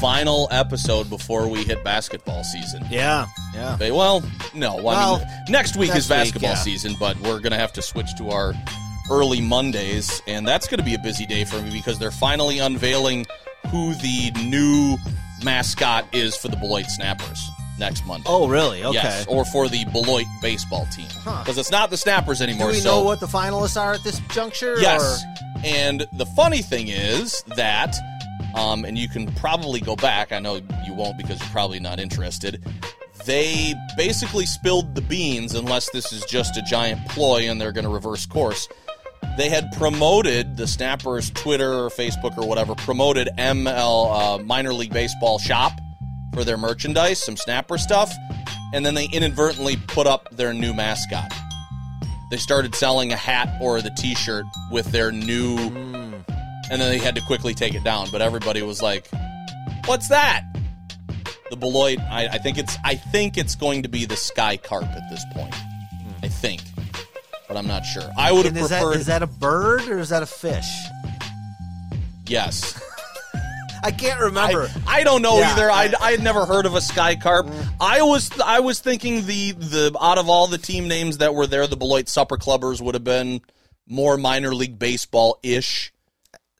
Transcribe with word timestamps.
Final 0.00 0.48
episode 0.50 1.08
before 1.10 1.48
we 1.48 1.64
hit 1.64 1.82
basketball 1.84 2.44
season. 2.44 2.84
Yeah, 2.90 3.26
yeah. 3.54 3.76
Well, 3.90 4.22
no. 4.54 4.78
I 4.78 4.82
Well, 4.82 5.18
mean, 5.18 5.28
next 5.48 5.76
week 5.76 5.88
next 5.90 6.00
is 6.04 6.08
basketball 6.08 6.50
week, 6.50 6.56
yeah. 6.56 6.62
season, 6.62 6.96
but 7.00 7.16
we're 7.20 7.40
going 7.40 7.52
to 7.52 7.58
have 7.58 7.72
to 7.74 7.82
switch 7.82 8.14
to 8.18 8.30
our 8.30 8.52
early 9.10 9.40
Mondays, 9.40 10.20
and 10.26 10.46
that's 10.46 10.66
going 10.66 10.78
to 10.78 10.84
be 10.84 10.94
a 10.94 10.98
busy 10.98 11.26
day 11.26 11.44
for 11.44 11.60
me 11.62 11.70
because 11.70 11.98
they're 11.98 12.10
finally 12.10 12.58
unveiling 12.58 13.24
who 13.70 13.94
the 13.94 14.30
new 14.44 14.96
mascot 15.44 16.04
is 16.12 16.36
for 16.36 16.48
the 16.48 16.56
Beloit 16.56 16.86
Snappers 16.86 17.48
next 17.78 18.06
Monday. 18.06 18.24
Oh, 18.26 18.48
really? 18.48 18.82
Okay. 18.82 18.94
Yes, 18.94 19.26
or 19.28 19.44
for 19.44 19.68
the 19.68 19.84
Beloit 19.86 20.24
baseball 20.40 20.86
team 20.92 21.06
Huh. 21.22 21.42
because 21.44 21.58
it's 21.58 21.70
not 21.70 21.90
the 21.90 21.96
Snappers 21.96 22.40
anymore. 22.40 22.68
Do 22.70 22.74
we 22.74 22.80
so 22.80 22.90
know 23.00 23.04
what 23.04 23.20
the 23.20 23.26
finalists 23.26 23.80
are 23.80 23.92
at 23.94 24.02
this 24.02 24.20
juncture? 24.30 24.76
Yes. 24.80 25.22
or- 25.24 25.34
And 25.64 26.06
the 26.12 26.26
funny 26.26 26.62
thing 26.62 26.88
is 26.88 27.42
that, 27.56 27.94
um, 28.56 28.84
and 28.84 28.98
you 28.98 29.08
can 29.08 29.32
probably 29.34 29.80
go 29.80 29.94
back. 29.94 30.32
I 30.32 30.38
know 30.38 30.60
you 30.84 30.94
won't 30.94 31.16
because 31.16 31.38
you're 31.38 31.50
probably 31.50 31.78
not 31.78 32.00
interested. 32.00 32.64
They 33.24 33.74
basically 33.96 34.46
spilled 34.46 34.94
the 34.94 35.00
beans, 35.00 35.54
unless 35.54 35.90
this 35.90 36.12
is 36.12 36.24
just 36.24 36.56
a 36.56 36.62
giant 36.62 37.06
ploy 37.08 37.48
and 37.48 37.60
they're 37.60 37.72
going 37.72 37.84
to 37.84 37.90
reverse 37.90 38.26
course. 38.26 38.68
They 39.36 39.48
had 39.48 39.70
promoted 39.72 40.56
the 40.56 40.66
Snappers 40.66 41.30
Twitter 41.30 41.72
or 41.72 41.90
Facebook 41.90 42.36
or 42.38 42.46
whatever, 42.46 42.74
promoted 42.74 43.28
ML 43.38 44.40
uh, 44.40 44.42
Minor 44.42 44.72
League 44.72 44.92
Baseball 44.92 45.38
shop 45.38 45.72
for 46.32 46.44
their 46.44 46.56
merchandise, 46.56 47.22
some 47.22 47.36
Snapper 47.36 47.78
stuff, 47.78 48.12
and 48.72 48.84
then 48.84 48.94
they 48.94 49.06
inadvertently 49.06 49.76
put 49.76 50.06
up 50.06 50.28
their 50.32 50.52
new 50.52 50.72
mascot 50.72 51.32
they 52.28 52.36
started 52.36 52.74
selling 52.74 53.12
a 53.12 53.16
hat 53.16 53.48
or 53.60 53.80
the 53.80 53.90
t-shirt 53.90 54.46
with 54.70 54.86
their 54.86 55.12
new 55.12 55.56
and 56.70 56.80
then 56.80 56.90
they 56.90 56.98
had 56.98 57.14
to 57.14 57.20
quickly 57.22 57.54
take 57.54 57.74
it 57.74 57.84
down 57.84 58.08
but 58.10 58.20
everybody 58.22 58.62
was 58.62 58.82
like 58.82 59.06
what's 59.86 60.08
that 60.08 60.44
the 61.50 61.56
beloit 61.56 61.98
I, 62.00 62.26
I 62.28 62.38
think 62.38 62.58
it's 62.58 62.76
i 62.84 62.94
think 62.94 63.36
it's 63.38 63.54
going 63.54 63.82
to 63.84 63.88
be 63.88 64.04
the 64.04 64.16
sky 64.16 64.56
carp 64.56 64.84
at 64.84 65.08
this 65.10 65.24
point 65.32 65.54
i 66.22 66.28
think 66.28 66.62
but 67.48 67.56
i'm 67.56 67.66
not 67.66 67.84
sure 67.84 68.02
i 68.18 68.32
would 68.32 68.46
have 68.46 68.56
is 68.56 68.68
that, 68.70 68.82
preferred 68.82 68.98
is 69.00 69.06
that 69.06 69.22
a 69.22 69.26
bird 69.26 69.82
or 69.88 69.98
is 69.98 70.08
that 70.08 70.22
a 70.22 70.26
fish? 70.26 70.66
yes 72.26 72.82
I 73.82 73.92
can't 73.92 74.18
remember. 74.18 74.68
I, 74.84 75.00
I 75.00 75.04
don't 75.04 75.22
know 75.22 75.38
Yeah, 75.38 75.52
either. 75.52 75.70
I, 75.70 75.92
I- 76.00 76.10
had 76.12 76.22
never 76.22 76.44
heard 76.44 76.66
of 76.66 76.74
a 76.74 76.80
sky 76.80 77.14
carp. 77.14 77.46
Mm. 77.46 77.68
I 77.78 78.02
was 78.02 78.30
I 78.40 78.58
was 78.58 78.80
thinking 78.80 79.26
the 79.26 79.52
the 79.52 79.96
out 80.00 80.18
of 80.18 80.28
all 80.28 80.48
the 80.48 80.58
team 80.58 80.88
names 80.88 81.18
that 81.18 81.34
were 81.34 81.46
there, 81.46 81.68
the 81.68 81.76
Beloit 81.76 82.08
Supper 82.08 82.36
Clubbers 82.36 82.80
would 82.80 82.94
have 82.96 83.04
been 83.04 83.42
more 83.86 84.16
minor 84.16 84.54
league 84.54 84.76
baseball 84.78 85.38
ish, 85.44 85.92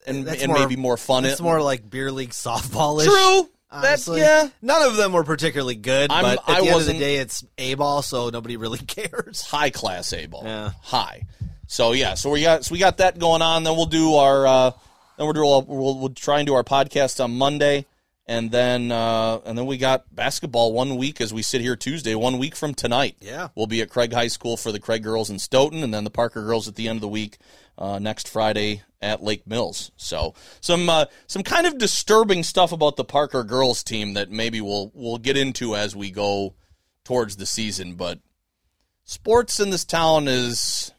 and 0.07 0.25
That's 0.27 0.43
and 0.43 0.53
more- 0.53 0.61
maybe 0.61 0.77
more 0.77 0.97
fun. 0.97 1.25
It's 1.25 1.41
more 1.41 1.61
like 1.61 1.89
beer 1.89 2.11
league 2.13 2.31
softball 2.31 3.01
ish. 3.01 3.07
true. 3.07 3.49
That's 3.83 4.09
yeah. 4.09 4.49
None 4.63 4.83
of 4.83 4.97
them 4.97 5.13
were 5.13 5.25
particularly 5.25 5.75
good, 5.75 6.11
I'm- 6.11 6.23
but 6.25 6.39
at 6.49 6.57
I 6.59 6.61
the 6.63 6.69
end 6.69 6.81
of 6.81 6.87
the 6.87 6.93
day, 6.99 7.17
it's 7.17 7.45
A 7.59 7.75
ball, 7.75 8.01
so 8.03 8.31
nobody 8.31 8.57
really 8.57 8.79
cares. 8.87 9.43
high 9.43 9.71
class 9.71 10.13
A 10.13 10.27
ball. 10.27 10.43
Yeah. 10.45 10.71
High. 10.83 11.23
So 11.67 11.93
yeah, 11.93 12.15
so 12.15 12.31
we 12.31 12.43
got 12.43 12.65
so 12.65 12.73
we 12.73 12.79
got 12.79 12.99
that 12.99 13.19
going 13.19 13.43
on. 13.43 13.65
Then 13.65 13.75
we'll 13.77 13.87
do 13.87 14.15
our 14.15 14.47
uh 14.47 14.71
then 15.19 15.27
we'll 15.27 15.33
do 15.33 15.41
we'll, 15.41 15.63
we'll, 15.63 15.99
we'll 15.99 16.09
try 16.11 16.39
and 16.39 16.47
do 16.47 16.55
our 16.55 16.63
podcast 16.65 17.23
on 17.23 17.37
Monday. 17.37 17.85
And 18.27 18.51
then 18.51 18.91
uh 18.91 19.41
and 19.45 19.57
then 19.57 19.67
we 19.67 19.79
got 19.79 20.13
basketball 20.15 20.73
one 20.73 20.97
week 20.97 21.21
as 21.21 21.33
we 21.33 21.43
sit 21.43 21.61
here 21.61 21.77
Tuesday, 21.77 22.15
one 22.15 22.39
week 22.39 22.57
from 22.57 22.75
tonight. 22.75 23.17
Yeah. 23.21 23.49
We'll 23.55 23.67
be 23.69 23.83
at 23.83 23.91
Craig 23.91 24.13
High 24.13 24.29
School 24.29 24.57
for 24.57 24.73
the 24.73 24.81
Craig 24.81 25.03
girls 25.03 25.31
in 25.31 25.39
Stoughton 25.39 25.85
and 25.85 25.95
then 25.95 26.05
the 26.05 26.11
Parker 26.11 26.43
girls 26.43 26.67
at 26.67 26.75
the 26.75 26.89
end 26.89 26.97
of 26.97 27.03
the 27.03 27.09
week 27.09 27.39
uh, 27.79 27.99
next 27.99 28.29
Friday 28.29 28.83
at 29.01 29.23
Lake 29.23 29.47
Mills. 29.47 29.93
So 29.97 30.35
some 30.61 30.89
uh, 30.89 31.07
some 31.27 31.43
kind 31.43 31.67
of 31.67 31.79
disturbing 31.79 32.43
stuff 32.43 32.73
about 32.73 32.97
the 32.97 33.05
Parker 33.05 33.45
girls 33.45 33.83
team 33.83 34.15
that 34.15 34.31
maybe 34.31 34.61
we'll 34.61 34.91
we'll 34.95 35.19
get 35.19 35.37
into 35.37 35.77
as 35.77 35.95
we 35.95 36.11
go 36.11 36.55
towards 37.05 37.37
the 37.37 37.47
season, 37.47 37.95
but 37.95 38.19
sports 39.05 39.61
in 39.61 39.71
this 39.71 39.85
town 39.85 40.27
is 40.27 40.93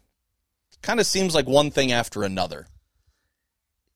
kind 0.80 1.00
of 1.00 1.06
seems 1.06 1.34
like 1.34 1.46
one 1.46 1.70
thing 1.70 1.92
after 1.92 2.22
another. 2.22 2.66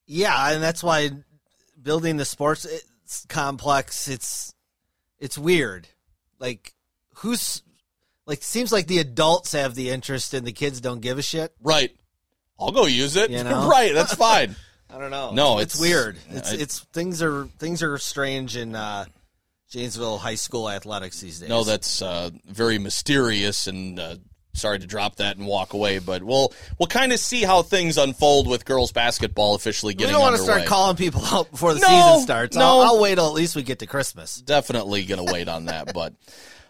Yeah, 0.07 0.53
and 0.53 0.63
that's 0.63 0.83
why 0.83 1.11
building 1.81 2.19
the 2.19 2.25
sports 2.25 2.67
it's 3.13 3.27
complex. 3.27 4.09
It's 4.09 4.55
it's 5.19 5.37
weird. 5.37 5.87
Like 6.39 6.75
who's 7.17 7.63
like 8.27 8.43
seems 8.43 8.73
like 8.73 8.87
the 8.87 8.99
adults 9.01 9.53
have 9.53 9.75
the 9.75 9.91
interest 9.91 10.33
and 10.33 10.47
the 10.47 10.53
kids 10.53 10.81
don't 10.81 11.01
give 11.01 11.19
a 11.19 11.23
shit. 11.23 11.53
Right. 11.63 11.95
I'll 12.59 12.73
go 12.73 12.87
use 12.87 13.17
it. 13.17 13.31
You 13.31 13.45
know? 13.45 13.69
right, 13.69 13.93
that's 13.93 14.15
fine. 14.15 14.57
I 14.91 14.99
don't 14.99 15.11
know. 15.11 15.33
No, 15.33 15.59
it's, 15.59 15.75
it's- 15.75 15.81
weird. 15.81 16.17
It's 16.31 16.53
I- 16.53 16.57
it's 16.57 16.79
things 16.93 17.23
are 17.23 17.45
things 17.59 17.83
are 17.83 17.99
strange 17.99 18.57
in 18.57 18.75
uh, 18.75 19.05
Janesville 19.71 20.17
High 20.19 20.37
School 20.37 20.71
athletics 20.71 21.21
these 21.21 21.41
days. 21.41 21.49
no, 21.51 21.65
that's 21.65 22.01
uh, 22.01 22.31
very 22.47 22.79
mysterious 22.79 23.67
and 23.67 24.01
uh, 24.01 24.17
sorry 24.55 24.79
to 24.79 24.87
drop 24.87 25.17
that 25.17 25.37
and 25.37 25.47
walk 25.47 25.73
away, 25.73 25.99
but 25.99 26.23
we'll 26.23 26.53
we'll 26.79 26.87
kind 26.87 27.13
of 27.13 27.19
see 27.19 27.43
how 27.43 27.63
things 27.63 27.99
unfold 27.99 28.47
with 28.49 28.65
girls 28.65 28.93
basketball 28.93 29.55
officially 29.55 29.95
getting. 29.95 30.09
we 30.09 30.13
don't 30.13 30.23
want 30.23 30.37
to 30.37 30.43
start 30.43 30.67
calling 30.67 30.97
people 30.97 31.25
out 31.25 31.51
before 31.51 31.75
the 31.75 31.81
No, 31.81 31.87
season 31.87 32.23
starts. 32.23 32.57
no. 32.57 32.65
I'll, 32.65 32.81
I'll 32.97 33.01
wait 33.01 33.15
till 33.17 33.27
at 33.27 33.33
least 33.35 33.57
we 33.57 33.63
get 33.63 33.79
to 33.81 33.87
Christmas. 33.87 34.37
definitely 34.37 35.05
going 35.05 35.25
to 35.27 35.33
wait 35.33 35.49
on 35.49 35.67
that. 35.67 35.93
But 35.95 36.15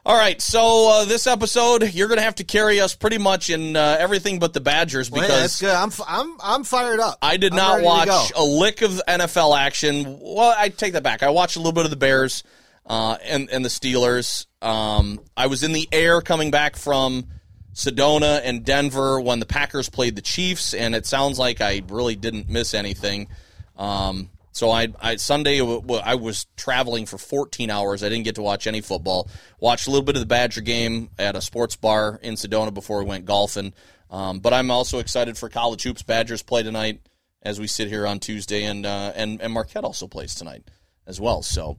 all 0.04 0.16
right, 0.16 0.40
so 0.42 0.90
uh, 0.90 1.04
this 1.04 1.26
episode 1.28 1.92
you're 1.94 2.08
going 2.08 2.18
to 2.18 2.24
have 2.24 2.34
to 2.36 2.44
carry 2.44 2.80
us 2.80 2.94
pretty 2.96 3.18
much 3.18 3.50
in 3.50 3.76
uh, 3.76 3.96
everything 4.00 4.38
but 4.40 4.52
the 4.52 4.60
Badgers 4.60 5.10
Well, 5.10 5.20
because 5.22 5.40
that's 5.40 5.60
good. 5.60 5.74
I'm 5.74 5.88
f- 5.88 6.00
I'm 6.06 6.36
I'm 6.42 6.64
fired 6.64 6.98
up. 7.00 7.18
I 7.22 7.36
did 7.36 7.52
I'm 7.52 7.56
not 7.56 7.82
watch 7.82 8.32
a 8.36 8.42
lick 8.42 8.82
of 8.82 9.00
NFL 9.08 9.56
action. 9.58 10.18
Well, 10.20 10.54
I 10.56 10.70
take 10.70 10.94
that 10.94 11.02
back. 11.04 11.22
I 11.22 11.30
watched 11.30 11.56
a 11.56 11.60
little 11.60 11.72
bit 11.72 11.84
of 11.84 11.90
the 11.90 11.96
Bears 11.96 12.42
uh, 12.86 13.16
and 13.24 13.48
and 13.50 13.64
the 13.64 13.68
Steelers. 13.68 14.46
Um, 14.60 15.20
I 15.36 15.46
was 15.46 15.62
in 15.62 15.72
the 15.72 15.88
air 15.92 16.20
coming 16.20 16.50
back 16.50 16.76
from 16.76 17.26
Sedona 17.74 18.40
and 18.44 18.64
Denver 18.64 19.20
when 19.20 19.40
the 19.40 19.46
Packers 19.46 19.88
played 19.88 20.16
the 20.16 20.22
Chiefs, 20.22 20.74
and 20.74 20.94
it 20.94 21.06
sounds 21.06 21.38
like 21.38 21.60
I 21.60 21.82
really 21.88 22.16
didn't 22.16 22.48
miss 22.48 22.74
anything. 22.74 23.28
Um, 23.76 24.30
so 24.52 24.70
I, 24.70 24.88
I 25.00 25.16
Sunday 25.16 25.60
I 25.60 26.14
was 26.14 26.46
traveling 26.56 27.06
for 27.06 27.16
14 27.16 27.70
hours. 27.70 28.02
I 28.02 28.10
didn't 28.10 28.24
get 28.24 28.34
to 28.34 28.42
watch 28.42 28.66
any 28.66 28.82
football. 28.82 29.28
Watched 29.60 29.86
a 29.86 29.90
little 29.90 30.04
bit 30.04 30.14
of 30.14 30.20
the 30.20 30.26
Badger 30.26 30.60
game 30.60 31.08
at 31.18 31.36
a 31.36 31.40
sports 31.40 31.74
bar 31.74 32.20
in 32.22 32.34
Sedona 32.34 32.72
before 32.72 32.98
we 32.98 33.06
went 33.06 33.24
golfing. 33.24 33.72
Um, 34.10 34.40
but 34.40 34.52
I'm 34.52 34.70
also 34.70 34.98
excited 34.98 35.38
for 35.38 35.48
college 35.48 35.82
hoops. 35.82 36.02
Badgers 36.02 36.42
play 36.42 36.62
tonight 36.62 37.00
as 37.40 37.58
we 37.58 37.66
sit 37.66 37.88
here 37.88 38.06
on 38.06 38.20
Tuesday, 38.20 38.64
and 38.64 38.84
uh, 38.84 39.12
and 39.16 39.40
and 39.40 39.54
Marquette 39.54 39.84
also 39.84 40.06
plays 40.06 40.34
tonight 40.34 40.64
as 41.06 41.18
well. 41.18 41.42
So 41.42 41.78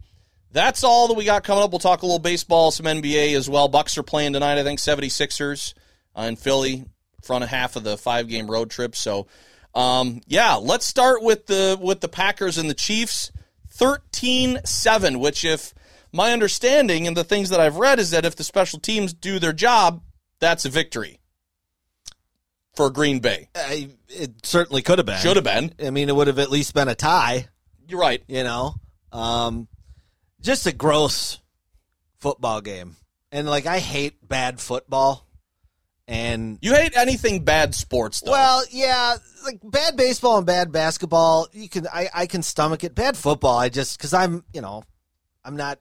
that's 0.53 0.83
all 0.83 1.07
that 1.09 1.15
we 1.15 1.25
got 1.25 1.43
coming 1.43 1.63
up. 1.63 1.71
We'll 1.71 1.79
talk 1.79 2.03
a 2.03 2.05
little 2.05 2.19
baseball, 2.19 2.71
some 2.71 2.85
NBA 2.85 3.35
as 3.35 3.49
well. 3.49 3.67
Bucks 3.67 3.97
are 3.97 4.03
playing 4.03 4.33
tonight. 4.33 4.59
I 4.59 4.63
think 4.63 4.79
76ers 4.79 5.73
uh, 6.15 6.21
in 6.21 6.35
Philly, 6.35 6.85
front 7.21 7.43
of 7.43 7.49
half 7.49 7.75
of 7.75 7.83
the 7.83 7.97
five 7.97 8.29
game 8.29 8.49
road 8.49 8.69
trip. 8.69 8.95
So 8.95 9.27
um, 9.75 10.21
yeah, 10.27 10.55
let's 10.55 10.85
start 10.85 11.23
with 11.23 11.47
the 11.47 11.77
with 11.81 12.01
the 12.01 12.07
Packers 12.07 12.57
and 12.57 12.69
the 12.69 12.75
Chiefs. 12.75 13.31
13-7, 13.75 15.19
which 15.19 15.43
if 15.43 15.73
my 16.11 16.31
understanding 16.31 17.07
and 17.07 17.17
the 17.17 17.23
things 17.23 17.49
that 17.49 17.59
I've 17.59 17.77
read 17.77 17.97
is 17.99 18.11
that 18.11 18.23
if 18.23 18.35
the 18.35 18.43
special 18.43 18.79
teams 18.79 19.13
do 19.15 19.39
their 19.39 19.51
job, 19.51 20.03
that's 20.39 20.63
a 20.65 20.69
victory 20.69 21.19
for 22.75 22.91
Green 22.91 23.19
Bay. 23.19 23.49
I, 23.55 23.89
it 24.09 24.45
certainly 24.45 24.83
could 24.83 24.99
have 24.99 25.07
been. 25.07 25.17
Should 25.17 25.37
have 25.37 25.43
been. 25.43 25.73
I 25.83 25.89
mean, 25.89 26.07
it 26.07 26.15
would 26.15 26.27
have 26.27 26.37
at 26.37 26.51
least 26.51 26.75
been 26.75 26.87
a 26.87 26.93
tie. 26.93 27.47
You're 27.87 27.99
right. 27.99 28.23
You 28.27 28.43
know, 28.43 28.75
um, 29.11 29.67
just 30.43 30.67
a 30.67 30.71
gross 30.71 31.39
football 32.19 32.61
game, 32.61 32.95
and 33.31 33.47
like 33.49 33.65
I 33.65 33.79
hate 33.79 34.27
bad 34.27 34.59
football. 34.59 35.27
And 36.05 36.59
You 36.61 36.75
hate 36.75 36.97
anything 36.97 37.45
bad 37.45 37.73
sports, 37.73 38.19
though. 38.19 38.31
well, 38.31 38.61
yeah, 38.69 39.15
like 39.45 39.59
bad 39.63 39.95
baseball 39.95 40.37
and 40.37 40.45
bad 40.45 40.69
basketball, 40.71 41.47
you 41.53 41.69
can 41.69 41.87
I, 41.87 42.09
I 42.13 42.25
can 42.27 42.43
stomach 42.43 42.83
it. 42.83 42.93
Bad 42.93 43.15
football, 43.15 43.57
I 43.57 43.69
just 43.69 43.97
because 43.97 44.13
I'm 44.13 44.43
you 44.53 44.59
know 44.61 44.83
I'm 45.45 45.55
not 45.55 45.79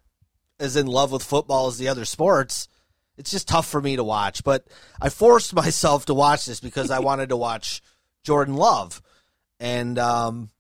as 0.60 0.76
in 0.76 0.86
love 0.86 1.10
with 1.10 1.24
football 1.24 1.66
as 1.66 1.76
the 1.76 1.88
other 1.88 2.04
sports. 2.04 2.68
It's 3.18 3.32
just 3.32 3.48
tough 3.48 3.66
for 3.66 3.80
me 3.80 3.96
to 3.96 4.04
watch, 4.04 4.44
but 4.44 4.64
I 5.00 5.08
forced 5.08 5.54
myself 5.56 6.06
to 6.06 6.14
watch 6.14 6.46
this 6.46 6.60
because 6.60 6.92
I 6.92 7.00
wanted 7.00 7.30
to 7.30 7.36
watch 7.36 7.82
Jordan 8.22 8.54
Love, 8.54 9.02
and 9.58 9.98
um, 9.98 10.50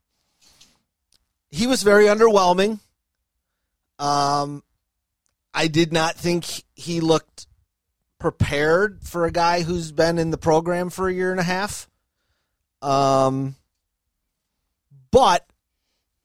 he 1.52 1.68
was 1.68 1.84
very 1.84 2.06
underwhelming. 2.06 2.80
Um, 3.98 4.62
I 5.54 5.68
did 5.68 5.92
not 5.92 6.16
think 6.16 6.46
he 6.74 7.00
looked 7.00 7.46
prepared 8.18 9.00
for 9.02 9.26
a 9.26 9.32
guy 9.32 9.62
who's 9.62 9.92
been 9.92 10.18
in 10.18 10.30
the 10.30 10.38
program 10.38 10.90
for 10.90 11.08
a 11.08 11.12
year 11.12 11.30
and 11.30 11.40
a 11.40 11.44
half. 11.44 11.88
Um, 12.80 13.56
but 15.10 15.46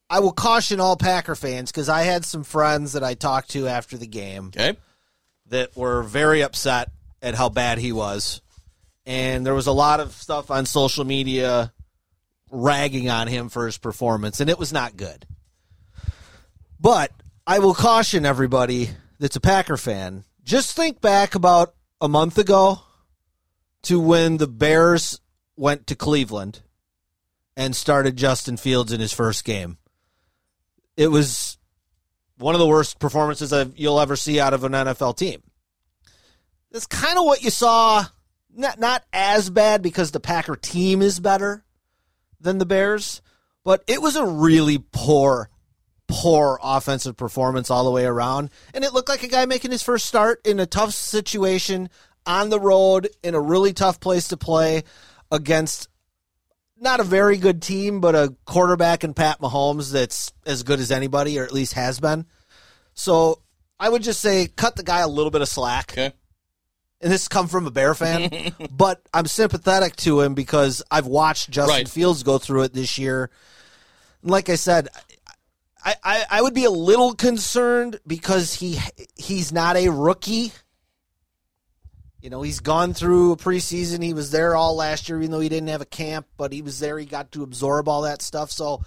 I 0.09 0.19
will 0.19 0.31
caution 0.31 0.79
all 0.79 0.95
Packer 0.95 1.35
fans 1.35 1.71
because 1.71 1.89
I 1.89 2.03
had 2.03 2.23
some 2.23 2.43
friends 2.43 2.93
that 2.93 3.03
I 3.03 3.13
talked 3.15 3.49
to 3.51 3.67
after 3.67 3.97
the 3.97 4.07
game 4.07 4.47
Okay. 4.55 4.77
that 5.47 5.75
were 5.75 6.03
very 6.03 6.41
upset 6.41 6.91
at 7.21 7.35
how 7.35 7.49
bad 7.49 7.77
he 7.79 7.91
was. 7.91 8.41
And 9.05 9.45
there 9.45 9.53
was 9.55 9.67
a 9.67 9.71
lot 9.71 9.99
of 9.99 10.11
stuff 10.13 10.51
on 10.51 10.65
social 10.65 11.03
media 11.05 11.73
ragging 12.51 13.09
on 13.09 13.27
him 13.27 13.49
for 13.49 13.65
his 13.65 13.77
performance, 13.77 14.39
and 14.39 14.49
it 14.49 14.59
was 14.59 14.71
not 14.71 14.95
good. 14.97 15.25
But 16.79 17.11
I 17.49 17.59
will 17.59 17.73
caution 17.73 18.25
everybody 18.25 18.89
that's 19.19 19.37
a 19.37 19.41
Packer 19.41 19.77
fan 19.77 20.25
just 20.43 20.75
think 20.75 20.99
back 20.99 21.33
about 21.33 21.73
a 22.01 22.09
month 22.09 22.37
ago 22.37 22.81
to 23.83 23.99
when 23.99 24.35
the 24.35 24.47
Bears 24.47 25.21
went 25.55 25.87
to 25.87 25.95
Cleveland 25.95 26.61
and 27.55 27.75
started 27.75 28.17
Justin 28.17 28.57
Fields 28.57 28.91
in 28.91 28.99
his 28.99 29.13
first 29.13 29.45
game. 29.45 29.77
It 30.97 31.07
was 31.07 31.57
one 32.37 32.53
of 32.53 32.59
the 32.59 32.67
worst 32.67 32.99
performances 32.99 33.53
I've, 33.53 33.77
you'll 33.77 33.99
ever 33.99 34.15
see 34.15 34.39
out 34.39 34.53
of 34.53 34.65
an 34.65 34.73
NFL 34.73 35.17
team. 35.17 35.41
That's 36.71 36.87
kind 36.87 37.17
of 37.17 37.23
what 37.23 37.43
you 37.43 37.49
saw. 37.49 38.05
Not 38.53 38.79
not 38.79 39.03
as 39.13 39.49
bad 39.49 39.81
because 39.81 40.11
the 40.11 40.19
Packer 40.19 40.57
team 40.57 41.01
is 41.01 41.19
better 41.19 41.63
than 42.41 42.57
the 42.57 42.65
Bears, 42.65 43.21
but 43.63 43.83
it 43.87 44.01
was 44.01 44.15
a 44.15 44.25
really 44.25 44.83
poor, 44.91 45.49
poor 46.07 46.59
offensive 46.63 47.17
performance 47.17 47.69
all 47.69 47.83
the 47.83 47.91
way 47.91 48.05
around. 48.05 48.49
And 48.73 48.83
it 48.83 48.93
looked 48.93 49.09
like 49.09 49.23
a 49.23 49.27
guy 49.27 49.45
making 49.45 49.71
his 49.71 49.83
first 49.83 50.05
start 50.05 50.41
in 50.45 50.59
a 50.59 50.65
tough 50.65 50.93
situation 50.93 51.89
on 52.25 52.49
the 52.49 52.59
road 52.59 53.09
in 53.23 53.35
a 53.35 53.41
really 53.41 53.73
tough 53.73 53.99
place 53.99 54.29
to 54.29 54.37
play 54.37 54.83
against 55.31 55.89
not 56.79 56.99
a 56.99 57.03
very 57.03 57.37
good 57.37 57.61
team, 57.61 57.99
but 58.01 58.15
a 58.15 58.35
quarterback 58.45 59.03
in 59.03 59.13
Pat 59.13 59.39
Mahomes 59.39 59.91
that's 59.91 60.31
as 60.45 60.63
good 60.63 60.79
as 60.79 60.91
anybody, 60.91 61.39
or 61.39 61.43
at 61.43 61.51
least 61.51 61.73
has 61.73 61.99
been. 61.99 62.25
So 62.93 63.41
I 63.79 63.89
would 63.89 64.03
just 64.03 64.19
say 64.19 64.47
cut 64.47 64.75
the 64.75 64.83
guy 64.83 64.99
a 64.99 65.07
little 65.07 65.31
bit 65.31 65.41
of 65.41 65.47
slack. 65.47 65.91
Okay. 65.93 66.13
And 66.99 67.11
this 67.11 67.27
come 67.27 67.47
from 67.47 67.67
a 67.67 67.71
Bear 67.71 67.93
fan, 67.93 68.53
but 68.71 69.01
I'm 69.13 69.27
sympathetic 69.27 69.95
to 69.97 70.21
him 70.21 70.33
because 70.33 70.81
I've 70.89 71.05
watched 71.05 71.49
Justin 71.49 71.75
Right. 71.75 71.89
Fields 71.89 72.23
go 72.23 72.39
through 72.39 72.63
it 72.63 72.73
this 72.73 72.97
year. 72.97 73.29
Like 74.23 74.49
I 74.49 74.55
said, 74.55 74.87
I, 75.83 76.25
I, 76.29 76.41
would 76.41 76.53
be 76.53 76.65
a 76.65 76.71
little 76.71 77.13
concerned 77.13 77.99
because 78.05 78.53
he 78.53 78.79
he's 79.15 79.51
not 79.51 79.77
a 79.77 79.89
rookie. 79.89 80.51
You 82.21 82.29
know, 82.29 82.41
he's 82.41 82.59
gone 82.59 82.93
through 82.93 83.33
a 83.33 83.37
preseason. 83.37 84.03
He 84.03 84.13
was 84.13 84.31
there 84.31 84.55
all 84.55 84.75
last 84.75 85.07
year, 85.07 85.19
even 85.19 85.31
though 85.31 85.39
he 85.39 85.49
didn't 85.49 85.69
have 85.69 85.81
a 85.81 85.85
camp, 85.85 86.27
but 86.35 86.51
he 86.51 86.61
was 86.61 86.79
there. 86.79 86.97
He 86.97 87.05
got 87.05 87.31
to 87.33 87.43
absorb 87.43 87.87
all 87.87 88.01
that 88.01 88.21
stuff. 88.21 88.51
So, 88.51 88.81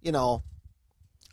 you 0.00 0.12
know, 0.12 0.42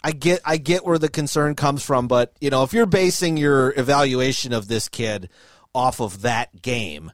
I 0.03 0.11
get 0.11 0.41
I 0.45 0.57
get 0.57 0.85
where 0.85 0.97
the 0.97 1.09
concern 1.09 1.55
comes 1.55 1.83
from, 1.83 2.07
but 2.07 2.33
you 2.39 2.49
know, 2.49 2.63
if 2.63 2.73
you're 2.73 2.85
basing 2.85 3.37
your 3.37 3.73
evaluation 3.77 4.53
of 4.53 4.67
this 4.67 4.87
kid 4.87 5.29
off 5.75 5.99
of 5.99 6.21
that 6.21 6.61
game, 6.61 7.11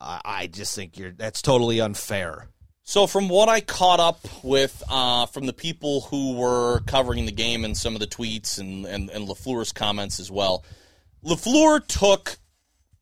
I 0.00 0.20
I 0.24 0.46
just 0.46 0.74
think 0.74 0.98
you're 0.98 1.12
that's 1.12 1.40
totally 1.40 1.80
unfair. 1.80 2.49
So, 2.90 3.06
from 3.06 3.28
what 3.28 3.48
I 3.48 3.60
caught 3.60 4.00
up 4.00 4.18
with 4.42 4.82
uh, 4.88 5.26
from 5.26 5.46
the 5.46 5.52
people 5.52 6.00
who 6.00 6.34
were 6.34 6.80
covering 6.88 7.24
the 7.24 7.30
game 7.30 7.64
and 7.64 7.76
some 7.76 7.94
of 7.94 8.00
the 8.00 8.06
tweets 8.08 8.58
and, 8.58 8.84
and, 8.84 9.08
and 9.10 9.28
LaFleur's 9.28 9.70
comments 9.70 10.18
as 10.18 10.28
well, 10.28 10.64
LaFleur 11.24 11.86
took 11.86 12.38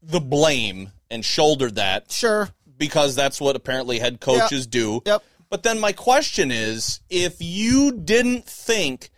the 0.02 0.20
blame 0.20 0.92
and 1.10 1.24
shouldered 1.24 1.76
that 1.76 2.12
Sure. 2.12 2.50
because 2.76 3.16
that's 3.16 3.40
what 3.40 3.56
apparently 3.56 3.98
head 3.98 4.20
coaches 4.20 4.66
do. 4.66 5.00
Yep. 5.06 5.24
But 5.48 5.62
then 5.62 5.80
my 5.80 5.92
question 5.92 6.50
is 6.50 7.00
if 7.08 7.36
you 7.40 7.90
didn't 7.90 8.44
think 8.44 9.08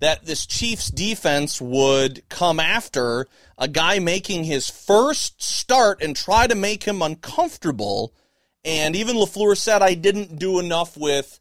that 0.00 0.24
this 0.24 0.46
Chiefs 0.46 0.90
defense 0.90 1.60
would 1.60 2.26
come 2.30 2.60
after 2.60 3.26
a 3.58 3.68
guy 3.68 3.98
making 3.98 4.44
his 4.44 4.70
first 4.70 5.42
start 5.42 6.02
and 6.02 6.16
try 6.16 6.46
to 6.46 6.54
make 6.54 6.84
him 6.84 7.02
uncomfortable, 7.02 8.14
and 8.64 8.96
even 8.96 9.16
LaFleur 9.16 9.56
said 9.56 9.82
I 9.82 9.94
didn't 9.94 10.38
do 10.38 10.58
enough 10.58 10.96
with 10.96 11.38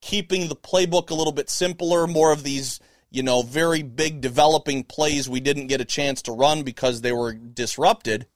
keeping 0.00 0.48
the 0.48 0.56
playbook 0.56 1.10
a 1.10 1.14
little 1.14 1.32
bit 1.32 1.50
simpler, 1.50 2.06
more 2.06 2.32
of 2.32 2.42
these, 2.42 2.80
you 3.10 3.22
know, 3.22 3.42
very 3.42 3.82
big 3.82 4.20
developing 4.20 4.84
plays 4.84 5.28
we 5.28 5.40
didn't 5.40 5.68
get 5.68 5.80
a 5.80 5.84
chance 5.84 6.22
to 6.22 6.32
run 6.32 6.62
because 6.62 7.00
they 7.00 7.12
were 7.12 7.32
disrupted 7.32 8.26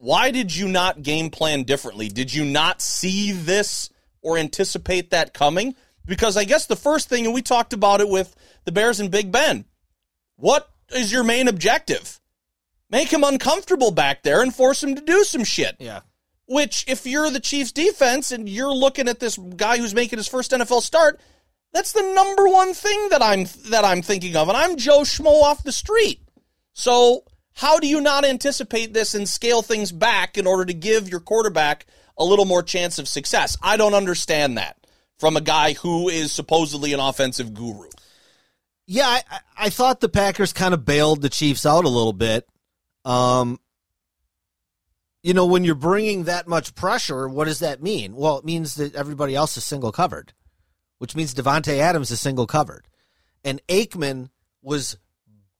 why 0.00 0.30
did 0.30 0.56
you 0.56 0.66
not 0.66 1.02
game 1.02 1.28
plan 1.28 1.62
differently? 1.62 2.08
Did 2.08 2.32
you 2.32 2.44
not 2.44 2.80
see 2.80 3.32
this 3.32 3.90
or 4.22 4.38
anticipate 4.38 5.10
that 5.10 5.34
coming? 5.34 5.74
Because 6.06 6.38
I 6.38 6.44
guess 6.44 6.64
the 6.64 6.74
first 6.74 7.10
thing, 7.10 7.26
and 7.26 7.34
we 7.34 7.42
talked 7.42 7.74
about 7.74 8.00
it 8.00 8.08
with 8.08 8.34
the 8.64 8.72
Bears 8.72 8.98
and 8.98 9.10
Big 9.10 9.30
Ben, 9.30 9.66
what 10.36 10.70
is 10.94 11.12
your 11.12 11.22
main 11.22 11.48
objective? 11.48 12.18
Make 12.88 13.12
him 13.12 13.22
uncomfortable 13.22 13.90
back 13.90 14.22
there 14.22 14.40
and 14.40 14.54
force 14.54 14.82
him 14.82 14.94
to 14.94 15.02
do 15.02 15.22
some 15.22 15.44
shit. 15.44 15.76
Yeah. 15.78 16.00
Which, 16.50 16.84
if 16.88 17.06
you're 17.06 17.30
the 17.30 17.38
Chiefs 17.38 17.70
defense 17.70 18.32
and 18.32 18.48
you're 18.48 18.74
looking 18.74 19.06
at 19.06 19.20
this 19.20 19.38
guy 19.38 19.78
who's 19.78 19.94
making 19.94 20.18
his 20.18 20.26
first 20.26 20.50
NFL 20.50 20.82
start, 20.82 21.20
that's 21.72 21.92
the 21.92 22.02
number 22.12 22.48
one 22.48 22.74
thing 22.74 23.08
that 23.10 23.22
I'm 23.22 23.44
that 23.68 23.84
I'm 23.84 24.02
thinking 24.02 24.34
of. 24.34 24.48
And 24.48 24.56
I'm 24.56 24.76
Joe 24.76 25.02
Schmo 25.02 25.42
off 25.42 25.62
the 25.62 25.70
street. 25.70 26.20
So 26.72 27.22
how 27.54 27.78
do 27.78 27.86
you 27.86 28.00
not 28.00 28.24
anticipate 28.24 28.92
this 28.92 29.14
and 29.14 29.28
scale 29.28 29.62
things 29.62 29.92
back 29.92 30.36
in 30.36 30.48
order 30.48 30.64
to 30.64 30.74
give 30.74 31.08
your 31.08 31.20
quarterback 31.20 31.86
a 32.18 32.24
little 32.24 32.46
more 32.46 32.64
chance 32.64 32.98
of 32.98 33.06
success? 33.06 33.56
I 33.62 33.76
don't 33.76 33.94
understand 33.94 34.58
that 34.58 34.76
from 35.20 35.36
a 35.36 35.40
guy 35.40 35.74
who 35.74 36.08
is 36.08 36.32
supposedly 36.32 36.92
an 36.92 36.98
offensive 36.98 37.54
guru. 37.54 37.88
Yeah, 38.88 39.06
I, 39.06 39.22
I- 39.56 39.70
thought 39.70 40.00
the 40.00 40.08
Packers 40.08 40.52
kind 40.52 40.74
of 40.74 40.84
bailed 40.84 41.22
the 41.22 41.28
Chiefs 41.28 41.64
out 41.64 41.84
a 41.84 41.88
little 41.88 42.12
bit. 42.12 42.48
Um, 43.04 43.60
you 45.22 45.34
know, 45.34 45.46
when 45.46 45.64
you're 45.64 45.74
bringing 45.74 46.24
that 46.24 46.48
much 46.48 46.74
pressure, 46.74 47.28
what 47.28 47.46
does 47.46 47.58
that 47.58 47.82
mean? 47.82 48.16
Well, 48.16 48.38
it 48.38 48.44
means 48.44 48.76
that 48.76 48.94
everybody 48.94 49.34
else 49.34 49.56
is 49.56 49.64
single 49.64 49.92
covered, 49.92 50.32
which 50.98 51.14
means 51.14 51.34
Davante 51.34 51.78
Adams 51.78 52.10
is 52.10 52.20
single 52.20 52.46
covered, 52.46 52.88
and 53.44 53.60
Aikman 53.68 54.30
was 54.62 54.96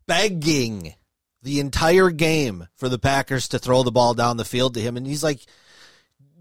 begging 0.06 0.94
the 1.42 1.60
entire 1.60 2.10
game 2.10 2.68
for 2.76 2.88
the 2.88 2.98
Packers 2.98 3.48
to 3.48 3.58
throw 3.58 3.82
the 3.82 3.92
ball 3.92 4.14
down 4.14 4.36
the 4.36 4.44
field 4.44 4.74
to 4.74 4.80
him, 4.80 4.96
and 4.96 5.06
he's 5.06 5.24
like, 5.24 5.40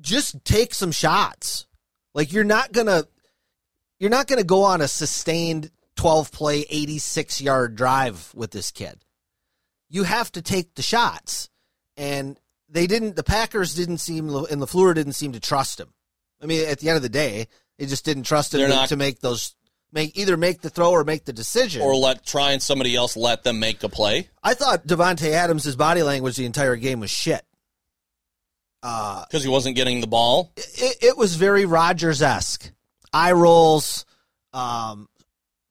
"Just 0.01 0.43
take 0.45 0.73
some 0.73 0.91
shots. 0.91 1.65
Like 2.13 2.31
you're 2.33 2.43
not 2.43 2.71
gonna." 2.71 3.05
you're 4.01 4.09
not 4.09 4.29
to 4.29 4.45
go 4.45 4.63
on 4.63 4.79
a 4.79 4.87
sustained 4.87 5.69
12 5.97 6.31
play 6.31 6.65
86 6.69 7.41
yard 7.41 7.75
drive 7.75 8.31
with 8.33 8.51
this 8.51 8.71
kid 8.71 9.03
you 9.89 10.03
have 10.03 10.31
to 10.31 10.41
take 10.41 10.75
the 10.75 10.81
shots 10.81 11.49
and 11.97 12.39
they 12.71 12.87
didn't 12.87 13.15
the 13.15 13.23
packers 13.23 13.73
didn't 13.75 13.97
seem 13.99 14.29
and 14.29 14.61
LaFleur 14.61 14.93
didn't 14.95 15.13
seem 15.13 15.33
to 15.33 15.39
trust 15.39 15.79
him 15.79 15.93
i 16.41 16.45
mean 16.45 16.67
at 16.67 16.79
the 16.79 16.89
end 16.89 16.95
of 16.97 17.01
the 17.03 17.09
day 17.09 17.47
they 17.77 17.85
just 17.85 18.05
didn't 18.05 18.23
trust 18.23 18.53
him 18.53 18.69
not- 18.69 18.89
to 18.89 18.95
make 18.95 19.19
those 19.19 19.55
make 19.91 20.15
either 20.17 20.37
make 20.37 20.61
the 20.61 20.69
throw 20.69 20.91
or 20.91 21.03
make 21.03 21.25
the 21.25 21.33
decision 21.33 21.81
Or 21.81 21.95
let 21.95 22.23
try 22.25 22.51
and 22.51 22.61
somebody 22.61 22.95
else 22.95 23.17
let 23.17 23.43
them 23.43 23.59
make 23.59 23.81
a 23.83 23.89
play 23.89 24.29
i 24.43 24.53
thought 24.53 24.85
davante 24.85 25.31
adams' 25.31 25.75
body 25.75 26.03
language 26.03 26.35
the 26.35 26.45
entire 26.45 26.75
game 26.75 26.99
was 26.99 27.09
shit 27.11 27.43
uh 28.83 29.25
because 29.25 29.43
he 29.43 29.49
wasn't 29.49 29.75
getting 29.75 29.99
the 30.01 30.07
ball. 30.07 30.51
it, 30.55 30.97
it 31.01 31.17
was 31.17 31.35
very 31.35 31.65
Rodgers 31.65 32.21
esque. 32.21 32.71
Eye 33.11 33.31
rolls, 33.33 34.05
um, 34.53 35.09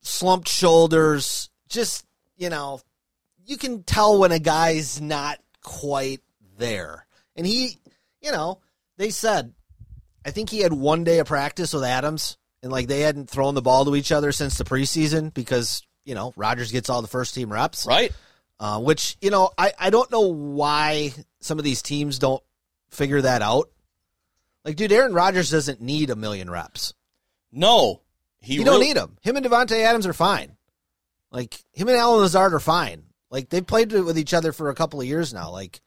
slumped 0.03 0.49
shoulders. 0.49 1.49
Just 1.69 2.05
you 2.37 2.51
know, 2.51 2.81
you 3.47 3.57
can 3.57 3.83
tell 3.83 4.19
when 4.19 4.33
a 4.33 4.39
guy's 4.39 5.01
not 5.01 5.39
quite 5.63 6.21
there. 6.59 7.07
And 7.37 7.47
he, 7.47 7.79
you 8.21 8.33
know, 8.33 8.61
they 8.97 9.11
said, 9.11 9.55
I 10.25 10.31
think 10.31 10.51
he 10.51 10.61
had 10.61 10.73
one 10.73 11.05
day 11.05 11.21
of 11.21 11.27
practice 11.27 11.73
with 11.73 11.85
Adams, 11.85 12.37
and 12.63 12.71
like 12.73 12.89
they 12.89 13.01
hadn't 13.01 13.31
thrown 13.31 13.55
the 13.55 13.63
ball 13.63 13.85
to 13.87 13.97
each 13.97 14.13
other 14.13 14.33
since 14.33 14.59
the 14.59 14.65
preseason 14.65 15.33
because 15.33 15.83
you 16.05 16.15
know 16.15 16.33
Rodgers 16.37 16.73
gets 16.73 16.91
all 16.91 17.01
the 17.03 17.09
first 17.09 17.35
team 17.35 17.53
reps 17.53 17.87
Right? 17.87 18.13
uh, 18.59 18.81
which 18.81 19.17
you 19.21 19.31
know 19.31 19.51
I, 19.57 19.73
I 19.79 19.91
don't 19.91 20.11
know 20.11 20.33
why 20.33 21.15
some 21.41 21.59
of 21.59 21.65
these 21.65 21.81
teams 21.83 22.19
don't 22.19 22.43
figure 22.91 23.23
that 23.23 23.41
out. 23.43 23.71
Like, 24.65 24.77
dude, 24.77 24.93
Aaron 24.93 25.15
Rodgers 25.15 25.51
doesn't 25.51 25.81
need 25.81 26.11
a 26.11 26.17
million 26.17 26.51
reps. 26.51 26.93
No, 27.53 28.03
he 28.41 28.55
You 28.55 28.65
don't 28.65 28.81
need 28.81 28.97
them. 28.97 29.17
Him 29.23 29.37
and 29.37 29.47
Davante 29.47 29.81
Adams 29.83 30.07
are 30.07 30.13
fine. 30.13 30.57
Like 31.31 31.55
him 31.73 31.89
and 31.89 31.97
Allen 31.97 32.21
Lazard 32.21 32.53
are 32.53 32.61
fine. 32.61 33.05
Like 33.31 33.49
they've 33.49 33.67
played 33.67 33.93
with 33.93 34.19
each 34.19 34.35
other 34.35 34.53
for 34.53 34.69
a 34.69 34.75
couple 34.75 35.01
of 35.01 35.07
years 35.07 35.33
now. 35.33 35.51
Like 35.51 35.81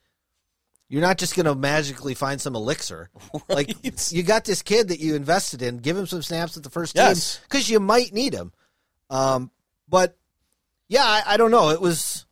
You're 0.91 1.01
not 1.01 1.17
just 1.17 1.35
going 1.37 1.45
to 1.45 1.55
magically 1.55 2.13
find 2.15 2.41
some 2.41 2.53
elixir. 2.55 3.09
Like 3.49 3.75
you 4.11 4.23
got 4.23 4.43
this 4.45 4.61
kid 4.61 4.89
that 4.89 4.99
you 4.99 5.15
invested 5.15 5.61
in, 5.61 5.77
give 5.77 5.95
him 5.97 6.05
some 6.05 6.21
snaps 6.21 6.57
at 6.57 6.63
the 6.63 6.69
first 6.69 6.95
Yes. 6.95 7.35
team 7.37 7.43
because 7.49 7.69
you 7.69 7.79
might 7.79 8.13
need 8.13 8.33
him. 8.33 8.51
Um, 9.09 9.51
but 9.87 10.17
yeah, 10.89 11.03
I, 11.03 11.23
I 11.25 11.37
don't 11.37 11.51
know. 11.51 11.69
It 11.69 11.79
was 11.81 12.25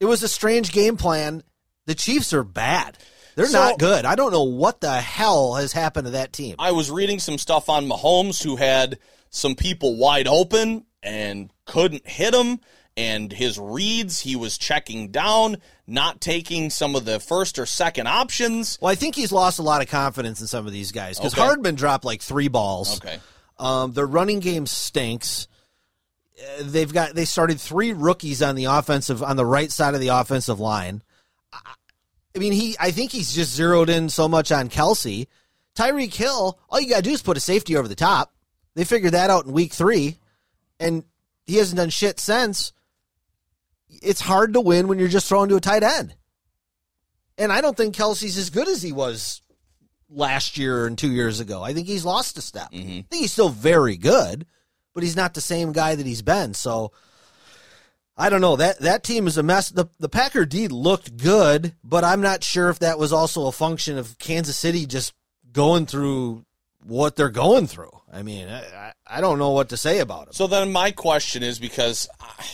it 0.00 0.06
was 0.06 0.22
a 0.22 0.28
strange 0.28 0.72
game 0.72 0.96
plan. 0.96 1.42
The 1.86 1.94
Chiefs 1.94 2.32
are 2.32 2.42
bad. 2.44 2.96
They're 3.36 3.46
So- 3.46 3.58
not 3.58 3.78
good. 3.78 4.04
I 4.06 4.14
don't 4.14 4.32
know 4.32 4.44
what 4.44 4.80
the 4.80 4.92
hell 5.00 5.54
has 5.54 5.72
happened 5.72 6.06
to 6.06 6.10
that 6.12 6.32
team. 6.32 6.56
I 6.58 6.72
was 6.72 6.90
reading 6.90 7.18
some 7.18 7.36
stuff 7.38 7.68
on 7.68 7.86
Mahomes 7.86 8.42
who 8.42 8.56
had 8.56 8.98
some 9.30 9.54
people 9.54 9.96
wide 9.96 10.28
open 10.28 10.86
and 11.02 11.50
couldn't 11.66 12.06
hit 12.08 12.34
him. 12.34 12.60
And 12.96 13.32
his 13.32 13.58
reads, 13.58 14.20
he 14.20 14.36
was 14.36 14.58
checking 14.58 15.08
down, 15.10 15.56
not 15.86 16.20
taking 16.20 16.68
some 16.68 16.94
of 16.94 17.06
the 17.06 17.20
first 17.20 17.58
or 17.58 17.64
second 17.64 18.06
options. 18.06 18.78
Well, 18.82 18.92
I 18.92 18.96
think 18.96 19.14
he's 19.14 19.32
lost 19.32 19.58
a 19.58 19.62
lot 19.62 19.80
of 19.80 19.88
confidence 19.88 20.42
in 20.42 20.46
some 20.46 20.66
of 20.66 20.72
these 20.74 20.92
guys 20.92 21.18
because 21.18 21.32
Okay. 21.32 21.40
Hardman 21.42 21.74
dropped 21.74 22.04
like 22.04 22.20
three 22.20 22.48
balls. 22.48 22.98
Okay. 22.98 23.18
Um, 23.58 23.92
their 23.92 24.06
running 24.06 24.40
game 24.40 24.66
stinks. 24.66 25.48
Uh, 26.38 26.64
They've 26.64 26.92
got 26.92 27.14
they 27.14 27.24
started 27.24 27.58
three 27.60 27.92
rookies 27.94 28.42
on 28.42 28.56
the 28.56 28.64
offensive 28.66 29.22
on 29.22 29.36
the 29.36 29.46
right 29.46 29.70
side 29.72 29.94
of 29.94 30.00
the 30.00 30.08
offensive 30.08 30.60
line. 30.60 31.02
I- 31.52 31.58
I 32.34 32.38
mean, 32.38 32.52
he 32.52 32.76
I 32.80 32.90
think 32.90 33.10
he's 33.12 33.34
just 33.34 33.54
zeroed 33.54 33.88
in 33.90 34.08
so 34.10 34.26
much 34.28 34.50
on 34.52 34.68
Kelce. 34.68 35.28
Tyreek 35.76 36.12
Hill, 36.14 36.58
all 36.68 36.80
you 36.80 36.90
gotta 36.90 37.02
do 37.02 37.10
is 37.12 37.22
put 37.22 37.36
a 37.38 37.40
safety 37.40 37.74
over 37.76 37.88
the 37.88 37.94
top. 37.94 38.34
They 38.74 38.84
figured 38.84 39.12
that 39.14 39.30
out 39.30 39.46
in 39.46 39.52
week 39.52 39.72
three, 39.72 40.18
and 40.80 41.04
he 41.44 41.56
hasn't 41.56 41.76
done 41.78 41.88
shit 41.90 42.20
since. 42.20 42.72
It's 44.02 44.20
hard 44.20 44.54
to 44.54 44.60
win 44.60 44.88
when 44.88 44.98
you're 44.98 45.08
just 45.08 45.28
throwing 45.28 45.48
to 45.50 45.56
a 45.56 45.60
tight 45.60 45.82
end. 45.82 46.14
And 47.38 47.52
I 47.52 47.60
don't 47.60 47.76
think 47.76 47.94
Kelce's 47.94 48.36
as 48.38 48.50
good 48.50 48.68
as 48.68 48.82
he 48.82 48.92
was 48.92 49.40
last 50.08 50.58
year 50.58 50.86
and 50.86 50.96
two 50.96 51.10
years 51.10 51.40
ago. 51.40 51.62
I 51.62 51.72
think 51.72 51.86
he's 51.86 52.04
lost 52.04 52.38
a 52.38 52.42
step. 52.42 52.70
Mm-hmm. 52.72 52.88
I 52.90 53.06
think 53.08 53.22
he's 53.22 53.32
still 53.32 53.48
very 53.48 53.96
good, 53.96 54.46
but 54.94 55.02
he's 55.02 55.16
not 55.16 55.34
the 55.34 55.40
same 55.40 55.72
guy 55.72 55.94
that 55.94 56.06
he's 56.06 56.22
been. 56.22 56.54
So 56.54 56.92
I 58.16 58.28
don't 58.28 58.42
know. 58.42 58.56
That 58.56 58.78
that 58.80 59.02
team 59.02 59.26
is 59.26 59.38
a 59.38 59.42
mess. 59.42 59.70
The 59.70 59.86
the 59.98 60.08
Packer 60.08 60.44
D 60.44 60.68
looked 60.68 61.16
good, 61.16 61.74
but 61.82 62.04
I'm 62.04 62.20
not 62.20 62.44
sure 62.44 62.68
if 62.68 62.78
that 62.80 62.98
was 62.98 63.12
also 63.12 63.46
a 63.46 63.52
function 63.52 63.96
of 63.98 64.18
Kansas 64.18 64.58
City 64.58 64.84
just 64.86 65.14
going 65.50 65.86
through 65.86 66.44
what 66.84 67.16
they're 67.16 67.30
going 67.30 67.66
through. 67.66 67.90
I 68.12 68.22
mean, 68.22 68.48
I, 68.48 68.60
I- 68.88 68.92
I 69.14 69.20
don't 69.20 69.38
know 69.38 69.50
what 69.50 69.68
to 69.70 69.76
say 69.76 69.98
about 69.98 70.28
it. 70.28 70.34
So 70.34 70.46
then 70.46 70.72
my 70.72 70.90
question 70.90 71.42
is 71.42 71.58
because 71.58 72.08
I- 72.20 72.46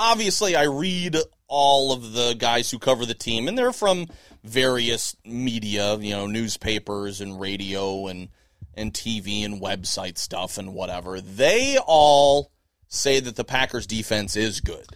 obviously 0.00 0.56
I 0.56 0.64
read 0.64 1.16
all 1.46 1.92
of 1.92 2.14
the 2.14 2.34
guys 2.36 2.70
who 2.70 2.78
cover 2.78 3.04
the 3.04 3.14
team 3.14 3.46
and 3.46 3.56
they're 3.56 3.72
from 3.72 4.06
various 4.42 5.14
media, 5.24 5.96
you 5.96 6.12
know, 6.12 6.26
newspapers 6.26 7.20
and 7.20 7.38
radio 7.38 8.06
and 8.06 8.30
and 8.74 8.94
TV 8.94 9.44
and 9.44 9.60
website 9.60 10.16
stuff 10.16 10.56
and 10.56 10.72
whatever. 10.72 11.20
They 11.20 11.76
all 11.76 12.50
say 12.88 13.20
that 13.20 13.36
the 13.36 13.44
Packers 13.44 13.86
defense 13.86 14.36
is 14.36 14.60
good. 14.60 14.86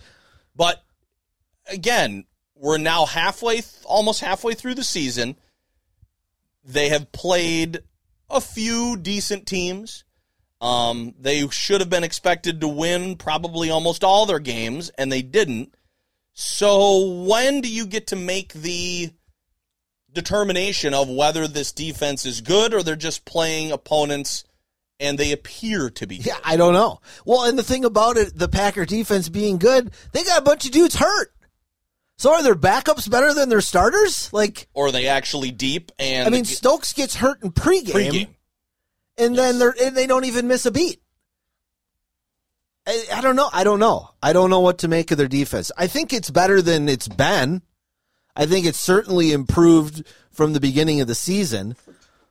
But 0.56 0.82
again, 1.68 2.24
we're 2.54 2.78
now 2.78 3.04
halfway 3.04 3.62
almost 3.84 4.20
halfway 4.20 4.54
through 4.54 4.76
the 4.76 4.84
season. 4.84 5.36
They 6.64 6.88
have 6.88 7.12
played 7.12 7.80
a 8.30 8.40
few 8.40 8.96
decent 8.96 9.46
teams. 9.46 10.04
Um, 10.64 11.14
they 11.20 11.46
should 11.48 11.82
have 11.82 11.90
been 11.90 12.04
expected 12.04 12.62
to 12.62 12.68
win 12.68 13.16
probably 13.16 13.68
almost 13.68 14.02
all 14.02 14.24
their 14.24 14.38
games, 14.38 14.90
and 14.96 15.12
they 15.12 15.20
didn't. 15.20 15.74
So 16.32 17.24
when 17.24 17.60
do 17.60 17.68
you 17.68 17.86
get 17.86 18.06
to 18.08 18.16
make 18.16 18.54
the 18.54 19.10
determination 20.10 20.94
of 20.94 21.10
whether 21.10 21.46
this 21.46 21.70
defense 21.72 22.24
is 22.24 22.40
good 22.40 22.72
or 22.72 22.82
they're 22.82 22.96
just 22.96 23.26
playing 23.26 23.72
opponents 23.72 24.44
and 24.98 25.18
they 25.18 25.32
appear 25.32 25.90
to 25.90 26.06
be? 26.06 26.16
Yeah, 26.16 26.38
I 26.42 26.56
don't 26.56 26.72
know. 26.72 27.00
Well, 27.26 27.44
and 27.44 27.58
the 27.58 27.62
thing 27.62 27.84
about 27.84 28.16
it, 28.16 28.36
the 28.36 28.48
Packer 28.48 28.86
defense 28.86 29.28
being 29.28 29.58
good, 29.58 29.90
they 30.12 30.24
got 30.24 30.40
a 30.40 30.44
bunch 30.44 30.64
of 30.64 30.70
dudes 30.70 30.94
hurt. 30.96 31.30
So 32.16 32.32
are 32.32 32.42
their 32.42 32.54
backups 32.54 33.10
better 33.10 33.34
than 33.34 33.50
their 33.50 33.60
starters? 33.60 34.32
Like, 34.32 34.68
Or 34.72 34.86
are 34.86 34.92
they 34.92 35.08
actually 35.08 35.50
deep? 35.50 35.92
And 35.98 36.26
I 36.26 36.30
mean, 36.30 36.46
Stokes 36.46 36.94
gets 36.94 37.16
hurt 37.16 37.42
in 37.42 37.52
pregame, 37.52 37.92
pregame. 37.92 38.28
And 39.18 39.36
then 39.36 39.58
they're 39.58 39.74
and 39.80 39.96
they 39.96 40.06
don't 40.06 40.24
even 40.24 40.48
miss 40.48 40.66
a 40.66 40.70
beat. 40.70 41.00
I, 42.86 43.04
I 43.14 43.20
don't 43.20 43.36
know. 43.36 43.48
I 43.52 43.64
don't 43.64 43.80
know. 43.80 44.10
I 44.22 44.32
don't 44.32 44.50
know 44.50 44.60
what 44.60 44.78
to 44.78 44.88
make 44.88 45.10
of 45.10 45.18
their 45.18 45.28
defense. 45.28 45.72
I 45.76 45.86
think 45.86 46.12
it's 46.12 46.30
better 46.30 46.60
than 46.60 46.88
it's 46.88 47.08
been. 47.08 47.62
I 48.36 48.46
think 48.46 48.66
it's 48.66 48.78
certainly 48.78 49.32
improved 49.32 50.06
from 50.30 50.52
the 50.52 50.60
beginning 50.60 51.00
of 51.00 51.06
the 51.06 51.14
season. 51.14 51.76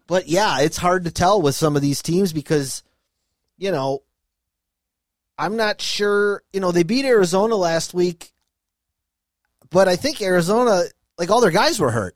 But 0.05 0.27
yeah, 0.27 0.59
it's 0.59 0.77
hard 0.77 1.05
to 1.05 1.11
tell 1.11 1.41
with 1.41 1.55
some 1.55 1.75
of 1.75 1.81
these 1.81 2.01
teams 2.01 2.33
because, 2.33 2.83
you 3.57 3.71
know, 3.71 4.03
I'm 5.37 5.55
not 5.55 5.81
sure. 5.81 6.43
You 6.51 6.59
know, 6.59 6.71
they 6.71 6.83
beat 6.83 7.05
Arizona 7.05 7.55
last 7.55 7.93
week, 7.93 8.31
but 9.69 9.87
I 9.87 9.95
think 9.95 10.21
Arizona, 10.21 10.83
like 11.17 11.31
all 11.31 11.41
their 11.41 11.51
guys 11.51 11.79
were 11.79 11.91
hurt. 11.91 12.15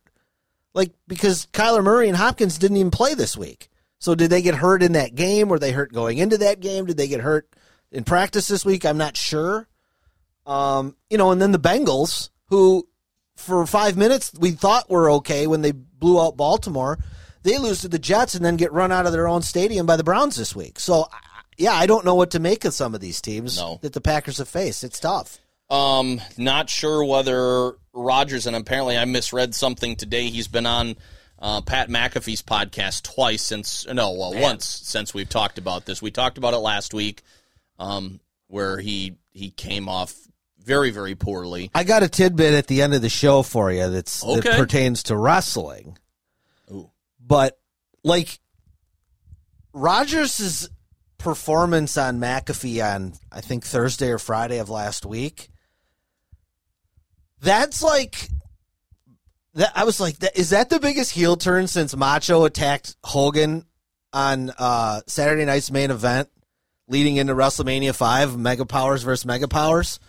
Like 0.73 0.91
because 1.07 1.47
Kyler 1.53 1.83
Murray 1.83 2.07
and 2.07 2.17
Hopkins 2.17 2.59
didn't 2.59 2.77
even 2.77 2.91
play 2.91 3.15
this 3.15 3.35
week. 3.35 3.69
So 3.99 4.15
did 4.15 4.29
they 4.29 4.41
get 4.41 4.55
hurt 4.55 4.83
in 4.83 4.93
that 4.93 5.15
game? 5.15 5.49
Were 5.49 5.59
they 5.59 5.71
hurt 5.71 5.91
going 5.91 6.17
into 6.19 6.37
that 6.39 6.59
game? 6.59 6.85
Did 6.85 6.97
they 6.97 7.07
get 7.07 7.21
hurt 7.21 7.49
in 7.91 8.03
practice 8.03 8.47
this 8.47 8.63
week? 8.65 8.85
I'm 8.85 8.97
not 8.97 9.17
sure. 9.17 9.67
Um, 10.45 10.95
you 11.09 11.17
know, 11.17 11.31
and 11.31 11.41
then 11.41 11.51
the 11.51 11.59
Bengals, 11.59 12.29
who 12.49 12.87
for 13.35 13.65
five 13.65 13.97
minutes 13.97 14.31
we 14.39 14.51
thought 14.51 14.89
were 14.89 15.11
okay 15.11 15.47
when 15.47 15.61
they 15.61 15.71
blew 15.71 16.21
out 16.21 16.37
Baltimore, 16.37 16.99
they 17.43 17.57
lose 17.57 17.81
to 17.81 17.87
the 17.87 17.99
Jets 17.99 18.35
and 18.35 18.43
then 18.45 18.55
get 18.55 18.71
run 18.71 18.91
out 18.91 19.05
of 19.05 19.11
their 19.11 19.27
own 19.27 19.41
stadium 19.41 19.85
by 19.85 19.95
the 19.97 20.03
Browns 20.03 20.35
this 20.35 20.55
week. 20.55 20.79
So, 20.79 21.07
yeah, 21.57 21.73
I 21.73 21.85
don't 21.85 22.05
know 22.05 22.15
what 22.15 22.31
to 22.31 22.39
make 22.39 22.65
of 22.65 22.73
some 22.73 22.93
of 22.95 23.01
these 23.01 23.19
teams 23.21 23.57
No. 23.57 23.79
that 23.81 23.93
the 23.93 24.01
Packers 24.01 24.37
have 24.37 24.47
faced. 24.47 24.83
It's 24.83 24.99
tough. 24.99 25.39
Um, 25.69 26.21
not 26.37 26.69
sure 26.69 27.03
whether 27.03 27.73
Rodgers 27.93 28.47
and 28.47 28.55
apparently 28.55 28.97
I 28.97 29.05
misread 29.05 29.53
something 29.53 29.95
today. 29.97 30.29
He's 30.29 30.47
been 30.47 30.65
on 30.65 30.95
uh, 31.39 31.61
Pat 31.61 31.89
McAfee's 31.89 32.41
podcast 32.41 33.03
twice 33.03 33.43
since 33.43 33.85
no, 33.87 34.11
well, 34.11 34.33
once 34.33 34.65
since 34.65 35.13
we've 35.13 35.29
talked 35.29 35.57
about 35.57 35.85
this. 35.85 36.01
We 36.01 36.11
talked 36.11 36.37
about 36.37 36.53
it 36.53 36.57
last 36.57 36.93
week, 36.93 37.21
um, 37.79 38.19
where 38.47 38.79
he 38.79 39.17
he 39.31 39.51
came 39.51 39.87
off 39.87 40.15
very 40.59 40.89
very 40.91 41.15
poorly. 41.15 41.69
I 41.75 41.83
got 41.83 42.03
a 42.03 42.09
tidbit 42.09 42.53
at 42.53 42.67
the 42.67 42.81
end 42.81 42.93
of 42.93 43.01
the 43.01 43.09
show 43.09 43.43
for 43.43 43.71
you 43.71 43.89
that's 43.89 44.21
that 44.21 44.55
pertains 44.57 45.03
to 45.03 45.15
wrestling. 45.15 45.97
Ooh. 46.71 46.89
But 47.19 47.59
like 48.03 48.39
Rodgers' 49.73 50.69
performance 51.19 51.97
on 51.97 52.19
McAfee 52.19 52.83
on 52.83 53.13
I 53.31 53.41
think 53.41 53.63
Thursday 53.63 54.09
or 54.09 54.17
Friday 54.17 54.57
of 54.57 54.69
last 54.69 55.05
week. 55.05 55.49
That's 57.39 57.83
like 57.83 58.29
that 59.57 59.71
I 59.75 59.83
was 59.83 59.99
like 59.99 60.17
that 60.19 60.37
is 60.37 60.49
that 60.51 60.69
the 60.69 60.79
biggest 60.79 61.11
heel 61.11 61.35
turn 61.35 61.67
since 61.67 61.95
Macho 61.95 62.45
attacked 62.45 62.95
Hogan 63.03 63.65
on 64.13 64.51
uh 64.57 65.01
Saturday 65.07 65.45
night's 65.45 65.69
main 65.69 65.91
event 65.91 66.29
leading 66.87 67.17
into 67.17 67.35
WrestleMania 67.35 67.93
5 67.93 68.37
Mega 68.37 68.65
Powers 68.65 69.03
versus 69.03 69.25
Mega 69.25 69.47
Powers? 69.47 69.99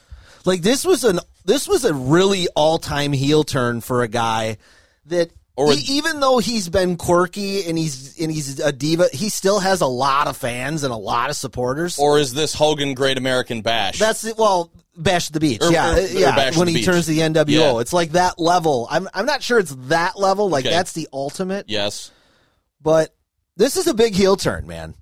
Like 0.45 0.63
this 0.63 0.85
was 0.85 1.03
an 1.05 1.19
this 1.45 1.67
was 1.67 1.85
a 1.85 1.93
really 1.93 2.47
all-time 2.55 3.13
heel 3.13 3.43
turn 3.43 3.81
for 3.81 4.03
a 4.03 4.09
guy 4.09 4.59
that 5.07 5.31
Or- 5.57 5.73
e- 5.73 5.83
even 5.89 6.21
though 6.21 6.39
he's 6.39 6.69
been 6.69 6.97
quirky 6.97 7.65
and 7.65 7.77
he's 7.77 8.21
and 8.21 8.31
he's 8.31 8.61
a 8.61 8.71
diva, 8.71 9.09
he 9.13 9.29
still 9.29 9.59
has 9.61 9.81
a 9.81 9.87
lot 9.87 10.29
of 10.29 10.37
fans 10.37 10.85
and 10.85 10.93
a 10.93 10.97
lot 10.97 11.31
of 11.31 11.37
supporters. 11.37 11.99
Or 11.99 12.19
is 12.19 12.33
this 12.35 12.55
Hogan 12.55 12.95
Great 12.95 13.19
American 13.19 13.63
Bash? 13.63 13.99
That's 13.99 14.25
it. 14.25 14.37
Well, 14.39 14.71
Bash 14.99 15.29
the 15.29 15.41
Beach, 15.41 15.63
Or- 15.63 15.71
yeah, 15.73 15.93
or- 15.95 15.99
or 15.99 16.01
yeah. 16.07 16.35
Bash 16.37 16.57
when 16.57 16.69
he 16.69 16.75
Beach. 16.75 16.85
turns 16.85 17.07
the 17.07 17.21
NWO, 17.21 17.75
Yeah. 17.77 17.81
it's 17.81 17.93
like 17.93 18.13
that 18.13 18.39
level. 18.39 18.87
I'm 18.91 19.09
I'm 19.15 19.27
not 19.27 19.43
sure 19.43 19.59
it's 19.59 19.75
that 19.89 20.19
level. 20.19 20.49
Like 20.51 20.67
Okay. 20.67 20.75
that's 20.75 20.93
the 20.93 21.09
ultimate. 21.13 21.67
yes. 21.69 22.11
But 22.83 23.15
this 23.57 23.77
is 23.77 23.87
a 23.87 23.95
big 23.95 24.15
heel 24.15 24.37
turn, 24.37 24.67
man. 24.67 24.95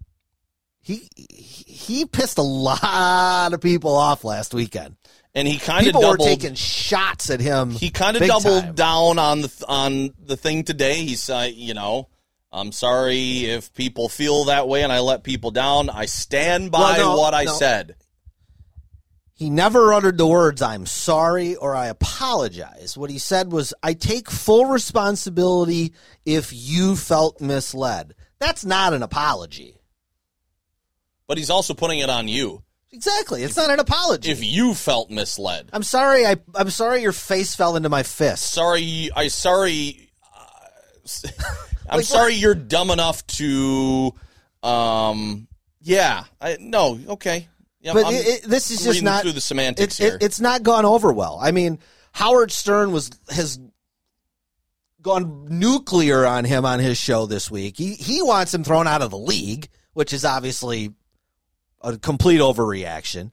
He 0.80 1.08
he 1.16 2.04
pissed 2.04 2.38
a 2.38 2.42
lot 2.42 3.52
of 3.52 3.60
people 3.60 3.94
off 3.96 4.22
last 4.24 4.54
weekend. 4.54 4.96
And 5.34 5.46
he 5.46 5.58
kind 5.58 5.80
of 5.86 5.92
People 5.92 6.08
were 6.08 6.16
taking 6.16 6.54
shots 6.54 7.28
at 7.28 7.40
him. 7.40 7.70
he 7.72 7.90
kind 7.90 8.16
of 8.16 8.26
doubled 8.26 8.62
time. 8.62 8.74
down 8.74 9.18
on 9.18 9.42
the 9.42 9.64
on 9.68 10.14
the 10.24 10.36
thing 10.36 10.64
today. 10.64 10.94
He's 11.04 11.28
uh, 11.28 11.48
you 11.52 11.74
know, 11.74 12.08
I'm 12.50 12.72
sorry 12.72 13.44
if 13.44 13.74
people 13.74 14.08
feel 14.08 14.44
that 14.44 14.66
way 14.68 14.82
and 14.82 14.90
I 14.92 15.00
let 15.00 15.24
people 15.24 15.50
down. 15.50 15.90
I 15.90 16.06
stand 16.06 16.70
by 16.70 16.78
Well, 16.98 17.16
no, 17.16 17.20
what 17.20 17.34
I 17.34 17.44
no. 17.44 17.52
said. 17.52 17.96
He 19.37 19.50
never 19.50 19.93
uttered 19.93 20.16
the 20.16 20.26
words, 20.26 20.62
I'm 20.62 20.87
sorry 20.87 21.57
or 21.57 21.75
I 21.76 21.87
apologize. 21.88 22.97
What 22.97 23.11
he 23.11 23.19
said 23.19 23.52
was, 23.52 23.75
I 23.83 23.93
take 23.93 24.31
full 24.31 24.64
responsibility 24.64 25.93
if 26.25 26.50
you 26.55 26.97
felt 26.97 27.38
misled. 27.40 28.14
That's 28.38 28.64
not 28.64 28.95
an 28.95 29.02
apology. 29.02 29.76
But 31.28 31.37
he's 31.37 31.50
also 31.50 31.75
putting 31.75 31.99
it 31.99 32.09
on 32.09 32.28
you. 32.28 32.62
Exactly. 32.93 33.43
It's 33.43 33.57
not 33.59 33.71
an 33.71 33.78
apology. 33.78 34.31
If 34.31 34.43
you 34.43 34.73
felt 34.73 35.11
misled, 35.11 35.69
I'm 35.73 35.83
sorry. 35.83 36.25
I 36.25 36.37
I'm 36.55 36.71
sorry 36.71 37.02
your 37.02 37.12
face 37.12 37.55
fell 37.55 37.76
into 37.76 37.90
my 37.90 38.05
fist. 38.05 38.50
sorry, 38.50 39.11
I 39.14 39.28
sorry. 39.28 40.09
Uh, 40.35 41.28
I'm 41.90 41.97
Like, 41.99 42.07
sorry 42.07 42.35
you're 42.35 42.55
dumb 42.55 42.88
enough 42.90 43.26
to. 43.26 44.14
Um. 44.62 45.47
Yeah. 45.83 46.25
I 46.40 46.57
no. 46.59 46.99
Okay. 47.09 47.49
Yeah, 47.87 47.93
But 47.93 48.12
it, 48.12 48.26
it, 48.26 48.43
this 48.43 48.73
is 48.73 48.83
just 48.83 49.05
not 49.05 49.23
through 49.23 49.31
the 49.31 49.40
semantics 49.40 50.00
it, 50.00 50.21
it's 50.21 50.40
not 50.40 50.64
gone 50.64 50.85
over 50.85 51.12
well. 51.12 51.38
I 51.40 51.52
mean, 51.52 51.78
Howard 52.11 52.50
Stern 52.50 52.90
was 52.90 53.12
has 53.31 53.61
gone 55.02 55.47
nuclear 55.49 56.26
on 56.26 56.45
him 56.45 56.64
on 56.64 56.81
his 56.81 56.99
show 56.99 57.26
this 57.26 57.49
week. 57.49 57.76
He 57.78 57.95
he 57.95 58.23
wants 58.23 58.52
him 58.52 58.64
thrown 58.64 58.88
out 58.88 59.02
of 59.02 59.12
the 59.12 59.19
league, 59.19 59.69
which 59.93 60.12
is 60.12 60.25
obviously 60.25 60.95
a 61.81 61.97
complete 61.97 62.40
overreaction. 62.40 63.31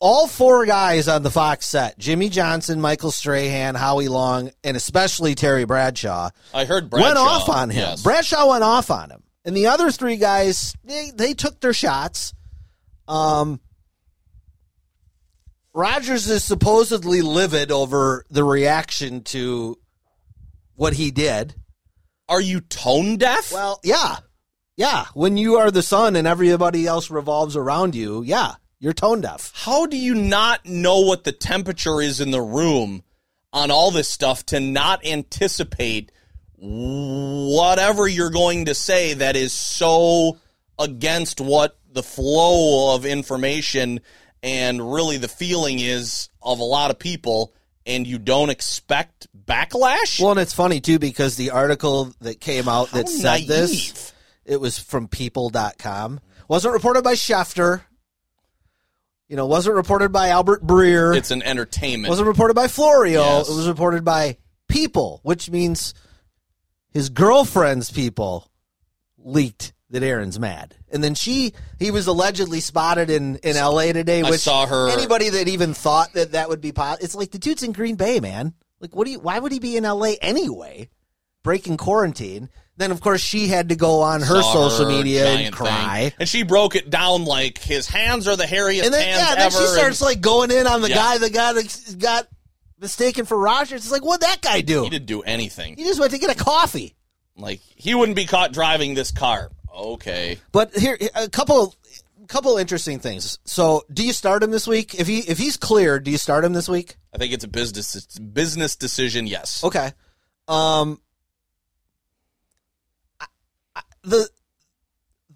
All 0.00 0.26
four 0.26 0.66
guys 0.66 1.06
on 1.06 1.22
the 1.22 1.30
Fox 1.30 1.64
set, 1.64 1.96
Jimmy 1.96 2.28
Johnson, 2.28 2.80
Michael 2.80 3.12
Strahan, 3.12 3.76
Howie 3.76 4.08
Long, 4.08 4.50
and 4.64 4.76
especially 4.76 5.36
Terry 5.36 5.64
Bradshaw, 5.64 6.30
I 6.52 6.64
heard 6.64 6.90
Bradshaw, 6.90 7.06
went 7.06 7.18
off 7.18 7.48
on 7.48 7.70
him. 7.70 7.82
yes. 7.82 8.02
Bradshaw 8.02 8.48
went 8.50 8.64
off 8.64 8.90
on 8.90 9.10
him. 9.10 9.22
And 9.44 9.56
the 9.56 9.68
other 9.68 9.92
three 9.92 10.16
guys, 10.16 10.74
they, 10.82 11.12
they 11.14 11.34
took 11.34 11.60
their 11.60 11.72
shots. 11.72 12.34
Um, 13.10 13.60
Rodgers 15.74 16.30
is 16.30 16.44
supposedly 16.44 17.22
livid 17.22 17.72
over 17.72 18.24
the 18.30 18.44
reaction 18.44 19.22
to 19.24 19.76
what 20.76 20.94
he 20.94 21.10
did. 21.10 21.54
Are 22.28 22.40
you 22.40 22.60
tone 22.60 23.16
deaf? 23.16 23.52
Well, 23.52 23.80
yeah. 23.82 24.18
Yeah. 24.76 25.06
When 25.14 25.36
you 25.36 25.56
are 25.56 25.72
the 25.72 25.82
sun 25.82 26.14
and 26.14 26.26
everybody 26.26 26.86
else 26.86 27.10
revolves 27.10 27.56
around 27.56 27.96
you, 27.96 28.22
yeah, 28.22 28.54
you're 28.78 28.92
tone 28.92 29.20
deaf. 29.20 29.52
How 29.54 29.86
do 29.86 29.96
you 29.96 30.14
not 30.14 30.64
know 30.64 31.00
what 31.00 31.24
the 31.24 31.32
temperature 31.32 32.00
is 32.00 32.20
in 32.20 32.30
the 32.30 32.40
room 32.40 33.02
on 33.52 33.72
all 33.72 33.90
this 33.90 34.08
stuff 34.08 34.46
to 34.46 34.60
not 34.60 35.04
anticipate 35.04 36.12
whatever 36.56 38.06
you're 38.06 38.30
going 38.30 38.66
to 38.66 38.74
say 38.74 39.14
that 39.14 39.34
is 39.34 39.52
so 39.52 40.38
against 40.78 41.40
what 41.40 41.79
the 41.92 42.02
flow 42.02 42.94
of 42.94 43.04
information 43.04 44.00
and 44.42 44.92
really 44.92 45.16
the 45.16 45.28
feeling 45.28 45.78
is 45.80 46.28
of 46.42 46.58
a 46.60 46.64
lot 46.64 46.90
of 46.90 46.98
people 46.98 47.52
and 47.86 48.06
you 48.06 48.18
don't 48.18 48.50
expect 48.50 49.28
backlash? 49.36 50.20
Well, 50.20 50.32
and 50.32 50.40
it's 50.40 50.54
funny 50.54 50.80
too 50.80 50.98
because 50.98 51.36
the 51.36 51.50
article 51.50 52.12
that 52.20 52.40
came 52.40 52.68
out 52.68 52.90
that 52.92 53.06
How 53.06 53.12
said 53.12 53.46
this, 53.46 54.12
it 54.44 54.60
was 54.60 54.78
from 54.78 55.08
people.com. 55.08 56.20
Wasn't 56.48 56.74
reported 56.74 57.04
by 57.04 57.14
Schefter. 57.14 57.82
You 59.28 59.36
know, 59.36 59.46
wasn't 59.46 59.76
reported 59.76 60.10
by 60.10 60.30
Albert 60.30 60.66
Breer. 60.66 61.16
It's 61.16 61.30
an 61.30 61.42
entertainment. 61.42 62.08
wasn't 62.10 62.26
reported 62.26 62.54
by 62.54 62.66
Florio. 62.66 63.20
Yes. 63.20 63.48
It 63.48 63.54
was 63.54 63.68
reported 63.68 64.04
by 64.04 64.38
people, 64.68 65.20
which 65.22 65.48
means 65.48 65.94
his 66.92 67.10
girlfriend's 67.10 67.90
people 67.92 68.50
leaked 69.18 69.72
that 69.90 70.02
Aaron's 70.02 70.38
mad. 70.38 70.74
And 70.92 71.02
then 71.02 71.14
she, 71.14 71.52
he 71.78 71.90
was 71.90 72.06
allegedly 72.06 72.60
spotted 72.60 73.10
in, 73.10 73.36
in 73.36 73.56
LA 73.56 73.92
today, 73.92 74.22
I 74.22 74.30
which 74.30 74.40
saw 74.40 74.66
her- 74.66 74.88
anybody 74.90 75.28
that 75.30 75.48
even 75.48 75.74
thought 75.74 76.12
that 76.14 76.32
that 76.32 76.48
would 76.48 76.60
be 76.60 76.72
possible, 76.72 77.04
it's 77.04 77.14
like 77.14 77.30
the 77.32 77.38
dude's 77.38 77.62
in 77.62 77.72
Green 77.72 77.96
Bay, 77.96 78.20
man. 78.20 78.54
Like, 78.80 78.94
what 78.94 79.04
do 79.04 79.10
you, 79.10 79.20
why 79.20 79.38
would 79.38 79.52
he 79.52 79.58
be 79.58 79.76
in 79.76 79.84
LA 79.84 80.12
anyway? 80.22 80.88
Breaking 81.42 81.76
quarantine. 81.76 82.48
Then, 82.76 82.92
of 82.92 83.00
course, 83.02 83.20
she 83.20 83.46
had 83.48 83.68
to 83.70 83.76
go 83.76 84.00
on 84.00 84.20
her 84.22 84.40
Saw 84.42 84.68
social 84.70 84.86
her 84.90 84.96
media 84.96 85.26
and 85.26 85.54
cry. 85.54 86.00
thing. 86.10 86.12
And 86.20 86.28
she 86.28 86.44
broke 86.44 86.76
it 86.76 86.88
down 86.88 87.24
like 87.26 87.58
his 87.58 87.86
hands 87.86 88.26
are 88.26 88.36
the 88.36 88.44
hairiest 88.44 88.84
And 88.84 88.94
then, 88.94 89.02
hands 89.06 89.20
yeah, 89.20 89.34
then 89.34 89.46
ever. 89.46 89.56
she 89.58 89.66
starts 89.66 90.00
and 90.00 90.06
like 90.06 90.20
going 90.22 90.50
in 90.50 90.66
on 90.66 90.80
the 90.80 90.88
Yeah. 90.88 90.94
guy 90.94 91.18
that 91.18 91.32
got, 91.32 91.98
got 91.98 92.26
mistaken 92.80 93.26
for 93.26 93.36
Rodgers. 93.38 93.82
It's 93.82 93.92
like, 93.92 94.04
what'd 94.04 94.22
that 94.26 94.40
guy 94.40 94.62
do? 94.62 94.84
he 94.84 94.88
didn't 94.90 95.06
do 95.06 95.20
anything. 95.22 95.76
He 95.76 95.84
just 95.84 96.00
went 96.00 96.12
to 96.12 96.18
get 96.18 96.30
a 96.30 96.34
coffee. 96.42 96.94
Like 97.36 97.60
he 97.76 97.94
wouldn't 97.94 98.16
be 98.16 98.24
caught 98.26 98.52
driving 98.52 98.94
this 98.94 99.10
car. 99.10 99.50
Okay. 99.74 100.38
But 100.52 100.74
here, 100.76 100.98
a 101.14 101.28
couple, 101.28 101.74
couple 102.28 102.56
interesting 102.58 102.98
things. 102.98 103.38
So, 103.44 103.84
do 103.92 104.04
you 104.04 104.12
start 104.12 104.42
him 104.42 104.50
this 104.50 104.66
week? 104.66 104.94
If 104.94 105.06
he 105.06 105.18
if 105.20 105.38
he's 105.38 105.56
cleared, 105.56 106.04
do 106.04 106.10
you 106.10 106.18
start 106.18 106.44
him 106.44 106.52
this 106.52 106.68
week? 106.68 106.96
I 107.14 107.18
think 107.18 107.32
it's 107.32 107.44
a 107.44 107.48
business 107.48 107.94
it's 107.94 108.16
a 108.18 108.20
business 108.22 108.76
decision. 108.76 109.26
Yes. 109.26 109.62
Okay. 109.64 109.92
Um. 110.48 111.00
I- 113.20 113.26
I- 113.76 113.82
The 114.02 114.28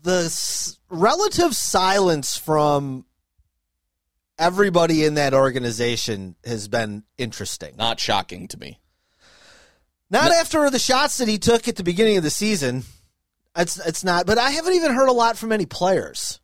the 0.02 0.24
s- 0.26 0.78
relative 0.90 1.54
silence 1.56 2.36
from 2.36 3.06
everybody 4.38 5.04
in 5.04 5.14
that 5.14 5.32
organization 5.32 6.36
has 6.44 6.68
been 6.68 7.04
interesting. 7.16 7.74
Not 7.76 7.98
shocking 8.00 8.48
to 8.48 8.58
me. 8.58 8.80
Not 10.10 10.30
after 10.32 10.68
the 10.70 10.78
shots 10.78 11.16
that 11.18 11.28
he 11.28 11.38
took 11.38 11.66
at 11.68 11.76
the 11.76 11.82
beginning 11.84 12.16
of 12.18 12.22
the 12.22 12.30
season. 12.30 12.84
It's 13.56 13.78
it's 13.86 14.04
not. 14.04 14.26
But 14.26 14.38
I 14.38 14.50
haven't 14.50 14.74
even 14.74 14.94
heard 14.94 15.08
a 15.08 15.12
lot 15.12 15.36
from 15.36 15.52
any 15.52 15.66
players. 15.66 16.40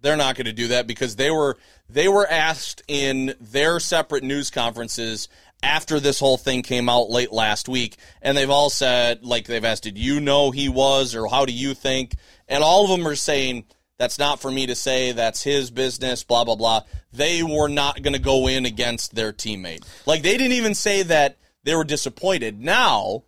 They're 0.00 0.16
not 0.16 0.36
going 0.36 0.46
to 0.46 0.52
do 0.52 0.68
that 0.68 0.86
because 0.86 1.16
they 1.16 1.30
were 1.30 1.58
they 1.88 2.08
were 2.08 2.26
asked 2.26 2.82
in 2.86 3.34
their 3.40 3.80
separate 3.80 4.22
news 4.22 4.50
conferences 4.50 5.28
after 5.62 5.98
this 5.98 6.20
whole 6.20 6.36
thing 6.36 6.62
came 6.62 6.88
out 6.88 7.10
late 7.10 7.32
last 7.32 7.68
week, 7.68 7.96
and 8.22 8.36
they've 8.36 8.50
all 8.50 8.70
said 8.70 9.24
like 9.24 9.46
they've 9.46 9.64
asked, 9.64 9.82
"Did 9.84 9.98
you 9.98 10.20
know 10.20 10.50
he 10.50 10.68
was, 10.68 11.14
or 11.14 11.28
how 11.28 11.46
do 11.46 11.52
you 11.52 11.74
think?" 11.74 12.14
And 12.46 12.62
all 12.62 12.84
of 12.84 12.90
them 12.90 13.08
are 13.08 13.16
saying 13.16 13.64
that's 13.98 14.18
not 14.18 14.40
for 14.40 14.50
me 14.50 14.66
to 14.66 14.74
say. 14.74 15.12
That's 15.12 15.42
his 15.42 15.70
business. 15.70 16.22
Blah 16.22 16.44
blah 16.44 16.56
blah. 16.56 16.82
They 17.12 17.42
were 17.42 17.68
not 17.68 18.02
going 18.02 18.12
to 18.12 18.20
go 18.20 18.46
in 18.46 18.66
against 18.66 19.14
their 19.14 19.32
teammate. 19.32 19.84
Like 20.06 20.22
they 20.22 20.36
didn't 20.36 20.52
even 20.52 20.74
say 20.74 21.02
that 21.04 21.38
they 21.64 21.74
were 21.74 21.84
disappointed. 21.84 22.60
Now 22.60 23.24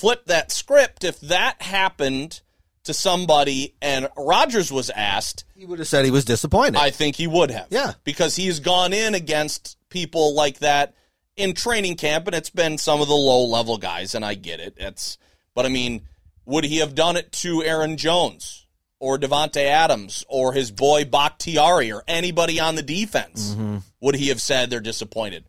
flip 0.00 0.24
that 0.26 0.50
script 0.50 1.04
if 1.04 1.20
that 1.20 1.60
happened 1.60 2.40
to 2.84 2.94
somebody 2.94 3.74
and 3.82 4.08
Rodgers 4.16 4.72
was 4.72 4.88
asked, 4.90 5.44
He 5.54 5.66
would 5.66 5.78
have 5.78 5.88
said 5.88 6.04
he 6.06 6.10
was 6.10 6.24
disappointed. 6.24 6.76
I 6.76 6.90
think 6.90 7.16
he 7.16 7.26
would 7.26 7.50
have. 7.50 7.66
Yeah. 7.70 7.92
Because 8.04 8.34
he's 8.34 8.60
gone 8.60 8.92
in 8.92 9.14
against 9.14 9.76
people 9.90 10.34
like 10.34 10.60
that 10.60 10.94
in 11.36 11.52
training 11.52 11.96
camp 11.96 12.26
and 12.26 12.34
it's 12.34 12.50
been 12.50 12.78
some 12.78 13.02
of 13.02 13.08
the 13.08 13.14
low 13.14 13.44
level 13.44 13.76
guys 13.76 14.14
and 14.14 14.24
I 14.24 14.34
get 14.34 14.60
it. 14.60 14.74
It's 14.78 15.18
but 15.54 15.66
I 15.66 15.68
mean, 15.68 16.02
would 16.46 16.64
he 16.64 16.78
have 16.78 16.94
done 16.94 17.16
it 17.16 17.30
to 17.32 17.62
Aaron 17.62 17.98
Jones 17.98 18.66
or 18.98 19.18
Davante 19.18 19.64
Adams 19.64 20.24
or 20.28 20.54
his 20.54 20.70
boy 20.70 21.04
Bakhtiari 21.04 21.92
or 21.92 22.02
anybody 22.08 22.58
on 22.58 22.74
the 22.74 22.82
defense? 22.82 23.50
Mm-hmm. 23.50 23.78
Would 24.00 24.14
he 24.14 24.28
have 24.28 24.40
said 24.40 24.70
they're 24.70 24.80
disappointed? 24.80 25.44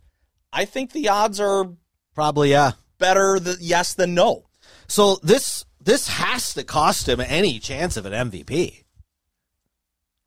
I 0.52 0.66
think 0.66 0.92
the 0.92 1.08
odds 1.08 1.40
are 1.40 1.70
Probably, 2.14 2.52
yeah. 2.52 2.74
Better 3.02 3.38
the 3.40 3.58
yes 3.60 3.94
than 3.94 4.14
no. 4.14 4.46
So 4.88 5.18
this 5.22 5.66
this 5.84 6.08
has 6.08 6.54
to 6.54 6.64
cost 6.64 7.10
him 7.10 7.20
any 7.20 7.60
chance 7.60 7.98
of 7.98 8.06
an 8.06 8.14
MVP, 8.32 8.84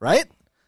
right? 0.01 0.25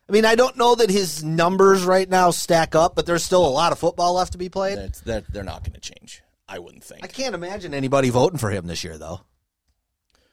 I 0.08 0.12
mean, 0.12 0.24
I 0.24 0.36
don't 0.36 0.56
know 0.56 0.76
that 0.76 0.88
his 0.88 1.24
numbers 1.24 1.84
right 1.84 2.08
now 2.08 2.30
stack 2.30 2.74
up, 2.74 2.94
but 2.94 3.06
there's 3.06 3.24
still 3.24 3.44
a 3.46 3.50
lot 3.50 3.72
of 3.72 3.78
football 3.78 4.14
left 4.14 4.32
to 4.32 4.38
be 4.38 4.48
played. 4.48 4.78
That's 4.78 5.00
that 5.02 5.24
they're 5.32 5.42
not 5.42 5.64
going 5.64 5.72
to 5.72 5.80
change. 5.80 6.22
I 6.48 6.60
wouldn't 6.60 6.84
think. 6.84 7.02
I 7.02 7.08
can't 7.08 7.34
imagine 7.34 7.74
anybody 7.74 8.10
voting 8.10 8.38
for 8.38 8.50
him 8.50 8.68
this 8.68 8.84
year, 8.84 8.98
though. 8.98 9.22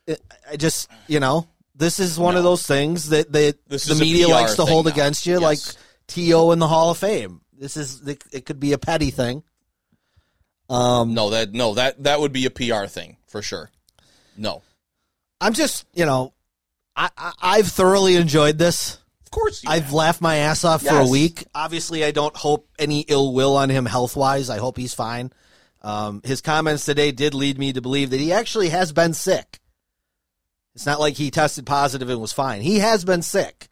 It, 0.06 0.22
I 0.52 0.58
just, 0.58 0.92
you 1.08 1.20
know, 1.20 1.48
this 1.74 2.00
is 2.00 2.20
one 2.20 2.36
of 2.38 2.44
those 2.44 2.68
things 2.68 3.10
that, 3.10 3.32
the 3.32 3.98
media 4.00 4.28
likes 4.28 4.56
to 4.56 4.66
hold 4.66 4.86
now. 4.86 4.92
against 4.92 5.26
you, 5.26 5.40
Yes. 5.40 5.42
like 5.42 5.60
To 6.10 6.52
in 6.52 6.60
the 6.60 6.68
Hall 6.68 6.92
of 6.92 7.00
Fame. 7.00 7.42
This 7.58 7.78
is 7.78 8.06
it 8.08 8.46
could 8.46 8.60
be 8.60 8.74
a 8.74 8.78
petty 8.78 9.10
thing. 9.10 9.42
Um, 10.74 11.14
No, 11.14 11.30
that 11.32 11.54
no, 11.54 11.74
that 11.76 12.04
that 12.04 12.20
would 12.20 12.32
be 12.34 12.46
a 12.46 12.50
PR 12.50 12.86
thing 12.88 13.18
for 13.28 13.42
sure. 13.42 13.70
No, 14.38 14.64
I'm 15.40 15.54
just, 15.54 15.86
you 15.94 16.06
know, 16.06 16.34
I, 16.96 17.10
I 17.18 17.34
I've 17.42 17.68
thoroughly 17.68 18.16
enjoyed 18.16 18.58
this. 18.58 18.98
of 19.26 19.32
course 19.32 19.64
you 19.64 19.70
I've 19.70 19.84
have. 19.86 19.94
laughed 19.94 20.22
my 20.22 20.38
ass 20.38 20.64
off 20.64 20.82
for 20.84 20.98
a 20.98 21.08
week. 21.08 21.46
Obviously, 21.54 22.04
I 22.04 22.12
don't 22.12 22.36
hope 22.36 22.68
any 22.80 23.02
ill 23.02 23.34
will 23.34 23.56
on 23.58 23.70
him 23.70 23.86
health 23.86 24.16
wise. 24.16 24.50
I 24.50 24.58
hope 24.58 24.78
he's 24.78 24.94
fine. 24.94 25.32
Um, 25.82 26.22
his 26.24 26.42
comments 26.42 26.86
today 26.86 27.12
did 27.12 27.34
lead 27.34 27.60
me 27.60 27.74
to 27.74 27.82
believe 27.82 28.10
that 28.12 28.20
he 28.20 28.32
actually 28.32 28.70
has 28.70 28.92
been 28.94 29.14
sick. 29.14 29.60
It's 30.76 30.86
not 30.86 31.00
like 31.00 31.16
he 31.16 31.30
tested 31.30 31.66
positive 31.66 32.10
and 32.10 32.20
was 32.22 32.34
fine. 32.34 32.62
He 32.62 32.80
has 32.80 33.04
been 33.06 33.22
sick, 33.22 33.68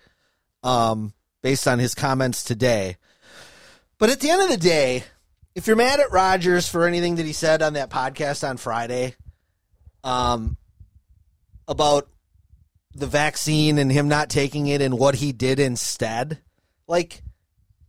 um, 0.62 1.14
based 1.42 1.68
on 1.68 1.80
his 1.80 1.96
comments 1.96 2.44
today. 2.44 2.98
But 3.98 4.10
at 4.12 4.20
the 4.20 4.30
end 4.30 4.42
of 4.44 4.50
the 4.50 4.58
day, 4.58 5.06
if 5.56 5.68
you're 5.68 5.76
mad 5.76 6.00
at 6.00 6.12
Rodgers 6.12 6.68
for 6.68 6.86
anything 6.86 7.16
that 7.16 7.26
he 7.26 7.34
said 7.34 7.62
on 7.62 7.74
that 7.74 7.90
podcast 7.90 8.48
on 8.48 8.58
Friday, 8.58 9.16
um, 10.04 10.58
about 11.68 12.08
the 12.94 13.08
vaccine 13.08 13.78
and 13.78 13.92
him 13.92 14.08
not 14.08 14.30
taking 14.30 14.68
it 14.68 14.82
and 14.82 14.98
what 14.98 15.16
he 15.16 15.32
did 15.32 15.60
instead. 15.60 16.40
Like, 16.88 17.22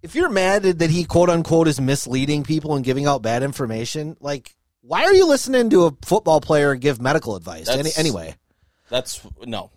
if 0.02 0.14
you're 0.14 0.28
mad 0.28 0.62
that 0.62 0.90
he 0.90 1.04
quote 1.04 1.30
unquote 1.30 1.68
is 1.68 1.80
misleading 1.80 2.44
people 2.44 2.74
and 2.74 2.84
giving 2.84 3.06
out 3.06 3.22
bad 3.22 3.42
information, 3.42 4.16
like, 4.20 4.54
why 4.80 5.04
are 5.04 5.14
you 5.14 5.26
listening 5.26 5.70
to 5.70 5.86
a 5.86 5.92
football 6.04 6.40
player 6.40 6.74
give 6.74 7.00
medical 7.00 7.36
advice? 7.36 7.68
Any, 7.68 7.90
anyway, 7.96 8.34
That's 8.88 9.20
no. 9.44 9.70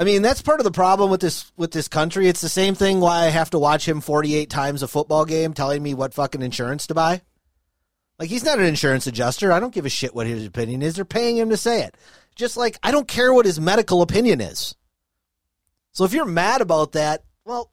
I 0.00 0.04
mean, 0.04 0.22
that's 0.22 0.42
part 0.42 0.60
of 0.60 0.64
the 0.64 0.70
problem 0.70 1.10
with 1.10 1.20
this 1.20 1.50
with 1.56 1.72
this 1.72 1.88
country. 1.88 2.28
It's 2.28 2.40
the 2.40 2.48
same 2.48 2.76
thing 2.76 3.00
why 3.00 3.24
I 3.24 3.30
have 3.30 3.50
to 3.50 3.58
watch 3.58 3.86
him 3.86 4.00
48 4.00 4.48
times 4.48 4.82
a 4.82 4.88
football 4.88 5.24
game 5.24 5.54
telling 5.54 5.82
me 5.82 5.94
what 5.94 6.14
fucking 6.14 6.42
insurance 6.42 6.86
to 6.88 6.94
buy. 6.94 7.22
Like 8.18 8.28
he's 8.28 8.44
not 8.44 8.58
an 8.58 8.64
insurance 8.64 9.06
adjuster. 9.06 9.52
I 9.52 9.60
don't 9.60 9.72
give 9.74 9.86
a 9.86 9.90
shit 9.90 10.14
what 10.14 10.26
his 10.26 10.44
opinion 10.46 10.82
is. 10.82 10.96
They're 10.96 11.04
paying 11.04 11.36
him 11.36 11.50
to 11.50 11.56
say 11.56 11.82
it. 11.82 11.96
Just 12.34 12.56
like 12.56 12.76
I 12.82 12.90
don't 12.90 13.08
care 13.08 13.32
what 13.32 13.46
his 13.46 13.60
medical 13.60 14.02
opinion 14.02 14.40
is. 14.40 14.74
So 15.92 16.04
if 16.04 16.12
you're 16.12 16.24
mad 16.24 16.60
about 16.60 16.92
that, 16.92 17.24
well, 17.44 17.70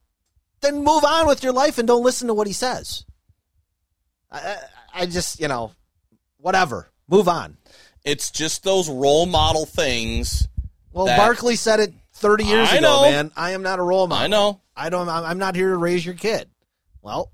then 0.60 0.82
move 0.82 1.04
on 1.04 1.26
with 1.26 1.42
your 1.42 1.52
life 1.52 1.78
and 1.78 1.86
don't 1.86 2.02
listen 2.02 2.28
to 2.28 2.34
what 2.34 2.46
he 2.46 2.52
says. 2.52 3.04
I, 4.30 4.56
I, 4.92 5.06
just, 5.06 5.38
you 5.38 5.48
know, 5.48 5.72
whatever. 6.38 6.88
Move 7.08 7.28
on. 7.28 7.56
It's 8.04 8.30
just 8.30 8.64
those 8.64 8.88
role 8.88 9.26
model 9.26 9.66
things. 9.66 10.48
Well, 10.92 11.06
that- 11.06 11.16
Barkley 11.18 11.56
said 11.56 11.78
it 11.80 11.94
30 12.14 12.44
years 12.44 12.68
I 12.70 12.76
ago, 12.76 12.80
know. 12.80 13.02
man. 13.02 13.30
I 13.36 13.50
am 13.52 13.62
not 13.62 13.78
a 13.78 13.82
role 13.82 14.06
model. 14.06 14.24
I 14.24 14.26
know. 14.26 14.60
I 14.76 14.90
don't. 14.90 15.08
I'm 15.08 15.38
not 15.38 15.54
here 15.54 15.70
to 15.70 15.76
raise 15.76 16.04
your 16.04 16.14
kid. 16.14 16.48
Well, 17.02 17.30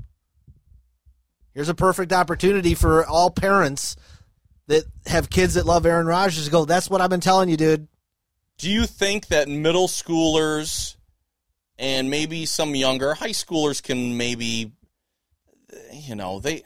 here's 1.54 1.68
a 1.68 1.74
perfect 1.74 2.12
opportunity 2.12 2.74
for 2.74 3.04
all 3.06 3.30
parents 3.30 3.96
that 4.68 4.84
have 5.06 5.28
kids 5.30 5.54
that 5.54 5.66
love 5.66 5.84
Aaron 5.86 6.06
Rodgers 6.06 6.44
to 6.44 6.50
go. 6.50 6.64
That's 6.64 6.88
what 6.88 7.00
I've 7.00 7.10
been 7.10 7.20
telling 7.20 7.48
you, 7.48 7.56
dude. 7.56 7.88
Do 8.58 8.70
you 8.70 8.86
think 8.86 9.28
that 9.28 9.48
middle 9.48 9.88
schoolers 9.88 10.96
and 11.78 12.10
maybe 12.10 12.46
some 12.46 12.74
younger 12.74 13.14
high 13.14 13.30
schoolers 13.30 13.82
can 13.82 14.16
maybe, 14.16 14.72
you 15.92 16.14
know, 16.14 16.38
they. 16.38 16.62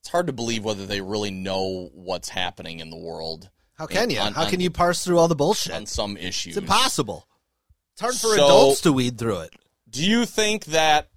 It's 0.00 0.08
hard 0.08 0.26
to 0.28 0.32
believe 0.32 0.64
whether 0.64 0.86
they 0.86 1.00
really 1.00 1.30
know 1.30 1.90
what's 1.94 2.28
happening 2.30 2.80
in 2.80 2.88
the 2.90 2.96
world 2.96 3.50
How 3.74 3.86
can 3.86 4.08
you? 4.10 4.18
On- 4.18 4.32
How 4.32 4.44
on- 4.44 4.50
can 4.50 4.60
you 4.60 4.70
parse 4.70 5.04
through 5.04 5.18
all 5.18 5.28
the 5.28 5.34
bullshit? 5.36 5.72
on 5.74 5.86
some 5.86 6.16
issues. 6.16 6.56
It's 6.56 6.62
impossible. 6.62 7.26
It's 7.92 8.00
hard 8.00 8.14
for 8.14 8.28
So- 8.36 8.44
adults 8.44 8.80
to 8.82 8.92
weed 8.92 9.18
through 9.18 9.40
it. 9.40 9.54
Do 9.88 10.04
you 10.04 10.24
think 10.26 10.66
that 10.66 11.08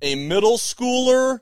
a 0.00 0.14
middle 0.14 0.56
schooler 0.58 1.40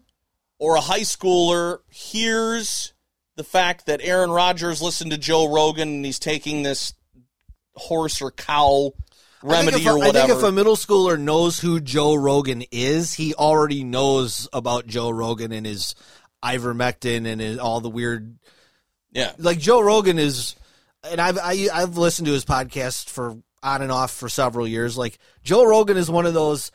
or 0.61 0.77
a 0.77 0.81
high 0.81 1.01
schooler 1.01 1.79
hears 1.89 2.93
the 3.37 3.43
fact 3.43 3.87
that 3.87 4.01
Aaron 4.03 4.31
Rodgers 4.31 4.81
listened 4.81 5.11
to 5.11 5.19
Joe 5.19 5.53
Rogan 5.53 5.89
and 5.89 6.05
he's 6.05 6.19
taking 6.19 6.63
this 6.63 6.93
horse 7.75 8.21
or 8.21 8.31
cow 8.31 8.93
remedy 9.43 9.85
a- 9.87 9.93
or 9.93 10.05
I 10.05 10.13
think 10.13 10.29
if 10.29 10.43
a 10.43 10.53
middle 10.53 10.77
schooler 10.77 11.19
knows 11.19 11.59
who 11.59 11.81
Joe 11.81 12.15
Rogan 12.15 12.63
is, 12.71 13.15
he 13.15 13.35
already 13.35 13.83
knows 13.83 14.49
about 14.53 14.87
Joe 14.87 15.11
Rogan 15.11 15.51
and 15.51 15.67
his 15.67 15.95
ivermectin 16.45 17.27
and 17.27 17.41
his, 17.41 17.59
all 17.59 17.81
the 17.81 17.91
weird 17.91 18.39
yeah. 19.13 19.33
like 19.39 19.59
Joe 19.59 19.81
Rogan 19.81 20.19
is, 20.19 20.55
and 21.11 21.21
I've 21.21 21.39
I, 21.39 21.69
I've 21.73 21.97
listened 21.97 22.27
to 22.27 22.33
his 22.33 22.45
podcast 22.45 23.09
for 23.09 23.37
on 23.63 23.83
and 23.83 23.93
off 23.93 24.11
for 24.13 24.29
several 24.29 24.69
years. 24.69 24.97
Like 24.97 25.19
Joe 25.43 25.65
Rogan 25.65 25.97
is 25.97 26.11
one 26.11 26.27
of 26.27 26.35
those. 26.35 26.71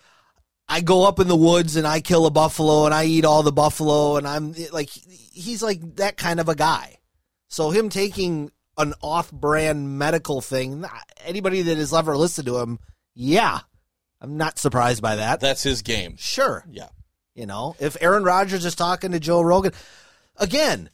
I 0.68 0.82
go 0.82 1.08
up 1.08 1.20
in 1.20 1.28
the 1.28 1.36
woods 1.36 1.76
and 1.76 1.86
I 1.86 2.02
kill 2.02 2.26
a 2.26 2.32
buffalo 2.32 2.86
and 2.86 2.94
I 2.94 3.06
eat 3.06 3.24
all 3.26 3.44
the 3.44 3.52
buffalo 3.52 4.18
and 4.18 4.28
I'm 4.28 4.54
like 4.72 4.90
he's 4.90 5.62
like 5.62 5.96
that 5.98 6.18
kind 6.18 6.40
of 6.40 6.50
a 6.50 6.56
guy. 6.56 6.98
So 7.50 7.70
him 7.70 7.90
taking 7.90 8.52
an 8.78 8.94
off-brand 9.02 9.98
medical 9.98 10.42
thing, 10.42 10.84
anybody 11.24 11.62
that 11.62 11.78
has 11.78 11.94
ever 11.94 12.18
listened 12.18 12.48
to 12.48 12.58
him, 12.58 12.80
yeah, 13.14 13.60
I'm 14.20 14.38
not 14.38 14.58
surprised 14.60 15.02
by 15.02 15.18
that. 15.18 15.40
That's 15.40 15.64
his 15.64 15.82
game. 15.82 16.16
Sure, 16.18 16.66
Yeah. 16.70 16.90
you 17.36 17.46
know, 17.46 17.76
if 17.80 17.96
Aaron 18.02 18.24
Rodgers 18.24 18.66
is 18.66 18.76
talking 18.76 19.12
to 19.12 19.20
Joe 19.20 19.42
Rogan, 19.42 19.72
again, 20.38 20.90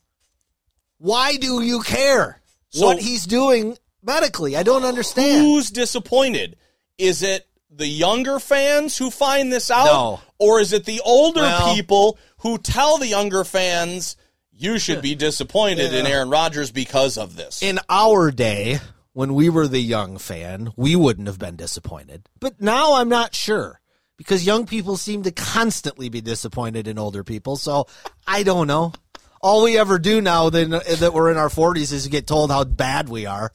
why 0.98 1.38
do 1.38 1.62
you 1.62 1.82
care 1.82 2.42
So- 2.70 2.86
what 2.86 3.00
he's 3.00 3.26
doing 3.26 3.78
medically? 4.04 4.56
I 4.58 4.64
don't 4.64 4.84
understand. 4.86 5.44
Who's 5.46 5.72
disappointed? 5.72 6.58
Is 7.00 7.24
it 7.24 7.48
the 7.72 7.88
younger 7.88 8.40
fans 8.40 8.98
who 8.98 9.10
find 9.10 9.52
this 9.52 9.72
out? 9.72 9.86
No. 9.86 10.20
Or 10.38 10.60
is 10.60 10.74
it 10.74 10.86
the 10.86 11.02
older 11.06 11.42
Well- 11.42 11.74
people 11.74 12.18
who 12.40 12.58
tell 12.58 12.98
the 12.98 13.08
younger 13.08 13.44
fans, 13.44 14.18
you 14.52 14.78
should 14.78 15.02
be 15.02 15.16
disappointed 15.16 15.94
in 15.94 16.06
Aaron 16.06 16.30
Rodgers 16.30 16.72
because 16.72 17.18
of 17.18 17.36
this? 17.36 17.64
In 17.64 17.80
our 17.90 18.32
day, 18.32 18.80
when 19.14 19.34
we 19.34 19.50
were 19.50 19.68
the 19.68 19.80
young 19.82 20.18
fan, 20.18 20.72
we 20.76 20.96
wouldn't 20.96 21.28
have 21.28 21.40
been 21.40 21.56
disappointed. 21.56 22.28
But 22.40 22.62
now 22.62 22.96
I'm 22.96 23.10
not 23.10 23.36
sure 23.36 23.80
because 24.18 24.46
young 24.46 24.66
people 24.66 24.98
seem 24.98 25.24
to 25.24 25.32
constantly 25.32 26.10
be 26.10 26.22
disappointed 26.22 26.88
in 26.88 27.00
older 27.00 27.24
people. 27.24 27.56
So 27.56 27.88
I 28.28 28.44
don't 28.44 28.68
know. 28.68 28.94
All 29.42 29.64
we 29.64 29.78
ever 29.80 29.98
do 29.98 30.22
now 30.22 30.50
then 30.52 30.70
that 30.70 31.12
we're 31.14 31.32
in 31.32 31.38
our 31.38 31.50
40s 31.50 31.92
is 31.92 32.08
get 32.08 32.28
told 32.28 32.52
how 32.52 32.64
bad 32.64 33.10
we 33.10 33.26
are. 33.26 33.52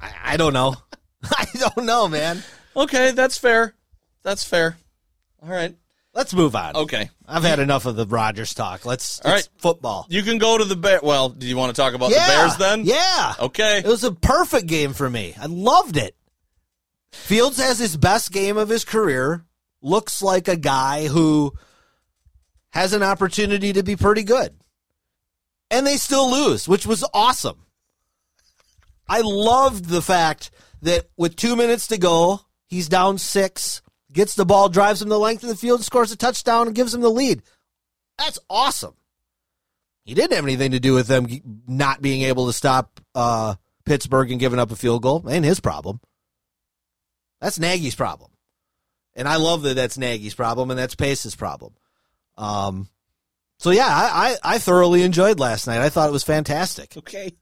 I, 0.00 0.12
I 0.24 0.36
don't 0.38 0.54
know. 0.54 0.76
I 1.24 1.46
don't 1.58 1.84
know, 1.84 2.08
man. 2.08 2.42
Okay, 2.78 3.10
that's 3.10 3.36
fair. 3.36 3.74
That's 4.22 4.44
fair. 4.44 4.78
All 5.42 5.50
right. 5.50 5.74
Let's 6.14 6.32
move 6.32 6.56
on. 6.56 6.74
Okay. 6.74 7.10
I've 7.26 7.42
had 7.42 7.58
enough 7.58 7.86
of 7.86 7.96
the 7.96 8.06
Rodgers 8.06 8.54
talk. 8.54 8.86
Let's. 8.86 9.20
All 9.20 9.32
right. 9.32 9.48
football. 9.58 10.06
You 10.08 10.22
can 10.22 10.38
go 10.38 10.56
to 10.56 10.64
the 10.64 10.76
Bear. 10.76 11.00
Well, 11.02 11.28
do 11.28 11.46
you 11.46 11.56
want 11.56 11.74
to 11.74 11.80
talk 11.80 11.94
about 11.94 12.10
yeah, 12.10 12.26
the 12.26 12.32
Bears 12.32 12.56
then? 12.56 12.84
Yeah. 12.84 13.34
Okay. 13.40 13.78
It 13.78 13.86
was 13.86 14.04
a 14.04 14.12
perfect 14.12 14.66
game 14.66 14.94
for 14.94 15.08
me. 15.08 15.34
I 15.40 15.46
loved 15.46 15.96
it. 15.96 16.16
Fields 17.12 17.58
has 17.58 17.78
his 17.78 17.96
best 17.96 18.32
game 18.32 18.56
of 18.56 18.68
his 18.68 18.84
career. 18.84 19.44
Looks 19.82 20.22
like 20.22 20.48
a 20.48 20.56
guy 20.56 21.06
who 21.06 21.52
has 22.70 22.92
an 22.92 23.02
opportunity 23.02 23.72
to 23.72 23.82
be 23.82 23.96
pretty 23.96 24.24
good. 24.24 24.54
And 25.70 25.86
they 25.86 25.96
still 25.96 26.30
lose, 26.30 26.68
which 26.68 26.86
was 26.86 27.04
awesome. 27.12 27.66
I 29.08 29.20
loved 29.22 29.86
the 29.86 30.02
fact 30.02 30.50
that 30.82 31.06
with 31.16 31.36
two 31.36 31.56
minutes 31.56 31.88
to 31.88 31.98
go, 31.98 32.40
he's 32.68 32.88
down 32.88 33.18
six, 33.18 33.82
gets 34.12 34.34
the 34.34 34.46
ball, 34.46 34.68
drives 34.68 35.02
him 35.02 35.08
the 35.08 35.18
length 35.18 35.42
of 35.42 35.48
the 35.48 35.56
field, 35.56 35.82
scores 35.82 36.12
a 36.12 36.16
touchdown, 36.16 36.68
and 36.68 36.76
gives 36.76 36.94
him 36.94 37.00
the 37.00 37.10
lead. 37.10 37.42
That's 38.18 38.38
awesome. 38.48 38.94
He 40.04 40.14
didn't 40.14 40.36
have 40.36 40.44
anything 40.44 40.70
to 40.70 40.80
do 40.80 40.94
with 40.94 41.06
them 41.06 41.26
not 41.66 42.00
being 42.00 42.22
able 42.22 42.46
to 42.46 42.52
stop 42.52 43.00
uh, 43.14 43.56
Pittsburgh 43.84 44.30
and 44.30 44.40
giving 44.40 44.58
up 44.58 44.70
a 44.70 44.76
field 44.76 45.02
goal. 45.02 45.24
Ain't 45.28 45.44
his 45.44 45.60
problem. 45.60 46.00
That's 47.40 47.58
Nagy's 47.58 47.94
problem. 47.94 48.30
And 49.14 49.28
I 49.28 49.36
love 49.36 49.62
that 49.62 49.74
that's 49.74 49.98
Nagy's 49.98 50.34
problem 50.34 50.70
and 50.70 50.78
that's 50.78 50.94
Pace's 50.94 51.34
problem. 51.34 51.74
Um, 52.36 52.88
so 53.58 53.70
yeah, 53.70 53.86
I, 53.86 54.38
I, 54.44 54.54
I 54.54 54.58
thoroughly 54.58 55.02
enjoyed 55.02 55.40
last 55.40 55.66
night. 55.66 55.80
I 55.80 55.88
thought 55.88 56.08
it 56.08 56.12
was 56.12 56.24
fantastic. 56.24 56.96
Okay. 56.96 57.32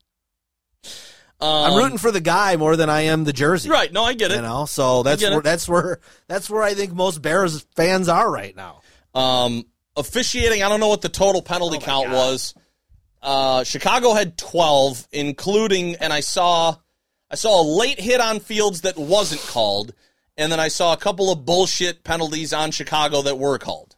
I'm 1.40 1.72
Um, 1.72 1.79
rooting 1.79 1.99
for 1.99 2.11
the 2.11 2.20
guy 2.20 2.57
more 2.57 2.77
than 2.77 2.88
I 2.88 3.03
am 3.03 3.25
the 3.25 3.33
jersey. 3.33 3.68
Right. 3.68 3.92
No, 3.92 4.05
I 4.05 4.14
get 4.14 4.31
it. 4.31 4.37
You 4.37 4.42
know, 4.42 4.64
so 4.64 5.03
that's 5.03 5.20
get 5.20 5.33
it. 5.33 5.35
where 5.35 5.42
that's 5.42 5.68
where 5.68 6.01
that's 6.29 6.49
where 6.49 6.62
I 6.62 6.75
think 6.75 6.92
most 6.94 7.20
Bears 7.20 7.66
fans 7.77 8.09
are 8.09 8.31
right 8.31 8.57
now. 8.57 8.81
Um, 9.14 9.64
officiating, 9.96 10.62
I 10.62 10.68
don't 10.68 10.81
know 10.81 10.88
what 10.88 11.03
the 11.03 11.09
total 11.11 11.42
penalty 11.42 11.79
count 11.79 12.11
was. 12.11 12.55
Uh, 13.22 13.64
Chicago 13.64 14.12
had 14.14 14.37
12, 14.38 15.09
including, 15.11 15.96
and 15.96 16.12
I 16.12 16.20
saw, 16.20 16.77
I 17.31 17.35
saw 17.35 17.61
a 17.61 17.64
late 17.66 17.99
hit 17.99 18.20
on 18.20 18.38
Fields 18.40 18.83
that 18.83 18.96
wasn't 18.96 19.40
called, 19.40 19.94
and 20.37 20.53
then 20.53 20.61
I 20.61 20.68
saw 20.68 20.92
a 20.92 20.96
couple 20.96 21.33
of 21.33 21.44
bullshit 21.44 22.05
penalties 22.05 22.53
on 22.53 22.70
Chicago 22.70 23.22
that 23.22 23.37
were 23.38 23.59
called. 23.59 23.96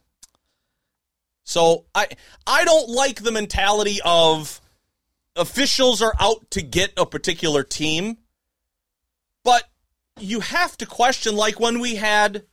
So 1.43 1.85
I, 1.93 2.07
I 2.47 2.63
don't 2.63 2.89
like 2.89 3.21
the 3.21 3.31
mentality 3.31 3.99
of 4.05 4.61
officials 5.39 6.01
are 6.01 6.13
out 6.19 6.51
to 6.51 6.61
get 6.61 6.93
a 6.97 7.05
particular 7.05 7.63
team, 7.63 8.17
but 9.43 9.63
you 10.19 10.41
have 10.41 10.77
to 10.77 10.85
question, 10.85 11.35
like 11.35 11.59
when 11.59 11.79
we 11.79 11.95
had 11.95 12.43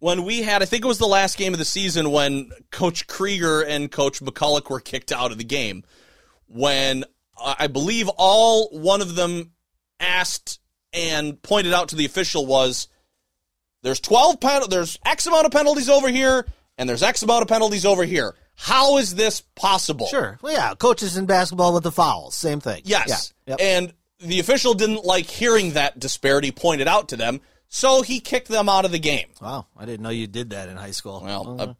when 0.00 0.24
we 0.24 0.42
had, 0.42 0.62
I 0.62 0.64
think 0.64 0.84
it 0.84 0.88
was 0.88 0.98
the 0.98 1.06
last 1.06 1.36
game 1.36 1.52
of 1.52 1.58
the 1.58 1.64
season 1.64 2.10
when 2.10 2.50
Coach 2.70 3.06
Krieger 3.06 3.60
and 3.60 3.92
Coach 3.92 4.20
McCulloch 4.20 4.70
were 4.70 4.80
kicked 4.80 5.12
out 5.12 5.30
of 5.30 5.36
the 5.36 5.44
game. 5.44 5.84
When 6.46 7.04
I 7.38 7.66
believe 7.66 8.08
all 8.16 8.68
one 8.70 9.02
of 9.02 9.14
them 9.14 9.52
asked 10.00 10.58
and 10.92 11.40
pointed 11.42 11.74
out 11.74 11.88
to 11.88 11.96
the 11.96 12.06
official 12.06 12.46
was 12.46 12.88
there's 13.82 14.00
12 14.00 14.40
pen- 14.40 14.62
there's 14.70 14.98
X 15.04 15.26
amount 15.26 15.46
of 15.46 15.52
penalties 15.52 15.88
over 15.88 16.08
here 16.08 16.46
and 16.78 16.88
there's 16.88 17.02
X 17.02 17.22
amount 17.22 17.42
of 17.42 17.48
penalties 17.48 17.84
over 17.84 18.04
here. 18.04 18.34
How 18.62 18.98
is 18.98 19.14
this 19.14 19.40
possible? 19.40 20.06
Sure. 20.06 20.38
Well, 20.42 20.52
yeah, 20.52 20.74
coaches 20.74 21.16
in 21.16 21.24
basketball 21.24 21.72
with 21.72 21.82
the 21.82 21.90
fouls, 21.90 22.34
same 22.34 22.60
thing. 22.60 22.82
Yes. 22.84 23.32
Yeah. 23.46 23.52
Yep. 23.52 23.58
And 23.62 23.92
the 24.18 24.38
official 24.38 24.74
didn't 24.74 25.02
like 25.04 25.24
hearing 25.24 25.72
that 25.72 25.98
disparity 25.98 26.50
pointed 26.50 26.86
out 26.86 27.08
to 27.08 27.16
them, 27.16 27.40
so 27.68 28.02
he 28.02 28.20
kicked 28.20 28.48
them 28.48 28.68
out 28.68 28.84
of 28.84 28.92
the 28.92 28.98
game. 28.98 29.28
Wow, 29.40 29.66
I 29.78 29.86
didn't 29.86 30.02
know 30.02 30.10
you 30.10 30.26
did 30.26 30.50
that 30.50 30.68
in 30.68 30.76
high 30.76 30.90
school. 30.90 31.22
Well, 31.24 31.56
Uh, 31.58 31.66
I 31.68 31.74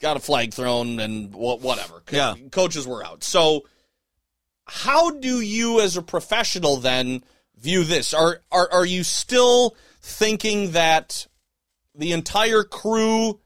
got 0.00 0.16
a 0.16 0.20
flag 0.20 0.54
thrown 0.54 0.98
and 0.98 1.34
whatever. 1.34 2.02
Yeah. 2.10 2.34
Coaches 2.52 2.86
were 2.86 3.04
out. 3.04 3.22
So, 3.22 3.66
how 4.66 5.10
do 5.10 5.40
you, 5.42 5.80
as 5.80 5.98
a 5.98 6.02
professional, 6.02 6.76
then 6.78 7.22
view 7.58 7.84
this? 7.84 8.14
Are 8.14 8.40
are 8.50 8.68
are 8.72 8.86
you 8.86 9.04
still 9.04 9.76
thinking 10.00 10.70
that 10.72 11.26
the 11.94 12.12
entire 12.12 12.62
crew 12.62 13.40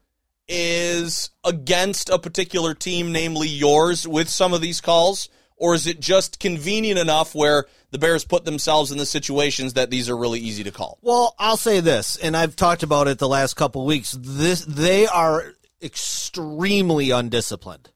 is 0.47 1.29
against 1.43 2.09
a 2.09 2.19
particular 2.19 2.73
team, 2.73 3.11
namely 3.11 3.47
yours, 3.47 4.07
with 4.07 4.29
some 4.29 4.53
of 4.53 4.61
these 4.61 4.81
calls, 4.81 5.29
or 5.55 5.73
is 5.75 5.87
it 5.87 5.99
just 5.99 6.39
convenient 6.39 6.99
enough 6.99 7.33
where 7.33 7.65
the 7.91 7.97
Bears 7.99 8.25
put 8.25 8.43
themselves 8.43 8.91
in 8.91 8.97
the 8.97 9.05
situations 9.05 9.73
that 9.73 9.89
these 9.89 10.09
are 10.09 10.17
really 10.17 10.39
easy 10.39 10.63
to 10.63 10.71
call? 10.71 10.97
Well, 11.01 11.35
I'll 11.39 11.57
say 11.57 11.79
this, 11.79 12.17
and 12.17 12.35
I've 12.35 12.55
talked 12.55 12.83
about 12.83 13.07
it 13.07 13.19
the 13.19 13.27
last 13.29 13.53
couple 13.55 13.85
weeks. 13.85 14.17
This 14.19 14.65
they 14.65 15.07
are 15.07 15.53
extremely 15.81 17.11
undisciplined 17.11 17.89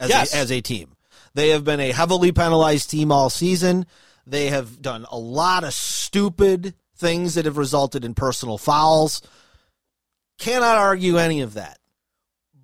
as 0.00 0.10
Yes. 0.10 0.34
a, 0.34 0.36
as 0.38 0.50
a 0.52 0.60
team. 0.60 0.96
They 1.34 1.50
have 1.50 1.64
been 1.64 1.80
a 1.80 1.92
heavily 1.92 2.32
penalized 2.32 2.90
team 2.90 3.10
all 3.12 3.30
season. 3.30 3.86
They 4.26 4.48
have 4.48 4.82
done 4.82 5.06
a 5.10 5.18
lot 5.18 5.64
of 5.64 5.72
stupid 5.72 6.74
things 6.96 7.34
that 7.34 7.44
have 7.46 7.56
resulted 7.56 8.04
in 8.04 8.14
personal 8.14 8.58
fouls. 8.58 9.22
Cannot 10.38 10.78
argue 10.78 11.18
any 11.18 11.40
of 11.40 11.54
that. 11.54 11.78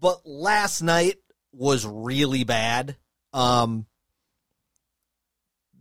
But 0.01 0.27
last 0.27 0.83
night 0.83 1.17
was 1.53 1.87
really 1.87 2.45
bad. 2.45 2.97
Um, 3.33 3.87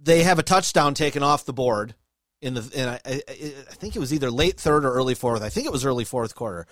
they 0.01 0.23
have 0.23 0.39
a 0.39 0.43
touchdown 0.43 0.93
taken 0.93 1.23
off 1.23 1.45
the 1.45 1.53
board 1.53 1.95
in 2.41 2.53
the 2.53 2.71
and 2.75 2.89
I, 2.89 2.99
I, 3.05 3.21
I 3.27 3.73
think 3.73 3.95
it 3.95 3.99
was 3.99 4.13
either 4.13 4.31
late 4.31 4.59
third 4.59 4.85
or 4.85 4.93
early 4.93 5.15
fourth. 5.15 5.41
I 5.41 5.49
think 5.49 5.65
it 5.65 5.71
was 5.71 5.85
early 5.85 6.05
fourth 6.05 6.35
quarter. 6.35 6.67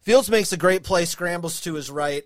Fields 0.00 0.30
makes 0.30 0.52
a 0.52 0.56
great 0.56 0.82
play, 0.82 1.04
scrambles 1.04 1.60
to 1.60 1.74
his 1.74 1.90
right, 1.90 2.24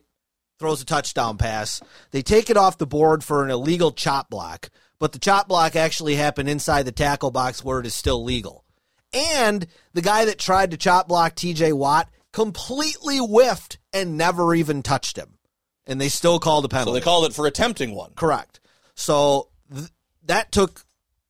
throws 0.59 0.81
a 0.81 0.87
touchdown 0.87 1.37
pass. 1.37 1.83
They 2.11 2.23
take 2.23 2.49
it 2.49 2.57
off 2.57 2.79
the 2.79 2.87
board 2.87 3.23
for 3.23 3.45
an 3.45 3.51
illegal 3.51 3.93
chop 3.93 4.31
block, 4.31 4.71
but 4.99 5.13
the 5.13 5.19
chop 5.19 5.49
block 5.49 5.77
actually 5.77 6.15
happened 6.15 6.49
inside 6.49 6.85
the 6.85 6.93
tackle 6.93 7.31
box 7.31 7.63
where 7.63 7.81
it 7.81 7.87
is 7.87 7.95
still 7.95 8.25
legal. 8.25 8.65
And 9.13 9.67
the 9.93 10.03
guy 10.03 10.25
that 10.25 10.39
tried 10.39 10.71
to 10.71 10.77
chop 10.77 11.09
block 11.09 11.35
TJ 11.35 11.73
Watt 11.75 12.09
completely 12.33 13.19
whiffed 13.19 13.79
and 13.97 14.17
never 14.17 14.55
even 14.55 14.83
touched 14.83 15.17
him. 15.17 15.39
And 15.87 16.01
they 16.01 16.09
still 16.09 16.39
called 16.39 16.65
a 16.65 16.69
penalty. 16.69 16.91
So 16.91 16.95
they 16.95 17.05
called 17.05 17.27
it 17.27 17.35
for 17.35 17.47
attempting 17.47 17.95
one. 17.95 18.13
Correct. 18.17 18.61
So 18.95 19.49
th- 19.73 19.91
that 20.25 20.51
took 20.51 20.85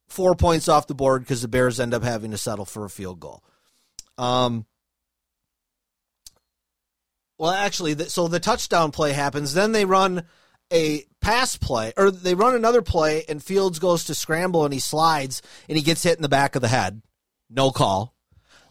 four 0.08 0.34
points 0.34 0.68
off 0.68 0.86
the 0.86 0.94
board 0.94 1.22
because 1.22 1.42
the 1.42 1.48
Bears 1.48 1.78
end 1.78 1.92
up 1.92 2.02
having 2.02 2.30
to 2.30 2.38
settle 2.38 2.64
for 2.64 2.84
a 2.84 2.90
field 2.90 3.20
goal. 3.20 3.44
Um. 4.16 4.66
Well, 7.38 7.50
actually, 7.50 7.94
th- 7.94 8.08
so 8.08 8.28
the 8.28 8.40
touchdown 8.40 8.92
play 8.92 9.12
happens. 9.12 9.52
Then 9.52 9.72
they 9.72 9.84
run 9.84 10.24
a 10.72 11.04
pass 11.20 11.56
play, 11.56 11.92
or 11.96 12.10
they 12.10 12.34
run 12.34 12.54
another 12.54 12.82
play, 12.82 13.24
and 13.28 13.42
Fields 13.42 13.78
goes 13.78 14.04
to 14.04 14.14
scramble 14.14 14.64
and 14.64 14.72
he 14.72 14.80
slides 14.80 15.42
and 15.68 15.76
he 15.76 15.84
gets 15.84 16.02
hit 16.02 16.16
in 16.16 16.22
the 16.22 16.28
back 16.28 16.56
of 16.56 16.62
the 16.62 16.68
head. 16.68 17.02
No 17.50 17.70
call. 17.70 18.15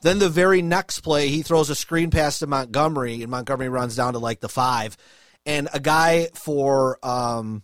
Then 0.01 0.19
the 0.19 0.29
very 0.29 0.61
next 0.61 0.99
play, 1.01 1.29
he 1.29 1.41
throws 1.41 1.69
a 1.69 1.75
screen 1.75 2.11
pass 2.11 2.39
to 2.39 2.47
Montgomery, 2.47 3.21
and 3.21 3.31
Montgomery 3.31 3.69
runs 3.69 3.95
down 3.95 4.13
to 4.13 4.19
like 4.19 4.39
the 4.39 4.49
five. 4.49 4.97
And 5.45 5.67
a 5.73 5.79
guy 5.79 6.29
for 6.33 6.99
um, 7.03 7.63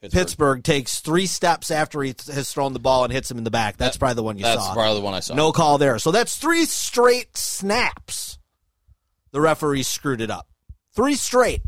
Pittsburgh. 0.00 0.62
takes 0.62 1.00
three 1.00 1.26
steps 1.26 1.70
after 1.70 2.02
he 2.02 2.14
th- 2.14 2.34
has 2.34 2.52
thrown 2.52 2.72
the 2.72 2.78
ball 2.78 3.04
and 3.04 3.12
hits 3.12 3.30
him 3.30 3.38
in 3.38 3.44
the 3.44 3.50
back. 3.50 3.76
That's 3.76 3.96
probably 3.96 4.14
the 4.14 4.22
one 4.22 4.38
you 4.38 4.44
That's 4.44 4.60
saw. 4.60 4.66
That's 4.66 4.76
probably 4.76 5.00
the 5.00 5.04
one 5.04 5.14
I 5.14 5.20
saw. 5.20 5.34
No 5.34 5.52
call 5.52 5.78
there. 5.78 5.98
So 5.98 6.10
that's 6.10 6.36
three 6.36 6.64
straight 6.64 7.36
snaps. 7.36 8.38
The 9.32 9.40
referee 9.40 9.82
screwed 9.82 10.20
it 10.20 10.30
up. 10.30 10.48
Three 10.94 11.14
straight. 11.14 11.62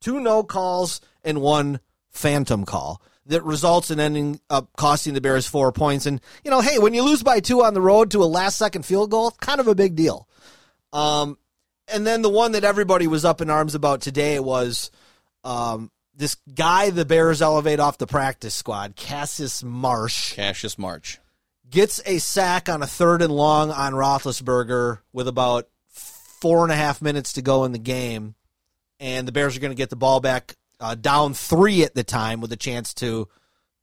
Two 0.00 0.20
no 0.20 0.42
calls 0.42 1.00
and 1.22 1.40
one 1.40 1.80
phantom 2.10 2.64
call 2.64 3.00
that 3.26 3.42
results 3.44 3.90
in 3.90 4.00
ending 4.00 4.40
up 4.50 4.68
costing 4.76 5.14
the 5.14 5.20
Bears 5.20 5.46
four 5.46 5.72
points. 5.72 6.06
And, 6.06 6.20
you 6.44 6.50
know, 6.50 6.60
hey, 6.60 6.78
when 6.78 6.94
you 6.94 7.02
lose 7.02 7.22
by 7.22 7.40
two 7.40 7.64
on 7.64 7.74
the 7.74 7.80
road 7.80 8.10
to 8.10 8.22
a 8.22 8.26
last 8.26 8.58
second 8.58 8.84
field 8.84 9.10
goal, 9.10 9.30
kind 9.40 9.60
of 9.60 9.68
a 9.68 9.74
big 9.74 9.94
deal. 9.94 10.28
Um, 10.92 11.38
and 11.88 12.06
then 12.06 12.22
the 12.22 12.30
one 12.30 12.52
that 12.52 12.64
everybody 12.64 13.06
was 13.06 13.24
up 13.24 13.40
in 13.40 13.50
arms 13.50 13.74
about 13.74 14.00
today 14.00 14.38
was 14.40 14.90
um, 15.42 15.90
this 16.14 16.36
guy 16.54 16.90
the 16.90 17.04
Bears 17.04 17.42
elevate 17.42 17.80
off 17.80 17.98
the 17.98 18.06
practice 18.06 18.54
squad, 18.54 18.96
Cassius 18.96 19.62
Marsh 19.62 20.34
Cassius 20.34 20.78
Marsh. 20.78 21.18
gets 21.68 22.00
a 22.06 22.18
sack 22.18 22.68
on 22.68 22.82
a 22.82 22.86
third 22.86 23.22
and 23.22 23.32
long 23.32 23.70
on 23.70 23.92
Roethlisberger 23.92 25.00
with 25.12 25.28
about 25.28 25.68
four 25.88 26.62
and 26.62 26.72
a 26.72 26.76
half 26.76 27.02
minutes 27.02 27.34
to 27.34 27.42
go 27.42 27.64
in 27.64 27.72
the 27.72 27.78
game, 27.78 28.34
and 29.00 29.26
the 29.26 29.32
Bears 29.32 29.56
are 29.56 29.60
going 29.60 29.72
to 29.72 29.76
get 29.76 29.90
the 29.90 29.96
ball 29.96 30.20
back 30.20 30.56
uh, 30.84 30.94
down 30.94 31.32
three 31.32 31.82
at 31.82 31.94
the 31.94 32.04
time 32.04 32.42
with 32.42 32.52
a 32.52 32.56
chance 32.56 32.92
to 32.92 33.26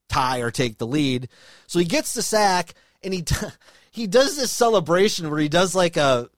tie 0.08 0.38
or 0.40 0.52
take 0.52 0.78
the 0.78 0.86
lead. 0.86 1.28
So 1.66 1.80
he 1.80 1.84
gets 1.84 2.14
the 2.14 2.22
sack, 2.22 2.74
and 3.02 3.12
he 3.12 3.24
he 3.90 4.06
does 4.06 4.36
this 4.36 4.52
celebration 4.52 5.28
where 5.30 5.40
he 5.40 5.48
does 5.48 5.74
like 5.74 5.96
a 5.96 6.28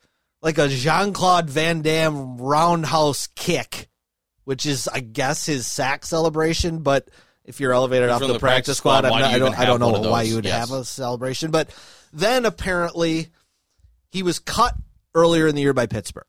like 0.41 0.57
a 0.57 0.69
Jean 0.69 1.13
Claude 1.13 1.51
Van 1.51 1.83
Damme 1.83 2.39
roundhouse 2.39 3.27
kick, 3.35 3.89
which 4.45 4.65
is 4.65 4.89
I 4.89 5.01
guess 5.01 5.47
his 5.47 5.67
sack 5.67 6.05
celebration, 6.05 6.79
but. 6.79 7.09
If 7.47 7.61
you're 7.61 7.75
elevated 7.75 8.09
off 8.09 8.21
the, 8.23 8.29
the 8.29 8.39
practice 8.39 8.41
practice 8.41 8.79
squad, 8.79 9.01
not, 9.03 9.19
do 9.19 9.23
i 9.23 9.39
don't 9.39 9.59
I 9.59 9.67
don't 9.67 9.79
know 9.79 10.11
why 10.11 10.23
you 10.23 10.37
would 10.37 10.47
Yes. 10.47 10.71
have 10.71 10.79
a 10.79 10.83
celebration. 10.83 11.51
But 11.51 11.69
then 12.11 12.47
apparently 12.47 13.29
he 14.13 14.23
was 14.23 14.39
cut 14.39 14.73
earlier 15.15 15.47
in 15.47 15.55
the 15.55 15.61
year 15.61 15.75
by 15.75 15.85
Pittsburgh. 15.85 16.25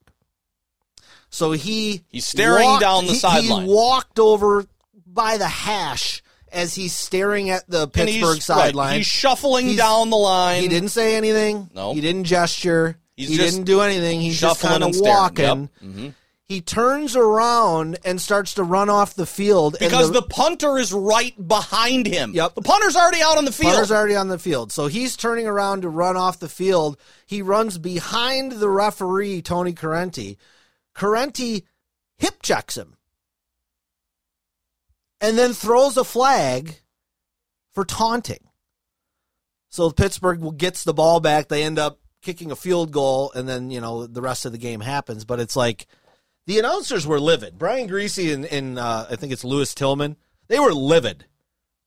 So 1.35 1.51
he 1.51 2.01
He's 2.09 2.25
staring 2.25 2.79
down 2.79 3.05
the 3.07 3.13
he- 3.13 3.19
sideline. 3.19 3.65
He 3.65 3.71
walked 3.71 4.19
over 4.19 4.65
by 5.05 5.37
the 5.37 5.47
hash 5.47 6.23
as 6.51 6.73
he's 6.75 6.93
staring 6.93 7.49
at 7.49 7.69
the 7.69 7.87
Pittsburgh 7.87 8.13
he's, 8.13 8.23
right, 8.23 8.41
sideline. 8.43 8.97
he's 8.97 9.07
shuffling 9.07 9.65
He's- 9.65 9.77
down 9.77 10.09
the 10.09 10.17
line. 10.17 10.61
He 10.61 10.67
didn't 10.69 10.89
say 10.89 11.15
anything. 11.15 11.69
No. 11.73 11.93
He 11.93 11.99
didn't 12.01 12.23
gesture. 12.23 12.97
He's 13.17 13.29
he 13.29 13.37
didn't 13.37 13.63
do 13.63 13.81
anything. 13.81 14.21
He's 14.21 14.39
just 14.39 14.61
kind 14.61 14.83
of 14.83 14.91
walking. 14.95 15.69
Yep. 15.81 15.91
Mhm. 15.91 16.13
He 16.47 16.61
turns 16.61 17.15
around 17.15 17.97
and 18.05 18.21
starts 18.21 18.53
to 18.53 18.63
run 18.63 18.87
off 18.89 19.15
the 19.15 19.25
field 19.25 19.77
Because 19.79 20.11
the, 20.11 20.21
punter 20.21 20.77
is 20.77 20.93
right 20.93 21.33
behind 21.47 22.05
him. 22.05 22.33
Yep. 22.35 22.53
The 22.55 22.61
punter's 22.61 22.95
already 22.95 23.21
out 23.23 23.37
on 23.37 23.45
the 23.45 23.51
field. 23.51 23.71
Punter's 23.73 23.91
already 23.91 24.15
on 24.15 24.27
the 24.27 24.37
field. 24.37 24.71
So 24.71 24.85
he's 24.87 25.15
turning 25.17 25.47
around 25.47 25.81
to 25.81 25.89
run 25.89 26.15
off 26.17 26.39
the 26.39 26.47
field. 26.47 26.97
He 27.25 27.41
runs 27.41 27.77
behind 27.79 28.53
the 28.53 28.69
referee, 28.69 29.41
Tony 29.41 29.73
Corrente. 29.73 30.37
Corrente 30.95 31.63
hip 32.17 32.41
checks 32.41 32.77
him 32.77 32.95
and 35.21 35.37
then 35.37 35.53
throws 35.53 35.97
a 35.97 36.03
flag 36.03 36.81
for 37.73 37.85
taunting. 37.85 38.47
So 39.69 39.91
Pittsburgh 39.91 40.57
gets 40.57 40.83
the 40.83 40.93
ball 40.93 41.19
back. 41.19 41.47
They 41.47 41.63
end 41.63 41.77
up 41.77 41.99
kicking 42.21 42.51
a 42.51 42.55
field 42.55 42.91
goal, 42.91 43.31
and 43.35 43.47
then, 43.47 43.69
you 43.69 43.81
know, 43.81 44.07
the 44.07 44.21
rest 44.21 44.45
of 44.45 44.51
the 44.51 44.57
game 44.57 44.79
happens. 44.79 45.25
But 45.25 45.39
it's 45.39 45.55
like 45.55 45.87
the 46.47 46.59
announcers 46.59 47.05
were 47.05 47.19
livid. 47.19 47.57
Brian 47.57 47.89
Griese 47.89 48.33
and, 48.33 48.45
and 48.45 48.79
uh, 48.79 49.07
I 49.09 49.15
think 49.15 49.33
it's 49.33 49.43
Lewis 49.43 49.73
Tillman, 49.75 50.15
they 50.47 50.59
were 50.59 50.73
livid 50.73 51.25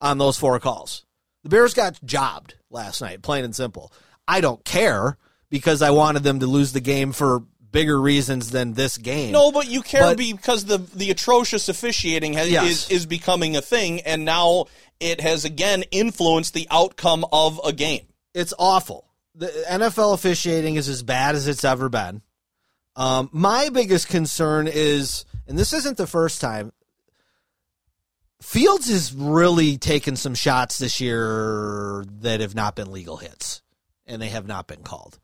on 0.01 0.19
those 0.19 0.37
four 0.37 0.59
calls. 0.61 1.07
The 1.45 1.49
Bears 1.49 1.75
got 1.75 1.99
jobbed 2.05 2.57
last 2.71 3.01
night, 3.01 3.23
plain 3.23 3.45
and 3.45 3.55
simple. 3.55 3.93
I 4.27 4.41
don't 4.41 4.65
care 4.65 5.17
because 5.49 5.81
I 5.81 5.91
wanted 5.91 6.23
them 6.23 6.41
to 6.41 6.47
lose 6.47 6.73
the 6.73 6.81
game 6.81 7.13
for 7.13 7.45
bigger 7.71 8.01
reasons 8.01 8.51
than 8.51 8.75
this 8.75 8.97
game. 8.97 9.33
No, 9.33 9.53
but 9.53 9.69
you 9.69 9.83
care 9.83 10.03
But- 10.03 10.17
because 10.19 10.65
the 10.67 10.79
the 10.79 11.11
atrocious 11.11 11.69
officiating 11.69 12.35
has, 12.35 12.51
Yes. 12.51 12.67
is 12.71 12.91
is 12.91 13.07
becoming 13.07 13.57
a 13.57 13.63
thing, 13.63 14.01
and 14.03 14.25
now 14.25 14.67
it 15.01 15.21
has 15.21 15.45
again 15.45 15.85
influenced 15.91 16.55
the 16.55 16.67
outcome 16.71 17.25
of 17.33 17.61
a 17.65 17.73
game. 17.73 18.07
It's 18.35 18.55
awful. 18.59 19.05
The 19.35 19.49
NFL 19.71 20.13
officiating 20.15 20.77
is 20.77 20.89
as 20.89 21.03
bad 21.03 21.35
as 21.35 21.47
it's 21.47 21.65
ever 21.65 21.89
been. 21.89 22.23
Um, 22.97 23.29
my 23.33 23.69
biggest 23.69 24.09
concern 24.09 24.67
is, 24.67 25.25
and 25.47 25.57
this 25.57 25.73
isn't 25.73 25.97
the 25.97 26.07
first 26.09 26.41
time, 26.41 26.73
Fields 28.41 28.89
is 28.89 29.13
really 29.13 29.79
taken 29.79 30.15
some 30.15 30.35
shots 30.35 30.79
this 30.79 31.01
year 31.01 32.05
that 32.21 32.41
have 32.41 32.55
not 32.55 32.77
been 32.77 32.93
legal 32.93 33.17
hits, 33.17 33.63
and 34.07 34.23
they 34.23 34.29
have 34.29 34.47
not 34.47 34.69
been 34.69 34.83
called. 34.83 35.19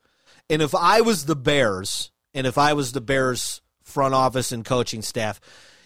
And 0.49 0.61
if 0.61 0.75
I 0.75 0.99
was 1.01 1.25
the 1.25 1.35
Bears, 1.35 2.11
and 2.35 2.45
if 2.45 2.57
I 2.57 2.73
was 2.73 2.91
the 2.91 3.01
Bears 3.01 3.61
front 3.81 4.13
office 4.13 4.51
and 4.51 4.65
coaching 4.65 5.01
staff, 5.01 5.39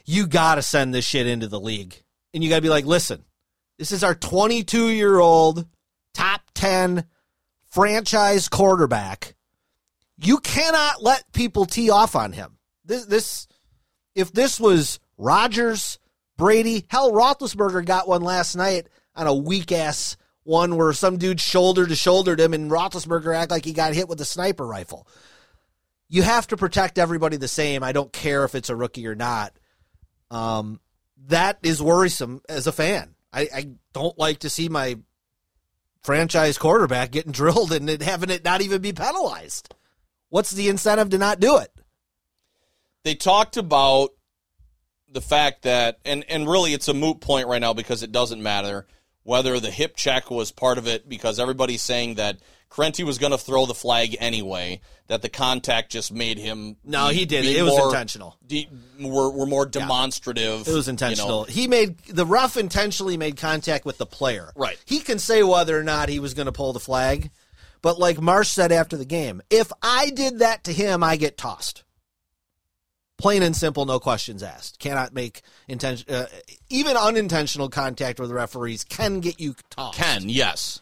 you 0.03 0.25
got 0.25 0.55
to 0.55 0.62
send 0.63 0.93
this 0.93 1.05
shit 1.05 1.27
into 1.27 1.47
the 1.47 1.59
league. 1.59 1.95
And 2.33 2.43
you 2.43 2.49
got 2.49 2.57
to 2.57 2.62
be 2.62 2.69
like, 2.69 2.85
listen, 2.85 3.23
this 3.77 3.91
is 3.91 4.03
our 4.03 4.15
22 4.15 4.89
year 4.89 5.19
old 5.19 5.65
top 6.13 6.41
10 6.55 7.05
franchise 7.67 8.49
quarterback. 8.49 9.35
You 10.17 10.39
cannot 10.39 11.03
let 11.03 11.31
people 11.31 11.65
tee 11.65 11.91
off 11.91 12.15
on 12.15 12.33
him. 12.33 12.57
This, 12.83 13.05
this, 13.05 13.47
if 14.15 14.33
this 14.33 14.59
was 14.59 14.99
Rodgers, 15.17 15.99
Brady, 16.35 16.85
hell, 16.89 17.12
Roethlisberger 17.12 17.85
got 17.85 18.07
one 18.07 18.23
last 18.23 18.55
night 18.55 18.88
on 19.15 19.27
a 19.27 19.33
weak 19.33 19.71
ass 19.71 20.17
one 20.43 20.77
where 20.77 20.93
some 20.93 21.17
dude 21.17 21.39
shoulder 21.39 21.85
to 21.85 21.95
shouldered 21.95 22.39
him 22.39 22.55
and 22.55 22.71
Roethlisberger 22.71 23.35
act 23.35 23.51
like 23.51 23.65
he 23.65 23.73
got 23.73 23.93
hit 23.93 24.09
with 24.09 24.19
a 24.19 24.25
sniper 24.25 24.65
rifle. 24.65 25.07
You 26.10 26.24
have 26.24 26.48
to 26.48 26.58
protect 26.58 26.98
everybody 26.98 27.38
the 27.38 27.48
same. 27.48 27.84
I 27.84 27.91
don't 27.91 28.12
care 28.12 28.43
if 28.43 28.56
it's 28.56 28.69
a 28.69 28.76
rookie 28.76 29.08
or 29.08 29.15
not. 29.15 29.54
Um, 30.32 30.80
that 31.28 31.60
is 31.63 31.82
worrisome 31.82 32.41
as 32.50 32.67
a 32.67 32.72
fan. 32.72 33.15
I, 33.32 33.50
I 33.54 33.69
don't 33.93 34.17
like 34.17 34.39
to 34.39 34.50
see 34.50 34.69
my 34.69 34.98
franchise 36.04 36.58
quarterback 36.58 37.12
getting 37.12 37.32
drilled 37.34 37.72
and 37.72 38.02
having 38.02 38.30
it 38.30 38.43
not 38.43 38.62
even 38.62 38.82
be 38.82 38.93
penalized. 38.93 39.74
What's 40.30 40.52
the 40.52 40.69
incentive 40.69 41.10
to 41.10 41.17
not 41.17 41.39
do 41.39 41.58
it? 41.58 41.72
They 43.04 43.15
talked 43.15 43.58
about 43.58 44.10
the 45.12 45.22
fact 45.22 45.63
that 45.63 46.00
and 46.06 46.24
and 46.30 46.48
really 46.48 46.74
it's 46.74 46.88
a 46.88 46.93
moot 46.93 47.19
point 47.19 47.48
right 47.48 47.62
now 47.62 47.74
because 47.74 48.04
it 48.04 48.12
doesn't 48.12 48.43
matter 48.43 48.86
whether 49.24 49.60
the 49.60 49.72
hip 49.72 49.95
check 49.95 50.30
was 50.30 50.52
part 50.52 50.78
of 50.78 50.88
it 50.88 51.10
because 51.10 51.39
everybody's 51.39 51.82
saying 51.82 52.15
that 52.15 52.39
Crenti 52.69 53.03
was 53.03 53.17
going 53.17 53.32
to 53.32 53.38
throw 53.38 53.65
the 53.65 53.73
flag 53.73 54.15
anyway. 54.19 54.82
That 55.08 55.23
the 55.23 55.29
contact 55.29 55.91
just 55.91 56.13
made 56.13 56.38
him. 56.38 56.77
No, 56.84 57.08
he 57.08 57.25
did 57.25 57.43
it. 57.43 57.63
Was 57.63 57.84
intentional. 57.84 58.38
De, 58.45 58.69
were, 58.99 59.32
were 59.32 59.47
more 59.47 59.65
demonstrative. 59.65 60.67
It 60.67 60.71
was 60.71 60.86
you 60.86 60.91
know. 60.91 60.93
intentional. 60.93 61.43
He 61.45 61.67
made 61.67 61.97
the 62.05 62.27
rough 62.27 62.58
intentionally 62.58 63.17
made 63.17 63.36
contact 63.36 63.86
with 63.86 63.97
the 63.97 64.05
player. 64.05 64.51
Right. 64.55 64.77
He 64.86 64.99
can 64.99 65.17
say 65.17 65.41
whether 65.41 65.77
or 65.79 65.84
not 65.84 66.10
he 66.10 66.19
was 66.19 66.36
going 66.36 66.45
to 66.45 66.51
pull 66.51 66.73
the 66.73 66.79
flag, 66.79 67.32
but 67.82 67.97
like 67.97 68.21
Marsh 68.21 68.49
said 68.49 68.71
after 68.71 68.97
the 68.97 69.05
game, 69.05 69.41
if 69.49 69.71
I 69.82 70.12
did 70.12 70.39
that 70.39 70.65
to 70.65 70.73
him, 70.73 71.03
I 71.03 71.15
get 71.15 71.39
tossed. 71.39 71.84
Plain 73.17 73.43
and 73.43 73.55
simple, 73.55 73.86
no 73.86 73.99
questions 73.99 74.43
asked. 74.43 74.79
Cannot 74.79 75.13
make 75.13 75.41
intention, 75.67 76.10
uh, 76.13 76.27
even 76.69 76.95
unintentional 76.95 77.67
contact 77.67 78.19
with 78.19 78.32
referees 78.32 78.86
can 78.86 79.19
get 79.19 79.41
you 79.41 79.55
tossed. 79.69 79.97
Can 79.97 80.29
yes. 80.29 80.79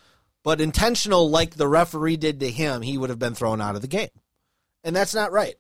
But 0.48 0.62
intentional, 0.62 1.30
like 1.30 1.56
the 1.56 1.68
referee 1.68 2.16
did 2.16 2.40
to 2.40 2.50
him, 2.50 2.82
he 2.82 2.98
would 2.98 3.10
have 3.10 3.20
been 3.20 3.36
thrown 3.36 3.60
out 3.60 3.76
of 3.76 3.82
the 3.82 3.88
game, 3.90 4.08
and 4.82 4.96
that's 4.96 5.14
not 5.14 5.34
right. 5.34 5.56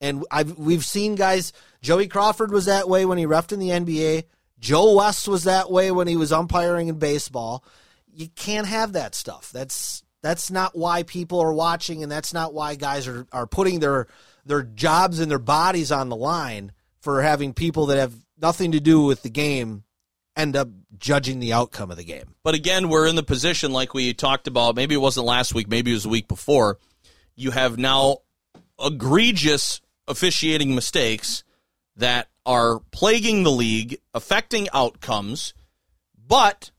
And 0.00 0.24
I've 0.30 0.56
we've 0.56 0.84
seen 0.84 1.16
guys. 1.16 1.52
Joey 1.82 2.06
Crawford 2.06 2.52
was 2.52 2.66
that 2.66 2.88
way 2.88 3.06
when 3.06 3.18
he 3.18 3.26
refed 3.26 3.50
in 3.50 3.58
the 3.58 3.70
NBA. 3.70 4.22
Joe 4.60 4.94
West 4.94 5.26
was 5.26 5.42
that 5.44 5.68
way 5.68 5.90
when 5.90 6.06
he 6.06 6.16
was 6.16 6.30
umpiring 6.30 6.86
in 6.86 7.00
baseball. 7.00 7.64
You 8.06 8.28
can't 8.28 8.68
have 8.68 8.92
that 8.92 9.16
stuff. 9.16 9.50
That's 9.50 10.04
that's 10.22 10.48
not 10.48 10.78
why 10.78 11.02
people 11.02 11.40
are 11.40 11.52
watching, 11.52 12.04
and 12.04 12.12
that's 12.12 12.32
not 12.32 12.54
why 12.54 12.76
guys 12.76 13.08
are 13.08 13.26
are 13.32 13.48
putting 13.48 13.80
their 13.80 14.06
their 14.44 14.62
jobs 14.62 15.18
and 15.18 15.28
their 15.28 15.40
bodies 15.40 15.90
on 15.90 16.08
the 16.08 16.14
line 16.14 16.70
for 17.00 17.20
having 17.20 17.52
people 17.52 17.86
that 17.86 17.98
have 17.98 18.14
nothing 18.40 18.70
to 18.70 18.80
do 18.80 19.02
with 19.02 19.24
the 19.24 19.30
game 19.30 19.82
end 20.36 20.56
up 20.56 20.68
judging 20.98 21.40
the 21.40 21.52
outcome 21.52 21.90
of 21.90 21.96
the 21.96 22.04
game. 22.04 22.34
But 22.42 22.54
again, 22.54 22.88
we're 22.88 23.06
in 23.06 23.16
the 23.16 23.22
position 23.22 23.72
like 23.72 23.94
we 23.94 24.12
talked 24.14 24.46
about. 24.46 24.76
Maybe 24.76 24.94
it 24.94 24.98
wasn't 24.98 25.26
last 25.26 25.54
week. 25.54 25.68
Maybe 25.68 25.90
it 25.90 25.94
was 25.94 26.02
the 26.04 26.08
week 26.08 26.28
before. 26.28 26.78
You 27.36 27.50
have 27.50 27.78
now 27.78 28.18
egregious 28.82 29.80
officiating 30.06 30.74
mistakes 30.74 31.44
that 31.96 32.28
are 32.44 32.80
plaguing 32.90 33.42
the 33.42 33.50
league, 33.50 33.98
affecting 34.12 34.68
outcomes. 34.72 35.54
But 36.26 36.70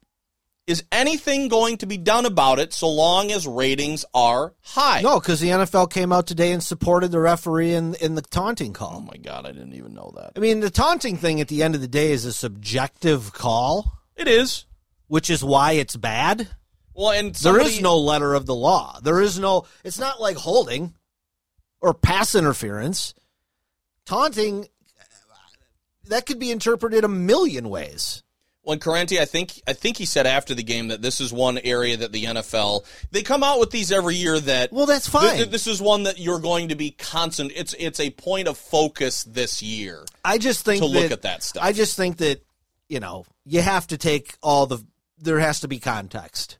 is 0.68 0.84
anything 0.92 1.48
going 1.48 1.78
to 1.78 1.86
be 1.86 1.98
done 1.98 2.26
about 2.26 2.58
it 2.60 2.74
so 2.74 2.90
long 2.90 3.32
as 3.32 3.46
ratings 3.48 4.04
are 4.14 4.54
high? 4.64 5.02
No, 5.02 5.20
because 5.20 5.40
the 5.40 5.50
NFL 5.50 5.92
came 5.92 6.12
out 6.12 6.26
today 6.26 6.52
and 6.52 6.64
supported 6.64 7.12
the 7.12 7.20
referee 7.20 7.74
in 7.74 7.94
in 7.96 8.16
the 8.16 8.22
taunting 8.24 8.74
call. 8.74 8.96
Oh 8.98 9.02
my 9.02 9.18
God, 9.18 9.46
I 9.46 9.52
didn't 9.52 9.76
even 9.76 9.94
know 9.94 10.12
that. 10.16 10.32
I 10.36 10.40
mean, 10.40 10.62
the 10.62 10.70
taunting 10.72 11.18
thing 11.18 11.40
at 11.40 11.48
the 11.50 11.62
end 11.64 11.76
of 11.76 11.82
the 11.82 11.88
day 11.88 12.12
is 12.12 12.26
a 12.26 12.34
subjective 12.34 13.32
call, 13.34 13.94
It 14.16 14.28
is. 14.28 14.66
which 15.08 15.30
is 15.30 15.44
why 15.44 15.74
it's 15.74 15.96
bad. 15.96 16.48
Well, 16.96 17.12
and 17.12 17.28
There 17.36 17.54
somebody, 17.54 17.70
is 17.76 17.82
no 17.82 17.98
letter 18.00 18.34
of 18.34 18.46
the 18.46 18.56
law. 18.56 19.00
There 19.04 19.22
is 19.22 19.38
no. 19.38 19.66
It's 19.84 20.00
not 20.00 20.20
like 20.22 20.38
holding 20.38 20.94
or 21.82 21.94
pass 21.94 22.34
interference. 22.36 23.14
Taunting 24.06 24.68
that 26.08 26.26
could 26.26 26.40
be 26.40 26.52
interpreted 26.52 27.04
a 27.04 27.08
million 27.08 27.70
ways. 27.70 28.24
When 28.66 28.80
Corrente, 28.80 29.20
I 29.20 29.26
think 29.26 29.62
I 29.68 29.74
think 29.74 29.96
he 29.98 30.06
said 30.06 30.26
after 30.26 30.56
the 30.56 30.64
game 30.64 30.88
that 30.88 31.02
this 31.02 31.22
is 31.22 31.32
one 31.32 31.60
area 31.60 31.98
that 31.98 32.12
the 32.12 32.26
NFL 32.26 32.84
they 33.12 33.22
come 33.22 33.44
out 33.44 33.60
with 33.60 33.70
these 33.70 33.92
every 33.92 34.16
year 34.16 34.40
that 34.40 34.74
Well, 34.74 34.88
that's 34.88 35.08
fine. 35.08 35.38
th- 35.38 35.50
this 35.52 35.68
is 35.68 35.80
one 35.82 36.04
that 36.04 36.18
you're 36.20 36.40
going 36.40 36.70
to 36.70 36.76
be 36.76 36.90
constant. 36.92 37.52
It's 37.56 37.76
it's 37.78 38.00
a 38.00 38.10
point 38.10 38.48
of 38.48 38.58
focus 38.58 39.24
this 39.24 39.62
year. 39.62 40.04
I 40.24 40.40
just 40.40 40.66
think 40.66 40.82
to 40.82 40.88
look 40.88 41.04
that- 41.04 41.12
at 41.12 41.22
that 41.22 41.44
stuff. 41.44 41.64
I 41.64 41.74
just 41.74 41.96
think 41.96 42.18
that 42.18 42.44
you 42.90 43.00
know 43.00 43.26
you 43.46 43.62
have 43.62 43.86
to 43.88 43.98
take 43.98 44.36
all 44.42 44.66
the. 44.66 44.80
There 45.20 45.40
has 45.40 45.60
to 45.62 45.68
be 45.68 45.80
context. 45.80 46.58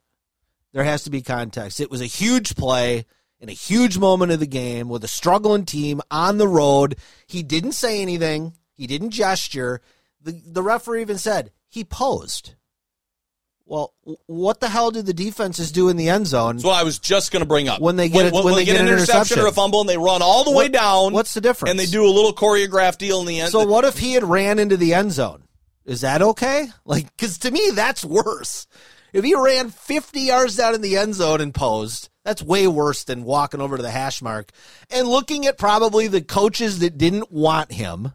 There 0.72 0.84
has 0.84 1.02
to 1.04 1.10
be 1.10 1.22
context. 1.22 1.80
It 1.80 1.90
was 1.90 2.00
a 2.00 2.06
huge 2.06 2.54
play 2.54 3.04
in 3.40 3.48
a 3.48 3.52
huge 3.52 3.98
moment 3.98 4.30
of 4.30 4.38
the 4.40 4.46
game 4.46 4.88
with 4.88 5.02
a 5.04 5.08
struggling 5.08 5.64
team 5.64 6.00
on 6.10 6.38
the 6.38 6.46
road. 6.48 6.96
He 7.26 7.42
didn't 7.42 7.72
say 7.72 8.00
anything. 8.00 8.54
He 8.74 8.86
didn't 8.86 9.10
gesture. 9.10 9.80
The 10.22 10.40
the 10.46 10.62
referee 10.62 11.00
even 11.02 11.18
said 11.18 11.50
he 11.76 11.84
posed. 11.84 12.54
Well, 13.66 13.92
what 14.26 14.60
the 14.60 14.68
hell 14.70 14.90
did 14.90 15.04
the 15.04 15.12
defenses 15.12 15.70
do 15.72 15.90
in 15.90 15.96
the 15.98 16.08
end 16.08 16.26
zone? 16.26 16.56
That's 16.56 16.64
what 16.64 16.80
I 16.80 16.84
was 16.84 16.98
just 16.98 17.32
going 17.32 17.40
to 17.42 17.46
bring 17.46 17.68
up. 17.68 17.82
When 17.82 17.96
they 17.96 18.08
get 18.08 18.16
when, 18.16 18.26
it- 18.28 18.32
when 18.32 18.54
they 18.54 18.60
they 18.60 18.64
get 18.64 18.80
an 18.80 18.86
interception, 18.86 19.16
interception. 19.16 19.44
or 19.44 19.48
a 19.48 19.52
fumble 19.52 19.80
and 19.82 19.88
they 19.90 19.98
run 19.98 20.22
all 20.22 20.42
the 20.44 20.52
way 20.52 20.68
down. 20.68 21.12
what's 21.12 21.34
the 21.34 21.42
difference? 21.42 21.70
And 21.70 21.78
they 21.78 21.84
do 21.84 22.06
a 22.06 22.08
little 22.08 22.32
choreographed 22.32 22.96
deal 22.96 23.20
in 23.20 23.26
the 23.26 23.40
end. 23.40 23.50
So 23.52 23.66
what 23.66 23.84
if 23.84 23.98
he 23.98 24.14
had 24.14 24.24
ran 24.24 24.58
into 24.58 24.78
the 24.78 24.94
end 24.94 25.12
zone? 25.12 25.42
Is 25.84 26.00
that 26.00 26.22
okay? 26.22 26.68
Like, 26.86 27.14
because 27.14 27.36
to 27.38 27.50
me, 27.50 27.70
that's 27.74 28.04
worse. 28.04 28.66
If 29.12 29.22
he 29.22 29.34
ran 29.34 29.68
50 29.70 30.20
yards 30.20 30.56
down 30.56 30.74
in 30.74 30.80
the 30.80 30.96
end 30.96 31.14
zone 31.14 31.42
and 31.42 31.52
posed, 31.54 32.08
that's 32.24 32.42
way 32.42 32.66
worse 32.66 33.04
than 33.04 33.24
walking 33.24 33.60
over 33.60 33.76
to 33.76 33.82
the 33.82 33.90
hash 33.90 34.22
mark 34.22 34.50
and 34.90 35.06
looking 35.06 35.46
at 35.46 35.58
probably 35.58 36.06
the 36.08 36.22
coaches 36.22 36.78
that 36.78 36.96
didn't 36.98 37.30
want 37.30 37.72
him 37.72 38.12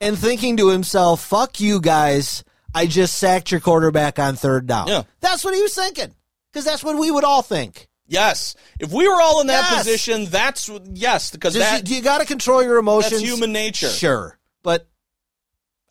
and 0.00 0.16
thinking 0.18 0.56
to 0.58 0.68
himself, 0.68 1.22
fuck 1.24 1.60
you 1.60 1.80
guys. 1.80 2.44
I 2.74 2.86
just 2.86 3.16
sacked 3.18 3.50
your 3.50 3.60
quarterback 3.60 4.18
on 4.18 4.36
third 4.36 4.66
down. 4.66 4.88
Yeah. 4.88 5.02
That's 5.20 5.44
what 5.44 5.54
he 5.54 5.62
was 5.62 5.74
thinking. 5.74 6.14
Because 6.52 6.64
that's 6.64 6.84
what 6.84 6.96
we 6.98 7.10
would 7.10 7.24
all 7.24 7.42
think. 7.42 7.88
Yes, 8.10 8.54
if 8.80 8.90
we 8.90 9.06
were 9.06 9.20
all 9.20 9.42
in 9.42 9.48
that 9.48 9.70
Yes. 9.70 9.78
position, 9.84 10.24
that's 10.26 10.70
yes 10.94 11.30
because 11.30 11.52
Just, 11.54 11.70
that 11.70 11.88
you, 11.90 11.96
you 11.96 12.02
got 12.02 12.18
to 12.20 12.26
control 12.26 12.62
your 12.62 12.78
emotions. 12.78 13.12
that's 13.20 13.22
human 13.22 13.52
nature. 13.52 13.90
Sure, 13.90 14.38
but 14.62 14.88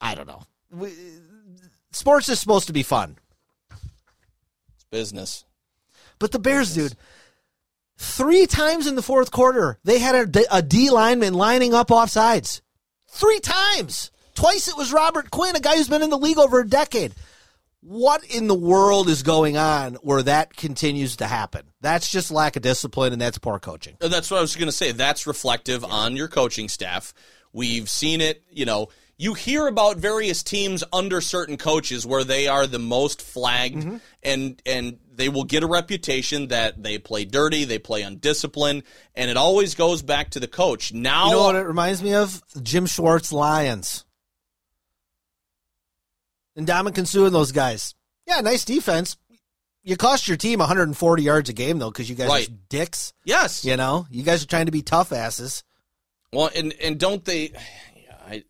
I 0.02 0.16
don't 0.16 0.26
know. 0.28 0.42
We, 0.72 0.92
sports 1.92 2.28
is 2.30 2.40
supposed 2.40 2.66
to 2.68 2.74
be 2.74 2.82
fun, 2.82 3.18
It's 3.72 4.86
business. 4.90 5.46
but 6.18 6.32
the 6.32 6.40
Bears, 6.40 6.74
dude, 6.74 6.96
three 7.98 8.48
times 8.48 8.88
in 8.88 8.96
the 8.96 9.04
fourth 9.04 9.30
quarter 9.30 9.78
they 9.84 10.00
had 10.00 10.16
a, 10.16 10.26
D- 10.26 10.46
a 10.50 10.64
D 10.64 10.90
lineman 10.90 11.36
lining 11.36 11.76
up 11.76 11.92
off 11.92 12.10
sides. 12.10 12.64
Three 13.18 13.40
times. 13.40 14.12
Twice 14.36 14.68
it 14.68 14.78
was 14.78 14.94
Robert 14.94 15.32
Quinn, 15.32 15.56
a 15.56 15.60
guy 15.60 15.76
who's 15.76 15.90
been 15.90 16.04
in 16.04 16.10
the 16.12 16.18
league 16.18 16.38
over 16.38 16.60
a 16.60 16.68
decade. 16.68 17.14
What 17.82 18.24
in 18.26 18.48
the 18.48 18.54
world 18.56 19.08
is 19.10 19.24
going 19.24 19.58
on 19.58 19.96
where 19.96 20.22
that 20.24 20.56
continues 20.56 21.18
to 21.18 21.26
happen? 21.28 21.64
That's 21.82 22.12
just 22.12 22.32
lack 22.32 22.56
of 22.56 22.62
discipline 22.62 23.14
and 23.14 23.22
that's 23.22 23.38
poor 23.38 23.60
coaching. 23.60 23.98
Uh, 24.02 24.08
That's 24.10 24.30
what 24.30 24.38
I 24.38 24.42
was 24.42 24.56
going 24.56 24.68
to 24.68 24.72
say. 24.72 24.92
That's 24.92 25.26
reflective 25.26 25.84
on 25.84 26.16
your 26.16 26.28
coaching 26.28 26.70
staff. 26.70 27.14
We've 27.54 27.90
seen 27.90 28.20
it, 28.22 28.44
you 28.52 28.66
know, 28.66 28.90
you 29.18 29.34
hear 29.34 29.66
about 29.68 29.98
various 29.98 30.44
teams 30.44 30.84
under 30.94 31.22
certain 31.22 31.58
coaches 31.58 32.06
where 32.06 32.24
they 32.24 32.48
are 32.48 32.68
the 32.68 32.78
most 32.80 33.22
flagged 33.22 33.78
Mm-hmm. 33.78 33.98
and 34.22 34.62
and 34.66 35.00
they 35.18 35.28
will 35.30 35.44
get 35.44 35.64
a 35.64 35.68
reputation 35.68 36.48
that 36.50 36.82
they 36.82 36.98
play 37.00 37.26
dirty, 37.26 37.66
they 37.66 37.80
play 37.80 38.04
undisciplined, 38.04 38.84
and 39.16 39.30
it 39.30 39.36
always 39.38 39.76
goes 39.76 40.02
back 40.02 40.30
to 40.32 40.40
the 40.40 40.48
coach. 40.48 40.94
Now 40.94 41.26
You 41.28 41.32
know 41.34 41.44
what 41.44 41.56
it 41.56 41.64
reminds 41.68 42.02
me 42.02 42.14
of? 42.14 42.42
Jim 42.64 42.86
Schwartz 42.86 43.32
Lions. 43.34 44.06
And 46.56 46.68
Ndamukong 46.68 47.08
Suh 47.08 47.26
and 47.26 47.36
those 47.36 47.52
guys. 47.52 47.94
Yeah, 48.26 48.42
nice 48.42 48.66
defense. 48.66 49.18
You 49.84 49.96
cost 49.96 50.28
your 50.28 50.38
team 50.38 50.60
140 50.60 51.24
yards 51.24 51.50
a 51.50 51.54
game 51.54 51.80
though, 51.80 51.92
because 51.92 52.10
you 52.10 52.16
guys 52.16 52.28
Right. 52.30 52.48
are 52.50 52.54
dicks. 52.70 53.14
yes. 53.26 53.64
You 53.64 53.78
know, 53.78 54.06
you 54.10 54.24
guys 54.24 54.44
are 54.44 54.48
trying 54.48 54.66
to 54.66 54.72
be 54.72 54.82
tough 54.82 55.12
asses. 55.14 55.64
Well, 56.34 56.50
and 56.56 56.74
and 56.74 57.00
don't 57.00 57.24
they? 57.24 57.52
Yeah, 57.96 58.16
I 58.28 58.44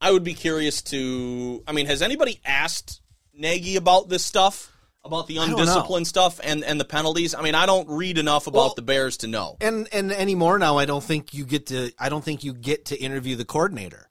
I 0.00 0.10
would 0.12 0.22
be 0.24 0.34
curious 0.34 0.82
to. 0.82 1.62
I 1.66 1.72
mean, 1.72 1.86
has 1.86 2.02
anybody 2.02 2.40
asked 2.44 3.00
Nagy 3.32 3.76
about 3.76 4.08
this 4.10 4.24
stuff? 4.26 4.70
About 5.08 5.26
the 5.26 5.38
undisciplined 5.38 6.06
stuff 6.06 6.40
and, 6.42 6.62
and 6.64 6.78
the 6.80 6.84
penalties. 6.84 7.34
I 7.34 7.42
mean, 7.42 7.54
I 7.54 7.66
don't 7.66 7.88
read 7.88 8.18
enough 8.18 8.46
about 8.46 8.58
Well- 8.58 8.74
the 8.76 8.82
Bears 8.82 9.18
to 9.18 9.26
know. 9.26 9.56
And 9.60 9.88
and 9.92 10.12
anymore 10.12 10.58
now, 10.58 10.78
I 10.78 10.84
don't 10.84 11.02
think 11.02 11.34
you 11.34 11.44
get 11.44 11.66
to. 11.66 11.90
I 11.98 12.08
don't 12.08 12.24
think 12.24 12.44
you 12.44 12.54
get 12.54 12.86
to 12.86 12.96
interview 12.96 13.36
the 13.36 13.44
coordinator 13.44 14.08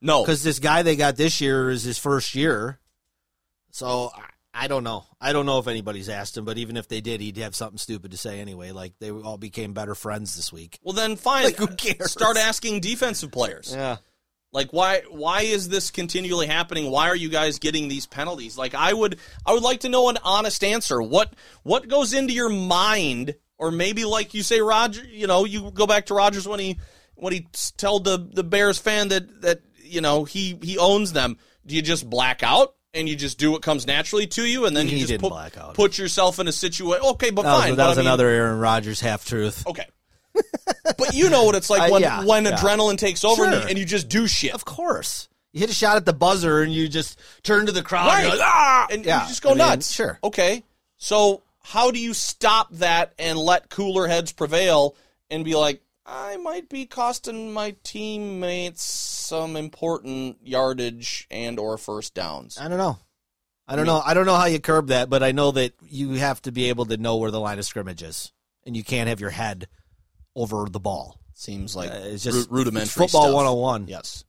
No, 0.00 0.22
because 0.22 0.42
this 0.42 0.58
guy 0.58 0.82
they 0.82 0.96
got 0.96 1.16
this 1.16 1.40
year 1.40 1.68
is 1.70 1.82
his 1.82 1.98
first 1.98 2.34
year. 2.34 2.78
So 3.70 4.10
I- 4.54 4.68
don't 4.68 4.84
know. 4.84 5.04
I 5.20 5.32
don't 5.32 5.44
know 5.44 5.58
if 5.58 5.68
anybody's 5.68 6.08
asked 6.08 6.36
him, 6.36 6.44
but 6.46 6.56
even 6.56 6.76
if 6.78 6.88
they 6.88 7.00
did, 7.02 7.20
he'd 7.20 7.36
have 7.38 7.54
something 7.54 7.76
stupid 7.78 8.12
to 8.12 8.16
say 8.16 8.40
anyway. 8.40 8.70
Like 8.72 8.94
they 8.98 9.10
all 9.10 9.36
became 9.36 9.74
better 9.74 9.94
friends 9.94 10.34
this 10.34 10.50
week. 10.52 10.78
well 10.82 10.94
then 10.94 11.16
fine. 11.16 11.44
Like, 11.44 11.56
who 11.56 11.66
cares? 11.66 12.12
Start 12.12 12.38
asking 12.38 12.80
defensive 12.80 13.30
players. 13.30 13.72
Yeah. 13.74 13.96
Like 14.56 14.72
why 14.72 15.02
why 15.10 15.42
is 15.42 15.68
this 15.68 15.90
continually 15.90 16.46
happening? 16.46 16.90
Why 16.90 17.08
are 17.10 17.14
you 17.14 17.28
guys 17.28 17.58
getting 17.58 17.88
these 17.88 18.06
penalties? 18.06 18.56
Like 18.56 18.74
I 18.74 18.90
would 18.90 19.18
I 19.44 19.52
would 19.52 19.62
like 19.62 19.80
to 19.80 19.90
know 19.90 20.08
an 20.08 20.16
honest 20.24 20.64
answer. 20.64 21.02
What 21.02 21.34
what 21.62 21.88
goes 21.88 22.14
into 22.14 22.32
your 22.32 22.48
mind 22.48 23.34
or 23.58 23.70
maybe 23.70 24.06
like 24.06 24.32
you 24.32 24.42
say 24.42 24.62
Roger, 24.62 25.04
you 25.04 25.26
know, 25.26 25.44
you 25.44 25.70
go 25.72 25.86
back 25.86 26.06
to 26.06 26.14
Rodgers 26.14 26.48
when 26.48 26.58
he 26.58 26.78
when 27.16 27.34
he 27.34 27.46
told 27.76 28.04
the 28.04 28.16
the 28.32 28.42
Bears 28.42 28.78
fan 28.78 29.08
that 29.08 29.42
that 29.42 29.60
you 29.82 30.00
know, 30.00 30.24
he 30.24 30.58
he 30.62 30.78
owns 30.78 31.12
them. 31.12 31.36
Do 31.66 31.74
you 31.76 31.82
just 31.82 32.08
black 32.08 32.42
out? 32.42 32.72
And 32.94 33.06
you 33.06 33.14
just 33.14 33.36
do 33.36 33.50
what 33.50 33.60
comes 33.60 33.86
naturally 33.86 34.26
to 34.28 34.42
you, 34.46 34.64
and 34.64 34.74
then 34.74 34.86
He 34.88 34.96
you 35.00 35.06
just 35.06 35.20
put, 35.20 35.28
black 35.28 35.58
out. 35.58 35.74
put 35.74 35.98
yourself 35.98 36.38
in 36.38 36.48
a 36.48 36.52
situation. 36.52 37.04
Okay, 37.04 37.28
but 37.30 37.42
That 37.42 37.52
was, 37.52 37.62
fine. 37.64 37.76
that 37.76 37.88
was 37.88 37.98
I 37.98 38.00
mean- 38.00 38.06
another 38.06 38.26
Aaron 38.26 38.58
Rodgers 38.58 39.00
half 39.00 39.26
truth. 39.26 39.66
Okay. 39.66 39.84
But 40.84 41.14
you 41.14 41.30
know 41.30 41.44
what 41.44 41.54
it's 41.54 41.70
like 41.70 41.82
Uh, 41.82 41.92
when 41.92 42.02
yeah, 42.02 42.24
when 42.24 42.44
yeah. 42.44 42.52
adrenaline 42.52 42.98
takes 42.98 43.24
over 43.24 43.44
and, 43.44 43.54
you, 43.54 43.60
and 43.68 43.78
you 43.78 43.84
just 43.84 44.08
do 44.08 44.26
shit. 44.26 44.54
Of 44.54 44.64
course. 44.64 45.28
You 45.52 45.60
hit 45.60 45.70
a 45.70 45.74
shot 45.74 45.96
at 45.96 46.04
the 46.04 46.12
buzzer 46.12 46.60
and 46.62 46.72
you 46.72 46.88
just 46.88 47.18
turn 47.42 47.66
to 47.66 47.72
the 47.72 47.82
crowd. 47.82 48.08
Right. 48.08 48.24
And, 48.24 48.28
you're 48.28 48.38
like, 48.38 48.46
ah! 48.46 48.86
and 48.90 49.04
Yeah, 49.04 49.22
you 49.22 49.28
just 49.28 49.42
go 49.42 49.50
I 49.50 49.52
mean, 49.52 49.58
nuts. 49.58 49.92
Sure. 49.92 50.18
Okay. 50.22 50.64
So 50.98 51.42
how 51.62 51.90
do 51.90 51.98
you 51.98 52.14
stop 52.14 52.70
that 52.74 53.14
and 53.18 53.38
let 53.38 53.70
cooler 53.70 54.06
heads 54.06 54.32
prevail 54.32 54.94
and 55.30 55.44
be 55.44 55.54
like, 55.54 55.82
I 56.04 56.36
might 56.36 56.68
be 56.68 56.86
costing 56.86 57.52
my 57.52 57.74
teammates 57.82 58.84
some 58.84 59.56
important 59.56 60.38
yardage 60.44 61.26
and 61.30 61.58
or 61.58 61.76
first 61.78 62.14
downs. 62.14 62.58
I 62.60 62.68
don't 62.68 62.78
know. 62.78 62.98
I 63.66 63.74
don't 63.74 63.86
know. 63.86 64.00
I 64.04 64.14
don't 64.14 64.26
know 64.26 64.36
how 64.36 64.46
you 64.46 64.60
curb 64.60 64.88
that, 64.88 65.10
but 65.10 65.24
I 65.24 65.32
know 65.32 65.50
that 65.50 65.72
you 65.88 66.12
have 66.12 66.40
to 66.42 66.52
be 66.52 66.68
able 66.68 66.86
to 66.86 66.96
know 66.96 67.16
where 67.16 67.32
the 67.32 67.40
line 67.40 67.58
of 67.58 67.64
scrimmage 67.64 68.02
is, 68.02 68.32
and 68.64 68.76
you 68.76 68.84
can't 68.84 69.08
have 69.08 69.20
your 69.20 69.30
head 69.30 69.66
over 70.36 70.66
the 70.70 70.78
ball. 70.78 71.18
Seems 71.34 71.74
like 71.74 71.90
Uh, 71.90 71.98
it's 72.04 72.22
just 72.22 72.48
ru- 72.48 72.58
rudimentary 72.58 72.84
it's 72.84 72.92
football 73.12 73.24
stuff. 73.24 73.34
101. 73.34 73.88
Yes. 73.88 74.24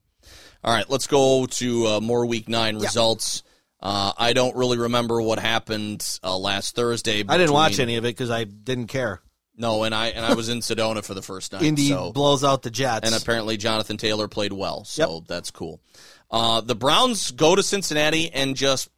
All 0.64 0.74
right, 0.74 0.90
let's 0.90 1.08
go 1.08 1.46
to 1.46 1.88
uh, 1.88 2.00
more 2.02 2.26
Week 2.26 2.50
Nine 2.50 2.80
results. 2.80 3.44
Uh, 3.80 4.12
I 4.18 4.34
don't 4.34 4.56
really 4.56 4.78
remember 4.78 5.22
what 5.22 5.38
happened 5.38 6.04
uh, 6.24 6.36
last 6.36 6.76
Thursday. 6.76 7.24
I 7.28 7.38
didn't 7.38 7.54
watch 7.54 7.80
any 7.80 7.98
of 7.98 8.06
it 8.06 8.10
because 8.10 8.32
I 8.32 8.44
didn't 8.46 8.88
care. 8.88 9.22
No, 9.56 9.84
and 9.84 9.94
I 9.94 10.08
and 10.08 10.26
I 10.26 10.34
was 10.34 10.50
in 10.50 10.60
Sedona 10.60 11.04
for 11.04 11.14
the 11.14 11.22
first 11.22 11.52
time. 11.52 11.64
Indy 11.64 11.90
so. 11.90 12.12
blows 12.12 12.44
out 12.44 12.64
the 12.64 12.70
Jets. 12.72 13.08
and 13.10 13.20
apparently 13.20 13.58
Jonathan 13.58 13.98
Taylor 13.98 14.28
played 14.28 14.54
well, 14.54 14.84
so 14.84 15.24
that's 15.28 15.52
cool. 15.52 15.80
Uh, 16.30 16.62
the 16.62 16.76
Browns 16.76 17.32
go 17.32 17.56
to 17.56 17.64
Cincinnati 17.64 18.32
and 18.32 18.56
just 18.56 18.90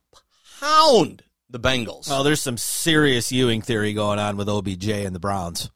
pound 0.60 1.24
the 1.50 1.60
Bengals. 1.60 2.08
oh, 2.12 2.24
there's 2.24 2.42
some 2.42 2.58
serious 2.58 3.32
Ewing 3.32 3.62
theory 3.62 3.94
going 3.94 4.20
on 4.20 4.38
with 4.38 4.50
OBJ 4.50 4.90
and 4.90 5.16
the 5.16 5.20
Browns. 5.20 5.70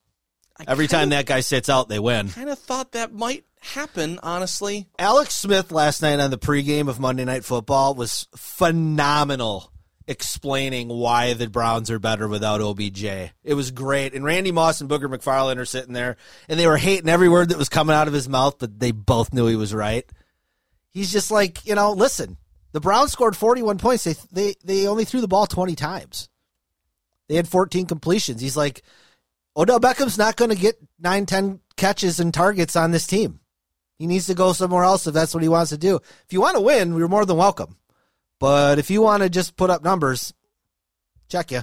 Every 0.68 0.88
time 0.88 1.10
that 1.10 1.26
guy 1.26 1.40
sits 1.40 1.70
out, 1.70 1.90
they 1.90 2.00
win. 2.00 2.30
kind 2.30 2.50
of 2.50 2.60
thought 2.60 2.92
that 2.92 3.12
might 3.12 3.46
happen, 3.60 4.20
honestly. 4.22 4.88
Alex 5.00 5.34
Smith 5.34 5.72
last 5.72 6.02
night 6.02 6.20
on 6.20 6.32
the 6.32 6.38
pregame 6.38 6.88
of 6.88 7.00
Monday 7.00 7.26
Night 7.26 7.44
Football 7.44 7.96
was 7.96 8.28
phenomenal 8.36 9.72
explaining 10.08 10.90
why 10.90 11.34
the 11.34 11.48
Browns 11.48 11.90
are 11.90 12.00
better 12.00 12.28
without 12.28 12.62
OBJ. 12.62 13.04
It 13.04 13.54
was 13.56 13.72
great. 13.72 14.14
And 14.14 14.26
Randy 14.26 14.52
Moss 14.52 14.82
and 14.82 14.90
Booger 14.90 15.06
McFarland 15.06 15.58
are 15.58 15.66
sitting 15.66 15.94
there 15.94 16.18
and 16.50 16.60
they 16.60 16.68
were 16.68 16.78
hating 16.78 17.10
every 17.10 17.30
word 17.30 17.50
that 17.50 17.58
was 17.58 17.70
coming 17.70 17.96
out 17.96 18.08
of 18.08 18.14
his 18.14 18.28
mouth, 18.28 18.58
but 18.60 18.80
they 18.80 18.92
both 18.92 19.34
knew 19.34 19.48
he 19.48 19.56
was 19.56 19.74
right. 19.74 20.06
He's 20.90 21.12
just 21.12 21.32
like, 21.32 21.66
you 21.66 21.74
know, 21.74 21.94
listen, 21.94 22.38
the 22.74 22.82
Browns 22.82 23.12
scored 23.12 23.38
41 23.38 23.78
points. 23.78 24.04
They 24.04 24.16
they 24.32 24.56
they 24.64 24.88
only 24.88 25.06
threw 25.06 25.22
the 25.22 25.28
ball 25.28 25.48
20 25.48 25.74
times. 25.76 26.30
They 27.30 27.36
had 27.36 27.48
14 27.48 27.86
completions. 27.86 28.42
He's 28.42 28.58
like, 28.58 28.84
Odell 29.56 29.80
Beckham's 29.80 30.18
not 30.18 30.36
going 30.36 30.50
to 30.50 30.58
get 30.58 30.78
9, 31.00 31.26
10 31.26 31.60
catches 31.78 32.20
and 32.20 32.34
targets 32.34 32.76
on 32.76 32.92
this 32.92 33.06
team. 33.06 33.40
He 34.00 34.08
needs 34.08 34.28
to 34.28 34.34
go 34.34 34.54
somewhere 34.54 34.84
else 34.84 35.06
if 35.06 35.14
that's 35.14 35.34
what 35.34 35.44
he 35.44 35.50
wants 35.50 35.70
to 35.70 35.78
do. 35.78 35.98
If 36.26 36.34
you 36.34 36.42
want 36.42 36.56
to 36.58 36.62
win, 36.62 36.96
you're 36.98 37.08
more 37.08 37.26
than 37.26 37.38
welcome. 37.38 37.78
But 38.40 38.80
if 38.80 38.90
you 38.90 39.02
want 39.02 39.24
to 39.24 39.30
just 39.30 39.56
put 39.56 39.70
up 39.70 39.84
numbers, 39.84 40.34
check 41.30 41.52
you. 41.52 41.62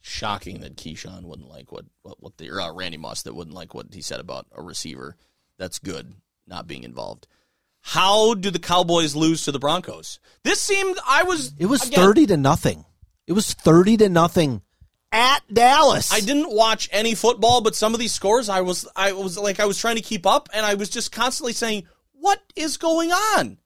Shocking 0.00 0.60
that 0.60 0.76
Keyshawn 0.76 1.24
wouldn't 1.24 1.50
like 1.50 1.72
what 1.72 1.84
what, 2.02 2.22
what 2.22 2.36
the 2.36 2.48
or, 2.50 2.60
uh, 2.60 2.72
Randy 2.72 2.96
Moss 2.96 3.22
that 3.22 3.34
wouldn't 3.34 3.56
like 3.56 3.74
what 3.74 3.92
he 3.92 4.00
said 4.00 4.20
about 4.20 4.46
a 4.52 4.62
receiver. 4.62 5.16
That's 5.58 5.80
good, 5.80 6.14
not 6.46 6.68
being 6.68 6.84
involved. 6.84 7.26
How 7.80 8.34
do 8.34 8.50
the 8.50 8.60
Cowboys 8.60 9.16
lose 9.16 9.44
to 9.44 9.52
the 9.52 9.58
Broncos? 9.58 10.20
This 10.44 10.62
seemed 10.62 10.96
I 11.08 11.24
was 11.24 11.52
It 11.58 11.66
was 11.66 11.86
again, 11.88 12.04
30 12.04 12.26
to 12.26 12.36
nothing. 12.36 12.84
It 13.26 13.32
was 13.32 13.52
30 13.52 13.96
to 13.98 14.08
nothing 14.08 14.62
at 15.16 15.42
Dallas. 15.52 16.12
I 16.12 16.20
didn't 16.20 16.52
watch 16.52 16.88
any 16.92 17.14
football, 17.14 17.60
but 17.62 17.74
some 17.74 17.94
of 17.94 18.00
these 18.00 18.12
scores, 18.12 18.48
I 18.48 18.60
was, 18.60 18.86
I 18.94 19.12
was 19.12 19.38
like, 19.38 19.58
I 19.60 19.64
was 19.64 19.78
trying 19.78 19.96
to 19.96 20.02
keep 20.02 20.26
up, 20.26 20.48
and 20.52 20.64
I 20.66 20.74
was 20.74 20.90
just 20.90 21.10
constantly 21.10 21.52
saying, 21.54 21.84
"What 22.12 22.40
is 22.54 22.76
going 22.76 23.12
on?" 23.12 23.58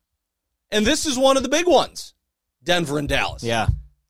And 0.70 0.86
this 0.86 1.04
is 1.06 1.18
one 1.18 1.36
of 1.36 1.42
the 1.42 1.48
big 1.48 1.66
ones, 1.66 2.14
Denver 2.62 2.98
and 2.98 3.08
Dallas. 3.08 3.42
Yeah. 3.42 3.66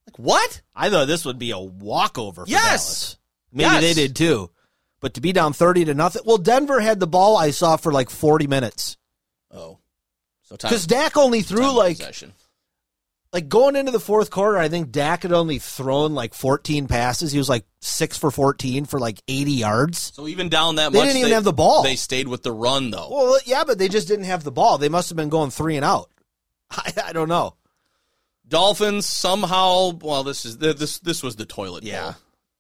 like 0.06 0.18
what? 0.18 0.60
I 0.74 0.90
thought 0.90 1.06
this 1.08 1.24
would 1.24 1.38
be 1.38 1.50
a 1.52 1.58
walkover 1.58 2.44
for 2.44 2.50
Yes. 2.50 2.62
Dallas. 2.70 3.16
Maybe 3.52 3.70
Yes. 3.70 3.80
they 3.82 3.94
did 3.94 4.16
too. 4.16 4.50
But 5.00 5.14
to 5.14 5.20
be 5.22 5.32
down 5.32 5.54
30 5.54 5.86
to 5.86 5.94
nothing. 5.94 6.22
Well, 6.26 6.36
Denver 6.36 6.78
had 6.80 7.00
the 7.00 7.06
ball 7.06 7.36
I 7.38 7.52
saw 7.52 7.76
for 7.78 7.90
like 7.90 8.10
40 8.10 8.46
minutes. 8.46 8.98
Oh, 9.50 9.78
so 10.42 10.56
time 10.56 10.70
Cuz 10.70 10.86
Dak 10.86 11.16
only 11.16 11.40
threw 11.40 11.70
like 11.70 11.96
possession. 11.96 12.34
Like 13.32 13.48
going 13.48 13.76
into 13.76 13.92
the 13.92 14.00
fourth 14.00 14.30
quarter, 14.30 14.58
I 14.58 14.68
think 14.68 14.90
Dak 14.90 15.22
had 15.22 15.32
only 15.32 15.58
thrown 15.58 16.14
like 16.14 16.34
14 16.34 16.88
passes. 16.88 17.30
He 17.32 17.38
was 17.38 17.48
like 17.48 17.64
6 17.80 18.18
for 18.18 18.30
14 18.30 18.84
for 18.86 18.98
like 18.98 19.20
80 19.28 19.52
yards. 19.52 20.12
So 20.14 20.26
even 20.26 20.48
down 20.48 20.76
that 20.76 20.92
They 20.92 20.98
much, 20.98 21.06
didn't 21.08 21.20
even 21.20 21.32
have 21.32 21.44
the 21.44 21.52
ball. 21.52 21.82
They 21.82 21.96
stayed 21.96 22.26
with 22.28 22.42
the 22.42 22.52
run 22.52 22.90
though. 22.90 23.08
Well, 23.10 23.38
yeah, 23.46 23.64
but 23.64 23.78
they 23.78 23.88
just 23.88 24.08
didn't 24.08 24.24
have 24.24 24.42
the 24.44 24.50
ball. 24.52 24.78
They 24.78 24.88
must 24.88 25.08
have 25.10 25.16
been 25.16 25.28
going 25.28 25.50
3 25.50 25.76
and 25.76 25.84
out. 25.84 26.10
I, 26.70 26.92
I 27.06 27.12
don't 27.12 27.28
know. 27.28 27.54
Dolphins 28.48 29.06
somehow. 29.06 29.92
Well, 30.02 30.24
this 30.24 30.44
is 30.44 30.58
this 30.58 30.98
this 30.98 31.22
was 31.22 31.36
the 31.36 31.46
toilet 31.46 31.84
Yeah. 31.84 32.02
bowl. 32.02 32.14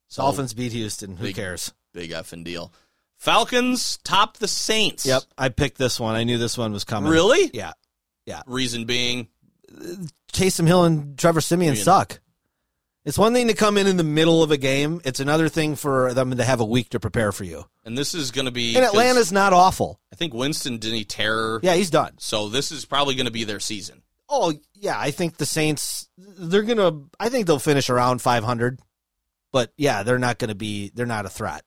So 0.08 0.22
Dolphins 0.22 0.54
beat 0.54 0.72
Houston. 0.72 1.16
Who 1.16 1.24
big- 1.26 1.36
cares? 1.36 1.72
big 1.92 2.10
effing 2.10 2.44
deal. 2.44 2.72
Falcons 3.16 3.98
top 4.04 4.36
the 4.38 4.46
Saints. 4.48 5.04
Yep, 5.04 5.22
I 5.36 5.48
picked 5.50 5.76
this 5.78 5.98
one. 6.00 6.14
I 6.14 6.22
knew 6.24 6.38
this 6.38 6.56
one 6.56 6.72
was 6.72 6.84
coming. 6.84 7.10
Really? 7.10 7.50
Yeah. 7.52 7.72
Yeah. 8.24 8.42
Reason 8.46 8.84
being, 8.86 9.26
Taysom 10.32 10.66
Hill 10.66 10.84
and 10.84 11.18
Trevor 11.18 11.40
Siemian 11.40 11.76
suck. 11.76 12.20
It's 13.04 13.18
one 13.18 13.32
thing 13.32 13.48
to 13.48 13.54
come 13.54 13.78
in 13.78 13.86
in 13.86 13.96
the 13.96 14.04
middle 14.04 14.42
of 14.42 14.50
a 14.50 14.58
game. 14.58 15.00
It's 15.04 15.20
another 15.20 15.48
thing 15.48 15.74
for 15.74 16.12
them 16.12 16.36
to 16.36 16.44
have 16.44 16.60
a 16.60 16.64
week 16.66 16.90
to 16.90 17.00
prepare 17.00 17.32
for 17.32 17.44
you. 17.44 17.64
and 17.84 17.96
this 17.96 18.14
is 18.14 18.30
going 18.30 18.44
to 18.44 18.50
be 18.50 18.76
And 18.76 18.84
Atlanta's 18.84 19.32
not 19.32 19.54
awful. 19.54 19.98
I 20.12 20.16
think 20.16 20.34
Winston 20.34 20.76
didn't 20.78 20.98
he 20.98 21.04
tear. 21.04 21.60
Yeah, 21.62 21.74
he's 21.74 21.90
done. 21.90 22.12
So 22.18 22.48
this 22.50 22.70
is 22.70 22.84
probably 22.84 23.14
going 23.14 23.26
to 23.26 23.32
be 23.32 23.44
their 23.44 23.60
season. 23.60 24.02
Oh 24.28 24.52
yeah, 24.74 24.98
I 24.98 25.10
think 25.10 25.38
the 25.38 25.46
Saints. 25.46 26.08
They're 26.16 26.62
gonna. 26.62 27.00
I 27.18 27.30
think 27.30 27.48
they'll 27.48 27.58
finish 27.58 27.90
around 27.90 28.22
500. 28.22 28.78
But 29.50 29.72
yeah, 29.76 30.04
they're 30.04 30.20
not 30.20 30.38
gonna 30.38 30.54
be. 30.54 30.92
They're 30.94 31.04
not 31.04 31.26
a 31.26 31.30
threat. 31.30 31.64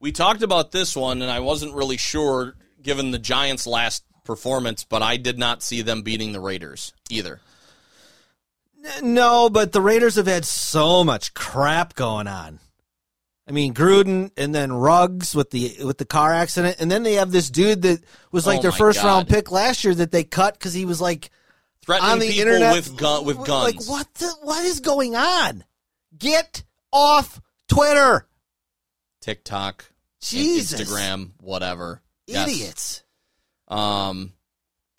We 0.00 0.10
talked 0.10 0.42
about 0.42 0.72
this 0.72 0.96
one, 0.96 1.22
and 1.22 1.30
I 1.30 1.38
wasn't 1.38 1.74
really 1.74 1.98
sure 1.98 2.56
given 2.82 3.12
the 3.12 3.20
Giants' 3.20 3.68
last 3.68 4.02
performance, 4.24 4.84
but 4.84 5.02
I 5.02 5.16
did 5.16 5.38
not 5.38 5.62
see 5.62 5.82
them 5.82 6.02
beating 6.02 6.32
the 6.32 6.40
Raiders 6.40 6.92
either. 7.10 7.40
No, 9.02 9.48
but 9.48 9.72
the 9.72 9.80
Raiders 9.80 10.16
have 10.16 10.26
had 10.26 10.44
so 10.44 11.04
much 11.04 11.34
crap 11.34 11.94
going 11.94 12.26
on. 12.26 12.58
I 13.46 13.52
mean, 13.52 13.74
Gruden 13.74 14.30
and 14.36 14.54
then 14.54 14.72
Ruggs 14.72 15.34
with 15.34 15.50
the 15.50 15.76
with 15.84 15.98
the 15.98 16.04
car 16.04 16.32
accident, 16.32 16.76
and 16.78 16.90
then 16.90 17.02
they 17.02 17.14
have 17.14 17.32
this 17.32 17.50
dude 17.50 17.82
that 17.82 18.00
was 18.30 18.46
like 18.46 18.60
Oh 18.60 18.62
their 18.62 18.72
first 18.72 19.02
God. 19.02 19.08
round 19.08 19.28
pick 19.28 19.50
last 19.50 19.84
year 19.84 19.94
that 19.94 20.12
they 20.12 20.24
cut 20.24 20.54
because 20.54 20.72
he 20.72 20.84
was 20.84 21.00
like 21.00 21.30
Threatening 21.84 22.12
on 22.12 22.18
the 22.20 22.28
people 22.28 22.42
internet 22.42 22.74
with 22.74 22.96
gun 22.96 23.24
with 23.24 23.36
guns. 23.38 23.76
Like 23.76 23.88
what? 23.88 24.14
The, 24.14 24.34
what 24.42 24.64
is 24.64 24.80
going 24.80 25.16
on? 25.16 25.64
Get 26.16 26.62
off 26.92 27.40
Twitter, 27.68 28.28
TikTok, 29.20 29.86
Jesus. 30.20 30.80
Instagram, 30.80 31.32
whatever. 31.40 32.00
Yes. 32.26 33.01
Um, 33.72 34.32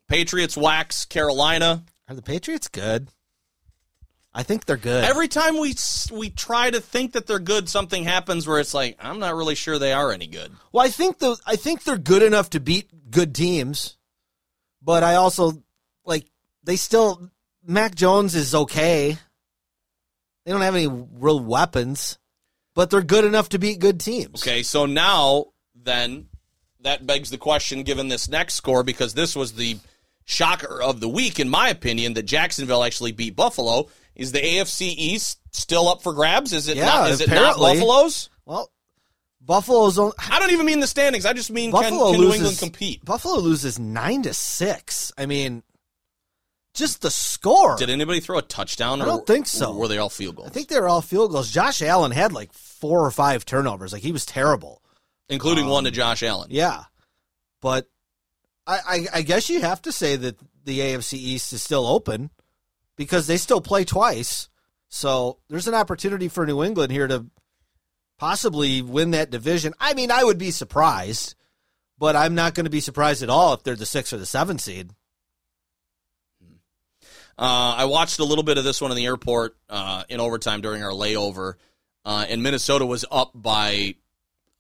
Patriots 0.10 0.58
wax 0.58 1.06
Carolina. 1.06 1.84
Are 2.08 2.16
the 2.16 2.22
Patriots 2.22 2.68
good? 2.68 3.10
I 4.34 4.44
think 4.44 4.66
they're 4.66 4.78
good. 4.78 5.04
Every 5.04 5.28
time 5.28 5.60
we 5.60 5.76
we 6.12 6.32
try 6.32 6.72
to 6.72 6.82
think 6.82 7.14
that 7.14 7.28
they're 7.28 7.38
good, 7.40 7.70
something 7.70 8.04
happens 8.04 8.48
where 8.48 8.60
it's 8.60 8.74
like 8.74 8.98
I'm 9.00 9.20
not 9.20 9.36
really 9.36 9.56
sure 9.56 9.78
they 9.78 9.94
are 9.94 10.12
any 10.12 10.28
good. 10.28 10.52
Well, 10.72 10.86
I 10.86 10.90
think 10.90 11.20
the 11.20 11.38
I 11.46 11.56
think 11.56 11.84
they're 11.84 11.98
good 11.98 12.24
enough 12.24 12.50
to 12.52 12.60
beat 12.60 13.12
good 13.12 13.36
teams, 13.36 13.96
but 14.82 15.04
I 15.04 15.16
also 15.16 15.64
like 16.04 16.26
they 16.64 16.78
still 16.78 17.30
Mac 17.64 17.94
Jones 17.94 18.34
is 18.34 18.56
okay. 18.56 19.18
They 20.46 20.52
don't 20.52 20.62
have 20.62 20.76
any 20.76 20.88
real 20.88 21.40
weapons, 21.40 22.18
but 22.74 22.90
they're 22.90 23.02
good 23.02 23.26
enough 23.26 23.50
to 23.50 23.60
beat 23.60 23.80
good 23.80 24.00
teams. 24.00 24.42
Okay, 24.42 24.64
so 24.64 24.88
now 24.88 25.46
then 25.76 26.28
that 26.84 27.06
begs 27.06 27.30
the 27.30 27.38
question 27.38 27.84
given 27.84 28.08
this 28.08 28.30
next 28.30 28.56
score 28.56 28.84
because 28.84 29.14
this 29.14 29.36
was 29.36 29.54
the 29.54 29.78
shocker 30.26 30.82
of 30.82 31.00
the 31.00 31.10
week 31.10 31.40
in 31.40 31.50
my 31.50 31.70
opinion 31.70 32.14
that 32.14 32.24
Jacksonville 32.24 32.84
actually 32.84 33.12
beat 33.12 33.36
Buffalo. 33.36 33.90
Is 34.16 34.32
the 34.32 34.40
AFC 34.40 34.94
East 34.96 35.40
still 35.52 35.88
up 35.88 36.04
for 36.04 36.14
grabs? 36.14 36.54
Is 36.54 36.68
it 36.68 36.78
Yeah, 36.78 36.86
not 36.86 37.10
is 37.12 37.22
it 37.22 37.30
not. 37.30 37.58
Buffalo's? 37.58 38.30
Well, 38.46 38.70
Buffalo's 39.42 39.98
on, 39.98 40.12
I 40.18 40.40
don't 40.40 40.52
even 40.52 40.66
mean 40.66 40.80
the 40.80 40.88
standings. 40.88 41.26
I 41.26 41.34
just 41.34 41.52
mean 41.52 41.72
Buffalo 41.72 42.12
can 42.12 42.20
New 42.20 42.28
loses 42.28 42.40
England 42.40 42.60
compete? 42.60 43.04
Buffalo 43.04 43.40
loses 43.40 43.80
nine 43.80 44.22
to 44.24 44.34
six. 44.34 45.12
I 45.18 45.26
mean, 45.26 45.64
just 46.74 47.02
the 47.02 47.10
score. 47.12 47.76
Did 47.76 47.90
anybody 47.90 48.20
throw 48.20 48.38
a 48.38 48.42
touchdown? 48.42 49.02
I 49.02 49.06
don't 49.06 49.26
think 49.26 49.48
so. 49.48 49.76
Were 49.76 49.88
they 49.88 49.98
all 49.98 50.10
field 50.10 50.36
goals? 50.36 50.50
I 50.50 50.52
think 50.52 50.68
they 50.68 50.80
were 50.80 50.88
all 50.90 51.02
field 51.02 51.32
goals. 51.32 51.52
Josh 51.52 51.82
Allen 51.82 52.12
had 52.12 52.32
like 52.32 52.54
four 52.54 53.06
or 53.06 53.12
five 53.12 53.46
turnovers. 53.46 53.94
Like 53.94 54.02
he 54.04 54.12
was 54.12 54.26
terrible. 54.26 54.82
Including 55.30 55.68
one 55.68 55.84
to 55.86 55.92
Josh 55.92 56.24
Allen. 56.24 56.50
Yeah, 56.52 56.84
but 57.62 57.90
I, 58.68 58.80
I, 58.88 59.08
I 59.16 59.22
guess 59.22 59.50
you 59.50 59.62
have 59.62 59.82
to 59.84 59.92
say 59.92 60.16
that 60.16 60.38
the 60.64 60.80
AFC 60.80 61.14
East 61.14 61.54
is 61.54 61.62
still 61.62 61.86
open 61.86 62.30
because 62.96 63.28
they 63.28 63.38
still 63.38 63.62
play 63.62 63.84
twice. 63.84 64.50
So 64.90 65.40
there's 65.50 65.68
an 65.68 65.74
opportunity 65.74 66.28
for 66.28 66.46
New 66.46 66.64
England 66.64 66.92
here 66.92 67.08
to 67.08 67.26
possibly 68.20 68.82
win 68.82 69.12
that 69.12 69.32
division. 69.32 69.74
I 69.80 69.94
mean, 69.94 70.12
I 70.12 70.24
would 70.24 70.38
be 70.38 70.52
surprised 70.52 71.36
but 72.04 72.18
I'm 72.18 72.36
not 72.36 72.54
going 72.54 72.66
to 72.66 72.70
be 72.70 72.82
surprised 72.82 73.24
at 73.24 73.30
all 73.30 73.54
if 73.54 73.64
they're 73.64 73.78
the 73.78 73.86
six 73.86 74.12
or 74.12 74.18
the 74.18 74.26
seven 74.26 74.60
seed. 74.60 74.92
Uh, 77.38 77.76
I 77.78 77.86
watched 77.86 78.20
a 78.20 78.26
little 78.26 78.44
bit 78.44 78.58
of 78.58 78.66
this 78.66 78.82
one 78.82 78.92
in 78.92 78.98
the 78.98 79.06
airport 79.06 79.56
uh, 79.70 80.04
in 80.10 80.20
overtime 80.20 80.60
during 80.60 80.84
our 80.84 80.92
layover, 80.92 81.54
uh, 82.04 82.26
and 82.28 82.44
Minnesota 82.44 82.86
was 82.86 83.06
up 83.10 83.32
by 83.34 83.96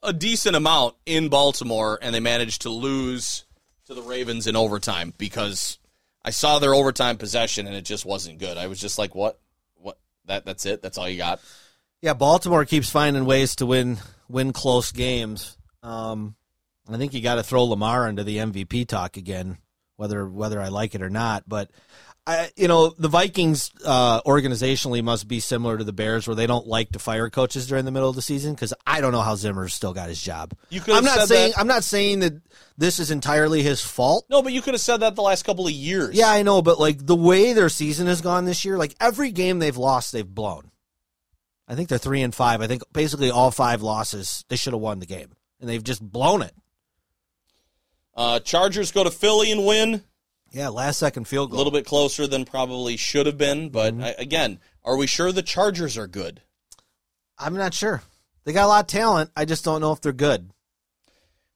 a 0.03 0.13
decent 0.13 0.55
amount 0.55 0.95
in 1.05 1.29
Baltimore, 1.29 1.97
and 2.01 2.13
they 2.13 2.19
managed 2.19 2.63
to 2.63 2.69
lose 2.69 3.45
to 3.85 3.93
the 3.93 4.01
Ravens 4.01 4.47
in 4.47 4.55
overtime 4.55 5.13
because 5.17 5.79
I 6.23 6.29
saw 6.29 6.59
their 6.59 6.73
overtime 6.73 7.17
possession 7.17 7.67
and 7.67 7.75
it 7.75 7.85
just 7.85 8.05
wasn't 8.05 8.39
good. 8.39 8.57
I 8.57 8.67
was 8.67 8.79
just 8.79 8.97
like, 8.97 9.15
"What? 9.15 9.39
What? 9.75 9.97
That? 10.25 10.45
That's 10.45 10.65
it? 10.65 10.81
That's 10.81 10.97
all 10.97 11.09
you 11.09 11.17
got?" 11.17 11.39
Yeah, 12.01 12.13
Baltimore 12.13 12.65
keeps 12.65 12.89
finding 12.89 13.25
ways 13.25 13.55
to 13.57 13.65
win 13.65 13.97
win 14.29 14.53
close 14.53 14.91
games. 14.91 15.57
Um, 15.81 16.35
I 16.89 16.97
think 16.97 17.13
you 17.13 17.21
got 17.21 17.35
to 17.35 17.43
throw 17.43 17.63
Lamar 17.63 18.07
into 18.07 18.23
the 18.23 18.37
MVP 18.37 18.87
talk 18.87 19.17
again, 19.17 19.57
whether 19.95 20.27
whether 20.27 20.61
I 20.61 20.67
like 20.67 20.95
it 20.95 21.01
or 21.01 21.09
not. 21.09 21.47
But 21.47 21.71
I, 22.25 22.51
you 22.55 22.69
know, 22.69 22.89
the 22.97 23.09
Vikings 23.09 23.69
uh, 23.85 24.21
organizationally 24.21 25.03
must 25.03 25.27
be 25.27 25.41
similar 25.41 25.77
to 25.77 25.83
the 25.83 25.91
Bears, 25.91 26.25
where 26.25 26.35
they 26.35 26.47
don't 26.47 26.65
like 26.65 26.91
to 26.91 26.99
fire 26.99 27.29
coaches 27.29 27.67
during 27.67 27.83
the 27.83 27.91
middle 27.91 28.07
of 28.09 28.15
the 28.15 28.21
season. 28.21 28.53
Because 28.53 28.73
I 28.87 29.01
don't 29.01 29.11
know 29.11 29.19
how 29.21 29.35
Zimmer's 29.35 29.73
still 29.73 29.93
got 29.93 30.07
his 30.07 30.21
job. 30.21 30.53
You 30.69 30.79
could 30.79 30.95
I'm 30.95 31.03
not 31.03 31.27
saying 31.27 31.51
that- 31.51 31.59
I'm 31.59 31.67
not 31.67 31.83
saying 31.83 32.19
that 32.21 32.33
this 32.77 32.99
is 32.99 33.11
entirely 33.11 33.61
his 33.61 33.81
fault. 33.83 34.25
No, 34.29 34.41
but 34.41 34.53
you 34.53 34.61
could 34.61 34.73
have 34.73 34.79
said 34.81 35.01
that 35.01 35.15
the 35.15 35.21
last 35.21 35.43
couple 35.43 35.67
of 35.67 35.73
years. 35.73 36.15
Yeah, 36.15 36.29
I 36.29 36.43
know, 36.43 36.61
but 36.61 36.79
like 36.79 37.05
the 37.05 37.15
way 37.15 37.51
their 37.51 37.67
season 37.69 38.07
has 38.07 38.21
gone 38.21 38.45
this 38.45 38.63
year, 38.63 38.77
like 38.77 38.95
every 39.01 39.31
game 39.31 39.59
they've 39.59 39.75
lost, 39.75 40.13
they've 40.13 40.25
blown. 40.25 40.71
I 41.67 41.75
think 41.75 41.89
they're 41.89 41.97
three 41.97 42.21
and 42.21 42.33
five. 42.33 42.61
I 42.61 42.67
think 42.67 42.83
basically 42.93 43.31
all 43.31 43.51
five 43.51 43.81
losses 43.81 44.45
they 44.47 44.55
should 44.55 44.71
have 44.73 44.81
won 44.81 44.99
the 44.99 45.05
game, 45.05 45.31
and 45.59 45.69
they've 45.69 45.83
just 45.83 46.01
blown 46.01 46.41
it. 46.41 46.53
Uh, 48.15 48.39
Chargers 48.39 48.91
go 48.93 49.03
to 49.03 49.11
Philly 49.11 49.51
and 49.51 49.65
win. 49.65 50.03
Yeah, 50.53 50.69
last 50.69 50.99
second 50.99 51.27
field 51.27 51.49
goal. 51.49 51.57
A 51.57 51.59
little 51.59 51.71
bit 51.73 51.85
closer 51.85 52.27
than 52.27 52.45
probably 52.45 52.95
should 52.95 53.25
have 53.25 53.37
been, 53.37 53.69
but 53.69 53.93
Mm-hmm. 53.95 54.03
I, 54.03 54.15
again, 54.17 54.59
are 54.83 54.95
we 54.95 55.07
sure 55.07 55.31
the 55.31 55.41
Chargers 55.41 55.97
are 55.97 56.07
good? 56.07 56.41
I'm 57.37 57.55
not 57.55 57.73
sure. 57.73 58.03
They 58.45 58.53
got 58.53 58.65
a 58.65 58.67
lot 58.67 58.81
of 58.83 58.87
talent. 58.87 59.31
I 59.35 59.45
just 59.45 59.65
don't 59.65 59.81
know 59.81 59.91
if 59.93 60.01
they're 60.01 60.13
good. 60.13 60.49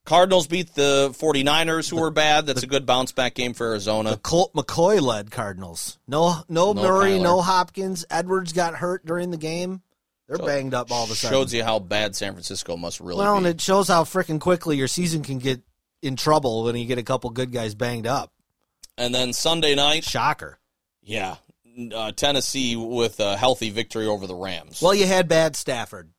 Cardinals 0.06 0.48
beat 0.48 0.74
the 0.74 1.10
49ers, 1.20 1.90
who 1.90 1.98
were 2.00 2.12
bad. 2.12 2.46
That's 2.46 2.64
a 2.64 2.68
good 2.68 2.86
bounce 2.86 3.12
back 3.12 3.36
game 3.36 3.54
for 3.54 3.66
The 3.68 3.72
Arizona. 3.72 4.18
Colt 4.18 4.54
McCoy 4.54 5.02
led 5.02 5.32
Cardinals. 5.32 6.00
No, 6.08 6.44
no, 6.48 6.72
No 6.72 6.82
Murray, 6.82 7.20
no 7.20 7.42
Hopkins. 7.42 8.06
Edwards 8.10 8.54
got 8.54 8.74
hurt 8.76 9.06
during 9.06 9.32
the 9.32 9.38
game. 9.38 9.82
They're 10.30 10.38
banged 10.38 10.74
up 10.74 10.92
all 10.92 11.04
of 11.04 11.12
a 11.12 11.16
sudden. 11.16 11.36
Shows 11.38 11.54
you 11.54 11.64
how 11.64 11.80
bad 11.80 12.16
San 12.16 12.34
Francisco 12.34 12.78
must 12.78 13.00
really 13.02 13.20
well, 13.20 13.34
be. 13.34 13.38
and 13.40 13.48
it 13.48 13.62
shows 13.62 13.90
how 13.90 14.04
freaking 14.06 14.40
quickly 14.40 14.78
your 14.78 14.88
season 14.88 15.24
can 15.24 15.40
get 15.40 15.62
in 16.02 16.16
trouble 16.16 16.64
when 16.64 16.76
you 16.78 16.86
get 16.86 16.98
a 16.98 17.04
couple 17.04 17.30
good 17.30 17.52
guys 17.52 17.76
banged 17.76 18.08
up. 18.08 18.32
And 18.98 19.14
then 19.14 19.34
Sunday 19.34 19.76
night, 19.76 20.04
Shocker. 20.04 20.60
yeah, 21.02 21.36
uh, 21.94 22.12
Tennessee 22.12 22.76
with 22.76 23.20
a 23.20 23.38
healthy 23.38 23.70
victory 23.70 24.08
over 24.08 24.28
the 24.28 24.36
Rams. 24.36 24.82
Well, 24.82 24.96
you 24.96 25.06
had 25.08 25.28
bad 25.28 25.56
Stafford. 25.56 26.12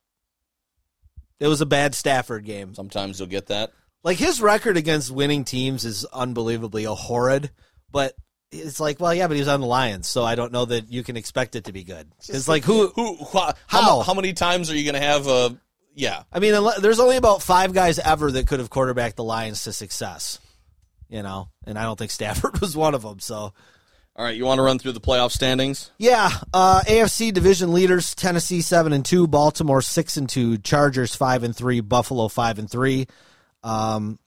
It 1.41 1.49
was 1.49 1.61
a 1.61 1.66
bad 1.66 1.95
Stafford 1.95 2.45
game. 2.45 2.74
Sometimes 2.74 3.18
you'll 3.18 3.29
get 3.29 3.47
that. 3.47 3.70
Like 4.05 4.18
his 4.18 4.41
record 4.41 4.76
against 4.76 5.11
winning 5.11 5.45
teams 5.45 5.85
is 5.85 6.05
unbelievably 6.07 6.85
horrid, 6.85 7.51
but 7.91 8.14
it's 8.51 8.81
like, 8.81 8.99
well, 9.01 9.12
yeah, 9.12 9.26
but 9.26 9.35
he 9.35 9.41
was 9.41 9.49
on 9.49 9.61
the 9.61 9.66
Lions, 9.66 10.09
so 10.09 10.24
I 10.24 10.35
don't 10.35 10.53
know 10.53 10.64
that 10.64 10.91
you 10.91 11.03
can 11.03 11.16
expect 11.16 11.57
it 11.57 11.64
to 11.64 11.72
be 11.72 11.85
good. 11.85 12.11
It's 12.29 12.49
like 12.49 12.64
who? 12.64 12.89
Who? 12.89 13.16
How? 13.33 13.53
How? 13.66 13.83
How, 13.83 14.01
how 14.01 14.14
many 14.14 14.33
times 14.33 14.70
are 14.70 14.76
you 14.76 14.85
going 14.85 15.01
to 15.01 15.07
have 15.07 15.26
a? 15.26 15.59
Yeah, 15.95 16.22
I 16.33 16.39
mean, 16.39 16.55
there's 16.81 17.01
only 17.01 17.16
about 17.16 17.43
five 17.43 17.72
guys 17.72 17.99
ever 17.99 18.31
that 18.31 18.47
could 18.47 18.61
have 18.61 18.70
quarterbacked 18.70 19.16
the 19.16 19.24
Lions 19.24 19.64
to 19.64 19.72
success, 19.72 20.39
you 21.09 21.22
know, 21.22 21.48
and 21.66 21.78
I 21.78 21.82
don't 21.82 21.98
think 21.98 22.11
Stafford 22.11 22.61
was 22.61 22.76
one 22.76 22.94
of 22.94 23.02
them. 23.02 23.20
So, 23.20 23.52
All 24.16 24.24
right, 24.24 24.36
you 24.36 24.44
want 24.44 24.59
to 24.59 24.62
run 24.62 24.78
through 24.78 24.92
the 24.92 25.00
playoff 25.00 25.30
standings? 25.32 25.90
yeah, 25.98 26.30
uh, 26.52 26.80
AFC 26.86 27.32
division 27.32 27.72
leaders: 27.72 28.14
Tennessee 28.14 28.61
seven 28.61 28.92
and 28.92 29.04
two, 29.04 29.26
Baltimore 29.26 29.82
six 29.82 30.16
and 30.16 30.28
two, 30.28 30.59
Chargers 30.59 31.14
five 31.14 31.42
and 31.42 31.54
three, 31.56 31.80
Buffalo 31.80 32.28
five 32.28 32.59
and 32.59 32.70
three. 32.70 33.06
Um, 33.62 34.18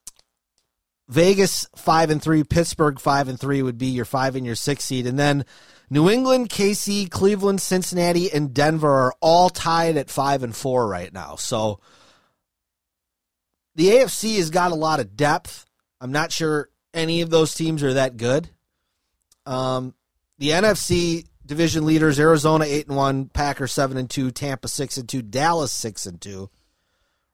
Vegas 1.07 1.67
five 1.75 2.09
and 2.09 2.21
three, 2.21 2.43
Pittsburgh 2.43 2.99
five 2.99 3.27
and 3.27 3.37
three 3.39 3.61
would 3.61 3.77
be 3.77 3.87
your 3.87 4.05
five 4.05 4.35
and 4.35 4.45
your 4.45 4.55
six 4.55 4.85
seed, 4.85 5.05
and 5.05 5.19
then 5.19 5.45
New 5.89 6.09
England, 6.09 6.49
KC, 6.49 7.09
Cleveland, 7.11 7.61
Cincinnati, 7.61 8.31
and 8.31 8.53
Denver 8.53 8.89
are 8.89 9.13
all 9.19 9.49
tied 9.49 9.97
at 9.97 10.09
five 10.09 10.41
and 10.41 10.55
four 10.55 10.87
right 10.87 11.11
now. 11.11 11.35
So 11.35 11.81
the 13.75 13.89
AFC 13.89 14.37
has 14.37 14.49
got 14.49 14.71
a 14.71 14.75
lot 14.75 15.01
of 15.01 15.17
depth. 15.17 15.65
I'm 15.99 16.13
not 16.13 16.31
sure 16.31 16.69
any 16.93 17.21
of 17.21 17.29
those 17.29 17.53
teams 17.55 17.83
are 17.83 17.93
that 17.93 18.17
good. 18.17 18.49
Um, 19.45 19.93
the 20.37 20.49
NFC 20.49 21.27
division 21.45 21.85
leaders: 21.85 22.19
Arizona 22.19 22.65
eight 22.65 22.87
and 22.87 22.95
one, 22.95 23.25
Packers 23.25 23.71
seven 23.71 23.97
and 23.97 24.09
two, 24.09 24.31
Tampa 24.31 24.67
six 24.67 24.97
and 24.97 25.07
two, 25.07 25.21
Dallas 25.21 25.71
six 25.71 26.05
and 26.05 26.19
two, 26.19 26.49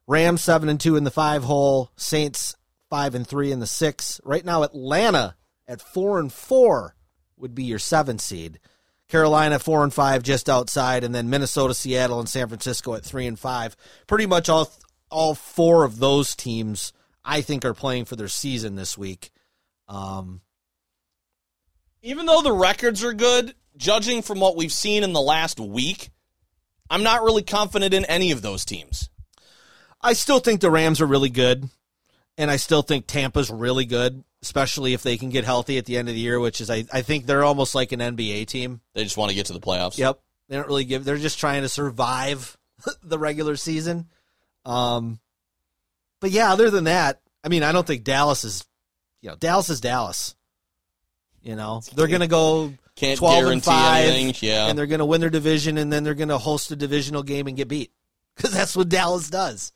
Rams 0.06 0.42
seven 0.42 0.68
and 0.68 0.80
two 0.80 0.96
in 0.96 1.04
the 1.04 1.10
five 1.10 1.44
hole, 1.44 1.90
Saints 1.96 2.56
five 2.90 3.14
and 3.14 3.26
three 3.26 3.52
in 3.52 3.60
the 3.60 3.66
six. 3.66 4.20
Right 4.24 4.44
now, 4.44 4.62
Atlanta 4.62 5.36
at 5.66 5.80
four 5.80 6.18
and 6.18 6.32
four 6.32 6.94
would 7.36 7.54
be 7.54 7.64
your 7.64 7.78
seven 7.78 8.18
seed. 8.18 8.58
Carolina 9.08 9.58
four 9.58 9.84
and 9.84 9.92
five, 9.92 10.22
just 10.22 10.50
outside, 10.50 11.02
and 11.02 11.14
then 11.14 11.30
Minnesota, 11.30 11.72
Seattle, 11.72 12.20
and 12.20 12.28
San 12.28 12.48
Francisco 12.48 12.94
at 12.94 13.04
three 13.04 13.26
and 13.26 13.38
five. 13.38 13.74
Pretty 14.06 14.26
much 14.26 14.48
all 14.48 14.70
all 15.10 15.34
four 15.34 15.84
of 15.84 15.98
those 15.98 16.36
teams, 16.36 16.92
I 17.24 17.40
think, 17.40 17.64
are 17.64 17.74
playing 17.74 18.04
for 18.04 18.16
their 18.16 18.28
season 18.28 18.76
this 18.76 18.98
week. 18.98 19.30
Um, 19.88 20.40
Even 22.02 22.26
though 22.26 22.42
the 22.42 22.52
records 22.52 23.02
are 23.02 23.12
good, 23.12 23.54
judging 23.76 24.22
from 24.22 24.40
what 24.40 24.56
we've 24.56 24.72
seen 24.72 25.02
in 25.02 25.12
the 25.12 25.20
last 25.20 25.58
week, 25.58 26.10
I'm 26.90 27.02
not 27.02 27.22
really 27.22 27.42
confident 27.42 27.94
in 27.94 28.04
any 28.04 28.30
of 28.30 28.42
those 28.42 28.64
teams. 28.64 29.10
I 30.00 30.12
still 30.12 30.38
think 30.40 30.60
the 30.60 30.70
Rams 30.70 31.00
are 31.00 31.06
really 31.06 31.28
good, 31.30 31.68
and 32.36 32.50
I 32.50 32.56
still 32.56 32.82
think 32.82 33.06
Tampa's 33.06 33.50
really 33.50 33.84
good, 33.84 34.22
especially 34.42 34.94
if 34.94 35.02
they 35.02 35.16
can 35.16 35.30
get 35.30 35.44
healthy 35.44 35.76
at 35.78 35.86
the 35.86 35.96
end 35.96 36.08
of 36.08 36.14
the 36.14 36.20
year. 36.20 36.38
Which 36.38 36.60
is, 36.60 36.70
I, 36.70 36.84
I 36.92 37.02
think 37.02 37.26
they're 37.26 37.44
almost 37.44 37.74
like 37.74 37.92
an 37.92 38.00
NBA 38.00 38.46
team. 38.46 38.80
They 38.94 39.04
just 39.04 39.16
want 39.16 39.30
to 39.30 39.34
get 39.34 39.46
to 39.46 39.52
the 39.52 39.60
playoffs. 39.60 39.98
Yep, 39.98 40.20
they 40.48 40.56
don't 40.56 40.68
really 40.68 40.84
give. 40.84 41.04
They're 41.04 41.16
just 41.16 41.40
trying 41.40 41.62
to 41.62 41.68
survive 41.68 42.56
the 43.02 43.18
regular 43.18 43.56
season. 43.56 44.08
Um, 44.64 45.18
but 46.20 46.30
yeah, 46.30 46.52
other 46.52 46.70
than 46.70 46.84
that, 46.84 47.20
I 47.42 47.48
mean, 47.48 47.62
I 47.62 47.72
don't 47.72 47.86
think 47.86 48.04
Dallas 48.04 48.44
is. 48.44 48.64
You 49.20 49.30
know, 49.30 49.36
Dallas 49.36 49.68
is 49.70 49.80
Dallas. 49.80 50.34
You 51.42 51.56
know, 51.56 51.82
they're 51.94 52.08
going 52.08 52.20
to 52.20 52.26
go 52.26 52.72
Can't 52.96 53.18
twelve 53.18 53.46
and 53.46 53.62
five, 53.62 54.06
anything. 54.06 54.48
Yeah. 54.48 54.66
and 54.66 54.78
they're 54.78 54.86
going 54.86 54.98
to 54.98 55.04
win 55.04 55.20
their 55.20 55.30
division, 55.30 55.78
and 55.78 55.92
then 55.92 56.04
they're 56.04 56.14
going 56.14 56.28
to 56.28 56.38
host 56.38 56.70
a 56.70 56.76
divisional 56.76 57.22
game 57.22 57.46
and 57.46 57.56
get 57.56 57.68
beat 57.68 57.92
because 58.36 58.52
that's 58.52 58.76
what 58.76 58.88
Dallas 58.88 59.30
does. 59.30 59.72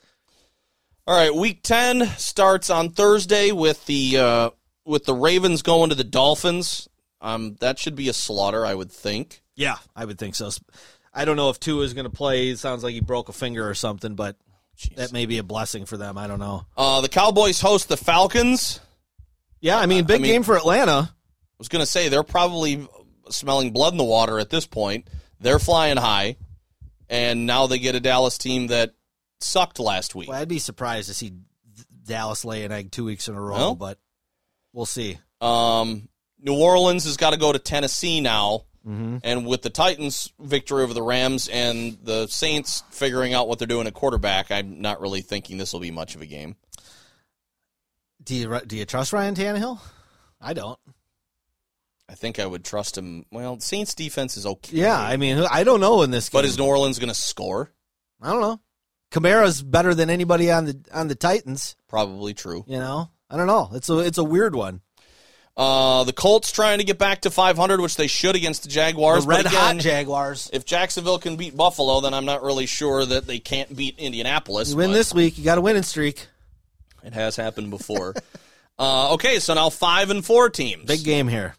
All 1.06 1.16
right, 1.16 1.34
week 1.34 1.62
10 1.64 2.06
starts 2.16 2.70
on 2.70 2.90
Thursday 2.90 3.50
with 3.50 3.84
the 3.86 4.18
uh, 4.18 4.50
with 4.84 5.04
the 5.04 5.14
Ravens 5.14 5.62
going 5.62 5.90
to 5.90 5.96
the 5.96 6.04
Dolphins. 6.04 6.88
Um, 7.20 7.56
that 7.60 7.78
should 7.78 7.96
be 7.96 8.08
a 8.08 8.12
slaughter, 8.12 8.66
I 8.66 8.74
would 8.74 8.90
think. 8.90 9.42
Yeah, 9.54 9.76
I 9.94 10.04
would 10.04 10.18
think 10.18 10.34
so. 10.34 10.50
I 11.14 11.24
don't 11.24 11.36
know 11.36 11.50
if 11.50 11.60
Tua 11.60 11.84
is 11.84 11.94
going 11.94 12.04
to 12.04 12.10
play. 12.10 12.50
It 12.50 12.58
sounds 12.58 12.82
like 12.82 12.94
he 12.94 13.00
broke 13.00 13.28
a 13.28 13.32
finger 13.32 13.68
or 13.68 13.74
something, 13.74 14.14
but 14.14 14.36
that 14.96 15.12
may 15.12 15.26
be 15.26 15.38
a 15.38 15.42
blessing 15.42 15.86
for 15.86 15.96
them. 15.96 16.16
I 16.16 16.26
don't 16.26 16.38
know. 16.38 16.66
Uh, 16.76 17.00
the 17.00 17.08
Cowboys 17.08 17.60
host 17.60 17.88
the 17.88 17.96
Falcons. 17.96 18.80
Yeah, 19.62 19.78
I 19.78 19.86
mean, 19.86 20.04
big 20.04 20.16
I 20.16 20.22
mean- 20.22 20.32
game 20.32 20.42
for 20.42 20.56
Atlanta. 20.56 21.10
I 21.10 21.56
was 21.56 21.68
going 21.68 21.82
to 21.82 21.90
say 21.90 22.08
they're 22.08 22.24
probably 22.24 22.86
smelling 23.30 23.70
blood 23.70 23.94
in 23.94 23.96
the 23.96 24.04
water 24.04 24.38
at 24.40 24.50
this 24.50 24.66
point. 24.66 25.08
They're 25.40 25.60
flying 25.60 25.96
high, 25.96 26.36
and 27.08 27.46
now 27.46 27.68
they 27.68 27.78
get 27.78 27.94
a 27.94 28.00
Dallas 28.00 28.36
team 28.36 28.66
that 28.66 28.94
sucked 29.40 29.78
last 29.78 30.14
week. 30.14 30.28
Well, 30.28 30.38
I'd 30.38 30.48
be 30.48 30.58
surprised 30.58 31.08
to 31.08 31.14
see 31.14 31.32
Dallas 32.04 32.44
lay 32.44 32.64
an 32.64 32.72
egg 32.72 32.90
two 32.90 33.04
weeks 33.04 33.28
in 33.28 33.36
a 33.36 33.40
row, 33.40 33.76
but 33.76 33.98
we'll 34.72 34.86
see. 34.86 35.18
Um, 35.40 36.08
New 36.40 36.54
Orleans 36.54 37.04
has 37.04 37.16
got 37.16 37.30
to 37.30 37.38
go 37.38 37.52
to 37.52 37.58
Tennessee 37.58 38.20
now. 38.20 38.64
And 38.84 39.46
with 39.46 39.62
the 39.62 39.70
Titans' 39.70 40.32
victory 40.40 40.82
over 40.82 40.92
the 40.92 41.04
Rams 41.04 41.46
and 41.46 41.96
the 42.02 42.26
Saints 42.26 42.82
figuring 42.90 43.32
out 43.32 43.46
what 43.46 43.60
they're 43.60 43.68
doing 43.68 43.86
at 43.86 43.94
quarterback, 43.94 44.50
I'm 44.50 44.80
not 44.80 45.00
really 45.00 45.20
thinking 45.22 45.56
this 45.56 45.72
will 45.72 45.78
be 45.78 45.92
much 45.92 46.16
of 46.16 46.20
a 46.20 46.26
game. 46.26 46.56
Do 48.24 48.34
you 48.34 48.60
do 48.66 48.76
you 48.76 48.84
trust 48.84 49.12
Ryan 49.12 49.34
Tannehill? 49.34 49.80
I 50.40 50.52
don't. 50.52 50.78
I 52.08 52.14
think 52.14 52.38
I 52.38 52.46
would 52.46 52.64
trust 52.64 52.98
him. 52.98 53.24
Well, 53.32 53.58
Saints' 53.60 53.94
defense 53.94 54.36
is 54.36 54.44
okay. 54.44 54.76
Yeah, 54.76 54.98
I 55.00 55.16
mean, 55.16 55.38
I 55.50 55.64
don't 55.64 55.80
know 55.80 56.02
in 56.02 56.10
this 56.10 56.28
game. 56.28 56.38
but 56.38 56.44
is 56.44 56.58
New 56.58 56.64
Orleans 56.66 56.98
going 56.98 57.08
to 57.08 57.14
score? 57.14 57.72
I 58.20 58.30
don't 58.30 58.40
know. 58.42 58.60
Kamara's 59.10 59.62
better 59.62 59.94
than 59.94 60.10
anybody 60.10 60.50
on 60.50 60.64
the 60.66 60.78
on 60.92 61.08
the 61.08 61.14
Titans. 61.14 61.76
Probably 61.88 62.34
true. 62.34 62.64
You 62.66 62.78
know, 62.78 63.10
I 63.30 63.36
don't 63.36 63.46
know. 63.46 63.70
It's 63.72 63.88
a 63.88 63.98
it's 64.00 64.18
a 64.18 64.24
weird 64.24 64.54
one. 64.54 64.80
Uh, 65.54 66.04
the 66.04 66.14
Colts 66.14 66.50
trying 66.50 66.78
to 66.78 66.84
get 66.84 66.98
back 66.98 67.20
to 67.22 67.30
500, 67.30 67.78
which 67.80 67.96
they 67.96 68.06
should 68.06 68.36
against 68.36 68.62
the 68.62 68.70
Jaguars. 68.70 69.24
The 69.24 69.28
red 69.28 69.42
but 69.44 69.52
hot 69.52 69.76
Jaguars. 69.76 70.48
if 70.50 70.64
Jacksonville 70.64 71.18
can 71.18 71.36
beat 71.36 71.54
Buffalo, 71.54 72.00
then 72.00 72.14
I'm 72.14 72.24
not 72.24 72.42
really 72.42 72.64
sure 72.64 73.04
that 73.04 73.26
they 73.26 73.38
can't 73.38 73.74
beat 73.76 73.98
Indianapolis. 73.98 74.70
You 74.70 74.76
win 74.76 74.90
but- 74.90 74.94
this 74.94 75.12
week, 75.12 75.36
you 75.36 75.44
got 75.44 75.58
a 75.58 75.60
winning 75.60 75.82
streak. 75.82 76.26
It 77.04 77.12
has 77.14 77.36
happened 77.36 77.70
before. 77.70 78.14
uh, 78.78 79.14
okay, 79.14 79.38
so 79.38 79.54
now 79.54 79.70
five 79.70 80.10
and 80.10 80.24
four 80.24 80.48
teams. 80.50 80.84
Big 80.84 81.04
game 81.04 81.28
here. 81.28 81.54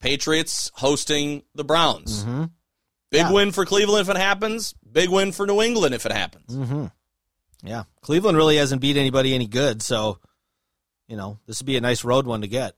Patriots 0.00 0.70
hosting 0.74 1.42
the 1.54 1.64
Browns. 1.64 2.24
Mhm. 2.24 2.50
Big 3.10 3.20
Yeah. 3.20 3.32
win 3.32 3.52
for 3.52 3.64
Cleveland 3.64 4.08
if 4.08 4.14
it 4.14 4.18
happens. 4.20 4.74
Big 4.90 5.08
win 5.08 5.32
for 5.32 5.46
New 5.46 5.62
England 5.62 5.94
if 5.94 6.04
it 6.06 6.12
happens. 6.12 6.54
Mm-hmm. 6.54 6.86
Yeah, 7.62 7.84
Cleveland 8.02 8.36
really 8.36 8.56
hasn't 8.56 8.82
beat 8.82 8.96
anybody 8.96 9.34
any 9.34 9.46
good, 9.46 9.80
so 9.82 10.18
you 11.08 11.16
know 11.16 11.38
this 11.46 11.60
would 11.60 11.66
be 11.66 11.76
a 11.76 11.80
nice 11.80 12.04
road 12.04 12.26
one 12.26 12.42
to 12.42 12.48
get. 12.48 12.76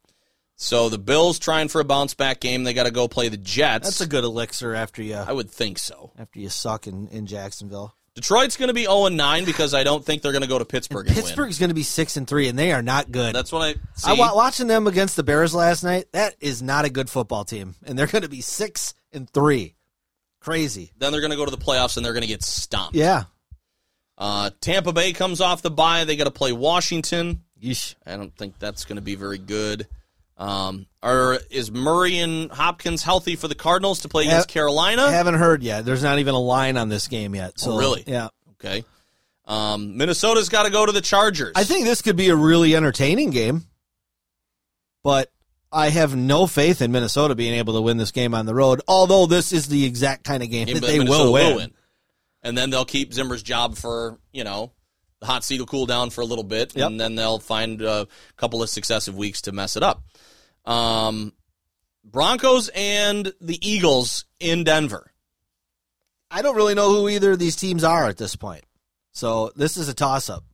So 0.55 0.89
the 0.89 0.99
Bills 0.99 1.39
trying 1.39 1.69
for 1.69 1.81
a 1.81 1.85
bounce 1.85 2.15
back 2.15 2.41
game. 2.41 2.65
They 2.65 2.73
got 2.73 2.85
to 2.85 2.91
go 2.91 3.09
play 3.09 3.29
the 3.29 3.37
Jets. 3.37 3.85
That's 3.85 4.01
a 4.01 4.07
good 4.07 4.25
elixir 4.25 4.75
after 4.75 5.03
you 5.03 5.15
I 5.17 5.33
would 5.33 5.51
think 5.51 5.79
so. 5.79 6.13
after 6.19 6.39
you 6.39 6.49
suck 6.49 6.87
in, 6.87 7.09
in 7.09 7.27
Jacksonville. 7.27 7.95
Detroit's 8.17 8.57
going 8.57 8.69
to 8.69 8.75
be 8.75 8.85
0 8.85 9.07
and 9.07 9.17
9 9.17 9.45
because 9.45 9.75
I 9.75 9.85
don't 9.85 10.05
think 10.05 10.23
they're 10.23 10.33
going 10.33 10.43
to 10.43 10.49
go 10.49 10.59
to 10.59 10.65
Pittsburgh 10.65 11.07
and. 11.07 11.15
Pittsburgh's 11.15 11.59
going 11.59 11.69
to 11.69 11.75
be 11.75 11.83
six 11.83 12.17
and 12.17 12.27
three, 12.27 12.49
and 12.49 12.59
they 12.59 12.73
are 12.73 12.81
not 12.83 13.13
good. 13.13 13.35
That's 13.35 13.53
what 13.53 13.63
I 13.63 13.73
see. 13.95 14.11
I 14.11 14.15
wa- 14.15 14.35
watching 14.35 14.67
them 14.67 14.87
against 14.87 15.17
the 15.17 15.23
Bears 15.23 15.55
last 15.55 15.85
night. 15.85 16.07
That 16.13 16.35
is 16.41 16.63
not 16.63 16.87
a 16.87 16.91
good 16.91 17.11
football 17.11 17.45
team, 17.45 17.75
and 17.85 17.99
they're 17.99 18.07
going 18.07 18.23
to 18.23 18.29
be 18.29 18.41
six 18.41 18.95
and 19.13 19.29
three. 19.31 19.75
Crazy. 20.41 20.93
then 20.99 21.13
they're 21.13 21.21
going 21.21 21.33
to 21.33 21.37
go 21.37 21.45
to 21.45 21.51
the 21.51 21.59
playoffs 21.59 21.97
and 21.97 22.07
they're 22.07 22.13
going 22.13 22.23
to 22.23 22.29
get 22.29 22.43
stomped. 22.43 22.95
Yeah. 22.95 23.25
Uh, 24.17 24.51
Tampa 24.61 24.93
Bay 24.93 25.13
comes 25.13 25.41
off 25.41 25.61
the 25.61 25.71
bye. 25.71 26.05
They 26.05 26.17
got 26.17 26.25
to 26.25 26.31
play 26.31 26.53
Washington. 26.53 27.43
Yeesh. 27.63 27.97
I 28.07 28.17
don't 28.17 28.35
think 28.35 28.59
that's 28.59 28.85
going 28.85 28.97
to 28.97 29.03
be 29.03 29.15
very 29.17 29.39
good. 29.39 29.89
Um, 30.39 30.87
are 31.03 31.39
is 31.51 31.71
Murray 31.71 32.19
and 32.19 32.51
Hopkins 32.51 33.03
healthy 33.03 33.37
for 33.37 33.49
the 33.49 33.55
Cardinals 33.55 34.01
to 34.01 34.09
play 34.09 34.25
against 34.25 34.49
Carolina? 34.49 35.11
Haven't 35.11 35.35
heard 35.35 35.63
yet. 35.63 35.85
There's 35.85 36.03
not 36.03 36.19
even 36.19 36.35
a 36.35 36.41
line 36.41 36.77
on 36.77 36.89
this 36.91 37.09
game 37.09 37.35
yet. 37.35 37.59
So 37.59 37.73
Oh, 37.73 37.79
really? 37.79 38.05
Yeah. 38.07 38.29
okay. 38.63 38.85
Um, 39.47 39.97
Minnesota's 39.97 40.49
got 40.49 40.65
to 40.65 40.71
go 40.71 40.85
to 40.85 40.93
the 40.93 41.01
Chargers. 41.01 41.53
I 41.55 41.65
think 41.65 41.85
this 41.87 42.03
could 42.03 42.17
be 42.17 42.29
a 42.29 42.37
really 42.37 42.75
entertaining 42.75 43.31
game, 43.31 43.65
but 45.03 45.31
I 45.73 45.89
have 45.91 46.17
no 46.17 46.47
faith 46.47 46.83
in 46.83 46.93
Minnesota 46.93 47.35
being 47.35 47.55
able 47.55 47.75
to 47.75 47.81
win 47.81 47.97
this 47.97 48.11
game 48.11 48.35
on 48.35 48.45
the 48.47 48.55
road. 48.55 48.83
Although 48.89 49.27
this 49.27 49.53
is 49.53 49.69
the 49.69 49.85
exact 49.85 50.25
kind 50.25 50.43
of 50.43 50.51
game 50.51 50.69
Yeah, 50.69 50.75
that 50.75 50.83
they 50.83 50.99
Minnesota 50.99 51.31
will 51.31 51.55
win. 51.57 51.73
And 52.43 52.59
then 52.59 52.71
they'll 52.71 52.85
keep 52.85 53.13
Zimmer's 53.13 53.43
job 53.43 53.77
for, 53.77 54.19
you 54.33 54.45
know, 54.45 54.73
the 55.21 55.27
hot 55.27 55.45
seat 55.45 55.59
will 55.61 55.67
cool 55.67 55.87
down 55.87 56.11
for 56.11 56.21
a 56.21 56.25
little 56.25 56.45
bit, 56.45 56.75
Yep. 56.77 56.87
and 56.91 57.01
then 57.01 57.15
they'll 57.15 57.39
find 57.39 57.81
a 57.83 58.07
couple 58.37 58.63
of 58.63 58.69
successive 58.69 59.17
weeks 59.17 59.43
to 59.43 59.53
mess 59.53 59.77
it 59.77 59.83
up. 59.83 60.03
Um, 60.65 61.33
Broncos 62.05 62.69
and 62.75 63.33
the 63.41 63.59
Eagles 63.67 64.25
in 64.41 64.65
Denver. 64.65 65.11
I 66.31 66.43
don't 66.43 66.57
really 66.57 66.75
know 66.75 66.91
who 66.91 67.09
either 67.09 67.33
of 67.33 67.39
these 67.39 67.57
teams 67.57 67.85
are 67.85 68.07
at 68.09 68.17
this 68.17 68.37
point. 68.37 68.65
So 69.13 69.53
this 69.57 69.77
is 69.77 69.89
a 69.89 69.95
toss 69.95 70.29
up. 70.29 70.45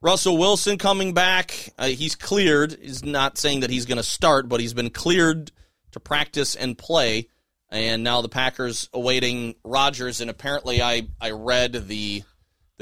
Russell 0.00 0.36
Wilson 0.36 0.78
coming 0.78 1.14
back. 1.14 1.70
Uh, 1.78 1.86
he's 1.86 2.16
cleared. 2.16 2.76
He's 2.80 3.04
not 3.04 3.38
saying 3.38 3.60
that 3.60 3.70
he's 3.70 3.86
going 3.86 3.98
to 3.98 4.02
start, 4.02 4.48
but 4.48 4.60
he's 4.60 4.74
been 4.74 4.90
cleared 4.90 5.52
to 5.92 6.00
practice 6.00 6.54
and 6.56 6.76
play. 6.76 7.28
And 7.70 8.02
now 8.02 8.20
the 8.20 8.28
Packers 8.28 8.88
awaiting 8.92 9.54
Rodgers. 9.64 10.20
And 10.20 10.28
apparently, 10.28 10.82
I, 10.82 11.06
I 11.20 11.30
read 11.30 11.86
the 11.88 12.22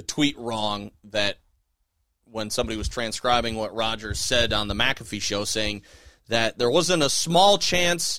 the 0.00 0.06
tweet 0.06 0.38
wrong 0.38 0.92
that 1.04 1.36
when 2.24 2.48
somebody 2.48 2.78
was 2.78 2.88
transcribing 2.88 3.54
what 3.54 3.74
Rodgers 3.74 4.18
said 4.18 4.54
on 4.54 4.66
the 4.66 4.74
McAfee 4.74 5.20
show, 5.20 5.44
saying 5.44 5.82
that 6.28 6.56
there 6.56 6.70
wasn't 6.70 7.02
a 7.02 7.10
small 7.10 7.58
chance 7.58 8.18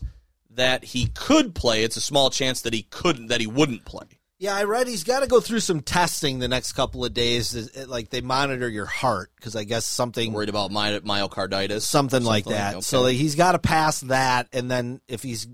that 0.52 0.84
he 0.84 1.08
could 1.08 1.56
play. 1.56 1.84
It's 1.84 1.98
a 1.98 2.02
small 2.02 2.30
chance 2.30 2.62
that 2.62 2.74
he 2.74 2.84
couldn't, 2.84 3.28
that 3.28 3.42
he 3.42 3.48
wouldn't 3.48 3.84
play. 3.84 4.06
Yeah, 4.38 4.56
I 4.56 4.66
read 4.66 4.88
he's 4.88 5.04
got 5.04 5.22
to 5.22 5.28
go 5.28 5.40
through 5.40 5.62
some 5.62 5.82
testing 5.82 6.38
the 6.38 6.48
next 6.48 6.74
couple 6.74 7.04
of 7.04 7.16
days. 7.16 7.76
Like 7.88 8.12
they 8.12 8.22
monitor 8.22 8.70
your 8.70 8.86
heart 8.86 9.32
because 9.38 9.56
I 9.56 9.64
guess 9.64 9.84
something 9.84 10.34
Worried 10.34 10.50
about 10.50 10.70
my, 10.70 11.00
myocarditis, 11.00 11.82
something 11.82 12.24
like 12.24 12.46
that. 12.46 12.74
okay. 12.74 12.82
So 12.82 13.06
he's 13.06 13.34
got 13.34 13.54
to 13.54 13.60
pass 13.60 14.02
that, 14.02 14.50
and 14.54 14.70
then 14.70 15.02
if 15.08 15.24
he's 15.24 15.48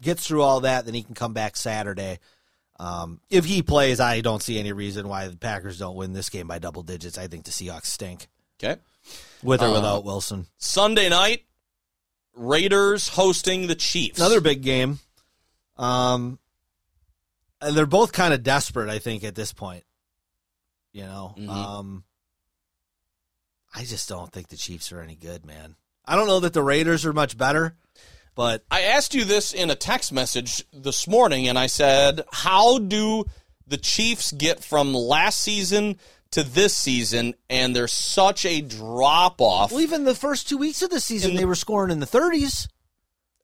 gets 0.00 0.26
through 0.26 0.42
all 0.42 0.60
that, 0.60 0.86
then 0.86 0.94
he 0.94 1.02
can 1.02 1.14
come 1.14 1.34
back 1.34 1.56
Saturday. 1.56 2.20
Um, 2.78 3.20
if 3.30 3.44
he 3.44 3.62
plays, 3.62 4.00
I 4.00 4.20
don't 4.20 4.42
see 4.42 4.58
any 4.58 4.72
reason 4.72 5.08
why 5.08 5.28
the 5.28 5.36
Packers 5.36 5.78
don't 5.78 5.94
win 5.96 6.12
this 6.12 6.28
game 6.28 6.48
by 6.48 6.58
double 6.58 6.82
digits. 6.82 7.16
I 7.18 7.28
think 7.28 7.44
the 7.44 7.50
Seahawks 7.52 7.86
stink 7.86 8.26
okay. 8.58 8.80
with 9.42 9.62
or 9.62 9.66
Uh, 9.66 9.72
without 9.74 10.04
Wilson. 10.04 10.46
Sunday 10.58 11.08
night, 11.08 11.44
Raiders 12.34 13.08
hosting 13.08 13.68
the 13.68 13.76
Chiefs. 13.76 14.18
Another 14.18 14.40
big 14.40 14.62
game. 14.62 14.98
Um, 15.76 16.38
and 17.60 17.76
they're 17.76 17.86
both 17.86 18.12
kind 18.12 18.34
of 18.34 18.42
desperate, 18.42 18.90
I 18.90 18.98
think, 18.98 19.22
at 19.24 19.34
this 19.36 19.52
point. 19.52 19.84
You 20.92 21.02
know, 21.02 21.34
Mhm. 21.38 21.48
um, 21.48 22.04
I 23.72 23.84
just 23.84 24.08
don't 24.08 24.32
think 24.32 24.48
the 24.48 24.56
Chiefs 24.56 24.90
are 24.92 25.00
any 25.00 25.16
good, 25.16 25.44
man. 25.44 25.76
I 26.04 26.16
don't 26.16 26.26
know 26.26 26.40
that 26.40 26.52
the 26.52 26.62
Raiders 26.62 27.04
are 27.04 27.12
much 27.12 27.36
better, 27.38 27.76
but 28.34 28.64
I 28.70 28.82
asked 28.82 29.14
you 29.14 29.24
this 29.24 29.52
in 29.52 29.70
a 29.70 29.74
text 29.74 30.12
message 30.12 30.64
this 30.72 31.06
morning, 31.06 31.48
and 31.48 31.58
I 31.58 31.66
said, 31.66 32.22
"How 32.32 32.78
do 32.78 33.24
the 33.66 33.76
Chiefs 33.76 34.32
get 34.32 34.62
from 34.64 34.92
last 34.94 35.40
season 35.42 35.98
to 36.32 36.42
this 36.42 36.76
season?" 36.76 37.34
And 37.48 37.74
there's 37.74 37.92
such 37.92 38.44
a 38.44 38.60
drop 38.60 39.40
off, 39.40 39.72
well, 39.72 39.80
even 39.80 40.04
the 40.04 40.14
first 40.14 40.48
two 40.48 40.58
weeks 40.58 40.82
of 40.82 40.90
the 40.90 41.00
season, 41.00 41.32
the- 41.32 41.38
they 41.38 41.44
were 41.44 41.54
scoring 41.54 41.90
in 41.90 42.00
the 42.00 42.06
30s. 42.06 42.68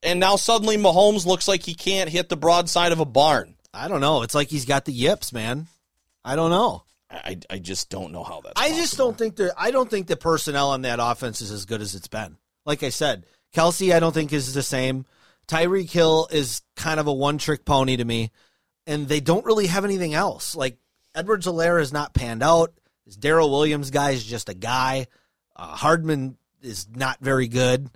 and 0.02 0.18
now 0.18 0.34
suddenly 0.36 0.76
Mahomes 0.78 1.26
looks 1.26 1.46
like 1.46 1.62
he 1.64 1.74
can't 1.74 2.08
hit 2.08 2.28
the 2.30 2.36
broadside 2.36 2.90
of 2.92 3.00
a 3.00 3.04
barn. 3.04 3.54
I 3.74 3.86
don't 3.86 4.00
know. 4.00 4.22
It's 4.22 4.34
like 4.34 4.48
he's 4.48 4.64
got 4.64 4.84
the 4.86 4.92
yips, 4.92 5.32
man. 5.32 5.68
I 6.24 6.36
don't 6.36 6.50
know. 6.50 6.84
I, 7.10 7.38
I 7.50 7.58
just 7.58 7.90
don't 7.90 8.12
know 8.12 8.22
how 8.24 8.40
that's. 8.40 8.60
I 8.60 8.70
just 8.70 8.96
don't 8.96 9.18
think 9.18 9.36
the 9.36 9.52
I 9.58 9.70
don't 9.72 9.90
think 9.90 10.06
the 10.06 10.16
personnel 10.16 10.70
on 10.70 10.82
that 10.82 11.00
offense 11.02 11.40
is 11.40 11.50
as 11.50 11.64
good 11.66 11.80
as 11.82 11.94
it's 11.94 12.08
been. 12.08 12.36
Like 12.64 12.82
I 12.82 12.88
said, 12.90 13.26
Kelce, 13.54 13.94
I 13.94 14.00
don't 14.00 14.12
think 14.12 14.32
is 14.32 14.54
the 14.54 14.62
same. 14.62 15.06
Tyreek 15.48 15.90
Hill 15.90 16.28
is 16.30 16.62
kind 16.76 17.00
of 17.00 17.06
a 17.06 17.12
one 17.12 17.38
trick 17.38 17.64
pony 17.64 17.96
to 17.96 18.04
me, 18.04 18.30
and 18.86 19.08
they 19.08 19.20
don't 19.20 19.44
really 19.44 19.66
have 19.66 19.84
anything 19.84 20.14
else. 20.14 20.54
Like 20.54 20.78
Edwards-Helaire 21.14 21.80
is 21.80 21.92
not 21.92 22.14
panned 22.14 22.42
out. 22.42 22.72
This 23.04 23.16
Darrel 23.16 23.50
Williams 23.50 23.90
guy 23.90 24.10
is 24.10 24.24
just 24.24 24.48
a 24.48 24.54
guy. 24.54 25.08
Uh, 25.56 25.74
Hardman 25.74 26.36
is 26.62 26.86
not 26.94 27.18
very 27.20 27.48
good. 27.48 27.90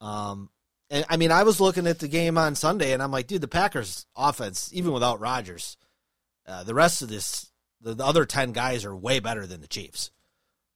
Um, 0.00 0.50
and 0.90 1.06
I 1.08 1.16
mean, 1.16 1.32
I 1.32 1.44
was 1.44 1.60
looking 1.60 1.86
at 1.86 1.98
the 1.98 2.08
game 2.08 2.36
on 2.36 2.54
Sunday, 2.54 2.92
and 2.92 3.02
I'm 3.02 3.10
like, 3.10 3.26
dude, 3.26 3.40
the 3.40 3.48
Packers' 3.48 4.06
offense, 4.14 4.70
even 4.74 4.92
without 4.92 5.20
Rodgers, 5.20 5.76
uh, 6.46 6.64
the 6.64 6.74
rest 6.74 7.00
of 7.00 7.08
this, 7.08 7.50
the, 7.80 7.94
the 7.94 8.04
other 8.04 8.26
ten 8.26 8.52
guys 8.52 8.84
are 8.84 8.94
way 8.94 9.20
better 9.20 9.46
than 9.46 9.60
the 9.62 9.66
Chiefs. 9.66 10.10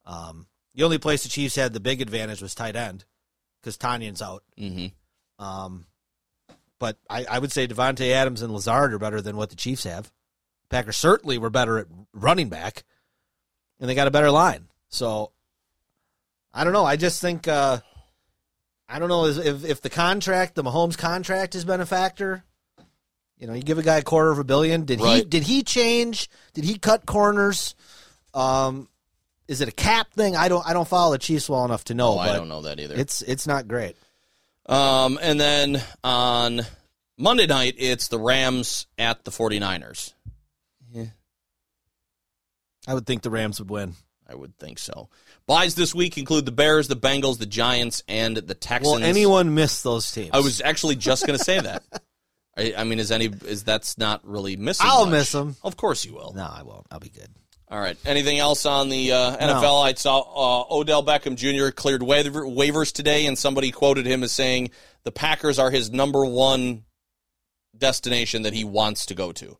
Um, 0.05 0.47
the 0.73 0.83
only 0.83 0.97
place 0.97 1.23
the 1.23 1.29
Chiefs 1.29 1.55
had 1.55 1.73
the 1.73 1.79
big 1.79 2.01
advantage 2.01 2.41
was 2.41 2.55
tight 2.55 2.75
end 2.75 3.05
because 3.63 3.77
Tonyan's 3.77 4.21
out. 4.21 4.43
Mhm. 4.59 4.91
Um, 5.39 5.85
but 6.79 6.97
I, 7.09 7.23
I 7.25 7.39
would 7.39 7.53
say 7.53 7.65
Davante 7.65 8.11
Adams 8.11 8.41
and 8.41 8.51
Lazard 8.51 8.93
are 8.93 8.99
better 8.99 9.21
than 9.21 9.37
what 9.37 9.49
the 9.49 9.55
Chiefs 9.55 9.85
have. 9.85 10.11
Packers 10.69 10.97
certainly 10.97 11.37
were 11.37 11.49
better 11.49 11.79
at 11.79 11.87
running 12.13 12.49
back, 12.49 12.83
and 13.79 13.89
they 13.89 13.95
got 13.95 14.07
a 14.07 14.11
better 14.11 14.31
line. 14.31 14.67
So 14.89 15.31
I 16.53 16.63
don't 16.65 16.73
know. 16.73 16.85
I 16.85 16.97
just 16.97 17.21
think 17.21 17.47
uh, 17.47 17.79
I 18.89 18.99
don't 18.99 19.09
know 19.09 19.25
if 19.25 19.63
if 19.63 19.81
the 19.81 19.89
contract, 19.89 20.55
the 20.55 20.63
Mahomes 20.63 20.97
contract, 20.97 21.53
has 21.53 21.63
been 21.63 21.79
a 21.81 21.85
factor. 21.85 22.43
You 23.37 23.47
know, 23.47 23.53
you 23.53 23.63
give 23.63 23.77
a 23.77 23.83
guy 23.83 23.97
a 23.97 24.03
quarter 24.03 24.31
of 24.31 24.39
a 24.39 24.43
billion. 24.43 24.85
Did 24.85 24.99
he 24.99 25.23
did 25.23 25.43
he 25.43 25.63
change? 25.63 26.29
Did 26.53 26.63
he 26.65 26.77
cut 26.77 27.05
corners? 27.05 27.75
Um, 28.33 28.87
is 29.47 29.61
it 29.61 29.67
a 29.67 29.71
cap 29.71 30.11
thing? 30.13 30.35
I 30.35 30.47
don't 30.47 30.65
I 30.67 30.73
don't 30.73 30.87
follow 30.87 31.11
the 31.11 31.17
Chiefs 31.17 31.49
well 31.49 31.65
enough 31.65 31.83
to 31.85 31.93
know. 31.93 32.13
Oh, 32.13 32.17
I 32.19 32.33
don't 32.33 32.49
know 32.49 32.61
that 32.61 32.79
either. 32.79 32.95
It's 32.95 33.21
it's 33.21 33.47
not 33.47 33.67
great. 33.67 33.95
Um, 34.65 35.19
and 35.21 35.39
then 35.39 35.81
on 36.03 36.61
Monday 37.17 37.47
night, 37.47 37.75
it's 37.77 38.07
the 38.07 38.19
Rams 38.19 38.87
at 38.97 39.25
the 39.25 39.31
49ers. 39.31 40.13
Yeah. 40.91 41.05
I 42.87 42.93
would 42.93 43.05
think 43.05 43.21
the 43.21 43.29
Rams 43.29 43.59
would 43.59 43.69
win. 43.69 43.95
I 44.27 44.35
would 44.35 44.57
think 44.57 44.79
so. 44.79 45.09
Buys 45.45 45.75
this 45.75 45.93
week 45.93 46.17
include 46.17 46.45
the 46.45 46.51
Bears, 46.51 46.87
the 46.87 46.95
Bengals, 46.95 47.37
the 47.37 47.45
Giants, 47.45 48.03
and 48.07 48.37
the 48.37 48.55
Texans. 48.55 48.95
Will 48.95 49.03
anyone 49.03 49.53
miss 49.53 49.83
those 49.83 50.09
teams? 50.11 50.31
I 50.33 50.39
was 50.39 50.61
actually 50.61 50.95
just 50.95 51.27
going 51.27 51.37
to 51.37 51.43
say 51.43 51.59
that. 51.59 51.83
I, 52.57 52.73
I 52.77 52.83
mean, 52.83 52.99
is 52.99 53.11
any 53.11 53.25
is 53.25 53.63
that's 53.63 53.97
not 53.97 54.25
really 54.25 54.55
missing? 54.55 54.85
I'll 54.87 55.05
much. 55.05 55.11
miss 55.11 55.31
them. 55.31 55.55
Of 55.63 55.75
course 55.75 56.05
you 56.05 56.13
will. 56.13 56.33
No, 56.33 56.43
I 56.43 56.63
won't. 56.63 56.85
I'll 56.91 56.99
be 56.99 57.09
good. 57.09 57.29
All 57.73 57.79
right. 57.79 57.97
Anything 58.05 58.37
else 58.37 58.67
on 58.67 58.89
the 58.89 59.13
uh, 59.13 59.35
NFL? 59.35 59.83
I 59.83 59.95
saw 59.95 60.19
uh, 60.19 60.75
Odell 60.75 61.03
Beckham 61.03 61.35
Jr. 61.35 61.71
cleared 61.71 62.03
waiver, 62.03 62.43
waivers 62.43 62.91
today, 62.93 63.25
and 63.25 63.35
somebody 63.35 63.71
quoted 63.71 64.05
him 64.05 64.21
as 64.21 64.31
saying 64.31 64.69
the 65.05 65.11
Packers 65.11 65.57
are 65.57 65.71
his 65.71 65.89
number 65.89 66.23
one 66.23 66.83
destination 67.75 68.43
that 68.43 68.53
he 68.53 68.63
wants 68.63 69.07
to 69.07 69.15
go 69.15 69.31
to. 69.31 69.57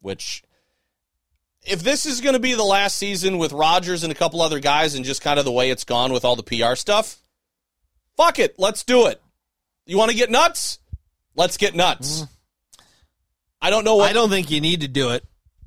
Which, 0.00 0.44
if 1.66 1.82
this 1.82 2.06
is 2.06 2.22
going 2.22 2.32
to 2.32 2.40
be 2.40 2.54
the 2.54 2.64
last 2.64 2.96
season 2.96 3.36
with 3.36 3.52
Rodgers 3.52 4.02
and 4.02 4.10
a 4.10 4.16
couple 4.16 4.40
other 4.40 4.58
guys, 4.58 4.94
and 4.94 5.04
just 5.04 5.20
kind 5.20 5.38
of 5.38 5.44
the 5.44 5.52
way 5.52 5.68
it's 5.68 5.84
gone 5.84 6.10
with 6.10 6.24
all 6.24 6.36
the 6.36 6.42
PR 6.42 6.74
stuff, 6.74 7.18
fuck 8.16 8.38
it, 8.38 8.54
let's 8.56 8.82
do 8.82 9.08
it. 9.08 9.20
You 9.84 9.98
want 9.98 10.10
to 10.10 10.16
get 10.16 10.30
nuts? 10.30 10.78
Let's 11.36 11.58
get 11.58 11.74
nuts. 11.74 12.24
I 13.60 13.68
don't 13.68 13.84
know 13.84 13.96
what 13.96 14.08
I 14.08 14.14
don't 14.14 14.30
think 14.30 14.50
you 14.50 14.62
need 14.62 14.80
to 14.80 14.88
do 14.88 15.10
it, 15.10 15.22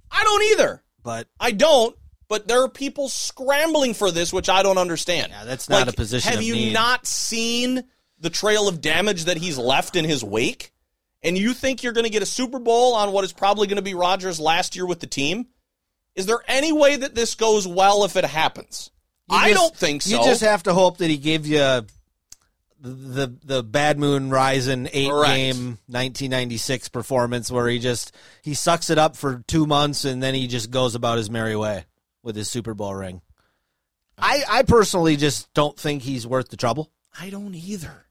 I 0.10 0.24
don't 0.24 0.44
either. 0.52 0.82
But 1.08 1.28
I 1.40 1.52
don't. 1.52 1.96
but 2.28 2.50
there 2.50 2.62
are 2.64 2.68
people 2.70 3.08
scrambling 3.08 3.94
for 3.94 4.12
this, 4.12 4.34
which 4.34 4.50
I 4.50 4.62
don't 4.62 4.78
understand. 4.78 5.32
Yeah, 5.32 5.46
that's 5.46 5.70
not 5.70 5.86
Like, 5.88 5.94
a 5.94 5.96
position 5.96 6.34
Have 6.34 6.44
you 6.44 6.54
need. 6.56 6.74
not 6.74 7.08
seen 7.08 7.86
the 8.20 8.30
trail 8.30 8.68
of 8.68 8.82
damage 8.82 9.24
that 9.24 9.38
he's 9.38 9.58
left 9.58 9.96
in 9.96 10.04
his 10.04 10.22
wake? 10.24 10.74
And 11.24 11.38
you 11.38 11.54
think 11.54 11.82
you're 11.82 11.94
going 11.94 12.04
to 12.04 12.10
get 12.12 12.22
a 12.22 12.26
Super 12.28 12.60
Bowl 12.60 12.94
on 12.96 13.14
what 13.14 13.24
is 13.24 13.32
probably 13.32 13.68
going 13.68 13.78
to 13.78 13.82
be 13.82 13.94
Rodgers' 13.96 14.38
last 14.40 14.76
year 14.76 14.86
with 14.86 15.00
the 15.00 15.08
team? 15.08 15.48
Is 16.16 16.26
there 16.26 16.40
any 16.48 16.74
way 16.74 16.98
that 16.98 17.16
this 17.16 17.36
goes 17.36 17.66
well 17.66 18.04
if 18.04 18.18
it 18.18 18.26
happens? 18.26 18.92
You 19.32 19.38
I 19.38 19.50
just- 19.52 19.62
don't 19.62 19.76
think 19.78 20.02
so. 20.02 20.10
You 20.18 20.24
just 20.26 20.42
have 20.42 20.64
to 20.64 20.74
hope 20.74 20.98
that 20.98 21.10
he 21.10 21.18
gave 21.18 21.48
you 21.48 21.86
the 22.80 23.34
the, 23.44 23.64
Bad 23.64 23.98
Moon 24.00 24.30
Rising 24.30 24.88
eight 24.94 25.10
Correct. 25.10 25.34
game 25.34 25.58
1996 25.88 26.90
performance 26.90 27.52
where 27.52 27.68
he 27.68 27.80
just 27.80 28.16
he 28.44 28.54
sucks 28.54 28.90
it 28.90 28.98
up 28.98 29.16
for 29.16 29.44
two 29.48 29.66
months 29.66 30.06
and 30.06 30.22
then 30.22 30.34
he 30.36 30.48
just 30.48 30.70
goes 30.72 30.94
about 30.96 31.18
his 31.18 31.30
merry 31.30 31.56
way 31.56 31.86
with 32.24 32.36
his 32.36 32.50
Super 32.50 32.74
Bowl 32.74 32.94
ring. 32.94 33.22
I 34.18 34.44
I 34.50 34.64
personally 34.64 35.16
just 35.18 35.52
don't 35.54 35.78
think 35.80 36.04
he's 36.04 36.28
worth 36.28 36.50
the 36.50 36.58
trouble. 36.58 36.92
I 37.20 37.30
don't 37.30 37.56
either. 37.56 38.06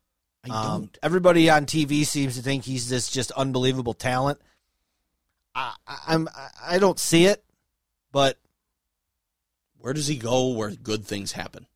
I 0.44 0.48
Um, 0.48 0.80
don't. 0.82 0.98
everybody 1.02 1.48
on 1.50 1.66
TV 1.66 2.04
seems 2.04 2.36
to 2.36 2.42
think 2.42 2.64
he's 2.64 2.88
this 2.88 3.08
just 3.08 3.30
unbelievable 3.32 3.94
talent. 3.94 4.40
I, 5.54 5.74
I'm 6.08 6.28
I 6.62 6.78
don't 6.78 6.98
see 6.98 7.26
it, 7.26 7.42
but 8.12 8.38
Where 9.78 9.92
does 9.94 10.06
he 10.08 10.16
go 10.16 10.48
where 10.48 10.70
good 10.70 11.04
things 11.06 11.32
happen? 11.32 11.66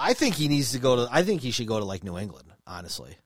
I 0.00 0.14
think 0.14 0.34
he 0.34 0.48
needs 0.48 0.72
to 0.72 0.78
go 0.78 0.96
to. 0.96 1.08
I 1.12 1.22
think 1.22 1.42
he 1.42 1.50
should 1.50 1.66
go 1.68 1.78
to 1.78 1.84
like 1.84 2.02
New 2.02 2.16
England. 2.18 2.48
Honestly, 2.66 3.16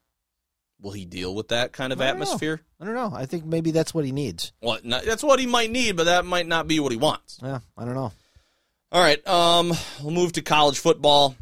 Will 0.80 0.92
he 0.92 1.04
deal 1.04 1.34
with 1.34 1.48
that 1.48 1.72
kind 1.72 1.92
of 1.92 2.00
I 2.00 2.08
don't 2.08 2.16
know. 2.18 2.22
atmosphere? 2.24 2.60
I 2.80 2.84
don't 2.84 2.94
know. 2.94 3.12
I 3.14 3.26
think 3.26 3.44
maybe 3.44 3.70
that's 3.70 3.94
what 3.94 4.04
he 4.04 4.12
needs. 4.12 4.52
Well, 4.60 4.78
no, 4.84 5.00
that's 5.00 5.22
what 5.22 5.38
he 5.38 5.46
might 5.46 5.70
need, 5.70 5.96
but 5.96 6.04
that 6.04 6.24
might 6.26 6.46
not 6.46 6.66
be 6.66 6.80
what 6.80 6.92
he 6.92 6.98
wants. 6.98 7.38
Yeah, 7.42 7.60
I 7.76 7.84
don't 7.84 7.94
know. 7.94 8.12
All 8.92 9.02
right, 9.02 9.26
um, 9.26 9.72
we'll 10.02 10.12
move 10.12 10.32
to 10.32 10.42
college 10.42 10.78
football. 10.78 11.36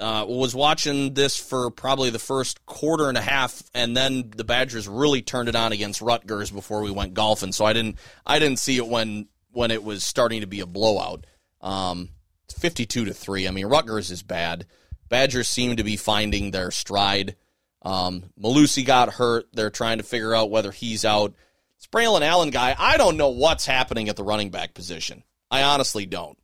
Uh, 0.00 0.24
was 0.28 0.54
watching 0.54 1.14
this 1.14 1.36
for 1.36 1.70
probably 1.72 2.10
the 2.10 2.20
first 2.20 2.64
quarter 2.66 3.08
and 3.08 3.18
a 3.18 3.20
half, 3.20 3.62
and 3.74 3.96
then 3.96 4.30
the 4.36 4.44
Badgers 4.44 4.86
really 4.86 5.22
turned 5.22 5.48
it 5.48 5.56
on 5.56 5.72
against 5.72 6.00
Rutgers 6.00 6.50
before 6.52 6.82
we 6.82 6.90
went 6.92 7.14
golfing. 7.14 7.50
So 7.52 7.64
I 7.64 7.72
didn't, 7.72 7.96
I 8.24 8.38
didn't 8.38 8.60
see 8.60 8.76
it 8.76 8.86
when 8.86 9.26
when 9.50 9.70
it 9.72 9.82
was 9.82 10.04
starting 10.04 10.42
to 10.42 10.46
be 10.46 10.60
a 10.60 10.66
blowout. 10.66 11.26
Um, 11.60 12.10
fifty-two 12.52 13.04
to 13.06 13.14
three. 13.14 13.48
I 13.48 13.50
mean, 13.50 13.66
Rutgers 13.66 14.10
is 14.10 14.22
bad. 14.22 14.66
Badgers 15.08 15.48
seem 15.48 15.76
to 15.76 15.84
be 15.84 15.96
finding 15.96 16.50
their 16.50 16.70
stride. 16.70 17.36
Um, 17.82 18.24
Mellusi 18.38 18.84
got 18.84 19.14
hurt. 19.14 19.46
They're 19.52 19.70
trying 19.70 19.98
to 19.98 20.04
figure 20.04 20.34
out 20.34 20.50
whether 20.50 20.70
he's 20.72 21.04
out. 21.04 21.34
This 21.78 21.86
Braylon 21.86 22.22
Allen 22.22 22.50
guy, 22.50 22.74
I 22.78 22.96
don't 22.96 23.16
know 23.16 23.28
what's 23.28 23.64
happening 23.64 24.08
at 24.08 24.16
the 24.16 24.24
running 24.24 24.50
back 24.50 24.74
position. 24.74 25.22
I 25.50 25.62
honestly 25.62 26.04
don't. 26.06 26.36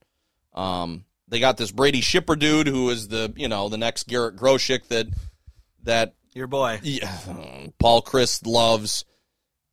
Um, 0.55 1.05
they 1.29 1.41
got 1.41 1.57
this 1.57 1.73
Brady 1.73 2.01
Schipper 2.01 2.39
dude 2.39 2.69
who 2.69 2.89
is 2.91 3.09
the 3.09 3.33
you 3.37 3.49
know 3.49 3.69
the 3.69 3.79
next 3.79 4.07
Garrett 4.07 4.37
Groshek 4.37 4.87
that 4.89 5.09
that 5.83 6.15
Your 6.33 6.47
boy. 6.47 6.81
yeah, 6.83 7.19
Paul 7.79 8.03
Chryst 8.03 8.47
loves. 8.47 9.05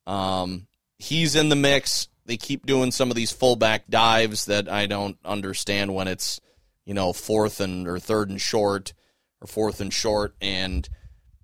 Um, 0.08 0.68
he's 0.98 1.36
in 1.36 1.50
the 1.50 1.56
mix. 1.56 2.08
They 2.32 2.38
keep 2.38 2.66
doing 2.66 2.94
some 2.94 3.10
of 3.10 3.18
these 3.18 3.34
fullback 3.34 3.90
dives 3.90 4.46
that 4.46 4.70
I 4.70 4.86
don't 4.86 5.18
understand 5.26 5.94
when 5.94 6.08
it's 6.08 6.40
you 6.86 6.94
know 6.94 7.12
fourth 7.12 7.60
and 7.60 7.86
or 7.90 8.00
third 8.00 8.30
and 8.30 8.40
short 8.40 8.94
or 9.42 9.48
fourth 9.48 9.82
and 9.82 9.94
short 9.94 10.34
and. 10.40 10.88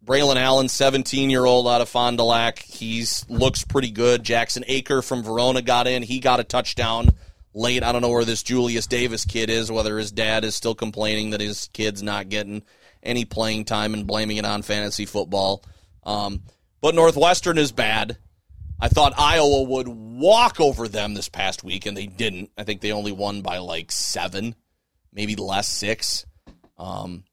Braylon 0.02 0.38
Allen, 0.38 0.70
17 0.70 1.30
year 1.30 1.44
old 1.44 1.68
out 1.68 1.82
of 1.82 1.90
Fond 1.90 2.16
du 2.18 2.24
Lac. 2.24 2.60
He's 2.60 3.30
looks 3.30 3.66
pretty 3.66 3.92
good. 3.92 4.24
Jackson 4.24 4.64
Acker 4.64 5.02
from 5.02 5.24
Verona 5.24 5.62
got 5.62 5.88
in. 5.88 6.04
He 6.04 6.22
got 6.22 6.40
a 6.40 6.46
touchdown 6.46 7.10
late. 7.54 7.84
I 7.84 7.92
don't 7.92 8.02
know 8.02 8.12
where 8.12 8.24
this 8.24 8.42
Julius 8.42 8.88
Davis 8.88 9.26
kid 9.26 9.50
is, 9.50 9.70
whether 9.70 9.98
his 9.98 10.14
dad 10.14 10.46
is 10.46 10.56
still 10.56 10.76
complaining 10.76 11.32
that 11.32 11.42
his 11.42 11.70
kid's 11.74 12.02
not 12.02 12.30
getting 12.30 12.64
any 13.04 13.26
playing 13.26 13.66
time 13.66 13.94
and 13.94 14.08
blaming 14.08 14.38
it 14.38 14.46
on 14.46 14.62
fantasy 14.62 15.06
football. 15.06 15.62
Um, 16.04 16.44
but 16.80 16.96
Northwestern 16.96 17.58
is 17.58 17.74
bad. 17.74 18.18
I 18.80 18.90
thought 18.90 19.14
Iowa 19.18 19.64
would 19.64 19.88
walk 19.88 20.60
over 20.60 20.88
them 20.88 21.14
this 21.14 21.30
past 21.30 21.64
week, 21.64 21.86
and 21.86 21.98
they 21.98 22.06
didn't. 22.06 22.52
I 22.58 22.64
think 22.64 22.82
they 22.82 22.92
only 22.92 23.12
won 23.12 23.42
by 23.42 23.58
like 23.58 23.92
seven, 23.92 24.56
maybe 25.12 25.36
less 25.36 25.68
six. 25.68 26.26
Um, 26.78 27.24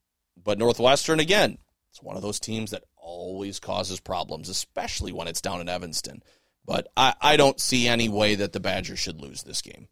but 0.42 0.58
Northwestern, 0.58 1.20
again, 1.20 1.58
it's 1.90 2.02
one 2.02 2.16
of 2.16 2.22
those 2.22 2.40
teams 2.40 2.70
that 2.70 2.84
always 2.96 3.60
causes 3.60 4.00
problems, 4.00 4.48
especially 4.48 5.12
when 5.12 5.28
it's 5.28 5.42
down 5.42 5.60
in 5.60 5.68
Evanston. 5.68 6.22
But 6.64 6.88
I, 6.96 7.14
I 7.20 7.36
don't 7.36 7.60
see 7.60 7.86
any 7.86 8.08
way 8.08 8.36
that 8.36 8.52
the 8.52 8.60
Badgers 8.60 8.98
should 8.98 9.20
lose 9.20 9.42
this 9.42 9.60
game. 9.60 9.88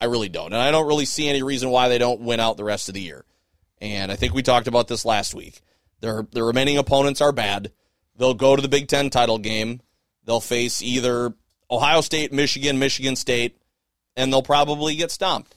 I 0.00 0.06
really 0.06 0.28
don't. 0.28 0.52
And 0.52 0.62
I 0.62 0.70
don't 0.70 0.86
really 0.86 1.04
see 1.04 1.28
any 1.28 1.42
reason 1.42 1.70
why 1.70 1.88
they 1.88 1.98
don't 1.98 2.22
win 2.22 2.40
out 2.40 2.56
the 2.56 2.64
rest 2.64 2.88
of 2.88 2.94
the 2.94 3.02
year. 3.02 3.24
And 3.80 4.10
I 4.10 4.16
think 4.16 4.32
we 4.32 4.42
talked 4.42 4.68
about 4.68 4.88
this 4.88 5.04
last 5.04 5.34
week. 5.34 5.60
Their 6.00 6.26
their 6.32 6.44
remaining 6.44 6.78
opponents 6.78 7.20
are 7.20 7.32
bad. 7.32 7.72
They'll 8.16 8.34
go 8.34 8.56
to 8.56 8.62
the 8.62 8.68
Big 8.68 8.88
Ten 8.88 9.10
title 9.10 9.38
game. 9.38 9.80
They'll 10.28 10.40
face 10.40 10.82
either 10.82 11.32
Ohio 11.70 12.02
State, 12.02 12.34
Michigan, 12.34 12.78
Michigan 12.78 13.16
State, 13.16 13.56
and 14.14 14.30
they'll 14.30 14.42
probably 14.42 14.94
get 14.94 15.10
stomped. 15.10 15.56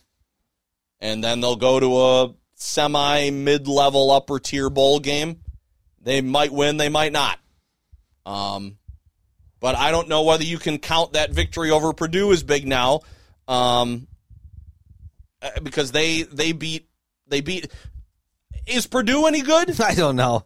And 1.02 1.22
then 1.22 1.42
they'll 1.42 1.58
go 1.58 1.78
to 1.78 2.02
a 2.02 2.34
semi 2.56 3.32
mid 3.32 3.68
level 3.68 4.12
upper 4.12 4.40
tier 4.40 4.70
bowl 4.70 5.02
game. 5.02 5.42
They 6.02 6.22
might 6.22 6.54
win, 6.54 6.78
they 6.78 6.88
might 6.88 7.12
not. 7.12 7.38
Um, 8.26 8.78
but 9.60 9.76
I 9.76 9.92
don't 9.92 10.08
know 10.08 10.24
whether 10.24 10.46
you 10.46 10.58
can 10.58 10.78
count 10.78 11.14
that 11.14 11.32
victory 11.32 11.70
over 11.70 11.92
Purdue 11.92 12.32
as 12.32 12.42
big 12.42 12.66
now, 12.66 13.02
um, 13.50 14.08
uh, 15.42 15.50
because 15.62 15.92
they 15.92 16.22
they 16.22 16.54
beat 16.54 16.88
they 17.28 17.42
beat. 17.42 17.70
Is 18.66 18.88
Purdue 18.88 19.26
any 19.26 19.42
good? 19.42 19.82
I 19.82 19.96
don't 19.96 20.16
know. 20.16 20.46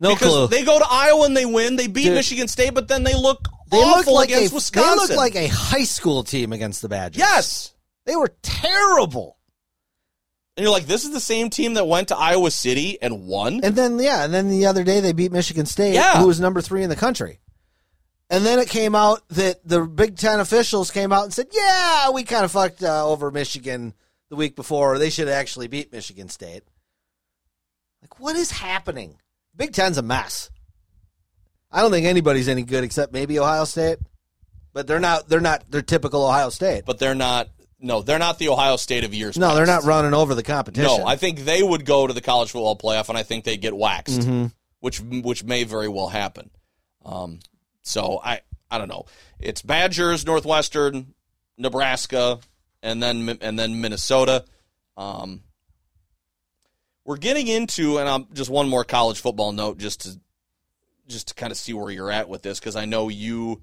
No 0.00 0.14
because 0.14 0.32
clue. 0.32 0.46
they 0.46 0.64
go 0.64 0.78
to 0.78 0.86
Iowa 0.88 1.26
and 1.26 1.36
they 1.36 1.44
win. 1.44 1.76
They 1.76 1.88
beat 1.88 2.04
Dude. 2.04 2.14
Michigan 2.14 2.48
State, 2.48 2.72
but 2.72 2.88
then 2.88 3.02
they 3.02 3.14
look 3.14 3.48
They 3.68 3.78
look 3.78 3.96
awful 3.98 4.14
like 4.14 4.30
a 4.30 4.34
against 4.34 4.50
they 4.52 4.54
Wisconsin. 4.56 5.08
look 5.08 5.16
like 5.16 5.34
a 5.36 5.46
high 5.48 5.84
school 5.84 6.22
team 6.24 6.52
against 6.52 6.82
the 6.82 6.88
Badgers. 6.88 7.18
yes. 7.18 7.74
they 8.04 8.14
were 8.16 8.32
terrible. 8.42 9.36
And 10.56 10.64
you're 10.64 10.72
like, 10.72 10.86
this 10.86 11.04
is 11.04 11.12
the 11.12 11.20
same 11.20 11.50
team 11.50 11.74
that 11.74 11.86
went 11.86 12.08
to 12.08 12.16
Iowa 12.16 12.50
City 12.50 12.96
and 13.02 13.26
won. 13.26 13.60
And 13.62 13.76
then 13.76 13.98
yeah, 13.98 14.24
and 14.24 14.32
then 14.32 14.48
the 14.48 14.66
other 14.66 14.84
day 14.84 15.00
they 15.00 15.12
beat 15.12 15.30
Michigan 15.32 15.66
State, 15.66 15.94
Yeah. 15.94 16.18
who 16.20 16.26
was 16.28 16.40
number 16.40 16.62
three 16.62 16.82
in 16.82 16.88
the 16.88 16.96
country. 16.96 17.40
And 18.30 18.44
then 18.44 18.58
it 18.58 18.68
came 18.68 18.94
out 18.94 19.20
that 19.30 19.66
the 19.68 19.82
Big 19.84 20.16
Ten 20.16 20.40
officials 20.40 20.90
came 20.90 21.12
out 21.12 21.24
and 21.24 21.32
said, 21.32 21.46
"Yeah, 21.52 22.10
we 22.10 22.24
kind 22.24 22.44
of 22.44 22.50
fucked 22.50 22.82
uh, 22.82 23.06
over 23.06 23.30
Michigan 23.30 23.94
the 24.30 24.36
week 24.36 24.56
before. 24.56 24.98
They 24.98 25.10
should 25.10 25.28
have 25.28 25.36
actually 25.36 25.68
beat 25.68 25.92
Michigan 25.92 26.28
State." 26.28 26.64
Like, 28.02 28.18
what 28.18 28.34
is 28.34 28.50
happening? 28.50 29.18
Big 29.54 29.72
Ten's 29.74 29.98
a 29.98 30.02
mess. 30.02 30.50
I 31.76 31.82
don't 31.82 31.90
think 31.90 32.06
anybody's 32.06 32.48
any 32.48 32.62
good 32.62 32.84
except 32.84 33.12
maybe 33.12 33.38
Ohio 33.38 33.64
State, 33.64 33.98
but 34.72 34.86
they're 34.86 34.98
not. 35.00 35.28
They're 35.28 35.40
not. 35.40 35.64
They're 35.70 35.82
typical 35.82 36.24
Ohio 36.24 36.48
State. 36.48 36.84
but 36.86 36.98
they're 36.98 37.14
not. 37.14 37.48
No, 37.78 38.00
they're 38.00 38.18
not 38.18 38.38
the 38.38 38.48
Ohio 38.48 38.76
State 38.76 39.04
of 39.04 39.12
years. 39.12 39.36
no, 39.36 39.54
they're 39.54 39.66
not 39.66 39.84
running 39.84 40.14
over 40.14 40.34
the 40.34 40.42
competition. 40.42 41.00
No, 41.00 41.06
I 41.06 41.16
think 41.16 41.40
they 41.40 41.62
would 41.62 41.84
go 41.84 42.06
to 42.06 42.12
the 42.14 42.22
college 42.22 42.50
football 42.50 42.76
playoff, 42.76 43.10
and 43.10 43.18
I 43.18 43.22
think 43.22 43.44
they'd 43.44 43.60
get 43.60 43.76
waxed, 43.76 44.20
Mm-hmm. 44.20 44.46
which 44.80 45.00
which 45.00 45.44
may 45.44 45.64
very 45.64 45.88
well 45.88 46.08
happen. 46.08 46.50
Um, 47.04 47.40
so 47.82 48.20
I 48.24 48.40
I 48.70 48.78
don't 48.78 48.88
know. 48.88 49.04
It's 49.38 49.60
Badgers, 49.60 50.24
Northwestern, 50.24 51.14
Nebraska, 51.58 52.38
and 52.82 53.02
then 53.02 53.36
and 53.42 53.58
then 53.58 53.80
Minnesota. 53.82 54.44
Um, 54.96 55.42
we're 57.04 57.18
getting 57.18 57.46
into, 57.46 57.98
and 57.98 58.08
I'm 58.08 58.26
just 58.32 58.50
one 58.50 58.68
more 58.68 58.84
college 58.84 59.20
football 59.20 59.52
note, 59.52 59.78
just 59.78 60.00
to 60.02 60.18
just 61.06 61.28
to 61.28 61.34
kind 61.34 61.50
of 61.50 61.56
see 61.56 61.72
where 61.72 61.90
you're 61.90 62.10
at 62.10 62.28
with 62.28 62.42
this, 62.42 62.58
because 62.58 62.76
I 62.76 62.84
know 62.84 63.08
you 63.08 63.62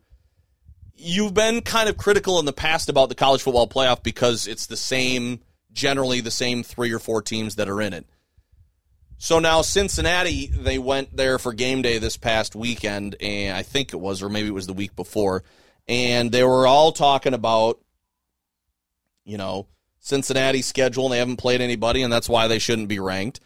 you've 0.95 1.33
been 1.33 1.61
kind 1.61 1.89
of 1.89 1.97
critical 1.97 2.39
in 2.39 2.45
the 2.45 2.53
past 2.53 2.89
about 2.89 3.09
the 3.09 3.15
college 3.15 3.41
football 3.41 3.67
playoff 3.67 4.03
because 4.03 4.47
it's 4.47 4.67
the 4.67 4.77
same, 4.77 5.39
generally 5.71 6.21
the 6.21 6.31
same 6.31 6.63
three 6.63 6.91
or 6.91 6.99
four 6.99 7.21
teams 7.21 7.55
that 7.55 7.67
are 7.67 7.81
in 7.81 7.93
it. 7.93 8.05
So 9.17 9.39
now 9.39 9.61
Cincinnati, 9.61 10.47
they 10.47 10.77
went 10.77 11.15
there 11.15 11.39
for 11.39 11.53
game 11.53 11.81
day 11.81 11.97
this 11.97 12.17
past 12.17 12.55
weekend, 12.55 13.15
and 13.21 13.55
I 13.55 13.63
think 13.63 13.93
it 13.93 13.99
was, 13.99 14.21
or 14.21 14.29
maybe 14.29 14.49
it 14.49 14.53
was 14.53 14.67
the 14.67 14.73
week 14.73 14.95
before, 14.95 15.43
and 15.87 16.31
they 16.31 16.43
were 16.43 16.67
all 16.67 16.91
talking 16.91 17.33
about, 17.33 17.79
you 19.23 19.37
know, 19.37 19.67
Cincinnati's 19.99 20.65
schedule, 20.65 21.05
and 21.05 21.13
they 21.13 21.19
haven't 21.19 21.37
played 21.37 21.61
anybody, 21.61 22.01
and 22.01 22.11
that's 22.11 22.27
why 22.27 22.47
they 22.47 22.59
shouldn't 22.59 22.89
be 22.89 22.99
ranked. 22.99 23.39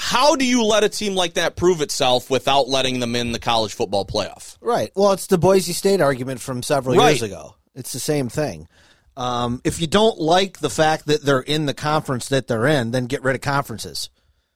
How 0.00 0.36
do 0.36 0.46
you 0.46 0.62
let 0.64 0.84
a 0.84 0.88
team 0.88 1.16
like 1.16 1.34
that 1.34 1.56
prove 1.56 1.80
itself 1.80 2.30
without 2.30 2.68
letting 2.68 3.00
them 3.00 3.16
in 3.16 3.32
the 3.32 3.40
college 3.40 3.74
football 3.74 4.06
playoff? 4.06 4.56
Right. 4.60 4.92
Well, 4.94 5.10
it's 5.12 5.26
the 5.26 5.38
Boise 5.38 5.72
State 5.72 6.00
argument 6.00 6.40
from 6.40 6.62
several 6.62 6.94
Right. 6.94 7.10
years 7.10 7.22
ago. 7.22 7.56
It's 7.74 7.92
the 7.92 7.98
same 7.98 8.28
thing. 8.28 8.68
Um, 9.16 9.60
if 9.64 9.80
you 9.80 9.88
don't 9.88 10.20
like 10.20 10.60
the 10.60 10.70
fact 10.70 11.06
that 11.06 11.24
they're 11.24 11.40
in 11.40 11.66
the 11.66 11.74
conference 11.74 12.28
that 12.28 12.46
they're 12.46 12.68
in, 12.68 12.92
then 12.92 13.06
get 13.06 13.24
rid 13.24 13.34
of 13.34 13.40
conferences. 13.42 14.08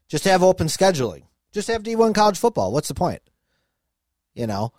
Just 0.09 0.22
have 0.26 0.45
open 0.45 0.68
scheduling. 0.68 1.24
Just 1.51 1.66
have 1.66 1.82
D1 1.82 2.14
college 2.14 2.38
football. 2.38 2.70
What's 2.72 2.86
the 2.88 2.95
point? 2.95 3.20
You 4.34 4.47
know? 4.47 4.72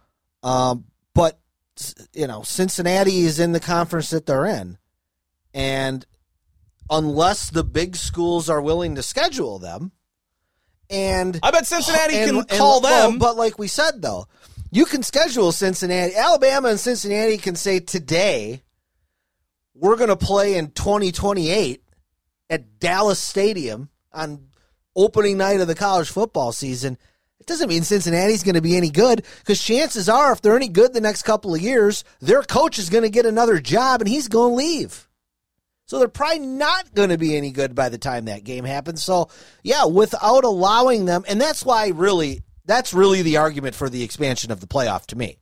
Um, 0.44 0.86
but 1.14 1.40
you 2.14 2.26
know, 2.26 2.42
Cincinnati 2.44 3.24
is 3.26 3.38
in 3.38 3.52
the 3.52 3.60
conference 3.60 4.12
that 4.12 4.26
they're 4.28 4.46
in. 4.46 4.78
And 5.54 6.06
unless 6.90 7.50
the 7.50 7.66
big 7.66 7.98
schools 7.98 8.50
are 8.50 8.62
willing 8.62 8.96
to 8.96 9.04
schedule 9.04 9.60
them, 9.60 9.92
and 10.90 11.40
I 11.42 11.52
bet 11.52 11.66
Cincinnati 11.68 12.16
and- 12.18 12.30
can 12.30 12.38
and- 12.40 12.50
call 12.50 12.82
well, 12.82 13.10
them. 13.12 13.20
but 13.20 13.36
like 13.38 13.58
we 13.60 13.68
said, 13.68 14.02
though, 14.02 14.28
you 14.72 14.86
can 14.86 15.04
schedule 15.04 15.52
Cincinnati. 15.52 16.16
Alabama 16.16 16.70
and 16.70 16.80
Cincinnati 16.80 17.38
can 17.38 17.56
say 17.56 17.80
today, 17.80 18.64
we're 19.76 19.96
going 19.96 20.10
to 20.10 20.16
play 20.16 20.56
in 20.56 20.72
2028 20.72 21.84
at 22.50 22.80
Dallas 22.80 23.20
Stadium 23.20 23.90
on 24.12 24.48
opening 24.96 25.38
night 25.38 25.62
of 25.62 25.68
the 25.68 25.76
college 25.76 26.10
football 26.10 26.52
season. 26.52 26.98
It 27.40 27.48
doesn't 27.48 27.68
mean 27.68 27.84
Cincinnati's 27.84 28.44
going 28.44 28.56
to 28.56 28.62
be 28.62 28.78
any 28.78 28.90
good 28.90 29.26
because 29.40 29.62
chances 29.62 30.08
are, 30.08 30.32
if 30.32 30.42
they're 30.42 30.56
any 30.56 30.70
good 30.70 30.94
the 30.94 31.02
next 31.02 31.24
couple 31.24 31.54
of 31.54 31.62
years, 31.62 32.04
their 32.22 32.42
coach 32.42 32.80
is 32.80 32.90
going 32.90 33.04
to 33.04 33.10
get 33.10 33.26
another 33.26 33.60
job 33.60 34.02
and 34.02 34.08
he's 34.08 34.28
going 34.28 34.52
to 34.52 34.56
leave. 34.56 35.10
So 35.86 36.00
they're 36.00 36.08
probably 36.08 36.40
not 36.40 36.94
going 36.94 37.10
to 37.10 37.18
be 37.18 37.36
any 37.36 37.52
good 37.52 37.76
by 37.76 37.90
the 37.90 37.98
time 37.98 38.26
that 38.26 38.44
game 38.44 38.64
happens. 38.64 39.04
So, 39.04 39.30
yeah, 39.64 39.86
without 39.86 40.44
allowing 40.44 41.06
them, 41.06 41.26
and 41.28 41.40
that's 41.40 41.66
why 41.66 41.90
really, 41.90 42.42
that's 42.66 42.94
really 42.94 43.22
the 43.22 43.38
argument 43.38 43.76
for 43.76 43.90
the 43.90 44.04
expansion 44.04 44.52
of 44.52 44.62
the 44.62 44.68
playoff 44.68 45.06
to 45.08 45.18
me. 45.18 45.38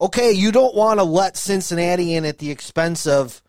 Okay, 0.00 0.32
you 0.32 0.52
don't 0.52 0.74
want 0.74 1.00
to 1.00 1.04
let 1.04 1.36
Cincinnati 1.36 2.14
in 2.14 2.24
at 2.24 2.38
the 2.38 2.50
expense 2.50 3.06
of 3.06 3.40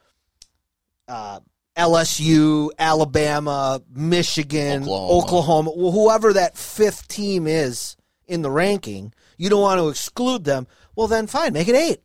uh, 1.08 1.40
LSU, 1.76 2.70
Alabama, 2.78 3.82
Michigan, 3.94 4.84
Oklahoma. 4.84 5.72
Oklahoma, 5.72 5.92
whoever 5.92 6.34
that 6.34 6.58
fifth 6.58 7.08
team 7.08 7.48
is 7.48 7.98
in 8.28 8.42
the 8.42 8.52
ranking. 8.52 9.14
You 9.38 9.50
don't 9.50 9.62
want 9.62 9.80
to 9.80 9.90
exclude 9.90 10.44
them. 10.44 10.68
Well, 10.96 11.08
then 11.08 11.28
fine, 11.28 11.54
make 11.54 11.68
it 11.68 11.76
eight. 11.76 12.02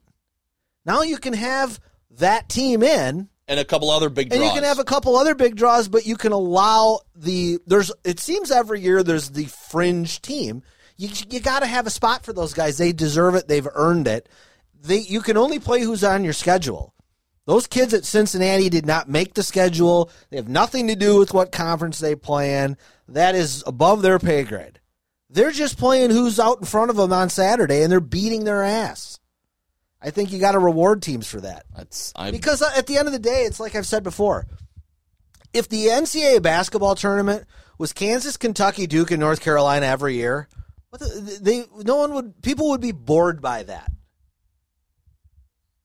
Now 0.85 1.03
you 1.03 1.19
can 1.19 1.35
have 1.35 1.79
that 2.11 2.49
team 2.49 2.83
in 2.83 3.29
and 3.49 3.59
a 3.59 3.65
couple 3.65 3.91
other 3.91 4.11
big 4.11 4.29
draws. 4.29 4.41
and 4.41 4.47
you 4.47 4.55
can 4.55 4.65
have 4.65 4.79
a 4.79 4.85
couple 4.85 5.17
other 5.17 5.35
big 5.35 5.57
draws, 5.57 5.89
but 5.89 6.07
you 6.07 6.17
can 6.17 6.33
allow 6.33 7.01
the 7.17 7.59
there's. 7.67 7.91
It 8.05 8.21
seems 8.21 8.51
every 8.51 8.81
year 8.81 9.03
there's 9.03 9.31
the 9.31 9.47
fringe 9.47 10.21
team. 10.23 10.63
You 10.97 11.09
you 11.31 11.41
got 11.41 11.61
to 11.61 11.67
have 11.67 11.87
a 11.87 11.91
spot 11.91 12.25
for 12.25 12.33
those 12.33 12.55
guys. 12.55 12.79
They 12.79 12.93
deserve 12.93 13.35
it. 13.35 13.49
They've 13.49 13.69
earned 13.75 14.07
it. 14.07 14.29
They 14.81 14.99
you 14.99 15.23
can 15.23 15.37
only 15.37 15.59
play 15.59 15.81
who's 15.81 16.05
on 16.05 16.23
your 16.25 16.33
schedule. 16.33 16.95
Those 17.47 17.67
kids 17.67 17.95
at 17.95 18.05
Cincinnati 18.05 18.69
did 18.69 18.85
not 18.85 19.09
make 19.09 19.33
the 19.33 19.43
schedule. 19.43 20.11
They 20.29 20.37
have 20.37 20.49
nothing 20.49 20.89
to 20.89 20.95
do 20.95 21.17
with 21.17 21.33
what 21.33 21.51
conference 21.51 21.99
they 21.99 22.15
play 22.15 22.63
in. 22.63 22.77
That 23.09 23.35
is 23.35 23.65
above 23.67 24.03
their 24.03 24.19
pay 24.19 24.45
grade. 24.45 24.81
They're 25.31 25.51
just 25.51 25.79
playing 25.79 26.11
who's 26.11 26.39
out 26.39 26.59
in 26.59 26.67
front 26.67 26.91
of 26.91 26.97
them 26.97 27.13
on 27.13 27.31
Saturday, 27.31 27.83
and 27.83 27.91
they're 27.91 28.01
beating 28.01 28.45
their 28.45 28.63
ass. 28.63 29.19
I 30.01 30.11
think 30.11 30.33
you 30.33 30.39
got 30.39 30.53
to 30.53 30.59
reward 30.59 31.03
teams 31.03 31.27
for 31.29 31.41
that. 31.41 31.65
That's 31.75 32.13
I, 32.15 32.31
Because 32.31 32.63
uh, 32.63 32.71
at 32.77 32.87
the 32.87 32.99
end 32.99 33.09
of 33.09 33.13
the 33.13 33.19
day, 33.19 33.45
it's 33.45 33.59
like 33.59 33.75
I've 33.75 33.87
said 33.87 34.03
before. 34.03 34.47
If 35.53 35.69
the 35.69 35.87
NCAA 35.87 36.43
basketball 36.43 36.95
tournament 36.95 37.47
was 37.79 37.93
Kansas, 37.93 38.37
Kentucky, 38.37 38.87
Duke, 38.87 39.11
and 39.11 39.21
North 39.21 39.41
Carolina 39.41 39.87
every 39.87 40.15
year, 40.15 40.49
what 40.91 41.01
the, 41.01 41.39
they 41.41 41.65
no 41.83 41.97
one 41.97 42.15
would 42.15 42.43
people 42.43 42.71
would 42.71 42.81
be 42.81 42.93
bored 42.93 43.41
by 43.41 43.63
that. 43.65 43.91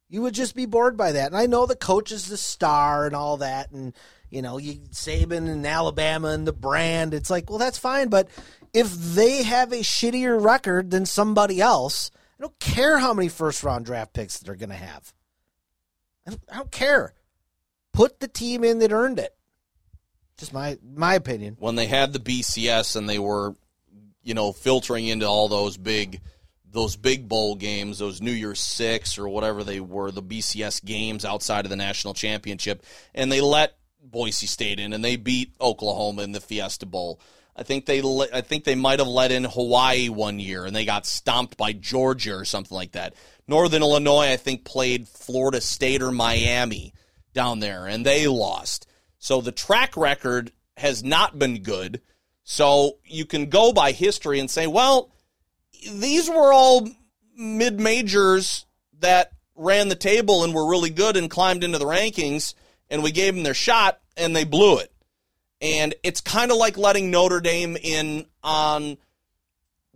You 0.10 0.22
would 0.22 0.36
just 0.36 0.56
be 0.56 0.68
bored 0.68 0.96
by 0.96 1.14
that. 1.14 1.28
And 1.28 1.38
I 1.38 1.48
know 1.48 1.66
the 1.66 1.76
coach 1.76 2.12
is 2.12 2.28
the 2.28 2.38
star 2.38 3.08
and 3.08 3.16
all 3.16 3.38
that, 3.38 3.72
and 3.72 3.94
you 4.30 4.42
know, 4.42 4.58
you 4.58 4.76
Saban 4.92 5.50
and 5.50 5.66
Alabama 5.66 6.30
and 6.30 6.46
the 6.46 6.54
brand. 6.54 7.14
It's 7.14 7.30
like, 7.30 7.50
well, 7.50 7.60
that's 7.60 7.80
fine, 7.80 8.10
but 8.10 8.28
if 8.74 8.92
they 8.92 9.44
have 9.44 9.72
a 9.72 9.78
shittier 9.78 10.44
record 10.44 10.92
than 10.92 11.06
somebody 11.06 11.62
else, 11.62 12.12
I 12.44 12.46
don't 12.46 12.60
care 12.60 12.98
how 12.98 13.14
many 13.14 13.30
first 13.30 13.64
round 13.64 13.86
draft 13.86 14.12
picks 14.12 14.38
that 14.38 14.46
they're 14.46 14.56
going 14.56 14.70
to 14.70 14.76
have. 14.76 15.14
I 16.28 16.32
don't, 16.32 16.42
I 16.52 16.58
don't 16.58 16.72
care. 16.72 17.14
Put 17.94 18.20
the 18.20 18.28
team 18.28 18.66
in 18.66 18.80
that 18.80 18.92
earned 18.92 19.18
it. 19.18 19.34
Just 20.38 20.52
my 20.52 20.78
my 20.84 21.14
opinion. 21.14 21.56
when 21.58 21.76
they 21.76 21.86
had 21.88 22.12
the 22.12 22.20
BCS 22.20 22.98
and 22.98 23.08
they 23.08 23.18
were, 23.18 23.56
you 24.24 24.34
know, 24.34 24.52
filtering 24.52 25.08
into 25.08 25.26
all 25.26 25.48
those 25.48 25.78
big, 25.78 26.20
those 26.70 26.98
big 26.98 27.30
bowl 27.30 27.56
games, 27.56 28.00
those 28.00 28.22
New 28.22 28.32
Year's 28.32 28.60
Six 28.60 29.18
or 29.18 29.30
whatever 29.30 29.64
they 29.64 29.80
were, 29.80 30.12
the 30.12 30.22
BCS 30.22 30.84
games 30.84 31.24
outside 31.24 31.66
of 31.66 31.70
the 31.70 31.78
national 31.78 32.14
championship, 32.14 32.84
and 33.16 33.32
they 33.32 33.40
let 33.40 33.78
Boise 34.04 34.48
State 34.48 34.82
in 34.82 34.92
and 34.92 35.02
they 35.02 35.16
beat 35.16 35.54
Oklahoma 35.62 36.24
in 36.24 36.34
the 36.34 36.42
Fiesta 36.42 36.86
Bowl. 36.86 37.22
I 37.56 37.64
think 37.64 37.86
they, 37.86 38.02
I 38.34 38.42
think 38.42 38.64
they 38.64 38.76
might 38.76 39.00
have 39.00 39.08
let 39.08 39.32
in 39.32 39.44
Hawaii 39.44 40.10
one 40.10 40.40
year 40.40 40.66
and 40.66 40.76
they 40.76 40.86
got 40.86 41.06
stomped 41.06 41.56
by 41.56 41.74
Georgia 41.74 42.36
or 42.36 42.46
something 42.46 42.76
like 42.76 42.94
that. 42.94 43.14
Northern 43.48 43.84
Illinois, 43.84 44.32
I 44.32 44.38
think, 44.38 44.64
played 44.66 45.08
Florida 45.08 45.62
State 45.62 46.02
or 46.02 46.12
Miami 46.12 46.94
down 47.34 47.60
there 47.60 47.86
and 47.86 48.06
they 48.06 48.28
lost. 48.28 48.88
So 49.20 49.42
the 49.42 49.52
track 49.52 49.96
record 49.96 50.52
has 50.78 51.04
not 51.04 51.38
been 51.38 51.62
good. 51.62 52.02
So 52.44 52.98
you 53.06 53.26
can 53.26 53.50
go 53.50 53.72
by 53.72 53.92
history 53.92 54.40
and 54.40 54.50
say, 54.50 54.68
well, 54.68 55.12
these 55.92 56.30
were 56.30 56.52
all 56.52 56.88
mid 57.36 57.80
majors 57.80 58.66
that 59.00 59.32
ran 59.56 59.90
the 59.90 59.96
table 59.96 60.44
and 60.44 60.54
were 60.54 60.70
really 60.70 60.90
good 60.90 61.18
and 61.18 61.30
climbed 61.30 61.64
into 61.64 61.78
the 61.78 61.86
rankings, 61.86 62.54
and 62.90 63.04
we 63.04 63.12
gave 63.12 63.36
them 63.36 63.44
their 63.44 63.54
shot 63.54 64.00
and 64.18 64.36
they 64.36 64.44
blew 64.44 64.80
it. 64.80 64.93
And 65.64 65.96
it's 66.04 66.22
kind 66.22 66.52
of 66.52 66.58
like 66.58 66.78
letting 66.78 67.10
Notre 67.10 67.40
Dame 67.40 67.78
in 67.82 68.26
on 68.44 68.98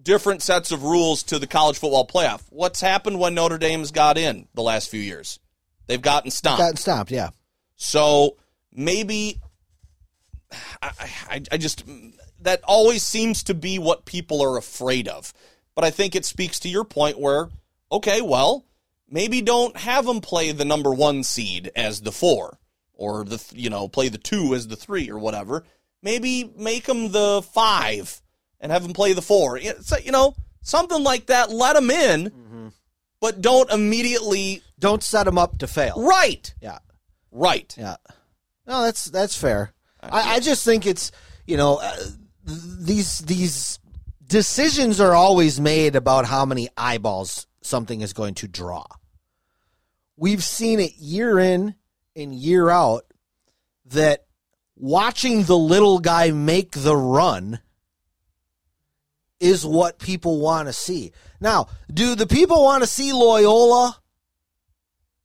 different 0.02 0.42
sets 0.42 0.72
of 0.72 0.84
rules 0.84 1.24
to 1.24 1.38
the 1.40 1.48
college 1.48 1.78
football 1.78 2.08
playoff. 2.08 2.42
What's 2.50 2.80
happened 2.80 3.20
when 3.20 3.36
Notre 3.36 3.58
Dame's 3.58 3.92
got 3.92 4.18
in 4.18 4.48
the 4.54 4.62
last 4.62 4.90
few 4.90 5.02
years? 5.02 5.40
They've 5.88 6.02
gotten 6.02 6.32
stomped. 6.32 6.60
Gotten 6.60 6.78
stopped, 6.78 7.12
yeah. 7.12 7.32
So 7.76 8.38
maybe 8.74 9.42
I, 10.82 10.92
I, 11.30 11.42
I 11.52 11.58
just 11.58 11.84
that 12.42 12.62
always 12.64 13.04
seems 13.04 13.44
to 13.44 13.54
be 13.54 13.78
what 13.78 14.06
people 14.06 14.42
are 14.42 14.58
afraid 14.58 15.08
of. 15.08 15.34
But 15.76 15.84
I 15.84 15.92
think 15.92 16.16
it 16.16 16.26
speaks 16.26 16.60
to 16.62 16.70
your 16.70 16.86
point 16.86 17.20
where, 17.20 17.50
okay, 17.92 18.22
well, 18.22 18.66
maybe 19.10 19.42
don't 19.42 19.76
have 19.78 20.06
them 20.06 20.22
play 20.22 20.52
the 20.52 20.66
number 20.66 20.94
one 20.94 21.24
seed 21.24 21.72
as 21.76 22.02
the 22.02 22.12
four, 22.12 22.58
or 22.98 23.24
the 23.24 23.42
you 23.54 23.70
know 23.70 23.88
play 23.88 24.10
the 24.10 24.18
two 24.18 24.54
as 24.54 24.68
the 24.68 24.76
three 24.76 25.10
or 25.10 25.18
whatever. 25.18 25.64
Maybe 26.04 26.52
make 26.58 26.84
them 26.86 27.12
the 27.12 27.42
five 27.54 28.22
and 28.60 28.72
have 28.72 28.84
them 28.84 28.94
play 28.94 29.14
the 29.14 29.22
four. 29.22 29.58
You 29.58 29.74
know 30.12 30.36
something 30.62 31.04
like 31.04 31.28
that. 31.28 31.50
Let 31.50 31.74
them 31.76 31.90
in, 31.90 32.72
but 33.22 33.42
don't 33.42 33.72
immediately. 33.72 34.62
Don't 34.80 35.02
set 35.02 35.24
them 35.24 35.38
up 35.40 35.58
to 35.60 35.68
fail. 35.68 35.96
Right, 35.98 36.54
Yeah, 36.62 36.78
right. 37.32 37.74
yeah. 37.78 37.96
No, 38.68 38.84
that's 38.84 39.06
that's 39.06 39.36
fair. 39.36 39.74
I, 40.02 40.36
I 40.36 40.40
just 40.40 40.64
think 40.64 40.86
it's 40.86 41.12
you 41.48 41.58
know 41.58 41.80
uh, 41.82 41.96
these 42.46 43.20
these 43.20 43.80
decisions 44.28 45.00
are 45.02 45.16
always 45.16 45.60
made 45.60 45.96
about 45.96 46.26
how 46.26 46.46
many 46.46 46.70
eyeballs 46.78 47.48
something 47.62 48.02
is 48.02 48.14
going 48.14 48.36
to 48.36 48.48
draw. 48.48 48.86
We've 50.16 50.44
seen 50.44 50.80
it 50.80 50.96
year 50.98 51.40
in 51.40 51.76
and 52.18 52.34
year 52.34 52.70
out 52.70 53.06
that 53.86 54.26
watching 54.76 55.44
the 55.44 55.58
little 55.58 56.00
guy 56.00 56.32
make 56.32 56.72
the 56.72 56.96
run 56.96 57.60
is 59.40 59.66
what 59.66 60.00
people 60.00 60.40
want 60.42 60.68
to 60.68 60.74
see. 60.74 61.12
Now, 61.40 61.68
do 61.94 62.16
the 62.16 62.26
people 62.26 62.64
want 62.64 62.82
to 62.82 62.88
see 62.88 63.14
Loyola 63.14 63.96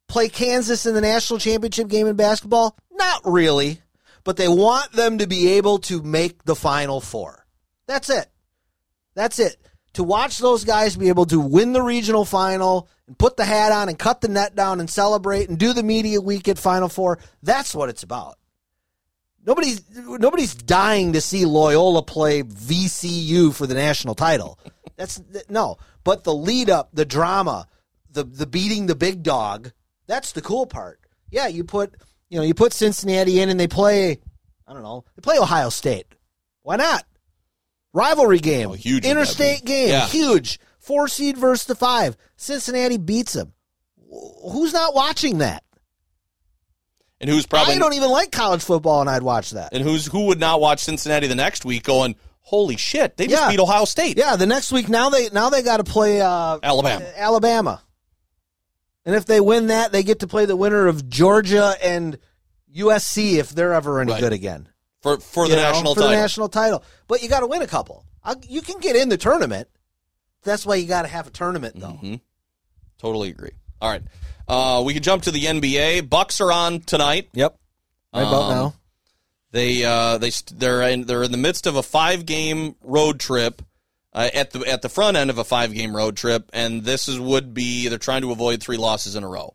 play 0.06 0.28
Kansas 0.28 0.84
in 0.84 0.94
the 0.94 1.00
national 1.00 1.38
championship 1.38 1.88
game 1.88 2.06
in 2.06 2.14
basketball? 2.14 2.76
Not 2.92 3.22
really, 3.24 3.80
but 4.22 4.36
they 4.36 4.48
want 4.48 4.92
them 4.92 5.18
to 5.18 5.26
be 5.26 5.52
able 5.52 5.78
to 5.80 6.02
make 6.02 6.44
the 6.44 6.54
final 6.54 7.00
four. 7.00 7.46
That's 7.86 8.10
it. 8.10 8.28
That's 9.14 9.38
it. 9.38 9.56
To 9.94 10.04
watch 10.04 10.38
those 10.38 10.64
guys 10.64 10.96
be 10.96 11.08
able 11.08 11.26
to 11.26 11.40
win 11.40 11.72
the 11.72 11.82
regional 11.82 12.24
final 12.24 12.88
and 13.12 13.18
put 13.18 13.36
the 13.36 13.44
hat 13.44 13.72
on 13.72 13.90
and 13.90 13.98
cut 13.98 14.22
the 14.22 14.28
net 14.28 14.54
down 14.54 14.80
and 14.80 14.88
celebrate 14.88 15.50
and 15.50 15.58
do 15.58 15.74
the 15.74 15.82
media 15.82 16.18
week 16.18 16.48
at 16.48 16.58
Final 16.58 16.88
Four, 16.88 17.18
that's 17.42 17.74
what 17.74 17.90
it's 17.90 18.02
about. 18.02 18.38
Nobody's 19.44 19.82
nobody's 19.94 20.54
dying 20.54 21.12
to 21.12 21.20
see 21.20 21.44
Loyola 21.44 22.02
play 22.02 22.42
VCU 22.42 23.52
for 23.54 23.66
the 23.66 23.74
national 23.74 24.14
title. 24.14 24.58
That's 24.96 25.20
no, 25.50 25.76
but 26.04 26.24
the 26.24 26.32
lead 26.32 26.70
up, 26.70 26.88
the 26.94 27.04
drama, 27.04 27.66
the 28.10 28.24
the 28.24 28.46
beating 28.46 28.86
the 28.86 28.94
big 28.94 29.22
dog, 29.22 29.72
that's 30.06 30.32
the 30.32 30.40
cool 30.42 30.64
part. 30.66 31.00
Yeah, 31.30 31.48
you 31.48 31.64
put 31.64 31.94
you 32.30 32.38
know 32.38 32.44
you 32.44 32.54
put 32.54 32.72
Cincinnati 32.72 33.40
in 33.40 33.48
and 33.50 33.58
they 33.60 33.68
play, 33.68 34.18
I 34.66 34.72
don't 34.72 34.82
know, 34.82 35.04
they 35.16 35.20
play 35.20 35.38
Ohio 35.38 35.68
State. 35.70 36.06
Why 36.62 36.76
not? 36.76 37.04
Rivalry 37.92 38.38
game, 38.38 38.70
Oh, 38.70 38.74
huge 38.74 39.04
interstate 39.04 39.64
game, 39.66 39.88
Yeah. 39.88 40.06
huge. 40.06 40.60
Four 40.82 41.08
seed 41.08 41.38
versus 41.38 41.66
the 41.66 41.74
five. 41.74 42.16
Cincinnati 42.36 42.98
beats 42.98 43.32
them. 43.32 43.52
Who's 44.50 44.72
not 44.74 44.94
watching 44.94 45.38
that? 45.38 45.64
And 47.20 47.30
who's 47.30 47.46
probably 47.46 47.74
I 47.74 47.78
don't 47.78 47.94
even 47.94 48.10
like 48.10 48.32
college 48.32 48.62
football, 48.62 49.00
and 49.00 49.08
I'd 49.08 49.22
watch 49.22 49.50
that. 49.52 49.72
and 49.72 49.82
who's 49.82 50.06
who 50.06 50.26
would 50.26 50.40
not 50.40 50.60
watch 50.60 50.80
Cincinnati 50.80 51.28
the 51.28 51.36
next 51.36 51.64
week 51.64 51.84
going, 51.84 52.16
holy 52.40 52.76
shit, 52.76 53.16
they 53.16 53.28
just 53.28 53.40
Yeah. 53.40 53.50
beat 53.50 53.60
Ohio 53.60 53.84
State. 53.84 54.18
Yeah, 54.18 54.34
the 54.36 54.46
next 54.46 54.72
week 54.72 54.88
now 54.88 55.08
they 55.08 55.28
now 55.30 55.48
they 55.48 55.62
got 55.62 55.76
to 55.76 55.84
play 55.84 56.20
uh, 56.20 56.58
Alabama. 56.62 57.06
Alabama. 57.16 57.82
And 59.06 59.14
if 59.14 59.24
they 59.24 59.40
win 59.40 59.68
that, 59.68 59.92
they 59.92 60.02
get 60.02 60.20
to 60.20 60.26
play 60.26 60.44
the 60.46 60.56
winner 60.56 60.86
of 60.88 61.08
Georgia 61.08 61.74
and 61.82 62.18
USC 62.76 63.34
if 63.38 63.50
they're 63.50 63.72
ever 63.72 64.00
any 64.00 64.12
Right. 64.12 64.20
good 64.20 64.32
again. 64.32 64.68
for 65.00 65.18
for 65.20 65.46
the 65.46 65.50
You 65.54 65.56
know, 65.56 65.62
national 65.62 65.94
for 65.94 66.00
title. 66.00 66.10
the 66.16 66.20
national 66.20 66.48
title. 66.48 66.84
But 67.08 67.22
you 67.22 67.28
got 67.28 67.40
to 67.40 67.46
win 67.46 67.62
a 67.62 67.66
couple. 67.68 68.04
I, 68.24 68.34
you 68.48 68.62
can 68.62 68.78
get 68.80 68.94
in 68.96 69.08
the 69.08 69.16
tournament. 69.16 69.68
That's 70.44 70.66
why 70.66 70.76
you 70.76 70.86
got 70.86 71.02
to 71.02 71.08
have 71.08 71.26
a 71.26 71.30
tournament, 71.30 71.78
though. 71.78 71.88
Mm-hmm. 71.88 72.14
Totally 72.98 73.30
agree. 73.30 73.52
All 73.80 73.90
right, 73.90 74.02
uh, 74.48 74.82
we 74.84 74.94
can 74.94 75.02
jump 75.02 75.24
to 75.24 75.30
the 75.30 75.44
NBA. 75.44 76.08
Bucks 76.08 76.40
are 76.40 76.52
on 76.52 76.80
tonight. 76.80 77.28
Yep. 77.32 77.56
Right 78.14 78.20
about 78.22 78.42
Um, 78.42 78.50
now. 78.50 78.74
They 79.50 79.84
uh, 79.84 80.18
they 80.18 80.30
they're 80.54 80.82
in, 80.82 81.04
they're 81.04 81.22
in 81.24 81.32
the 81.32 81.36
midst 81.38 81.66
of 81.66 81.76
a 81.76 81.82
five 81.82 82.24
game 82.26 82.76
road 82.82 83.20
trip. 83.20 83.62
Uh, 84.14 84.28
at 84.34 84.50
the 84.50 84.60
at 84.70 84.82
the 84.82 84.90
front 84.90 85.16
end 85.16 85.30
of 85.30 85.38
a 85.38 85.44
five 85.44 85.72
game 85.72 85.96
road 85.96 86.16
trip, 86.16 86.50
and 86.52 86.84
this 86.84 87.08
is 87.08 87.18
would 87.18 87.54
be 87.54 87.88
they're 87.88 87.96
trying 87.98 88.20
to 88.20 88.30
avoid 88.30 88.62
three 88.62 88.76
losses 88.76 89.16
in 89.16 89.24
a 89.24 89.28
row. 89.28 89.54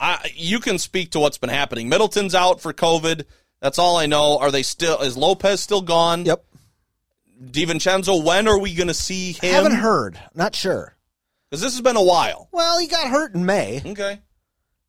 I, 0.00 0.30
you 0.34 0.58
can 0.58 0.78
speak 0.78 1.12
to 1.12 1.20
what's 1.20 1.38
been 1.38 1.48
happening. 1.50 1.88
Middleton's 1.88 2.34
out 2.34 2.60
for 2.60 2.72
COVID. 2.72 3.24
That's 3.60 3.78
all 3.78 3.96
I 3.96 4.06
know. 4.06 4.38
Are 4.38 4.50
they 4.50 4.64
still? 4.64 5.00
Is 5.00 5.16
Lopez 5.16 5.60
still 5.60 5.80
gone? 5.80 6.24
Yep. 6.24 6.44
DiVincenzo. 7.42 8.22
When 8.24 8.48
are 8.48 8.58
we 8.58 8.74
going 8.74 8.88
to 8.88 8.94
see 8.94 9.32
him? 9.32 9.38
I 9.42 9.46
haven't 9.46 9.72
heard. 9.76 10.18
Not 10.34 10.54
sure. 10.54 10.96
because 11.50 11.60
this 11.62 11.72
has 11.74 11.80
been 11.82 11.96
a 11.96 12.02
while. 12.02 12.48
Well, 12.52 12.78
he 12.78 12.86
got 12.86 13.08
hurt 13.08 13.34
in 13.34 13.44
May, 13.46 13.82
Okay. 13.84 14.20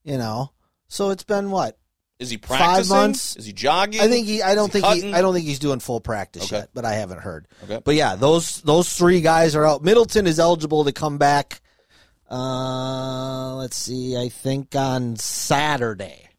you 0.03 0.17
know. 0.17 0.51
So 0.87 1.09
it's 1.09 1.23
been 1.23 1.51
what? 1.51 1.77
Is 2.17 2.29
he 2.29 2.37
practicing? 2.37 2.83
Five 2.83 2.87
months? 2.89 3.35
Is 3.35 3.45
he 3.45 3.51
jogging? 3.51 3.99
I 3.99 4.07
think 4.07 4.25
he. 4.25 4.41
I 4.41 4.55
don't 4.55 4.71
he 4.71 4.79
think 4.79 5.03
he. 5.03 5.13
I 5.13 5.21
don't 5.21 5.33
think 5.33 5.45
he's 5.45 5.59
doing 5.59 5.79
full 5.79 5.99
practice 5.99 6.43
Okay. 6.45 6.59
yet, 6.59 6.69
but 6.73 6.85
I 6.85 6.93
haven't 6.93 7.19
heard. 7.19 7.45
Okay. 7.65 7.81
But 7.83 7.95
yeah, 7.95 8.15
those 8.15 8.61
those 8.61 8.93
three 8.93 9.19
guys 9.19 9.53
are 9.55 9.65
out. 9.65 9.83
Middleton 9.83 10.25
is 10.25 10.39
eligible 10.39 10.85
to 10.85 10.93
come 10.93 11.17
back. 11.17 11.61
Uh, 12.31 13.55
let's 13.55 13.75
see. 13.75 14.15
I 14.17 14.29
think 14.29 14.75
on 14.75 15.15
Saturday. 15.17 16.29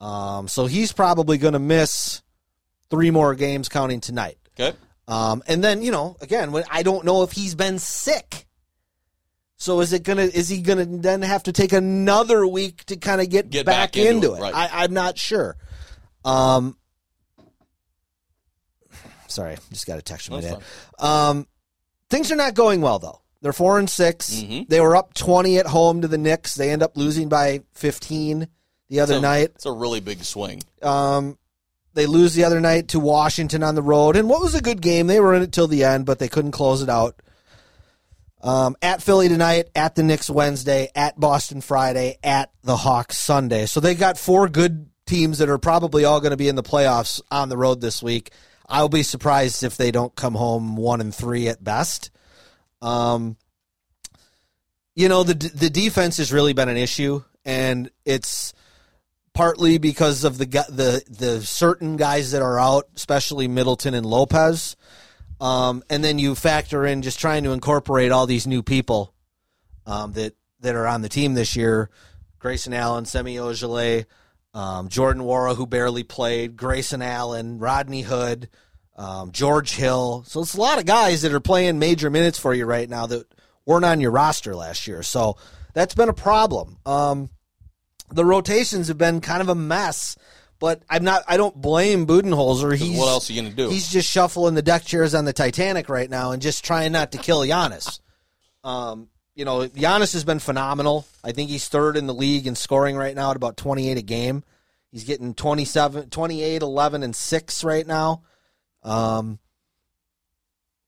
Um, 0.00 0.48
so 0.48 0.66
he's 0.66 0.92
probably 0.92 1.38
going 1.38 1.54
to 1.54 1.58
miss 1.58 2.22
three 2.90 3.10
more 3.10 3.34
games, 3.34 3.68
counting 3.68 4.00
tonight. 4.00 4.38
Okay. 4.58 4.76
Um, 5.08 5.42
and 5.48 5.64
then 5.64 5.82
you 5.82 5.90
know, 5.90 6.16
again, 6.20 6.52
when 6.52 6.62
I 6.70 6.82
don't 6.84 7.04
know 7.04 7.22
if 7.24 7.32
he's 7.32 7.54
been 7.56 7.78
sick. 7.80 8.44
So 9.56 9.80
is 9.80 9.92
it 9.92 10.04
gonna? 10.04 10.22
Is 10.22 10.48
he 10.48 10.60
gonna 10.62 10.84
then 10.86 11.22
have 11.22 11.42
to 11.44 11.52
take 11.52 11.72
another 11.72 12.46
week 12.46 12.84
to 12.84 12.96
kind 12.96 13.20
of 13.20 13.28
get, 13.28 13.50
Get 13.50 13.66
back, 13.66 13.92
back 13.92 13.96
into 13.96 14.10
into, 14.10 14.34
it, 14.34 14.38
it? 14.38 14.42
right. 14.42 14.54
I, 14.54 14.84
I'm 14.84 14.92
not 14.92 15.18
sure. 15.18 15.56
Um, 16.24 16.76
sorry, 19.26 19.56
just 19.70 19.86
got 19.86 19.98
a 19.98 20.02
text 20.02 20.26
from 20.26 20.36
my 20.36 20.40
dad. 20.42 20.62
Um, 20.98 21.46
things 22.10 22.30
are 22.30 22.36
not 22.36 22.54
going 22.54 22.80
well 22.80 22.98
though. 22.98 23.20
They're 23.40 23.52
four 23.52 23.78
and 23.78 23.88
6 23.88 24.30
Mhm. 24.30 24.68
They 24.68 24.80
were 24.80 24.96
up 24.96 25.14
twenty 25.14 25.58
at 25.58 25.66
home 25.66 26.02
to 26.02 26.08
the 26.08 26.18
Knicks. 26.18 26.54
They 26.54 26.70
end 26.70 26.82
up 26.82 26.96
losing 26.96 27.28
by 27.28 27.62
fifteen 27.72 28.48
the 28.88 29.00
other 29.00 29.14
It's 29.14 29.18
a- 29.18 29.22
night. 29.22 29.50
It's 29.54 29.66
a 29.66 29.72
really 29.72 30.00
big 30.00 30.24
swing. 30.24 30.62
Um, 30.82 31.38
they 31.94 32.06
lose 32.06 32.34
the 32.34 32.44
other 32.44 32.60
night 32.60 32.88
to 32.88 33.00
Washington 33.00 33.62
on 33.62 33.74
the 33.74 33.82
road, 33.82 34.16
and 34.16 34.28
what 34.28 34.40
was 34.40 34.54
a 34.54 34.60
good 34.60 34.80
game. 34.80 35.06
They 35.06 35.20
were 35.20 35.34
in 35.34 35.42
it 35.42 35.52
till 35.52 35.68
the 35.68 35.84
end, 35.84 36.06
but 36.06 36.18
they 36.18 36.28
couldn't 36.28 36.52
close 36.52 36.82
it 36.82 36.88
out. 36.88 37.20
Um, 38.40 38.76
at 38.80 39.02
Philly 39.02 39.28
tonight, 39.28 39.68
at 39.74 39.96
the 39.96 40.04
Knicks 40.04 40.30
Wednesday, 40.30 40.90
at 40.94 41.18
Boston 41.18 41.60
Friday, 41.60 42.18
at 42.22 42.52
the 42.62 42.76
Hawks 42.76 43.18
Sunday. 43.18 43.66
So 43.66 43.80
they 43.80 43.96
got 43.96 44.16
four 44.16 44.48
good 44.48 44.88
teams 45.06 45.38
that 45.38 45.48
are 45.48 45.58
probably 45.58 46.04
all 46.04 46.20
going 46.20 46.30
to 46.30 46.36
be 46.36 46.48
in 46.48 46.54
the 46.54 46.62
playoffs 46.62 47.20
on 47.30 47.48
the 47.48 47.56
road 47.56 47.80
this 47.80 48.00
week. 48.00 48.30
I'll 48.68 48.88
be 48.88 49.02
surprised 49.02 49.64
if 49.64 49.76
they 49.76 49.90
don't 49.90 50.14
come 50.14 50.34
home 50.34 50.76
one 50.76 51.00
and 51.00 51.12
three 51.12 51.48
at 51.48 51.64
best. 51.64 52.10
Um, 52.80 53.36
you 54.94 55.08
know 55.08 55.22
the 55.22 55.34
the 55.34 55.70
defense 55.70 56.16
has 56.16 56.32
really 56.32 56.52
been 56.52 56.68
an 56.68 56.76
issue, 56.76 57.22
and 57.44 57.90
it's 58.04 58.52
partly 59.38 59.78
because 59.78 60.24
of 60.24 60.36
the 60.36 60.46
the 60.46 61.00
the 61.08 61.40
certain 61.42 61.96
guys 61.96 62.32
that 62.32 62.42
are 62.42 62.58
out, 62.58 62.88
especially 62.96 63.46
Middleton 63.46 63.94
and 63.94 64.04
Lopez. 64.04 64.74
Um, 65.40 65.84
and 65.88 66.02
then 66.02 66.18
you 66.18 66.34
factor 66.34 66.84
in 66.84 67.02
just 67.02 67.20
trying 67.20 67.44
to 67.44 67.52
incorporate 67.52 68.10
all 68.10 68.26
these 68.26 68.48
new 68.48 68.64
people 68.64 69.14
um, 69.86 70.10
that 70.14 70.34
that 70.58 70.74
are 70.74 70.88
on 70.88 71.02
the 71.02 71.08
team 71.08 71.34
this 71.34 71.54
year: 71.54 71.88
Grayson 72.40 72.74
Allen, 72.74 73.04
Semi 73.04 73.36
Ojeleye, 73.36 74.06
um, 74.54 74.88
Jordan 74.88 75.22
Nwora, 75.22 75.54
who 75.54 75.68
barely 75.68 76.02
played, 76.02 76.56
Grayson 76.56 77.00
Allen, 77.00 77.60
Rodney 77.60 78.02
Hood, 78.02 78.48
um, 78.96 79.30
George 79.30 79.76
Hill. 79.76 80.24
So 80.26 80.40
it's 80.40 80.54
a 80.54 80.60
lot 80.60 80.80
of 80.80 80.84
guys 80.84 81.22
that 81.22 81.32
are 81.32 81.38
playing 81.38 81.78
major 81.78 82.10
minutes 82.10 82.40
for 82.40 82.52
you 82.52 82.66
right 82.66 82.90
now 82.90 83.06
that 83.06 83.24
weren't 83.64 83.84
on 83.84 84.00
your 84.00 84.10
roster 84.10 84.56
last 84.56 84.88
year. 84.88 85.04
So 85.04 85.36
that's 85.74 85.94
been 85.94 86.08
a 86.08 86.12
problem. 86.12 86.78
The 88.12 88.24
rotations 88.24 88.88
have 88.88 88.98
been 88.98 89.20
kind 89.20 89.40
of 89.40 89.48
a 89.48 89.54
mess. 89.54 90.16
But 90.60 90.82
I'm 90.90 91.04
not. 91.04 91.22
I 91.28 91.36
don't 91.36 91.54
blame 91.54 92.06
Budenholzer. 92.06 92.76
He's 92.76 92.98
what 92.98 93.08
else 93.08 93.30
are 93.30 93.32
you 93.32 93.42
gonna 93.42 93.54
do? 93.54 93.68
He's 93.68 93.88
just 93.88 94.10
shuffling 94.10 94.54
the 94.54 94.62
deck 94.62 94.84
chairs 94.84 95.14
on 95.14 95.24
the 95.24 95.32
Titanic 95.32 95.88
right 95.88 96.10
now 96.10 96.32
and 96.32 96.42
just 96.42 96.64
trying 96.64 96.90
not 96.90 97.12
to 97.12 97.18
kill 97.18 97.42
Giannis. 97.42 98.00
Um, 98.64 99.08
you 99.36 99.44
know, 99.44 99.68
Giannis 99.68 100.14
has 100.14 100.24
been 100.24 100.40
phenomenal. 100.40 101.06
I 101.22 101.30
think 101.30 101.48
he's 101.48 101.68
third 101.68 101.96
in 101.96 102.08
the 102.08 102.14
league 102.14 102.48
in 102.48 102.56
scoring 102.56 102.96
right 102.96 103.14
now 103.14 103.30
at 103.30 103.36
about 103.36 103.56
28 103.56 103.98
a 103.98 104.02
game. 104.02 104.42
He's 104.90 105.04
getting 105.04 105.32
27, 105.34 106.10
28, 106.10 106.62
11, 106.62 107.02
and 107.04 107.14
6 107.14 107.64
right 107.64 107.86
now. 107.86 108.22
Um, 108.82 109.38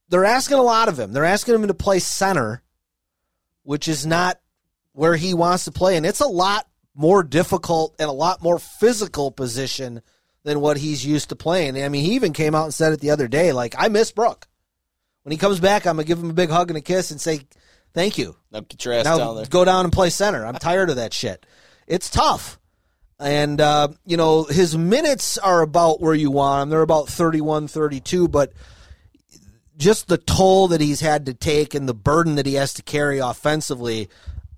they're 0.09 0.25
asking 0.25 0.59
a 0.59 0.63
lot 0.63 0.89
of 0.89 0.99
him. 0.99 1.13
They're 1.13 1.25
asking 1.25 1.55
him 1.55 1.69
to 1.69 1.75
play 1.75 2.01
center, 2.01 2.63
which 3.63 3.87
is 3.87 4.05
not 4.05 4.41
where 4.93 5.15
he 5.15 5.33
wants 5.33 5.65
to 5.67 5.71
play. 5.71 5.97
And 5.97 6.05
it's 6.05 6.21
a 6.21 6.27
lot 6.27 6.67
more 6.95 7.23
difficult 7.23 7.95
and 7.99 8.09
a 8.09 8.13
lot 8.13 8.43
more 8.43 8.59
physical 8.59 9.31
position 9.31 10.03
than 10.43 10.61
what 10.61 10.77
he's 10.79 11.05
used 11.05 11.29
to 11.29 11.37
playing. 11.37 11.81
I 11.83 11.89
mean, 11.89 12.05
he 12.05 12.15
even 12.15 12.33
came 12.33 12.55
out 12.55 12.65
and 12.65 12.75
said 12.75 12.93
it 12.93 13.01
the 13.01 13.11
other 13.11 13.29
day, 13.29 13.53
like, 13.53 13.75
I 13.79 13.89
miss 13.89 14.11
Brooke. 14.13 14.47
When 15.23 15.33
he 15.33 15.39
comes 15.39 15.61
back, 15.61 15.87
I'm 15.87 15.97
gonna 15.97 16.05
give 16.05 16.19
him 16.19 16.31
a 16.31 16.35
big 16.35 16.51
hug 16.51 16.71
and 16.71 16.79
a 16.79 16.81
kiss 16.81 17.11
and 17.11 17.21
say, 17.21 17.41
Thank 17.93 18.19
you. 18.19 18.37
Now 18.53 18.61
get 18.61 18.85
your 18.85 18.95
ass 18.95 19.05
Now 19.05 19.19
down 19.19 19.37
there. 19.37 19.45
go 19.47 19.65
down 19.65 19.85
and 19.85 19.93
play 19.93 20.11
center. 20.11 20.47
I'm 20.47 20.55
tired 20.55 20.91
of 20.91 20.97
that 20.97 21.13
shit. 21.13 21.45
It's 21.89 22.09
tough. 22.09 22.59
And, 23.19 23.61
uh, 23.61 23.89
you 24.07 24.17
know, 24.17 24.45
his 24.45 24.79
minutes 24.79 25.37
are 25.39 25.61
about 25.61 26.01
where 26.01 26.15
you 26.15 26.31
want 26.31 26.63
them. 26.63 26.69
They're 26.71 26.83
about 26.83 27.09
31, 27.09 27.67
32, 27.69 28.29
but 28.29 28.53
just 29.77 30.09
the 30.09 30.19
toll 30.19 30.69
that 30.69 30.81
he's 30.81 31.01
had 31.01 31.27
to 31.27 31.35
take 31.35 31.75
and 31.75 31.89
the 31.89 31.95
burden 31.95 32.37
that 32.37 32.47
he 32.47 32.55
has 32.55 32.73
to 32.75 32.83
carry 32.83 33.19
offensively, 33.19 34.09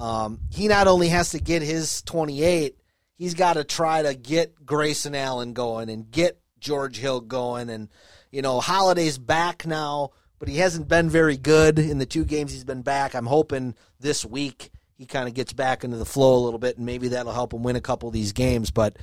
um, 0.03 0.40
he 0.50 0.66
not 0.66 0.88
only 0.88 1.09
has 1.09 1.30
to 1.30 1.38
get 1.38 1.62
his 1.62 2.03
28, 2.03 2.76
he's 3.14 3.34
got 3.34 3.53
to 3.53 3.62
try 3.62 4.03
to 4.03 4.14
get 4.16 4.66
Grayson 4.66 5.14
Allen 5.14 5.53
going 5.53 5.88
and 5.88 6.11
get 6.11 6.40
George 6.59 6.96
Hill 6.96 7.20
going. 7.20 7.70
And, 7.70 7.88
you 8.32 8.42
know, 8.42 8.59
Holiday's 8.59 9.16
back 9.16 9.64
now, 9.64 10.11
but 10.40 10.48
he 10.48 10.57
hasn't 10.57 10.88
been 10.88 11.09
very 11.09 11.36
good 11.36 11.78
in 11.78 11.98
the 11.98 12.07
two 12.07 12.24
games 12.24 12.50
he's 12.50 12.64
been 12.64 12.82
back. 12.82 13.14
I'm 13.14 13.26
hoping 13.26 13.76
this 14.00 14.24
week 14.24 14.72
he 14.96 15.07
kind 15.07 15.28
of 15.28 15.34
gets 15.34 15.53
back 15.53 15.84
into 15.84 15.98
the 15.98 16.05
flow 16.05 16.34
a 16.34 16.42
little 16.44 16.59
bit, 16.59 16.78
and 16.78 16.84
maybe 16.84 17.07
that'll 17.09 17.32
help 17.32 17.53
him 17.55 17.62
win 17.62 17.76
a 17.76 17.80
couple 17.80 18.09
of 18.09 18.12
these 18.12 18.32
games. 18.32 18.72
But 18.72 18.96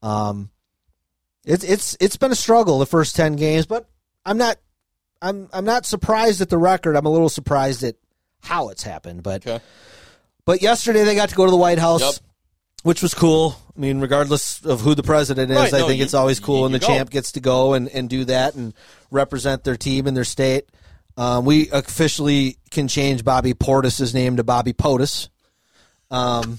um, 0.00 0.50
it's 1.44 1.64
it's 1.64 1.96
it's 2.00 2.16
been 2.16 2.30
a 2.30 2.36
struggle 2.36 2.78
the 2.78 2.86
first 2.86 3.16
ten 3.16 3.34
games, 3.34 3.66
but 3.66 3.88
I'm 4.24 4.38
not 4.38 4.58
I'm 5.20 5.48
I'm 5.52 5.64
not 5.64 5.86
surprised 5.86 6.40
at 6.40 6.50
the 6.50 6.58
record. 6.58 6.94
I'm 6.94 7.06
a 7.06 7.10
little 7.10 7.28
surprised 7.28 7.82
at 7.82 7.96
how 8.42 8.68
it's 8.68 8.84
happened, 8.84 9.24
but 9.24 9.44
Okay. 9.44 9.64
But 10.46 10.62
yesterday 10.62 11.04
they 11.04 11.14
got 11.14 11.28
to 11.28 11.34
go 11.34 11.44
to 11.44 11.50
the 11.50 11.56
White 11.56 11.78
House, 11.78 12.00
Yep. 12.00 12.14
which 12.84 13.02
was 13.02 13.12
cool. 13.12 13.56
I 13.76 13.80
mean, 13.80 14.00
regardless 14.00 14.64
of 14.64 14.80
who 14.80 14.94
the 14.94 15.02
president 15.02 15.50
is, 15.50 15.56
Right, 15.58 15.74
I 15.74 15.78
no, 15.80 15.86
think 15.88 15.98
you- 15.98 16.04
it's 16.04 16.14
always 16.14 16.40
cool 16.40 16.62
when 16.62 16.72
the 16.72 16.78
go. 16.78 16.86
champ 16.86 17.10
gets 17.10 17.32
to 17.32 17.40
go 17.40 17.74
and, 17.74 17.88
and 17.90 18.08
do 18.08 18.24
that 18.24 18.54
and 18.54 18.72
represent 19.10 19.64
their 19.64 19.76
team 19.76 20.06
and 20.06 20.16
their 20.16 20.24
state. 20.24 20.64
Um, 21.18 21.44
we 21.44 21.68
officially 21.70 22.56
can 22.70 22.88
change 22.88 23.24
Bobby 23.24 23.52
Portis's 23.54 24.14
name 24.14 24.36
to 24.36 24.44
Bobby 24.44 24.72
POTUS. 24.72 25.28
Um, 26.10 26.58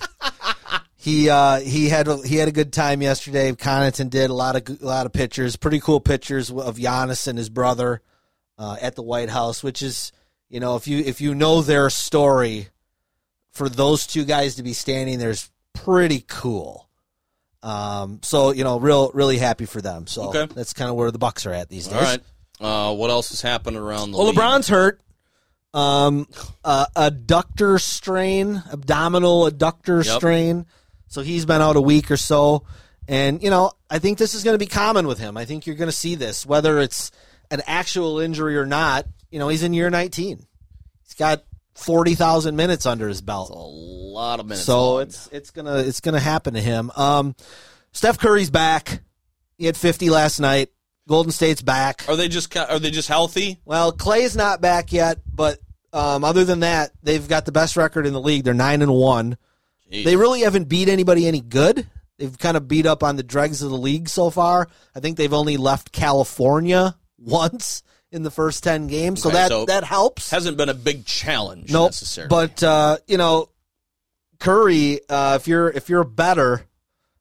he 0.95 1.29
uh, 1.29 1.59
he 1.59 1.89
had 1.89 2.07
a, 2.07 2.17
he 2.25 2.35
had 2.37 2.47
a 2.47 2.51
good 2.51 2.73
time 2.73 3.01
yesterday. 3.01 3.51
Connaughton 3.51 4.09
did 4.09 4.29
a 4.29 4.33
lot 4.33 4.55
of 4.55 4.81
a 4.81 4.85
lot 4.85 5.05
of 5.05 5.13
pictures, 5.13 5.55
pretty 5.55 5.79
cool 5.79 5.99
pictures 5.99 6.49
of 6.51 6.77
Giannis 6.77 7.27
and 7.27 7.37
his 7.37 7.49
brother 7.49 8.01
uh, 8.57 8.77
at 8.81 8.95
the 8.95 9.03
White 9.03 9.29
House, 9.29 9.63
which 9.63 9.81
is 9.83 10.11
you 10.49 10.59
know 10.59 10.75
if 10.75 10.87
you 10.87 10.99
if 10.99 11.21
you 11.21 11.33
know 11.35 11.61
their 11.61 11.89
story, 11.91 12.69
for 13.57 13.67
those 13.69 14.05
two 14.07 14.23
guys 14.23 14.55
to 14.55 14.63
be 14.63 14.73
standing 14.73 15.17
there 15.19 15.31
is 15.31 15.49
pretty 15.73 16.23
cool. 16.27 16.87
Um, 17.63 18.19
so 18.23 18.51
you 18.51 18.63
know, 18.63 18.79
real 18.79 19.11
really 19.13 19.37
happy 19.39 19.65
for 19.65 19.81
them. 19.81 20.05
So 20.07 20.29
Okay. 20.29 20.45
that's 20.53 20.73
kind 20.73 20.89
of 20.89 20.95
where 20.95 21.09
the 21.11 21.17
Bucks 21.17 21.45
are 21.45 21.51
at 21.53 21.69
these 21.69 21.87
days. 21.87 21.95
All 21.95 22.01
right. 22.01 22.21
Uh, 22.59 22.93
what 22.95 23.09
else 23.09 23.31
is 23.31 23.41
happening 23.41 23.79
around 23.79 24.11
the 24.11 24.17
Well, 24.17 24.27
league? 24.27 24.35
LeBron's 24.37 24.67
hurt. 24.67 25.01
Um, 25.73 26.27
uh, 26.63 26.85
adductor 26.95 27.79
strain, 27.81 28.63
abdominal 28.71 29.49
adductor 29.49 30.03
Yep. 30.05 30.15
strain. 30.17 30.65
So 31.07 31.21
he's 31.21 31.45
been 31.45 31.61
out 31.61 31.75
a 31.75 31.81
week 31.81 32.09
or 32.09 32.17
so. 32.17 32.63
And, 33.07 33.41
you 33.43 33.49
know, 33.49 33.71
I 33.89 33.99
think 33.99 34.17
this 34.17 34.33
is 34.33 34.43
going 34.43 34.55
to 34.55 34.59
be 34.59 34.65
common 34.65 35.07
with 35.07 35.19
him. 35.19 35.37
I 35.37 35.45
think 35.45 35.65
you're 35.65 35.75
going 35.75 35.89
to 35.89 35.95
see 35.95 36.15
this, 36.15 36.45
whether 36.45 36.79
it's 36.79 37.11
an 37.51 37.61
actual 37.67 38.19
injury 38.19 38.57
or 38.57 38.65
not. 38.65 39.05
You 39.29 39.39
know, 39.39 39.47
he's 39.49 39.63
in 39.63 39.73
year 39.73 39.89
19. 39.89 40.45
He's 41.03 41.13
got 41.13 41.43
forty 41.77 42.15
thousand 42.15 42.55
minutes 42.55 42.85
under 42.85 43.07
his 43.07 43.21
belt. 43.21 43.49
A 43.51 43.53
lot 43.53 44.39
of 44.39 44.45
minutes. 44.45 44.65
so 44.65 44.95
logged. 44.95 45.09
it's 45.09 45.29
it's 45.31 45.51
gonna 45.51 45.77
it's 45.77 46.01
gonna 46.01 46.19
happen 46.19 46.55
to 46.55 46.61
him. 46.61 46.91
Um, 46.95 47.35
Steph 47.91 48.17
Curry's 48.17 48.49
back. 48.49 49.01
He 49.57 49.65
had 49.65 49.77
fifty 49.77 50.09
last 50.09 50.39
night. 50.39 50.69
Golden 51.07 51.31
State's 51.31 51.61
back. 51.61 52.03
Are 52.09 52.15
they 52.17 52.27
just 52.27 52.55
are 52.57 52.79
they 52.79 52.91
just 52.91 53.07
healthy? 53.07 53.59
Well, 53.63 53.91
Clay's 53.93 54.35
not 54.35 54.59
back 54.59 54.91
yet, 54.91 55.19
but 55.33 55.59
um, 55.93 56.23
other 56.25 56.43
than 56.43 56.59
that, 56.59 56.91
they've 57.01 57.25
got 57.27 57.45
the 57.45 57.51
best 57.53 57.77
record 57.77 58.05
in 58.05 58.13
the 58.13 58.19
league. 58.21 58.43
They're 58.43 58.53
nine 58.53 58.81
and 58.81 58.93
one. 58.93 59.37
Jeez. 59.89 60.03
They 60.03 60.17
really 60.17 60.41
haven't 60.41 60.65
beat 60.65 60.89
anybody 60.89 61.25
any 61.27 61.39
good. 61.39 61.87
They've 62.17 62.37
kind 62.37 62.57
of 62.57 62.67
beat 62.67 62.85
up 62.85 63.03
on 63.03 63.15
the 63.15 63.23
dregs 63.23 63.61
of 63.61 63.69
the 63.69 63.77
league 63.77 64.09
so 64.09 64.29
far. 64.29 64.67
I 64.93 64.99
think 64.99 65.15
they've 65.17 65.31
only 65.33 65.55
left 65.55 65.91
California 65.93 66.97
once 67.17 67.83
in 68.17 68.23
the 68.23 68.31
first 68.31 68.63
ten 68.63 68.87
games, 68.87 69.21
so 69.21 69.29
that 69.29 69.47
so 69.47 69.65
that 69.65 69.85
helps. 69.85 70.29
hasn't 70.29 70.57
been 70.57 70.67
a 70.67 70.73
big 70.73 71.05
challenge 71.05 71.71
Nope. 71.71 71.89
necessarily. 71.89 72.27
But 72.27 72.61
uh, 72.61 72.97
you 73.07 73.17
know, 73.17 73.49
Curry, 74.39 74.99
uh, 75.09 75.37
if 75.39 75.47
you're 75.47 75.69
if 75.69 75.87
you're 75.87 76.03
better, 76.03 76.65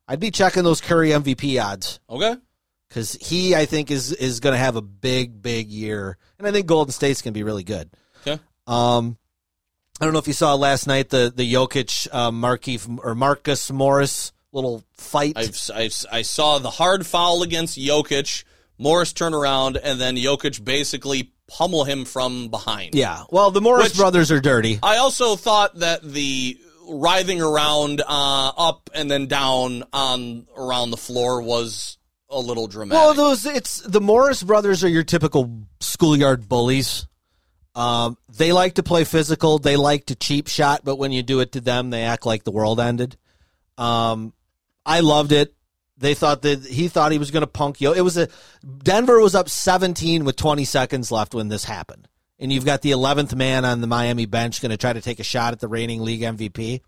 I'd 0.08 0.18
be 0.18 0.32
checking 0.32 0.64
those 0.64 0.80
Curry 0.80 1.10
MVP 1.10 1.62
odds 1.62 2.00
okay, 2.10 2.34
because 2.88 3.12
he, 3.20 3.54
I 3.54 3.66
think, 3.66 3.92
is 3.92 4.12
is 4.12 4.40
going 4.40 4.54
to 4.54 4.58
have 4.58 4.74
a 4.74 4.82
big, 4.82 5.40
big 5.40 5.68
year, 5.68 6.18
and 6.38 6.48
I 6.48 6.50
think 6.50 6.66
Golden 6.66 6.92
State's 6.92 7.22
going 7.22 7.32
to 7.32 7.38
be 7.38 7.44
really 7.44 7.64
good. 7.64 7.90
okay. 8.26 8.40
Um, 8.66 9.16
I 10.00 10.04
don't 10.04 10.12
know 10.12 10.18
if 10.18 10.26
you 10.26 10.32
saw 10.32 10.54
last 10.54 10.86
night 10.86 11.10
the 11.10 11.32
the 11.34 11.54
Jokic, 11.54 12.08
uh, 12.10 12.30
Markieff 12.30 12.98
or 13.02 13.14
Marcus 13.14 13.70
Morris 13.70 14.32
little 14.52 14.82
fight. 14.94 15.34
I've, 15.36 15.58
I've 15.72 15.94
I 16.10 16.22
saw 16.22 16.58
the 16.58 16.70
hard 16.70 17.06
foul 17.06 17.42
against 17.42 17.78
Jokic. 17.78 18.44
Morris 18.78 19.12
turn 19.12 19.34
around 19.34 19.76
and 19.76 20.00
then 20.00 20.16
Jokic 20.16 20.64
basically 20.64 21.32
pummel 21.48 21.84
him 21.84 22.04
from 22.04 22.48
behind. 22.48 22.94
yeah, 22.94 23.22
well, 23.30 23.50
the 23.50 23.60
Morris 23.60 23.90
Which- 23.90 23.96
brothers 23.96 24.30
are 24.30 24.40
dirty. 24.40 24.78
I 24.82 24.98
also 24.98 25.36
thought 25.36 25.76
that 25.80 26.02
the 26.02 26.58
writhing 26.88 27.40
around 27.42 28.00
uh, 28.00 28.52
up 28.56 28.90
and 28.94 29.10
then 29.10 29.26
down 29.26 29.82
on 29.92 30.46
around 30.56 30.90
the 30.92 30.96
floor 30.96 31.42
was 31.42 31.98
a 32.30 32.38
little 32.38 32.66
dramatic. 32.68 33.02
Well, 33.04 33.14
those 33.14 33.44
it's 33.46 33.80
the 33.80 34.00
Morris 34.00 34.42
brothers 34.42 34.84
are 34.84 34.88
your 34.88 35.02
typical 35.04 35.62
schoolyard 35.80 36.48
bullies. 36.48 37.06
Um, 37.74 38.16
they 38.32 38.52
like 38.52 38.74
to 38.76 38.82
play 38.82 39.04
physical. 39.04 39.58
They 39.58 39.76
like 39.76 40.06
to 40.06 40.14
cheap 40.14 40.46
shot, 40.48 40.80
but 40.84 40.96
when 40.96 41.12
you 41.12 41.22
do 41.22 41.40
it 41.40 41.52
to 41.52 41.60
them, 41.60 41.90
they 41.90 42.02
act 42.04 42.24
like 42.24 42.42
the 42.44 42.50
world 42.50 42.80
ended. 42.80 43.16
Um, 43.76 44.32
I 44.84 45.00
loved 45.00 45.32
it. 45.32 45.54
They 45.98 46.14
thought 46.14 46.42
that 46.42 46.64
he 46.64 46.88
thought 46.88 47.12
he 47.12 47.18
was 47.18 47.30
going 47.30 47.42
to 47.42 47.46
punk 47.46 47.80
Yo. 47.80 47.92
It 47.92 48.02
was 48.02 48.16
a 48.18 48.28
Denver 48.82 49.18
was 49.20 49.34
up 49.34 49.48
17 49.48 50.24
with 50.24 50.36
20 50.36 50.64
seconds 50.64 51.10
left 51.10 51.34
when 51.34 51.48
this 51.48 51.64
happened, 51.64 52.06
and 52.38 52.52
you've 52.52 52.66
got 52.66 52.82
the 52.82 52.90
11th 52.90 53.34
man 53.34 53.64
on 53.64 53.80
the 53.80 53.86
Miami 53.86 54.26
bench 54.26 54.60
going 54.60 54.70
to 54.70 54.76
try 54.76 54.92
to 54.92 55.00
take 55.00 55.20
a 55.20 55.24
shot 55.24 55.52
at 55.52 55.60
the 55.60 55.68
reigning 55.68 56.02
league 56.02 56.20
MVP. 56.20 56.80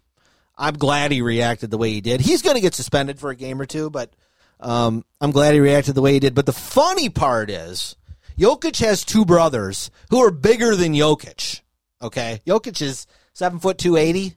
I'm 0.57 0.75
glad 0.75 1.13
he 1.13 1.23
reacted 1.23 1.71
the 1.71 1.79
way 1.79 1.91
he 1.93 2.01
did. 2.01 2.21
He's 2.21 2.43
going 2.43 2.57
to 2.57 2.61
get 2.61 2.75
suspended 2.75 3.19
for 3.19 3.31
a 3.31 3.37
game 3.37 3.61
or 3.61 3.65
two, 3.67 3.91
but 3.91 4.13
um, 4.61 5.05
I'm 5.21 5.31
glad 5.31 5.55
he 5.55 5.61
reacted 5.61 5.95
the 5.95 6.03
way 6.03 6.13
he 6.15 6.21
did. 6.21 6.35
But 6.35 6.47
the 6.47 6.53
funny 6.53 7.09
part 7.09 7.49
is, 7.49 7.97
Jokic 8.37 8.81
has 8.85 9.05
two 9.05 9.25
brothers 9.25 9.91
who 10.11 10.19
are 10.19 10.31
bigger 10.33 10.75
than 10.77 10.93
Jokic. 10.95 11.61
Okay, 12.03 12.41
Jokic 12.47 12.83
is 12.83 13.07
seven 13.33 13.59
foot 13.59 13.79
two 13.79 13.97
eighty. 13.97 14.35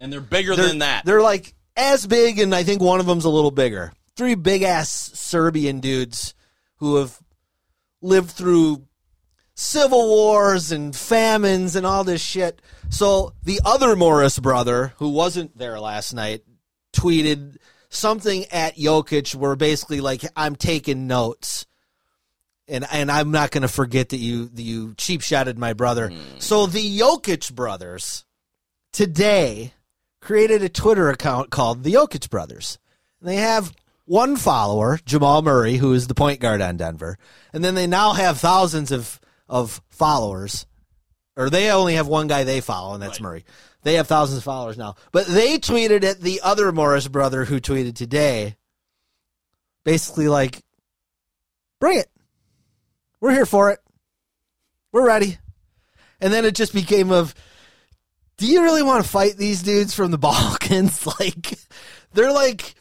and 0.00 0.12
they're 0.12 0.20
bigger 0.20 0.56
They're, 0.56 0.68
than 0.68 0.78
that. 0.78 1.04
they're 1.04 1.20
like 1.20 1.54
as 1.76 2.06
big, 2.06 2.38
and 2.38 2.54
I 2.54 2.62
think 2.62 2.80
one 2.80 3.00
of 3.00 3.06
them's 3.06 3.24
a 3.24 3.28
little 3.30 3.50
bigger. 3.50 3.92
Three 4.18 4.34
big 4.34 4.62
ass 4.64 4.90
Serbian 5.14 5.78
dudes 5.78 6.34
who 6.78 6.96
have 6.96 7.20
lived 8.02 8.30
through 8.30 8.82
civil 9.54 10.08
wars 10.08 10.72
and 10.72 10.94
famines 10.94 11.76
and 11.76 11.86
all 11.86 12.02
this 12.02 12.20
shit. 12.20 12.60
So 12.90 13.32
the 13.44 13.60
other 13.64 13.94
Morris 13.94 14.36
brother, 14.40 14.92
who 14.96 15.10
wasn't 15.10 15.56
there 15.56 15.78
last 15.78 16.14
night, 16.14 16.42
tweeted 16.92 17.58
something 17.90 18.44
at 18.46 18.76
Jokic 18.76 19.36
where 19.36 19.54
basically 19.54 20.00
like 20.00 20.22
I'm 20.34 20.56
taking 20.56 21.06
notes. 21.06 21.64
And 22.66 22.84
and 22.90 23.12
I'm 23.12 23.30
not 23.30 23.52
going 23.52 23.62
to 23.62 23.68
forget 23.68 24.08
that 24.08 24.18
you 24.18 24.48
that 24.48 24.62
you 24.62 24.94
cheap 24.96 25.22
shotted 25.22 25.60
my 25.60 25.74
brother. 25.74 26.08
Hmm. 26.08 26.38
So 26.40 26.66
the 26.66 26.98
Jokic 26.98 27.54
brothers 27.54 28.24
today 28.92 29.74
created 30.20 30.64
a 30.64 30.68
Twitter 30.68 31.08
account 31.08 31.50
called 31.50 31.84
the 31.84 31.92
Jokic 31.92 32.28
Brothers. 32.30 32.80
And 33.20 33.28
they 33.28 33.36
have 33.36 33.72
one 34.08 34.36
follower, 34.36 34.98
Jamal 35.04 35.42
Murray, 35.42 35.76
who 35.76 35.92
is 35.92 36.06
the 36.06 36.14
point 36.14 36.40
guard 36.40 36.62
on 36.62 36.76
Denver, 36.76 37.18
and 37.52 37.62
then 37.62 37.74
they 37.74 37.86
now 37.86 38.12
have 38.12 38.38
thousands 38.38 38.90
of 38.90 39.20
of 39.48 39.80
followers. 39.90 40.66
Or 41.36 41.50
they 41.50 41.70
only 41.70 41.94
have 41.94 42.08
one 42.08 42.26
guy 42.26 42.42
they 42.42 42.60
follow, 42.60 42.94
and 42.94 43.02
that's 43.02 43.20
Murray. 43.20 43.44
They 43.84 43.94
have 43.94 44.08
thousands 44.08 44.38
of 44.38 44.44
followers 44.44 44.76
now. 44.76 44.96
But 45.12 45.26
they 45.26 45.58
tweeted 45.58 46.02
at 46.02 46.20
the 46.20 46.40
other 46.42 46.72
Morris 46.72 47.06
brother 47.06 47.44
who 47.44 47.60
tweeted 47.60 47.94
today, 47.94 48.56
basically 49.84 50.26
like, 50.26 50.64
bring 51.80 51.98
it. 51.98 52.10
We're 53.20 53.30
here 53.30 53.46
for 53.46 53.70
it. 53.70 53.78
We're 54.90 55.06
ready. 55.06 55.38
And 56.20 56.32
then 56.32 56.44
it 56.44 56.56
just 56.56 56.74
became 56.74 57.12
of, 57.12 57.36
do 58.36 58.46
you 58.46 58.62
really 58.62 58.82
want 58.82 59.04
to 59.04 59.10
fight 59.10 59.36
these 59.36 59.62
dudes 59.62 59.94
from 59.94 60.10
the 60.10 60.18
Balkans? 60.18 61.06
like, 61.20 61.56
they're 62.14 62.32
like, 62.32 62.74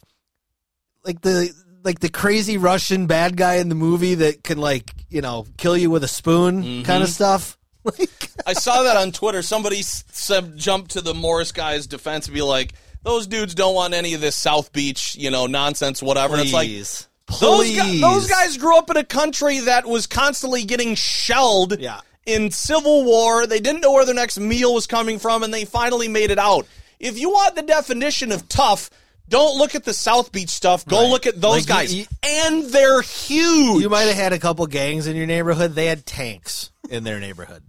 like 1.07 1.21
the 1.21 1.51
like 1.83 1.99
the 1.99 2.09
crazy 2.09 2.57
Russian 2.57 3.07
bad 3.07 3.37
guy 3.37 3.55
in 3.55 3.69
the 3.69 3.75
movie 3.75 4.15
that 4.15 4.43
can 4.43 4.57
like 4.57 4.91
you 5.09 5.21
know 5.21 5.45
kill 5.57 5.77
you 5.77 5.89
with 5.89 6.03
a 6.03 6.07
spoon 6.07 6.83
kind 6.83 7.01
of 7.01 7.09
mm-hmm. 7.09 7.11
stuff. 7.13 7.57
I 8.45 8.53
saw 8.53 8.83
that 8.83 8.97
on 8.97 9.13
Twitter. 9.13 9.41
Somebody 9.41 9.79
s- 9.79 10.03
said, 10.11 10.57
jumped 10.57 10.91
to 10.91 11.01
the 11.01 11.13
Morris 11.13 11.53
guy's 11.53 11.87
defense 11.87 12.27
and 12.27 12.35
be 12.35 12.41
like, 12.41 12.73
"Those 13.03 13.27
dudes 13.27 13.55
don't 13.55 13.73
want 13.73 13.93
any 13.93 14.13
of 14.13 14.19
this 14.19 14.35
South 14.35 14.73
Beach, 14.73 15.15
you 15.15 15.31
know, 15.31 15.47
nonsense, 15.47 16.03
whatever." 16.03 16.33
And 16.33 16.43
it's 16.43 16.53
like 16.53 16.67
please, 16.67 17.07
those, 17.39 18.01
those 18.01 18.27
guys 18.27 18.57
grew 18.57 18.77
up 18.77 18.89
in 18.89 18.97
a 18.97 19.05
country 19.05 19.59
that 19.59 19.85
was 19.85 20.05
constantly 20.05 20.65
getting 20.65 20.95
shelled. 20.95 21.79
Yeah. 21.79 22.01
In 22.25 22.51
civil 22.51 23.05
war, 23.05 23.47
they 23.47 23.61
didn't 23.61 23.79
know 23.79 23.93
where 23.93 24.03
their 24.03 24.13
next 24.13 24.37
meal 24.37 24.73
was 24.73 24.85
coming 24.85 25.17
from, 25.17 25.43
and 25.43 25.53
they 25.53 25.63
finally 25.63 26.09
made 26.09 26.29
it 26.29 26.37
out. 26.37 26.67
If 26.99 27.17
you 27.17 27.29
want 27.29 27.55
the 27.55 27.61
definition 27.61 28.33
of 28.33 28.49
tough, 28.49 28.89
don't 29.30 29.57
look 29.57 29.75
at 29.75 29.84
the 29.84 29.93
South 29.93 30.32
Beach 30.32 30.49
stuff. 30.49 30.86
Go 30.86 31.01
Right. 31.03 31.09
look 31.09 31.25
at 31.25 31.39
those 31.39 31.67
Like, 31.67 31.67
guys, 31.67 31.93
you- 31.93 32.05
and 32.23 32.65
they're 32.65 33.01
huge. 33.01 33.82
You 33.82 33.89
might 33.89 34.03
have 34.03 34.15
had 34.15 34.34
a 34.34 34.39
couple 34.39 34.65
gangs 34.67 35.07
in 35.07 35.15
your 35.15 35.25
neighborhood. 35.28 35.75
They 35.75 35.86
had 35.88 36.05
tanks 36.05 36.71
in 36.89 37.03
their 37.03 37.19
neighborhood, 37.19 37.63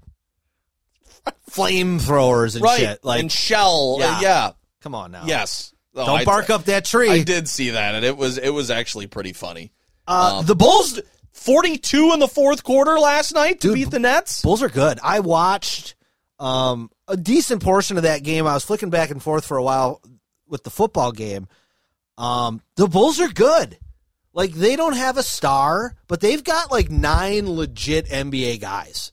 flamethrowers 1.50 2.54
and 2.54 2.62
right? 2.64 2.78
shit. 2.80 3.04
Like, 3.04 3.20
and 3.20 3.32
shell, 3.32 3.96
uh, 3.96 3.98
Yeah. 3.98 4.20
yeah. 4.20 4.50
come 4.82 4.94
on 4.94 5.10
now. 5.10 5.24
Yes. 5.26 5.72
Oh, 5.94 6.06
don't 6.06 6.20
I- 6.20 6.24
bark 6.24 6.50
up 6.50 6.64
that 6.66 6.84
tree. 6.84 7.10
I 7.10 7.22
did 7.22 7.48
see 7.48 7.70
that, 7.70 7.94
and 7.96 8.04
it 8.04 8.16
was 8.16 8.38
it 8.38 8.50
was 8.50 8.70
actually 8.70 9.06
pretty 9.08 9.32
funny. 9.32 9.72
Uh, 10.06 10.38
Um, 10.38 10.46
the 10.46 10.54
Bulls, 10.54 11.00
forty-two 11.32 12.12
in 12.12 12.20
the 12.20 12.28
fourth 12.28 12.62
quarter 12.62 12.98
last 13.00 13.34
night 13.34 13.60
to 13.62 13.68
Dude, 13.68 13.74
beat 13.74 13.90
the 13.90 13.98
Nets. 13.98 14.42
Bulls 14.42 14.62
are 14.62 14.68
good. 14.68 15.00
I 15.02 15.20
watched 15.20 15.96
um, 16.38 16.90
a 17.08 17.16
decent 17.16 17.62
portion 17.64 17.96
of 17.96 18.04
that 18.04 18.22
game. 18.22 18.46
I 18.46 18.54
was 18.54 18.64
flicking 18.64 18.90
back 18.90 19.10
and 19.10 19.20
forth 19.20 19.44
for 19.44 19.56
a 19.56 19.62
while 19.62 20.00
with 20.48 20.64
the 20.64 20.70
football 20.70 21.12
game. 21.12 21.46
Um, 22.16 22.60
the 22.76 22.88
Bulls 22.88 23.20
are 23.20 23.28
good. 23.28 23.78
Like 24.32 24.52
they 24.52 24.76
don't 24.76 24.96
have 24.96 25.16
a 25.16 25.22
star, 25.22 25.94
but 26.06 26.20
they've 26.20 26.42
got 26.42 26.70
like 26.70 26.90
nine 26.90 27.50
legit 27.50 28.06
NBA 28.06 28.60
guys. 28.60 29.12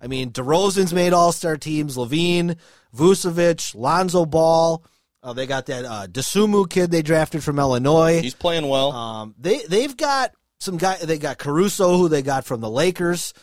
I 0.00 0.06
mean, 0.06 0.30
DeRozan's 0.32 0.92
made 0.92 1.12
All 1.12 1.32
Star 1.32 1.56
teams. 1.56 1.96
LaVine, 1.96 2.56
Vucevic, 2.94 3.74
Lonzo 3.74 4.26
Ball. 4.26 4.84
Uh, 5.22 5.32
they 5.32 5.46
got 5.46 5.66
that 5.66 5.84
uh, 5.84 6.06
Dosunmu 6.06 6.68
kid 6.68 6.90
they 6.90 7.02
drafted 7.02 7.42
from 7.42 7.58
Illinois. 7.58 8.20
He's 8.20 8.34
playing 8.34 8.68
well. 8.68 8.92
Um, 8.92 9.34
they 9.38 9.60
they've 9.68 9.96
got 9.96 10.32
some 10.60 10.76
guy. 10.76 10.96
They 10.96 11.18
got 11.18 11.38
Caruso, 11.38 11.96
who 11.96 12.08
they 12.08 12.22
got 12.22 12.44
from 12.44 12.60
the 12.60 12.70
Lakers. 12.70 13.34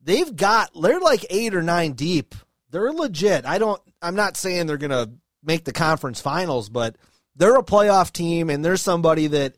They've 0.00 0.34
got 0.34 0.70
they're 0.80 1.00
like 1.00 1.24
eight 1.30 1.54
or 1.54 1.62
nine 1.62 1.92
deep. 1.92 2.34
They're 2.70 2.92
legit. 2.92 3.44
I 3.44 3.58
don't. 3.58 3.80
I'm 4.00 4.14
not 4.14 4.36
saying 4.36 4.66
they're 4.66 4.76
gonna 4.76 5.08
make 5.42 5.64
the 5.64 5.72
conference 5.72 6.20
finals, 6.20 6.68
but 6.68 6.96
they're 7.36 7.56
a 7.56 7.62
playoff 7.62 8.12
team, 8.12 8.50
and 8.50 8.64
they're 8.64 8.76
somebody 8.76 9.28
that 9.28 9.54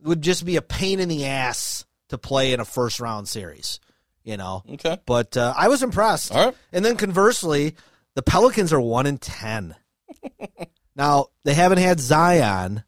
would 0.00 0.22
just 0.22 0.44
be 0.44 0.56
a 0.56 0.62
pain 0.62 1.00
in 1.00 1.08
the 1.08 1.26
ass 1.26 1.84
to 2.08 2.18
play 2.18 2.52
in 2.52 2.60
a 2.60 2.64
first 2.64 3.00
round 3.00 3.28
series. 3.28 3.80
You 4.22 4.36
know. 4.38 4.62
okay. 4.68 4.98
But 5.04 5.36
uh, 5.36 5.52
I 5.56 5.68
was 5.68 5.82
impressed. 5.82 6.32
All 6.32 6.46
right. 6.46 6.56
And 6.72 6.82
then 6.84 6.96
conversely, 6.96 7.76
the 8.14 8.22
Pelicans 8.22 8.72
are 8.72 8.80
one 8.80 9.06
in 9.06 9.18
ten. 9.18 9.74
now 10.96 11.26
they 11.44 11.54
haven't 11.54 11.78
had 11.78 12.00
Zion 12.00 12.84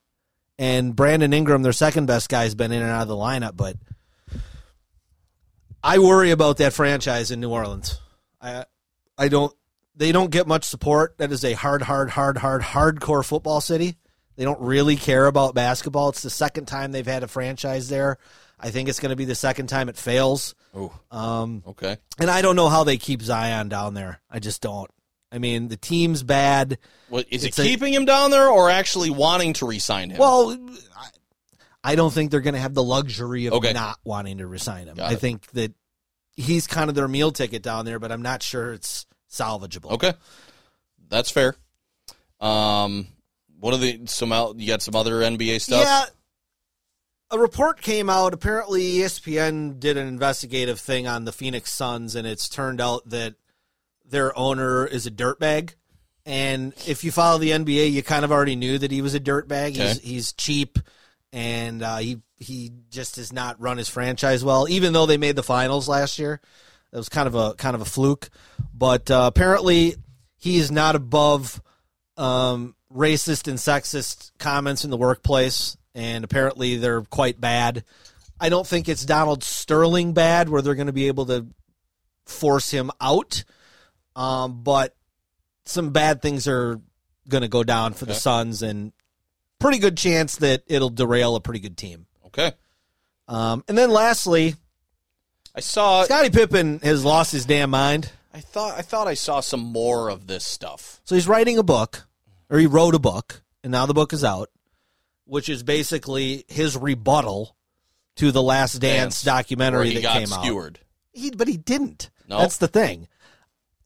and 0.59 0.97
Brandon 0.97 1.33
Ingram, 1.33 1.63
their 1.63 1.73
second 1.73 2.07
best 2.07 2.29
guy, 2.29 2.45
has 2.45 2.55
been 2.55 2.73
in 2.73 2.83
and 2.83 2.91
out 2.91 3.03
of 3.03 3.09
the 3.09 3.15
lineup, 3.15 3.57
but 3.57 3.77
I 5.83 5.99
worry 5.99 6.31
about 6.31 6.57
that 6.59 6.73
franchise 6.73 7.31
in 7.31 7.41
New 7.41 7.51
Orleans. 7.51 8.01
I 8.41 8.65
I 9.19 9.29
don't 9.29 9.55
they 9.97 10.13
don't 10.13 10.31
get 10.31 10.47
much 10.47 10.65
support. 10.65 11.17
That 11.19 11.33
is 11.33 11.45
a 11.45 11.55
hard, 11.55 11.83
hard, 11.83 12.11
hard, 12.11 12.39
hard, 12.39 12.63
hardcore 12.63 13.25
football 13.25 13.61
city. 13.61 13.97
They 14.37 14.45
don't 14.45 14.61
really 14.61 14.97
care 14.97 15.27
about 15.27 15.55
basketball. 15.55 16.11
It's 16.11 16.23
the 16.23 16.31
second 16.31 16.67
time 16.67 16.93
they've 16.93 17.07
had 17.07 17.23
a 17.23 17.29
franchise 17.29 17.89
there. 17.89 18.19
I 18.61 18.71
think 18.71 18.89
it's 18.89 19.01
going 19.01 19.11
to 19.11 19.17
be 19.17 19.25
the 19.25 19.35
second 19.35 19.69
time 19.69 19.89
it 19.89 19.97
fails. 19.97 20.55
Oh, 20.75 20.93
Um, 21.11 21.63
okay. 21.67 21.97
and 22.19 22.31
I 22.31 22.43
don't 22.43 22.57
know 22.57 22.69
how 22.69 22.85
they 22.85 22.97
keep 22.99 23.23
Zion 23.23 23.69
down 23.69 23.95
there. 23.95 24.21
I 24.31 24.39
just 24.39 24.61
don't. 24.63 24.91
I 25.33 25.39
mean, 25.39 25.69
the 25.69 25.77
team's 25.77 26.23
bad. 26.23 26.79
What, 27.09 27.27
is 27.31 27.45
it 27.45 27.49
It's 27.49 27.59
a- 27.59 27.63
keeping 27.63 27.93
him 27.93 28.05
down 28.05 28.31
there 28.31 28.49
or 28.49 28.71
actually 28.71 29.11
wanting 29.11 29.55
to 29.55 29.67
re-sign 29.67 30.11
him? 30.11 30.19
Well, 30.19 30.57
I- 30.97 31.09
I 31.93 31.95
don't 31.95 32.13
think 32.13 32.31
they're 32.31 32.41
going 32.41 32.55
to 32.55 32.61
have 32.61 32.75
the 32.75 32.83
luxury 32.83 33.47
of 33.47 33.55
Okay. 33.55 33.73
not 33.73 33.99
wanting 34.05 34.39
to 34.39 34.47
resign 34.47 34.89
him. 34.89 34.97
Got 34.97 35.11
I 35.11 35.15
it. 35.15 35.21
think 35.21 35.47
that 35.53 35.73
he's 36.37 36.67
kind 36.67 36.89
of 36.91 36.95
their 36.97 37.09
meal 37.09 37.33
ticket 37.33 37.63
down 37.63 37.85
there, 37.85 37.99
but 37.99 38.11
I'm 38.13 38.23
not 38.23 38.43
sure 38.43 38.73
it's 38.73 39.07
salvageable. 39.31 39.93
okay, 39.93 40.15
that's 41.09 41.31
fair. 41.31 41.55
Um, 42.41 43.07
what 43.59 43.75
are 43.75 43.79
the 43.79 44.03
some 44.07 44.33
out? 44.33 44.59
You 44.59 44.67
got 44.67 44.83
some 44.83 44.95
other 44.97 45.15
NBA 45.21 45.61
stuff? 45.61 45.83
Yeah. 45.85 46.05
A 47.33 47.39
report 47.39 47.81
came 47.81 48.09
out. 48.09 48.35
Apparently, 48.35 48.83
ESPN 48.99 49.81
did 49.81 49.97
an 49.97 50.07
investigative 50.07 50.79
thing 50.79 51.09
on 51.09 51.25
the 51.25 51.33
Phoenix 51.33 51.73
Suns, 51.73 52.15
and 52.15 52.25
it's 52.27 52.49
turned 52.49 52.81
out 52.81 53.09
that 53.09 53.35
their 54.05 54.37
owner 54.39 54.87
is 54.87 55.07
a 55.07 55.11
dirtbag. 55.11 55.75
And 56.25 56.73
if 56.87 57.03
you 57.03 57.11
follow 57.11 57.39
the 57.39 57.51
NBA, 57.51 57.91
you 57.91 58.03
kind 58.05 58.25
of 58.25 58.31
already 58.31 58.55
knew 58.55 58.79
that 58.79 58.91
he 58.93 59.03
was 59.03 59.15
a 59.15 59.21
dirtbag. 59.21 59.71
He's 59.71 59.99
Okay. 59.99 60.07
he's 60.07 60.33
cheap, 60.35 60.79
and 61.33 61.83
uh, 61.83 61.97
he 61.97 62.19
he 62.39 62.71
just 62.91 63.17
does 63.17 63.33
not 63.33 63.61
run 63.61 63.79
his 63.79 63.89
franchise 63.89 64.45
well. 64.45 64.69
Even 64.69 64.93
though 64.93 65.07
they 65.07 65.17
made 65.19 65.35
the 65.37 65.43
finals 65.43 65.89
last 65.89 66.19
year, 66.21 66.41
it 66.97 66.99
was 66.99 67.11
kind 67.11 67.27
of 67.27 67.35
a 67.35 67.53
kind 67.55 67.75
of 67.75 67.83
a 67.83 67.85
fluke. 67.85 68.31
But 68.73 69.11
uh, 69.11 69.25
apparently, 69.27 69.97
he 70.39 70.57
is 70.57 70.71
not 70.71 70.97
above 70.97 71.61
um, 72.17 72.75
racist 72.93 73.49
and 73.49 73.59
sexist 73.59 74.33
comments 74.39 74.83
in 74.83 74.91
the 74.91 74.97
workplace, 74.97 75.77
and 75.95 76.25
apparently 76.25 76.77
they're 76.77 77.03
quite 77.03 77.39
bad. 77.39 77.85
I 78.41 78.49
don't 78.49 78.67
think 78.67 78.89
it's 78.89 79.05
Donald 79.05 79.45
Sterling 79.45 80.15
bad, 80.15 80.49
where 80.49 80.63
they're 80.63 80.75
going 80.75 80.87
to 80.87 80.93
be 80.95 81.09
able 81.09 81.27
to 81.27 81.47
force 82.25 82.71
him 82.71 82.91
out, 82.99 83.45
um, 84.15 84.63
but 84.63 84.97
some 85.67 85.91
bad 85.91 86.23
things 86.23 86.49
are 86.49 86.81
going 87.29 87.43
to 87.43 87.49
go 87.49 87.63
down 87.63 87.93
for 87.93 88.07
the 88.07 88.15
Suns, 88.15 88.63
and 88.63 88.93
pretty 89.59 89.79
good 89.79 89.99
chance 89.99 90.37
that 90.37 90.63
it'll 90.67 90.89
derail 90.89 91.37
a 91.37 91.41
pretty 91.43 91.61
good 91.61 91.77
team. 91.77 92.07
Okay. 92.27 92.53
Um, 93.29 93.65
and 93.69 93.77
then 93.77 93.91
lastly, 93.91 94.55
I 95.57 95.61
saw. 95.61 96.05
Scottie 96.05 96.31
Pippen 96.31 96.81
has 96.81 97.05
lost 97.05 97.33
his 97.33 97.47
damn 97.47 97.71
mind. 97.71 98.11
I 98.35 98.41
thought 98.41 98.79
I 98.79 98.83
thought 98.83 99.09
I 99.09 99.15
saw 99.15 99.41
some 99.41 99.61
more 99.61 100.11
of 100.11 100.27
this 100.27 100.45
stuff. 100.45 101.01
So 101.05 101.15
he's 101.15 101.27
writing 101.27 101.57
a 101.59 101.63
book, 101.63 102.07
or 102.51 102.59
he 102.59 102.67
wrote 102.67 102.95
a 102.95 102.99
book, 102.99 103.43
and 103.65 103.73
now 103.73 103.87
the 103.87 103.95
book 103.95 104.13
is 104.13 104.23
out, 104.23 104.51
which 105.25 105.49
is 105.49 105.63
basically 105.63 106.45
his 106.49 106.77
rebuttal 106.77 107.57
to 108.17 108.31
the 108.33 108.43
Last 108.43 108.75
Dance, 108.75 109.23
Dance, 109.23 109.23
documentary 109.23 109.95
that 109.95 110.13
came 110.13 110.33
out. 110.33 110.79
He, 111.13 111.31
but 111.31 111.49
he 111.49 111.57
didn't. 111.57 112.11
No? 112.29 112.39
That's 112.39 112.59
the 112.59 112.69
thing. 112.69 113.09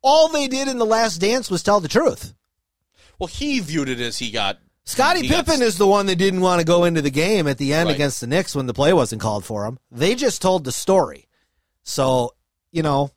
All 0.03 0.29
they 0.29 0.49
did 0.49 0.67
in 0.67 0.79
the 0.79 0.87
Last 0.87 1.19
Dance 1.19 1.51
was 1.51 1.63
tell 1.63 1.79
the 1.79 1.89
truth. 1.89 2.35
Well, 3.19 3.29
he 3.29 3.61
viewed 3.61 3.89
it 3.89 4.01
as 4.01 4.19
he 4.19 4.31
got. 4.31 4.59
Scottie 4.85 5.23
he 5.23 5.29
Pippen 5.29 5.63
is 5.63 5.79
the 5.79 5.87
one 5.87 6.07
that 6.07 6.17
didn't 6.17 6.41
want 6.41 6.59
to 6.61 6.65
go 6.67 6.85
into 6.85 7.03
the 7.03 7.11
game 7.11 7.47
at 7.47 7.59
the 7.59 7.75
end 7.75 7.87
Right. 7.89 7.95
against 7.95 8.21
the 8.21 8.27
Knicks 8.27 8.57
when 8.57 8.67
the 8.67 8.75
play 8.75 8.93
wasn't 8.93 9.21
called 9.23 9.45
for 9.45 9.67
him. 9.67 9.79
They 9.93 10.15
just 10.17 10.43
told 10.43 10.65
the 10.65 10.73
story. 10.73 11.29
So, 11.91 12.35
you 12.73 12.83
know, 12.83 13.11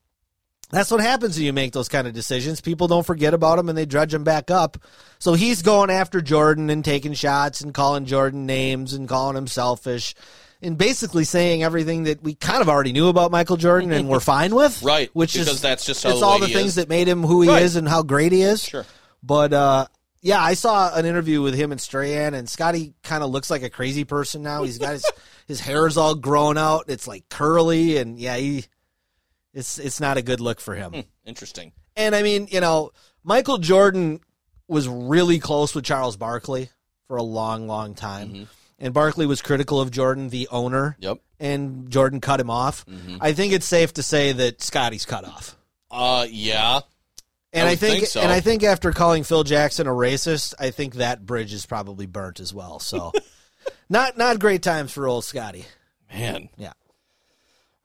that's 0.72 0.90
what 0.90 1.00
happens 1.00 1.36
when 1.38 1.46
you 1.46 1.54
make 1.54 1.72
those 1.74 1.88
kind 1.90 2.08
of 2.08 2.14
decisions. 2.14 2.60
People 2.60 2.88
don't 2.88 3.06
forget 3.06 3.34
about 3.36 3.58
them 3.58 3.70
and 3.70 3.78
they 3.78 3.86
dredge 3.86 4.12
them 4.12 4.24
back 4.24 4.50
up. 4.50 4.78
So 5.20 5.34
he's 5.36 5.62
going 5.62 5.92
after 5.92 6.22
Jordan 6.22 6.70
and 6.72 6.84
taking 6.84 7.14
shots 7.14 7.62
and 7.62 7.74
calling 7.74 8.06
Jordan 8.06 8.46
names 8.48 8.94
and 8.94 9.08
calling 9.08 9.38
him 9.38 9.46
selfish 9.46 10.16
and 10.64 10.76
basically 10.78 11.24
saying 11.26 11.62
everything 11.62 12.04
that 12.06 12.24
we 12.24 12.34
kind 12.34 12.62
of 12.62 12.70
already 12.70 12.92
knew 12.94 13.10
about 13.10 13.30
Michael 13.30 13.58
Jordan 13.58 13.92
and 13.92 14.10
we're 14.10 14.20
fine 14.20 14.56
with. 14.56 14.82
Right, 14.84 15.12
Which 15.14 15.34
because 15.34 15.48
is 15.50 15.62
that's 15.62 15.86
just 15.86 16.04
how 16.04 16.10
it's 16.10 16.22
all 16.24 16.40
the 16.40 16.48
things 16.48 16.70
is. 16.70 16.76
that 16.76 16.90
made 16.90 17.08
him 17.08 17.22
who 17.22 17.44
he 17.44 17.50
Right. 17.50 17.62
is 17.62 17.76
and 17.76 17.88
how 17.88 18.02
great 18.02 18.32
he 18.32 18.42
is. 18.42 18.64
Sure. 18.64 18.86
But 19.22 19.54
uh, 19.54 19.86
yeah, 20.22 20.42
I 20.42 20.56
saw 20.56 20.96
an 20.98 21.06
interview 21.06 21.42
with 21.44 21.54
him 21.54 21.72
and 21.72 21.80
Strahan, 21.80 22.34
and 22.34 22.50
Scottie 22.50 22.94
kind 23.04 23.24
of 23.24 23.30
looks 23.30 23.52
like 23.52 23.62
a 23.62 23.70
crazy 23.70 24.06
person 24.06 24.42
now. 24.42 24.64
He's 24.64 24.80
got 24.80 24.94
his 24.94 25.06
his 25.48 25.60
hair 25.62 25.88
is 25.88 25.98
all 25.98 26.16
grown 26.16 26.58
out. 26.58 26.86
It's 26.88 27.08
like 27.08 27.28
curly, 27.30 27.98
and 27.98 28.18
yeah, 28.20 28.38
he 28.38 28.66
it's 29.54 29.78
it's 29.80 30.00
not 30.00 30.18
a 30.18 30.22
good 30.22 30.40
look 30.40 30.60
for 30.60 30.76
him. 30.76 30.92
Hmm, 30.94 31.00
interesting. 31.26 31.72
And 31.96 32.16
I 32.16 32.24
mean, 32.24 32.48
you 32.50 32.60
know, 32.62 32.92
Michael 33.24 33.58
Jordan 33.60 34.20
was 34.68 34.88
really 34.88 35.40
close 35.40 35.76
with 35.76 35.86
Charles 35.86 36.18
Barkley 36.18 36.70
for 37.08 37.18
a 37.18 37.24
long, 37.24 37.68
long 37.68 37.94
time. 37.94 38.48
And 38.80 38.94
Barkley 38.94 39.26
was 39.26 39.42
critical 39.42 39.80
of 39.80 39.92
Jordan, 39.92 40.30
the 40.30 40.48
owner, 40.52 40.98
Yep. 41.00 41.20
and 41.40 41.90
Jordan 41.90 42.20
cut 42.20 42.40
him 42.40 42.50
off. 42.50 42.84
I 43.22 43.34
think 43.34 43.54
it's 43.54 43.66
safe 43.68 43.94
to 43.94 44.04
say 44.04 44.32
that 44.32 44.62
Scottie's 44.62 45.06
cut 45.06 45.24
off. 45.26 45.56
Uh, 45.92 46.26
yeah. 46.30 46.80
And 47.54 47.68
I 47.68 47.74
I, 47.74 47.76
think, 47.76 47.98
think 48.00 48.08
so. 48.08 48.22
and 48.22 48.32
I 48.32 48.40
think 48.40 48.64
after 48.64 48.92
calling 48.92 49.24
Phil 49.24 49.44
Jackson 49.44 49.86
a 49.86 49.92
racist, 49.92 50.56
I 50.60 50.72
think 50.72 50.96
that 50.96 51.24
bridge 51.24 51.54
is 51.54 51.68
probably 51.68 52.08
burnt 52.08 52.40
as 52.40 52.52
well. 52.54 52.80
So, 52.80 53.12
not 53.90 54.18
not 54.18 54.40
great 54.40 54.64
times 54.64 54.92
for 54.92 55.08
old 55.08 55.26
Scottie. 55.26 55.66
Man. 56.12 56.50
Yeah. 56.58 56.74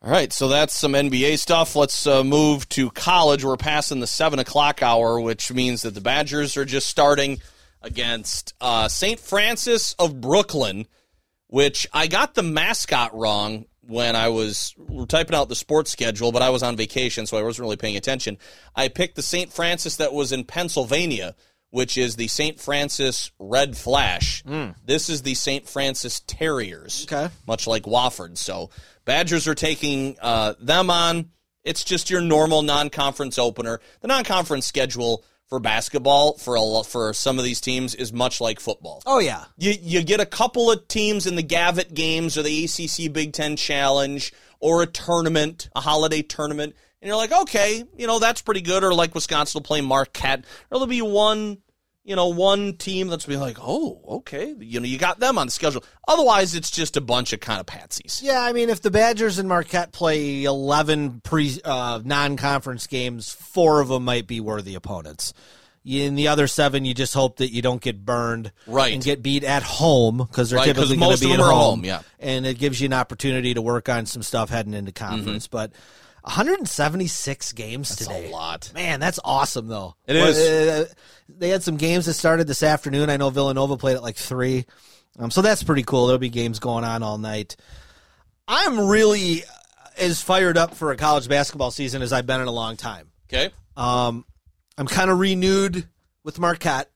All 0.00 0.12
right, 0.12 0.32
so 0.32 0.46
that's 0.46 0.78
some 0.78 0.92
NBA 0.92 1.40
stuff. 1.40 1.74
Let's 1.74 2.06
uh, 2.06 2.22
move 2.22 2.68
to 2.68 2.88
college. 2.90 3.44
We're 3.44 3.56
passing 3.56 3.98
the 3.98 4.06
seven 4.06 4.38
o'clock 4.38 4.80
hour, 4.80 5.20
which 5.20 5.52
means 5.52 5.82
that 5.82 5.94
the 5.94 6.00
Badgers 6.00 6.56
are 6.56 6.64
just 6.64 6.86
starting 6.86 7.40
against 7.82 8.54
uh, 8.60 8.86
St. 8.86 9.18
Francis 9.18 9.94
of 9.98 10.20
Brooklyn, 10.20 10.86
which 11.48 11.84
I 11.92 12.06
got 12.06 12.34
the 12.34 12.44
mascot 12.44 13.12
wrong 13.12 13.66
when 13.88 14.14
I 14.14 14.28
was 14.28 14.74
typing 15.08 15.34
out 15.34 15.48
the 15.48 15.56
sports 15.56 15.90
schedule, 15.90 16.30
but 16.30 16.42
I 16.42 16.50
was 16.50 16.62
on 16.62 16.76
vacation, 16.76 17.26
so 17.26 17.36
I 17.36 17.42
wasn't 17.42 17.64
really 17.64 17.76
paying 17.76 17.96
attention. 17.96 18.38
I 18.76 18.88
picked 18.88 19.16
the 19.16 19.22
St. 19.22 19.52
Francis 19.52 19.96
that 19.96 20.12
was 20.12 20.30
in 20.30 20.44
Pennsylvania, 20.44 21.34
which 21.70 21.96
is 21.98 22.16
the 22.16 22.28
St. 22.28 22.58
Francis 22.60 23.30
Red 23.38 23.76
Flash. 23.76 24.42
This 24.84 25.08
is 25.08 25.22
the 25.22 25.34
St. 25.34 25.68
Francis 25.68 26.20
Terriers 26.26 27.06
Okay. 27.10 27.28
much 27.46 27.66
like 27.66 27.82
Wofford. 27.84 28.38
So 28.38 28.70
Badgers 29.04 29.46
are 29.48 29.54
taking 29.54 30.16
uh, 30.20 30.54
them 30.60 30.90
on. 30.90 31.30
It's 31.64 31.84
just 31.84 32.08
your 32.10 32.20
normal 32.22 32.62
non-conference 32.62 33.38
opener. 33.38 33.80
The 34.00 34.08
non-conference 34.08 34.66
schedule 34.66 35.24
for 35.48 35.58
basketball 35.58 36.34
for 36.34 36.56
a 36.56 36.84
for 36.84 37.12
some 37.14 37.38
of 37.38 37.44
these 37.44 37.60
teams 37.60 37.94
is 37.94 38.12
much 38.12 38.40
like 38.40 38.60
football. 38.60 39.02
Oh 39.06 39.18
yeah. 39.18 39.44
You 39.56 39.74
you 39.80 40.02
get 40.02 40.20
a 40.20 40.26
couple 40.26 40.70
of 40.70 40.86
teams 40.88 41.26
in 41.26 41.36
the 41.36 41.42
Gavitt 41.42 41.94
games 41.94 42.36
or 42.36 42.42
the 42.42 42.64
ACC 42.64 43.12
Big 43.12 43.32
Ten 43.32 43.56
Challenge 43.56 44.32
or 44.60 44.82
a 44.82 44.86
tournament, 44.86 45.68
a 45.74 45.80
holiday 45.80 46.20
tournament, 46.20 46.74
and 47.00 47.08
you're 47.08 47.16
like, 47.16 47.32
okay, 47.32 47.84
you 47.96 48.06
know 48.06 48.18
that's 48.18 48.42
pretty 48.42 48.60
good. 48.60 48.84
Or 48.84 48.92
like 48.94 49.14
Wisconsin 49.14 49.58
will 49.60 49.64
play 49.64 49.80
Marquette, 49.80 50.40
or 50.70 50.78
there'll 50.78 50.86
be 50.86 51.02
one, 51.02 51.58
you 52.04 52.16
know, 52.16 52.28
one 52.28 52.76
team 52.76 53.08
that's 53.08 53.26
be 53.26 53.36
like, 53.36 53.58
oh, 53.60 54.00
okay, 54.08 54.54
you 54.58 54.80
know, 54.80 54.86
you 54.86 54.98
got 54.98 55.20
them 55.20 55.36
on 55.38 55.46
the 55.48 55.50
schedule. 55.50 55.84
Otherwise, 56.06 56.54
it's 56.54 56.70
just 56.70 56.96
a 56.96 57.00
bunch 57.00 57.32
of 57.32 57.40
kind 57.40 57.60
of 57.60 57.66
patsies. 57.66 58.22
Yeah, 58.22 58.40
I 58.40 58.52
mean, 58.52 58.70
if 58.70 58.80
the 58.82 58.90
Badgers 58.90 59.38
and 59.38 59.48
Marquette 59.48 59.92
play 59.92 60.44
eleven 60.44 61.20
pre 61.20 61.60
uh, 61.64 62.00
non-conference 62.04 62.86
games, 62.86 63.32
four 63.32 63.80
of 63.80 63.88
them 63.88 64.04
might 64.04 64.26
be 64.26 64.40
worthy 64.40 64.74
opponents. 64.74 65.32
In 65.84 66.16
the 66.16 66.28
other 66.28 66.48
seven, 66.48 66.84
you 66.84 66.92
just 66.92 67.14
hope 67.14 67.36
that 67.38 67.50
you 67.50 67.62
don't 67.62 67.80
get 67.80 68.04
burned, 68.04 68.52
Right. 68.66 68.92
and 68.92 69.02
get 69.02 69.22
beat 69.22 69.42
at 69.42 69.62
home 69.62 70.18
because 70.18 70.50
they're 70.50 70.58
Right, 70.58 70.66
typically 70.66 70.98
going 70.98 71.16
to 71.16 71.24
be 71.24 71.32
at 71.32 71.38
home. 71.40 71.48
home, 71.48 71.84
yeah. 71.84 72.02
and 72.18 72.44
it 72.44 72.58
gives 72.58 72.78
you 72.78 72.86
an 72.86 72.92
opportunity 72.92 73.54
to 73.54 73.62
work 73.62 73.88
on 73.88 74.04
some 74.04 74.22
stuff 74.22 74.50
heading 74.50 74.74
into 74.74 74.92
conference. 74.92 75.46
But 75.46 75.72
176 76.22 77.52
games 77.52 77.88
That's 77.90 78.02
today, 78.06 78.28
a 78.28 78.32
lot. 78.32 78.70
Man, 78.74 79.00
that's 79.00 79.20
awesome 79.24 79.68
though. 79.68 79.94
It 80.06 80.14
Well, 80.14 80.28
is. 80.28 80.38
uh, 80.38 80.92
they 81.28 81.48
had 81.50 81.62
some 81.62 81.76
games 81.76 82.06
that 82.06 82.14
started 82.14 82.46
this 82.46 82.62
afternoon. 82.62 83.10
I 83.10 83.16
know 83.16 83.30
Villanova 83.30 83.76
played 83.76 83.96
at 83.96 84.02
like 84.02 84.16
three, 84.16 84.66
um, 85.18 85.30
so 85.30 85.42
that's 85.42 85.62
pretty 85.62 85.82
cool. 85.82 86.06
There'll 86.06 86.18
be 86.18 86.28
games 86.28 86.58
going 86.58 86.84
on 86.84 87.02
all 87.02 87.18
night. 87.18 87.56
I'm 88.46 88.88
really 88.88 89.42
as 89.98 90.22
fired 90.22 90.56
up 90.56 90.74
for 90.74 90.90
a 90.92 90.96
college 90.96 91.28
basketball 91.28 91.70
season 91.70 92.02
as 92.02 92.12
I've 92.12 92.26
been 92.26 92.40
in 92.40 92.48
a 92.48 92.52
long 92.52 92.76
time. 92.76 93.08
Okay. 93.32 93.50
Um, 93.76 94.24
I'm 94.76 94.86
kind 94.86 95.10
of 95.10 95.18
renewed 95.18 95.88
with 96.24 96.38
Marquette. 96.38 96.90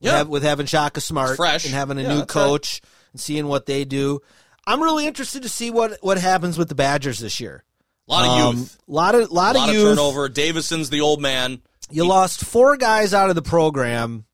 with 0.00 0.10
Yeah. 0.12 0.18
hav- 0.18 0.28
with 0.28 0.42
having 0.42 0.66
Shaka 0.66 1.00
Smart 1.00 1.36
fresh. 1.36 1.64
and 1.64 1.72
having 1.74 1.98
a 1.98 2.02
Yeah, 2.02 2.08
new 2.08 2.18
that's 2.20 2.34
right. 2.34 2.42
coach 2.44 2.80
and 3.12 3.20
seeing 3.20 3.46
what 3.48 3.64
they 3.66 3.84
do. 3.86 4.20
I'm 4.66 4.82
really 4.82 5.06
interested 5.06 5.42
to 5.42 5.48
see 5.48 5.70
what 5.70 5.98
what 6.02 6.18
happens 6.18 6.58
with 6.58 6.68
the 6.68 6.74
Badgers 6.74 7.18
this 7.18 7.40
year. 7.40 7.64
A 8.08 8.12
lot 8.12 8.24
of 8.24 8.30
Um, 8.46 8.56
youth. 8.58 8.78
lot 8.86 9.14
of 9.14 9.30
lot, 9.30 9.56
A 9.56 9.58
lot 9.58 9.68
of 9.68 9.74
of 9.74 9.80
youth. 9.80 9.88
turnover. 9.96 10.28
Davison's 10.28 10.90
the 10.90 11.00
old 11.00 11.20
man. 11.20 11.60
You 11.90 12.04
lost 12.06 12.44
four 12.44 12.76
guys 12.76 13.12
out 13.14 13.28
of 13.30 13.34
the 13.36 13.42
program 13.42 14.24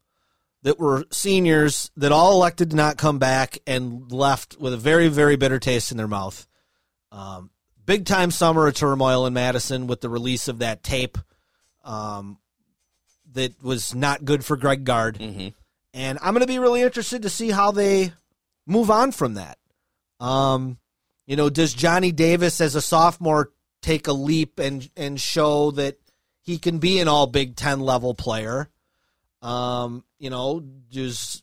that 0.62 0.78
were 0.78 1.04
seniors 1.10 1.90
that 1.96 2.12
all 2.12 2.32
elected 2.32 2.70
to 2.70 2.76
not 2.76 2.96
come 2.96 3.18
back 3.18 3.58
and 3.66 4.10
left 4.12 4.58
with 4.58 4.72
a 4.72 4.76
very, 4.76 5.08
very 5.08 5.36
bitter 5.36 5.58
taste 5.58 5.90
in 5.90 5.96
their 5.96 6.06
mouth. 6.08 6.46
Um, 7.10 7.50
big 7.84 8.06
time 8.06 8.30
summer 8.30 8.66
of 8.68 8.74
turmoil 8.74 9.26
in 9.26 9.32
Madison 9.34 9.86
with 9.86 10.00
the 10.00 10.08
release 10.08 10.48
of 10.48 10.58
that 10.60 10.82
tape 10.82 11.18
um, 11.84 12.38
that 13.32 13.60
was 13.62 13.94
not 13.94 14.24
good 14.24 14.44
for 14.44 14.56
Greg 14.56 14.84
Gard. 14.84 15.18
And 15.20 16.18
I'm 16.22 16.32
going 16.34 16.40
to 16.40 16.46
be 16.46 16.58
really 16.58 16.82
interested 16.82 17.22
to 17.22 17.28
see 17.28 17.50
how 17.50 17.70
they 17.72 18.12
move 18.66 18.90
on 18.90 19.12
from 19.12 19.34
that. 19.34 19.58
Um, 20.20 20.78
you 21.26 21.34
know, 21.36 21.50
does 21.50 21.74
Johnny 21.74 22.12
Davis 22.12 22.60
as 22.60 22.74
a 22.76 22.80
sophomore 22.82 23.50
take 23.82 24.06
a 24.08 24.12
leap 24.12 24.58
and 24.58 24.88
and 24.96 25.20
show 25.20 25.70
that 25.72 25.98
he 26.40 26.58
can 26.58 26.78
be 26.78 26.98
an 27.00 27.08
all 27.08 27.26
Big 27.26 27.54
Ten 27.56 27.80
level 27.80 28.14
player. 28.14 28.70
Um, 29.42 30.04
you 30.18 30.30
know, 30.30 30.60
does 30.90 31.42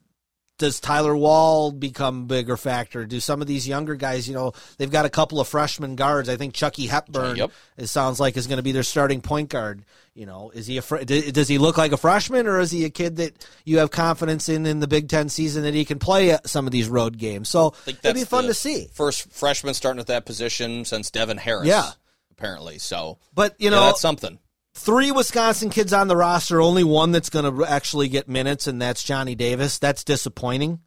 does 0.57 0.79
Tyler 0.81 1.15
Wahl 1.15 1.71
become 1.71 2.27
bigger 2.27 2.57
factor? 2.57 3.05
Do 3.05 3.21
some 3.21 3.41
of 3.41 3.47
these 3.47 3.65
younger 3.65 3.95
guys, 3.95 4.27
you 4.27 4.33
know, 4.33 4.51
they've 4.77 4.91
got 4.91 5.05
a 5.05 5.09
couple 5.09 5.39
of 5.39 5.47
freshman 5.47 5.95
guards. 5.95 6.27
I 6.27 6.35
think 6.35 6.53
Chucky 6.53 6.85
Hepburn, 6.87 7.37
Yep. 7.37 7.51
it 7.77 7.87
sounds 7.87 8.19
like, 8.19 8.35
is 8.35 8.45
going 8.45 8.57
to 8.57 8.63
be 8.63 8.73
their 8.73 8.83
starting 8.83 9.21
point 9.21 9.49
guard. 9.49 9.85
You 10.13 10.25
know, 10.25 10.51
is 10.53 10.67
he 10.67 10.75
a 10.77 10.81
fr- 10.81 10.97
does 11.05 11.47
he 11.47 11.57
look 11.57 11.77
like 11.77 11.93
a 11.93 11.97
freshman 11.97 12.45
or 12.45 12.59
is 12.59 12.71
he 12.71 12.83
a 12.83 12.89
kid 12.89 13.15
that 13.17 13.47
you 13.63 13.77
have 13.77 13.89
confidence 13.89 14.49
in 14.49 14.65
in 14.65 14.81
the 14.81 14.87
Big 14.87 15.07
Ten 15.07 15.29
season 15.29 15.63
that 15.63 15.73
he 15.73 15.85
can 15.85 15.97
play 15.97 16.31
at 16.31 16.47
some 16.49 16.65
of 16.65 16.71
these 16.73 16.89
road 16.89 17.17
games? 17.17 17.47
So 17.47 17.73
it'd 17.85 18.15
be 18.15 18.25
fun 18.25 18.45
to 18.47 18.53
see. 18.53 18.89
First 18.93 19.31
freshman 19.31 19.73
starting 19.73 20.01
at 20.01 20.07
that 20.07 20.25
position 20.25 20.83
since 20.83 21.09
Devin 21.09 21.37
Harris. 21.37 21.67
Yeah. 21.67 21.91
Apparently. 22.39 22.77
So 22.79 23.17
But 23.33 23.55
you 23.59 23.65
yeah, 23.65 23.77
know, 23.77 23.85
that's 23.87 24.01
something. 24.01 24.39
three 24.73 25.11
Wisconsin 25.11 25.69
kids 25.69 25.93
on 25.93 26.07
the 26.07 26.15
roster, 26.15 26.61
only 26.61 26.83
one 26.83 27.11
that's 27.11 27.29
going 27.29 27.53
to 27.53 27.65
actually 27.65 28.07
get 28.07 28.27
minutes, 28.29 28.67
and 28.67 28.81
that's 28.81 29.03
Johnny 29.03 29.35
Davis. 29.35 29.77
That's 29.79 30.03
disappointing. 30.03 30.79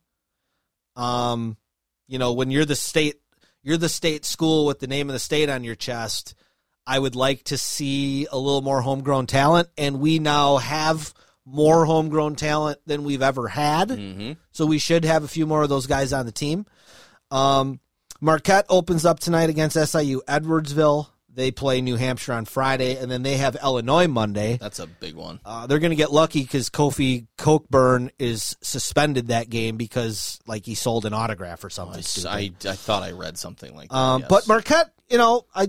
Um, 0.97 1.57
you 2.09 2.19
know, 2.19 2.33
when 2.33 2.51
you're 2.51 2.65
the 2.65 2.77
state, 2.77 3.17
you're 3.63 3.77
the 3.77 3.89
state 3.89 4.25
school 4.25 4.67
with 4.67 4.81
the 4.81 4.87
name 4.87 5.09
of 5.09 5.13
the 5.15 5.19
state 5.19 5.49
on 5.49 5.65
your 5.65 5.75
chest. 5.75 6.35
I 6.87 6.99
would 6.99 7.15
like 7.15 7.45
to 7.45 7.57
see 7.59 8.27
a 8.31 8.37
little 8.37 8.61
more 8.63 8.81
homegrown 8.81 9.27
talent, 9.27 9.69
and 9.79 10.01
we 10.01 10.19
now 10.19 10.57
have 10.57 11.15
more 11.45 11.85
homegrown 11.85 12.35
talent 12.37 12.79
than 12.87 13.05
we've 13.05 13.23
ever 13.23 13.49
had. 13.49 13.89
Mm-hmm. 13.89 14.33
So 14.53 14.67
we 14.67 14.79
should 14.79 15.05
have 15.05 15.23
a 15.25 15.29
few 15.29 15.47
more 15.47 15.63
of 15.63 15.69
those 15.69 15.87
guys 15.87 16.13
on 16.13 16.27
the 16.27 16.33
team. 16.33 16.67
Um, 17.31 17.81
Marquette 18.21 18.67
opens 18.69 19.05
up 19.05 19.19
tonight 19.21 19.49
against 19.51 19.77
SIU 19.77 20.23
Edwardsville. 20.29 21.09
They 21.35 21.51
play 21.51 21.81
New 21.81 21.97
Hampshire 21.97 22.35
on 22.35 22.45
Friday, 22.45 22.97
and 22.97 23.11
then 23.11 23.23
they 23.23 23.39
have 23.39 23.57
Illinois 23.57 24.07
Monday. 24.07 24.59
That's 24.61 24.79
a 24.79 24.87
big 24.87 25.15
one. 25.15 25.41
Uh, 25.45 25.67
they're 25.67 25.79
going 25.79 25.91
to 25.91 25.97
get 25.97 26.13
lucky 26.13 26.43
because 26.43 26.69
Kofi 26.69 27.27
Cockburn 27.39 28.11
is 28.19 28.57
suspended 28.61 29.29
that 29.29 29.49
game 29.49 29.77
because, 29.77 30.39
like, 30.47 30.67
he 30.67 30.75
sold 30.75 31.07
an 31.07 31.15
autograph 31.15 31.65
or 31.65 31.71
something. 31.71 32.05
I. 32.27 32.33
I, 32.33 32.53
I 32.69 32.75
thought 32.75 33.03
I 33.03 33.13
read 33.13 33.39
something 33.39 33.75
like 33.75 33.89
that. 33.89 33.97
Um, 33.97 34.21
yes. 34.21 34.29
But 34.29 34.49
Marquette, 34.49 34.93
you 35.09 35.17
know, 35.17 35.47
I 35.55 35.69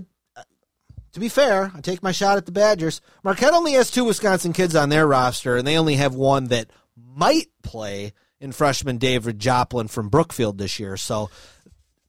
to 1.14 1.20
be 1.20 1.28
fair, 1.28 1.70
I 1.74 1.80
take 1.80 2.02
my 2.02 2.12
shot 2.12 2.38
at 2.38 2.44
the 2.44 2.52
Badgers. 2.52 3.00
Marquette 3.22 3.54
only 3.54 3.72
has 3.74 3.90
two 3.90 4.04
Wisconsin 4.04 4.52
kids 4.52 4.74
on 4.74 4.88
their 4.88 5.06
roster, 5.06 5.56
and 5.56 5.66
they 5.66 5.78
only 5.78 5.94
have 5.94 6.14
one 6.14 6.46
that 6.48 6.68
might 6.96 7.46
play 7.62 8.12
in 8.40 8.50
freshman 8.50 8.98
David 8.98 9.38
Joplin 9.38 9.86
from 9.86 10.08
Brookfield 10.08 10.58
this 10.58 10.80
year. 10.80 10.96
So 10.96 11.30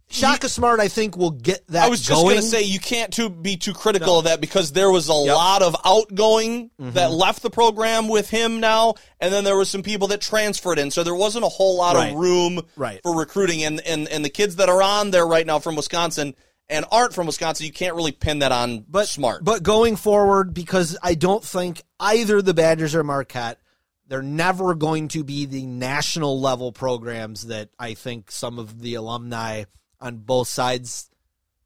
Shaka 0.07 0.47
Smart, 0.47 0.79
I 0.79 0.87
think, 0.87 1.17
will 1.17 1.31
get 1.31 1.67
that 1.69 1.85
I 1.85 1.89
was 1.89 1.99
just 2.01 2.21
going. 2.21 2.35
to 2.37 2.41
say 2.41 2.61
you 2.63 2.79
can't 2.79 3.11
too 3.11 3.29
be 3.29 3.57
too 3.57 3.73
critical 3.73 4.19
of 4.19 4.25
that 4.25 4.39
because 4.39 4.71
there 4.71 4.91
was 4.91 5.07
a 5.07 5.13
lot 5.13 5.61
of 5.61 5.75
outgoing 5.83 6.69
Mm-hmm. 6.79 6.91
that 6.91 7.11
left 7.11 7.41
the 7.41 7.49
program 7.49 8.07
with 8.07 8.29
him 8.29 8.59
now, 8.59 8.95
and 9.19 9.33
then 9.33 9.43
there 9.43 9.57
was 9.57 9.69
some 9.69 9.81
people 9.83 10.07
that 10.09 10.21
transferred 10.21 10.77
in, 10.77 10.91
so 10.91 11.03
there 11.03 11.15
wasn't 11.15 11.43
a 11.45 11.49
whole 11.49 11.77
lot 11.77 11.95
Right. 11.95 12.11
of 12.11 12.15
room 12.17 12.61
Right. 12.75 12.99
for 13.01 13.15
recruiting. 13.15 13.63
And, 13.63 13.81
and 13.81 14.07
and 14.09 14.23
the 14.23 14.29
kids 14.29 14.57
that 14.57 14.69
are 14.69 14.81
on 14.81 15.11
there 15.11 15.25
right 15.25 15.45
now 15.45 15.59
from 15.59 15.75
Wisconsin 15.75 16.35
and 16.69 16.85
aren't 16.91 17.13
from 17.13 17.25
Wisconsin, 17.27 17.65
you 17.65 17.71
can't 17.71 17.95
really 17.95 18.11
pin 18.11 18.39
that 18.39 18.51
on 18.51 18.85
but 18.87 19.07
smart. 19.07 19.43
But 19.43 19.63
going 19.63 19.95
forward, 19.95 20.53
because 20.53 20.97
I 21.01 21.15
don't 21.15 21.43
think 21.43 21.81
either 21.99 22.41
the 22.41 22.53
Badgers 22.53 22.93
or 22.95 23.03
Marquette, 23.03 23.59
they're 24.07 24.21
never 24.21 24.75
going 24.75 25.07
to 25.09 25.23
be 25.23 25.45
the 25.45 25.65
national 25.65 26.39
level 26.39 26.71
programs 26.71 27.47
that 27.47 27.69
I 27.79 27.95
think 27.95 28.31
some 28.31 28.59
of 28.59 28.81
the 28.81 28.95
alumni 28.95 29.63
on 30.05 30.17
both 30.17 30.47
sides 30.47 31.09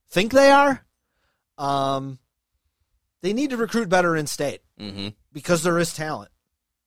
think 0.10 0.32
they 0.32 0.50
are. 0.50 0.86
Um, 1.58 2.20
they 3.22 3.34
need 3.34 3.50
to 3.50 3.58
recruit 3.58 3.90
better 3.90 4.16
in 4.16 4.28
state 4.28 4.62
mm-hmm. 4.80 5.10
because 5.34 5.62
there 5.62 5.78
is 5.78 5.94
talent. 5.94 6.32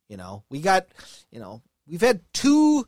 You 0.08 0.16
know, 0.16 0.44
we 0.48 0.60
got, 0.60 0.86
you 1.30 1.40
know, 1.40 1.62
we've 1.86 2.00
had 2.00 2.22
two 2.32 2.86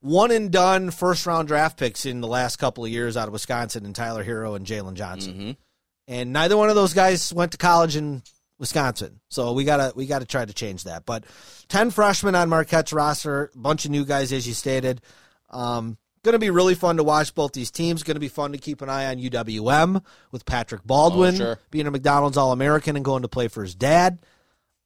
one 0.00 0.30
and 0.30 0.50
done 0.50 0.90
first 0.90 1.26
round 1.26 1.48
draft 1.48 1.78
picks 1.78 2.06
in 2.06 2.20
the 2.20 2.26
last 2.26 2.56
couple 2.56 2.84
of 2.84 2.90
years 2.90 3.16
out 3.16 3.28
of 3.28 3.32
Wisconsin 3.32 3.84
and 3.84 3.94
Tyler 3.94 4.24
Herro 4.24 4.56
and 4.56 4.66
Jalen 4.66 4.94
Johnson. 4.94 5.32
Mm-hmm. 5.32 5.50
And 6.08 6.32
neither 6.32 6.56
one 6.56 6.70
of 6.70 6.74
those 6.74 6.94
guys 6.94 7.32
went 7.32 7.52
to 7.52 7.58
college 7.58 7.94
in 7.94 8.22
Wisconsin. 8.58 9.20
So 9.28 9.52
we 9.52 9.64
gotta 9.64 9.92
we 9.94 10.06
gotta 10.06 10.24
try 10.24 10.44
to 10.44 10.52
change 10.52 10.84
that. 10.84 11.06
But 11.06 11.24
ten 11.68 11.90
freshmen 11.90 12.34
on 12.34 12.48
Marquette's 12.48 12.92
roster, 12.92 13.50
a 13.54 13.58
bunch 13.58 13.84
of 13.84 13.92
new 13.92 14.04
guys 14.04 14.32
as 14.32 14.46
you 14.46 14.54
stated. 14.54 15.02
Um, 15.50 15.98
Going 16.22 16.34
to 16.34 16.38
be 16.38 16.50
really 16.50 16.74
fun 16.74 16.98
to 16.98 17.04
watch 17.04 17.34
both 17.34 17.52
these 17.52 17.70
teams. 17.70 18.02
Going 18.02 18.16
to 18.16 18.20
be 18.20 18.28
fun 18.28 18.52
to 18.52 18.58
keep 18.58 18.82
an 18.82 18.90
eye 18.90 19.06
on 19.06 19.16
UWM 19.18 20.04
with 20.32 20.44
Patrick 20.44 20.84
Baldwin 20.84 21.34
Oh, 21.34 21.38
sure. 21.38 21.58
being 21.70 21.86
a 21.86 21.90
McDonald's 21.90 22.36
All 22.36 22.52
American 22.52 22.96
and 22.96 23.04
going 23.04 23.22
to 23.22 23.28
play 23.28 23.48
for 23.48 23.62
his 23.62 23.74
dad. 23.74 24.18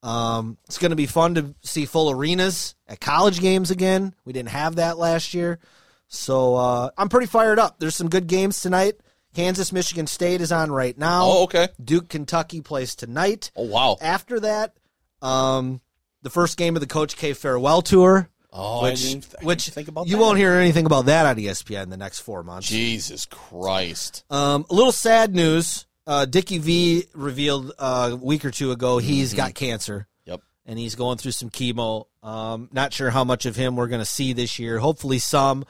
Um, 0.01 0.57
it's 0.65 0.77
going 0.77 0.91
to 0.91 0.95
be 0.95 1.07
fun 1.07 1.35
to 1.35 1.53
see 1.61 1.85
full 1.85 2.09
arenas 2.11 2.75
at 2.87 2.99
college 3.01 3.39
games 3.41 3.71
again. 3.71 4.13
We 4.23 4.33
didn't 4.33 4.49
have 4.49 4.75
that 4.75 4.97
last 4.97 5.33
year. 5.33 5.59
So 6.07 6.55
uh, 6.55 6.89
I'm 6.97 7.09
pretty 7.09 7.25
fired 7.27 7.59
up. 7.59 7.79
There's 7.79 7.95
some 7.95 8.09
good 8.09 8.27
games 8.27 8.61
tonight. 8.61 8.93
Kansas, 9.33 9.73
Michigan 9.73 10.07
State 10.07 10.39
is 10.39 10.51
on 10.53 10.71
right 10.71 10.97
now. 10.97 11.23
Oh, 11.25 11.43
okay. 11.45 11.67
Duke, 11.83 12.07
Kentucky 12.07 12.61
plays 12.61 12.95
tonight. 12.95 13.51
Oh, 13.57 13.65
wow. 13.65 13.97
After 13.99 14.39
that, 14.39 14.77
um, 15.21 15.81
the 16.21 16.29
first 16.29 16.57
game 16.57 16.75
of 16.77 16.79
the 16.81 16.87
Coach 16.87 17.17
K 17.17 17.33
farewell 17.33 17.81
tour, 17.81 18.29
Oh, 18.57 18.79
I 18.79 18.91
which 18.91 19.01
didn't, 19.01 19.25
I 19.25 19.29
didn't 19.39 19.45
which 19.47 19.69
think 19.69 19.87
about 19.89 20.07
you 20.07 20.15
that. 20.15 20.21
won't 20.21 20.37
hear 20.37 20.53
anything 20.53 20.85
about 20.85 21.07
that 21.07 21.25
on 21.25 21.35
ESPN 21.35 21.83
in 21.83 21.89
the 21.89 21.97
next 21.97 22.19
four 22.19 22.41
months. 22.41 22.67
Jesus 22.69 23.25
Christ. 23.25 24.23
Um, 24.29 24.65
a 24.69 24.73
little 24.73 24.93
sad 24.93 25.35
news. 25.35 25.85
Uh, 26.07 26.23
Dickie 26.25 26.59
V 26.59 27.03
revealed 27.13 27.73
uh, 27.77 28.11
a 28.13 28.15
week 28.15 28.45
or 28.45 28.51
two 28.51 28.71
ago 28.71 28.97
he's 28.99 29.33
got 29.33 29.55
cancer 29.55 30.07
Yep. 30.25 30.41
and 30.65 30.79
he's 30.79 30.95
going 30.95 31.17
through 31.17 31.31
some 31.31 31.49
chemo. 31.49 32.05
Um, 32.23 32.69
not 32.71 32.93
sure 32.93 33.09
how 33.09 33.23
much 33.25 33.45
of 33.45 33.55
him 33.55 33.75
we're 33.75 33.87
going 33.87 33.99
to 34.01 34.05
see 34.05 34.31
this 34.33 34.57
year. 34.57 34.79
Hopefully, 34.79 35.19
some. 35.19 35.65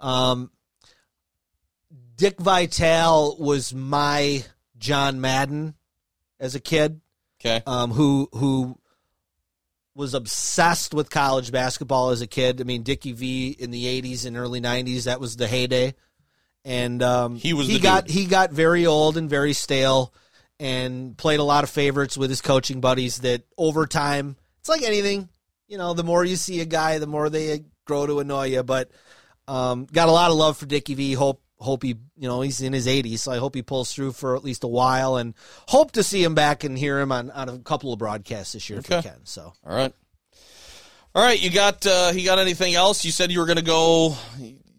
Um, 0.00 0.50
Dick 2.16 2.38
Vitale 2.40 3.36
was 3.38 3.74
my 3.74 4.44
John 4.78 5.20
Madden 5.20 5.74
as 6.38 6.54
a 6.54 6.60
kid, 6.60 7.00
Okay. 7.40 7.62
um, 7.66 7.90
who 7.90 8.28
who 8.32 8.78
was 9.94 10.14
obsessed 10.14 10.92
with 10.94 11.10
college 11.10 11.52
basketball 11.52 12.10
as 12.10 12.20
a 12.20 12.26
kid. 12.26 12.60
I 12.60 12.64
mean, 12.64 12.82
Dickie 12.82 13.12
V 13.12 13.56
in 13.58 13.70
the 13.70 13.84
'80s 14.02 14.26
and 14.26 14.36
early 14.36 14.60
'90s 14.60 15.04
that 15.04 15.20
was 15.20 15.36
the 15.36 15.46
heyday, 15.46 15.94
and 16.64 17.02
um, 17.02 17.36
He 17.36 17.52
was 17.52 17.66
he 17.68 17.78
got 17.78 18.06
dude. 18.06 18.14
he 18.14 18.26
got 18.26 18.50
very 18.50 18.86
old 18.86 19.16
and 19.16 19.30
very 19.30 19.52
stale, 19.52 20.12
and 20.58 21.16
played 21.16 21.40
a 21.40 21.44
lot 21.44 21.64
of 21.64 21.70
favorites 21.70 22.16
with 22.16 22.30
his 22.30 22.40
coaching 22.40 22.80
buddies. 22.80 23.18
That 23.18 23.42
over 23.56 23.86
time, 23.86 24.36
it's 24.60 24.68
like 24.68 24.82
anything, 24.82 25.28
you 25.68 25.78
know. 25.78 25.94
The 25.94 26.04
more 26.04 26.24
you 26.24 26.36
see 26.36 26.60
a 26.60 26.64
guy, 26.66 26.98
the 26.98 27.06
more 27.06 27.30
they 27.30 27.64
grow 27.84 28.06
to 28.06 28.20
annoy 28.20 28.46
you. 28.46 28.62
But 28.62 28.90
um, 29.46 29.84
got 29.86 30.08
a 30.08 30.12
lot 30.12 30.30
of 30.30 30.36
love 30.36 30.56
for 30.56 30.66
Dickie 30.66 30.94
V. 30.94 31.12
Hope 31.12 31.40
hope 31.58 31.82
he 31.82 31.96
you 32.16 32.28
know 32.28 32.40
he's 32.40 32.60
in 32.60 32.72
his 32.72 32.86
80s, 32.86 33.18
so 33.20 33.32
I 33.32 33.38
hope 33.38 33.54
he 33.54 33.62
pulls 33.62 33.92
through 33.92 34.12
for 34.12 34.36
at 34.36 34.44
least 34.44 34.64
a 34.64 34.68
while, 34.68 35.16
and 35.16 35.34
hope 35.68 35.92
to 35.92 36.02
see 36.02 36.22
him 36.22 36.34
back 36.34 36.64
and 36.64 36.76
hear 36.76 36.98
him 37.00 37.12
on 37.12 37.30
on 37.30 37.48
a 37.48 37.58
couple 37.58 37.92
of 37.92 37.98
broadcasts 37.98 38.52
this 38.52 38.68
year 38.68 38.78
if 38.80 38.88
we 38.88 39.00
can. 39.02 39.24
So. 39.24 39.52
All 39.66 39.74
right. 39.74 39.92
All 41.14 41.22
right, 41.22 41.40
you 41.40 41.50
got 41.50 41.86
uh 41.86 42.12
you 42.14 42.24
got 42.24 42.38
anything 42.40 42.74
else? 42.74 43.04
You 43.04 43.12
said 43.12 43.30
you 43.30 43.38
were 43.38 43.46
going 43.46 43.58
to 43.58 43.62
go 43.64 44.16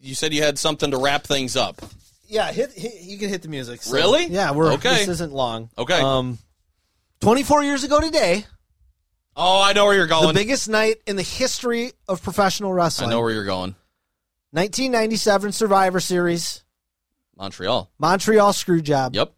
you 0.02 0.14
said 0.16 0.34
you 0.34 0.44
had 0.44 0.60
something 0.60 0.92
to 0.92 0.98
wrap 0.98 1.24
things 1.24 1.56
up. 1.56 1.82
Yeah, 2.28 2.52
hit, 2.52 2.72
hit 2.74 3.02
you 3.02 3.18
can 3.18 3.30
hit 3.30 3.42
the 3.42 3.48
music. 3.48 3.82
So- 3.82 3.94
Really? 3.96 4.26
Yeah, 4.28 4.52
we're 4.52 4.74
Okay. 4.74 4.98
This 4.98 5.08
isn't 5.08 5.32
long. 5.32 5.70
Okay. 5.78 6.00
Um, 6.02 6.38
twenty 7.22 7.44
four 7.44 7.64
years 7.64 7.86
ago 7.86 8.02
today, 8.02 8.46
Oh, 9.38 9.62
I 9.62 9.72
know 9.72 9.86
where 9.86 9.96
you're 9.96 10.08
going. 10.08 10.28
the 10.28 10.34
biggest 10.34 10.68
night 10.68 10.98
in 11.08 11.16
the 11.16 11.22
history 11.24 11.94
of 12.08 12.22
professional 12.22 12.74
wrestling. 12.74 13.10
I 13.10 13.14
know 13.14 13.22
where 13.22 13.32
you're 13.32 13.46
going. 13.46 13.76
1997 14.52 15.54
Survivor 15.54 16.00
Series, 16.02 16.64
Montreal. 17.38 17.90
Montreal 18.00 18.54
screw 18.54 18.82
job. 18.82 19.16
Yep. 19.16 19.34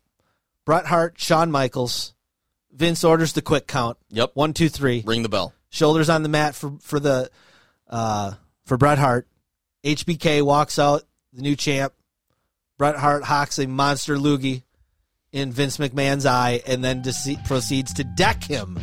Bret 0.65 0.85
Hart, 0.85 1.19
Shawn 1.19 1.51
Michaels. 1.51 2.13
Vince 2.71 3.03
orders 3.03 3.33
the 3.33 3.41
quick 3.41 3.67
count. 3.67 3.97
Yep. 4.09 4.31
One, 4.35 4.53
two, 4.53 4.69
three. 4.69 5.03
Ring 5.05 5.23
the 5.23 5.29
bell. 5.29 5.53
Shoulders 5.69 6.09
on 6.09 6.23
the 6.23 6.29
mat 6.29 6.55
for 6.55 6.73
for 6.81 6.99
the 6.99 7.29
uh, 7.89 8.33
for 8.65 8.77
Bret 8.77 8.99
Hart. 8.99 9.27
HBK 9.83 10.43
walks 10.43 10.77
out, 10.77 11.03
the 11.33 11.41
new 11.41 11.55
champ. 11.55 11.93
Bret 12.77 12.95
Hart 12.95 13.23
hawks 13.23 13.57
a 13.59 13.67
monster 13.67 14.15
loogie 14.17 14.63
in 15.31 15.51
Vince 15.51 15.77
McMahon's 15.77 16.25
eye, 16.25 16.61
and 16.67 16.83
then 16.83 17.01
dece- 17.01 17.43
proceeds 17.45 17.93
to 17.95 18.03
deck 18.03 18.43
him 18.43 18.79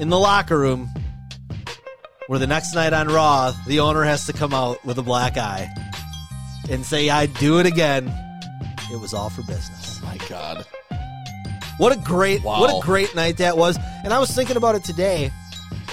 in 0.00 0.08
the 0.08 0.18
locker 0.18 0.58
room. 0.58 0.88
Where 2.26 2.40
the 2.40 2.46
next 2.48 2.74
night 2.74 2.92
on 2.92 3.06
Raw, 3.06 3.52
the 3.68 3.78
owner 3.80 4.02
has 4.02 4.26
to 4.26 4.32
come 4.32 4.52
out 4.52 4.84
with 4.84 4.98
a 4.98 5.02
black 5.02 5.36
eye 5.36 5.68
and 6.70 6.84
say, 6.84 7.10
"I'd 7.10 7.32
do 7.34 7.58
it 7.58 7.66
again." 7.66 8.12
It 8.92 9.00
was 9.00 9.12
all 9.14 9.30
for 9.30 9.42
business. 9.42 10.00
My 10.02 10.16
god. 10.28 10.64
What 11.78 11.92
a 11.92 11.96
great 11.96 12.42
Wow. 12.42 12.60
what 12.60 12.70
a 12.70 12.80
great 12.86 13.14
night 13.14 13.36
that 13.38 13.56
was. 13.58 13.78
And 14.04 14.12
I 14.12 14.18
was 14.18 14.30
thinking 14.30 14.56
about 14.56 14.74
it 14.76 14.84
today. 14.84 15.30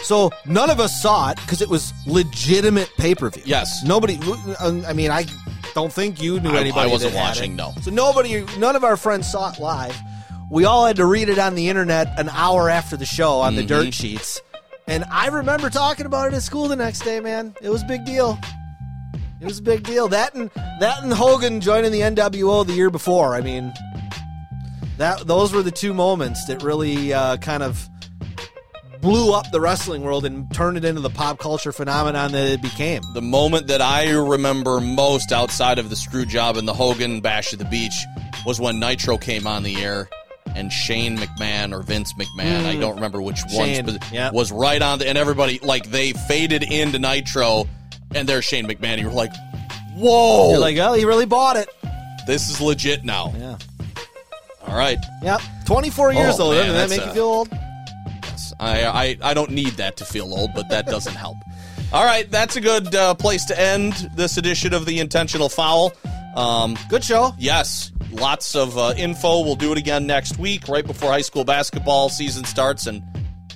So 0.04 0.32
none 0.46 0.70
of 0.70 0.80
us 0.80 1.02
saw 1.02 1.32
it 1.32 1.38
because 1.38 1.62
it 1.62 1.70
was 1.70 1.92
legitimate 2.06 2.90
pay 2.98 3.16
per 3.16 3.30
view. 3.30 3.44
Yes. 3.46 3.84
Nobody. 3.84 4.20
I 4.60 4.94
mean, 4.94 5.12
I 5.12 5.26
don't 5.74 5.92
think 5.92 6.22
you 6.22 6.40
knew 6.40 6.52
I- 6.52 6.58
I 6.58 6.60
anybody. 6.60 6.92
wasn't 6.92 7.16
watching, 7.16 7.56
no. 7.56 7.74
So 7.82 7.92
nobody. 7.92 8.46
None 8.58 8.76
of 8.76 8.84
our 8.84 8.96
friends 8.98 9.30
saw 9.32 9.52
it 9.52 9.60
live. 9.60 9.96
we 10.50 10.66
all 10.66 10.86
had 10.86 10.98
to 10.98 11.06
read 11.06 11.30
it 11.30 11.40
on 11.40 11.56
the 11.56 11.68
internet 11.68 12.14
an 12.20 12.30
hour 12.30 12.70
after 12.70 12.96
the 12.96 13.06
show 13.08 13.40
on 13.40 13.56
the 13.56 13.62
Mm-hmm. 13.64 13.86
dirt 13.86 13.94
sheets. 13.94 14.40
And 14.88 15.04
I 15.10 15.28
remember 15.28 15.70
talking 15.72 16.06
about 16.06 16.28
it 16.28 16.36
at 16.36 16.44
school 16.44 16.68
the 16.68 16.76
next 16.76 17.00
day, 17.04 17.20
man. 17.22 17.56
It 17.62 17.70
was 17.70 17.82
a 17.82 17.86
big 17.86 18.06
deal. 18.06 18.38
It 19.44 19.48
was 19.48 19.60
a 19.60 19.64
big 19.64 19.84
deal. 19.84 20.08
That 20.08 20.36
and 20.36 20.50
that 20.80 21.04
and 21.04 21.12
Hogan 21.12 21.60
joining 21.60 21.92
the 21.92 22.00
NWO 22.00 22.66
the 22.66 22.72
year 22.72 22.90
before. 22.90 23.36
I 23.36 23.42
mean, 23.42 23.74
that 24.98 25.28
those 25.28 25.52
were 25.52 25.62
the 25.62 25.70
two 25.70 25.94
moments 25.94 26.46
that 26.46 26.64
really 26.64 27.12
uh, 27.12 27.36
kind 27.38 27.62
of 27.62 27.90
blew 29.02 29.34
up 29.34 29.52
the 29.52 29.60
wrestling 29.60 30.04
world 30.04 30.24
and 30.24 30.50
turned 30.54 30.78
it 30.78 30.86
into 30.86 31.02
the 31.02 31.10
pop 31.10 31.40
culture 31.40 31.74
phenomenon 31.74 32.32
that 32.32 32.48
it 32.48 32.62
became. 32.62 33.02
The 33.14 33.22
moment 33.22 33.68
that 33.68 33.82
I 33.82 34.12
remember 34.12 34.80
most 34.80 35.34
outside 35.34 35.78
of 35.78 35.90
the 35.90 35.98
screw 35.98 36.26
job 36.26 36.56
and 36.56 36.66
the 36.66 36.74
Hogan 36.74 37.20
bash 37.20 37.52
at 37.52 37.60
the 37.60 37.66
beach 37.66 38.06
was 38.46 38.62
when 38.62 38.80
Nitro 38.80 39.18
came 39.18 39.46
on 39.46 39.64
the 39.64 39.76
air 39.84 40.08
and 40.56 40.72
Shane 40.72 41.18
McMahon 41.18 41.74
or 41.74 41.82
Vince 41.82 42.14
McMahon, 42.14 42.64
I 42.66 42.78
don't 42.78 42.96
remember 42.96 43.22
which 43.22 43.42
one, 43.52 44.00
yeah. 44.14 44.32
was 44.32 44.54
right 44.54 44.82
on 44.82 45.00
the, 45.00 45.10
and 45.10 45.18
everybody 45.18 45.60
like 45.60 45.90
they 45.90 46.14
faded 46.14 46.64
into 46.64 46.98
Nitro, 46.98 47.66
and 48.16 48.28
there's 48.28 48.46
Shane 48.46 48.68
McMahon. 48.68 49.00
You 49.00 49.08
were 49.08 49.12
like, 49.14 49.32
"Whoa, 49.96 50.52
You're 50.52 50.60
like, 50.60 50.78
oh, 50.78 50.94
he 50.94 51.06
really 51.06 51.26
bought 51.26 51.56
it. 51.58 51.70
this 52.28 52.50
is 52.50 52.60
legit 52.62 53.04
now." 53.04 53.34
Yeah. 53.38 53.58
All 54.68 54.76
right, 54.78 54.98
Yep. 55.22 55.42
24 55.66 56.14
years 56.14 56.40
Oh, 56.40 56.46
old. 56.46 56.56
man, 56.56 56.68
Doesn't 56.68 56.76
that 56.76 56.90
make 56.90 57.02
a- 57.02 57.08
you 57.10 57.14
feel 57.14 57.26
old? 57.26 57.50
Yes. 58.24 58.54
I, 58.60 58.86
I 58.86 59.18
I 59.22 59.34
don't 59.34 59.52
need 59.52 59.74
that 59.74 59.98
to 59.98 60.06
feel 60.06 60.34
old, 60.34 60.52
but 60.56 60.70
that 60.70 60.86
doesn't 60.86 61.16
help. 61.16 61.38
All 61.92 62.06
right, 62.06 62.30
that's 62.32 62.56
a 62.56 62.62
good 62.62 62.96
uh, 62.96 63.14
place 63.14 63.46
to 63.46 63.60
end 63.60 63.94
this 64.16 64.38
edition 64.38 64.74
of 64.74 64.86
the 64.86 65.00
Intentional 65.00 65.48
Foul. 65.50 65.94
Um, 66.36 66.76
Good 66.90 67.04
show. 67.04 67.36
yes, 67.38 67.92
lots 68.10 68.56
of 68.56 68.76
uh, 68.78 68.94
info. 68.98 69.42
We'll 69.44 69.56
do 69.56 69.72
it 69.72 69.78
again 69.78 70.08
next 70.08 70.40
week, 70.40 70.68
right 70.68 70.86
before 70.88 71.12
high 71.12 71.22
school 71.22 71.44
basketball 71.44 72.10
season 72.10 72.46
starts, 72.46 72.88
and 72.88 73.04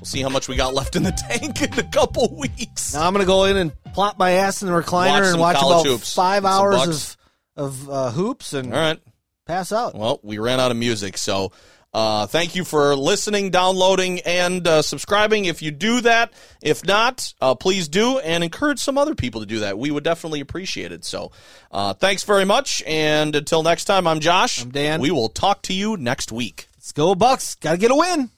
see 0.08 0.22
how 0.22 0.30
much 0.30 0.48
we 0.48 0.56
got 0.56 0.74
left 0.74 0.96
in 0.96 1.04
the 1.04 1.12
tank 1.12 1.62
in 1.62 1.78
a 1.80 1.84
couple 1.84 2.36
weeks. 2.38 2.94
Now 2.94 3.06
I'm 3.06 3.14
going 3.14 3.24
to 3.24 3.28
go 3.28 3.44
in 3.46 3.58
and 3.58 3.72
plop 3.94 4.18
my 4.18 4.32
ass 4.32 4.62
in 4.62 4.68
the 4.70 4.74
recliner 4.74 5.08
Watch 5.10 5.18
and 5.24 5.32
some 5.32 5.40
watch 5.40 5.58
college 5.58 5.86
about 5.86 5.92
hoops. 5.92 6.14
five 6.16 6.44
Some 6.44 6.52
hours 6.52 6.76
Bucks. 6.76 6.88
of 6.98 7.18
of 7.58 7.90
uh, 7.90 8.12
hoops 8.12 8.54
and 8.54 8.74
All 8.74 8.80
right. 8.80 9.00
pass 9.46 9.72
out. 9.72 9.96
Well, 9.96 10.20
we 10.24 10.38
ran 10.38 10.60
out 10.60 10.70
of 10.72 10.78
music, 10.78 11.18
so 11.18 11.52
uh, 11.92 12.28
thank 12.28 12.56
you 12.56 12.64
for 12.64 12.96
listening, 12.96 13.50
downloading, 13.50 14.20
and 14.20 14.68
uh, 14.68 14.84
subscribing. 14.84 15.46
If 15.46 15.64
you 15.64 15.72
do 15.72 16.02
that, 16.02 16.32
if 16.62 16.86
not, 16.86 17.34
uh, 17.42 17.56
please 17.56 17.88
do 17.88 18.20
and 18.20 18.44
encourage 18.44 18.78
some 18.78 18.96
other 18.98 19.16
people 19.16 19.42
to 19.42 19.48
do 19.48 19.62
that. 19.62 19.80
We 19.80 19.90
would 19.90 20.04
definitely 20.04 20.42
appreciate 20.42 20.92
it. 20.92 21.04
So, 21.04 21.32
uh, 21.72 21.96
thanks 21.96 22.24
very 22.24 22.46
much, 22.46 22.84
and 22.86 23.36
until 23.36 23.64
next 23.64 23.86
time, 23.86 24.06
I'm 24.06 24.20
Josh. 24.20 24.62
I'm 24.62 24.70
Dan. 24.70 25.02
We 25.02 25.10
will 25.10 25.30
talk 25.30 25.64
to 25.64 25.74
you 25.74 25.98
next 25.98 26.32
week. 26.32 26.68
Let's 26.76 26.92
go, 26.92 27.16
Bucks. 27.16 27.56
Got 27.56 27.72
to 27.72 27.78
get 27.78 27.90
a 27.90 27.96
win. 27.96 28.30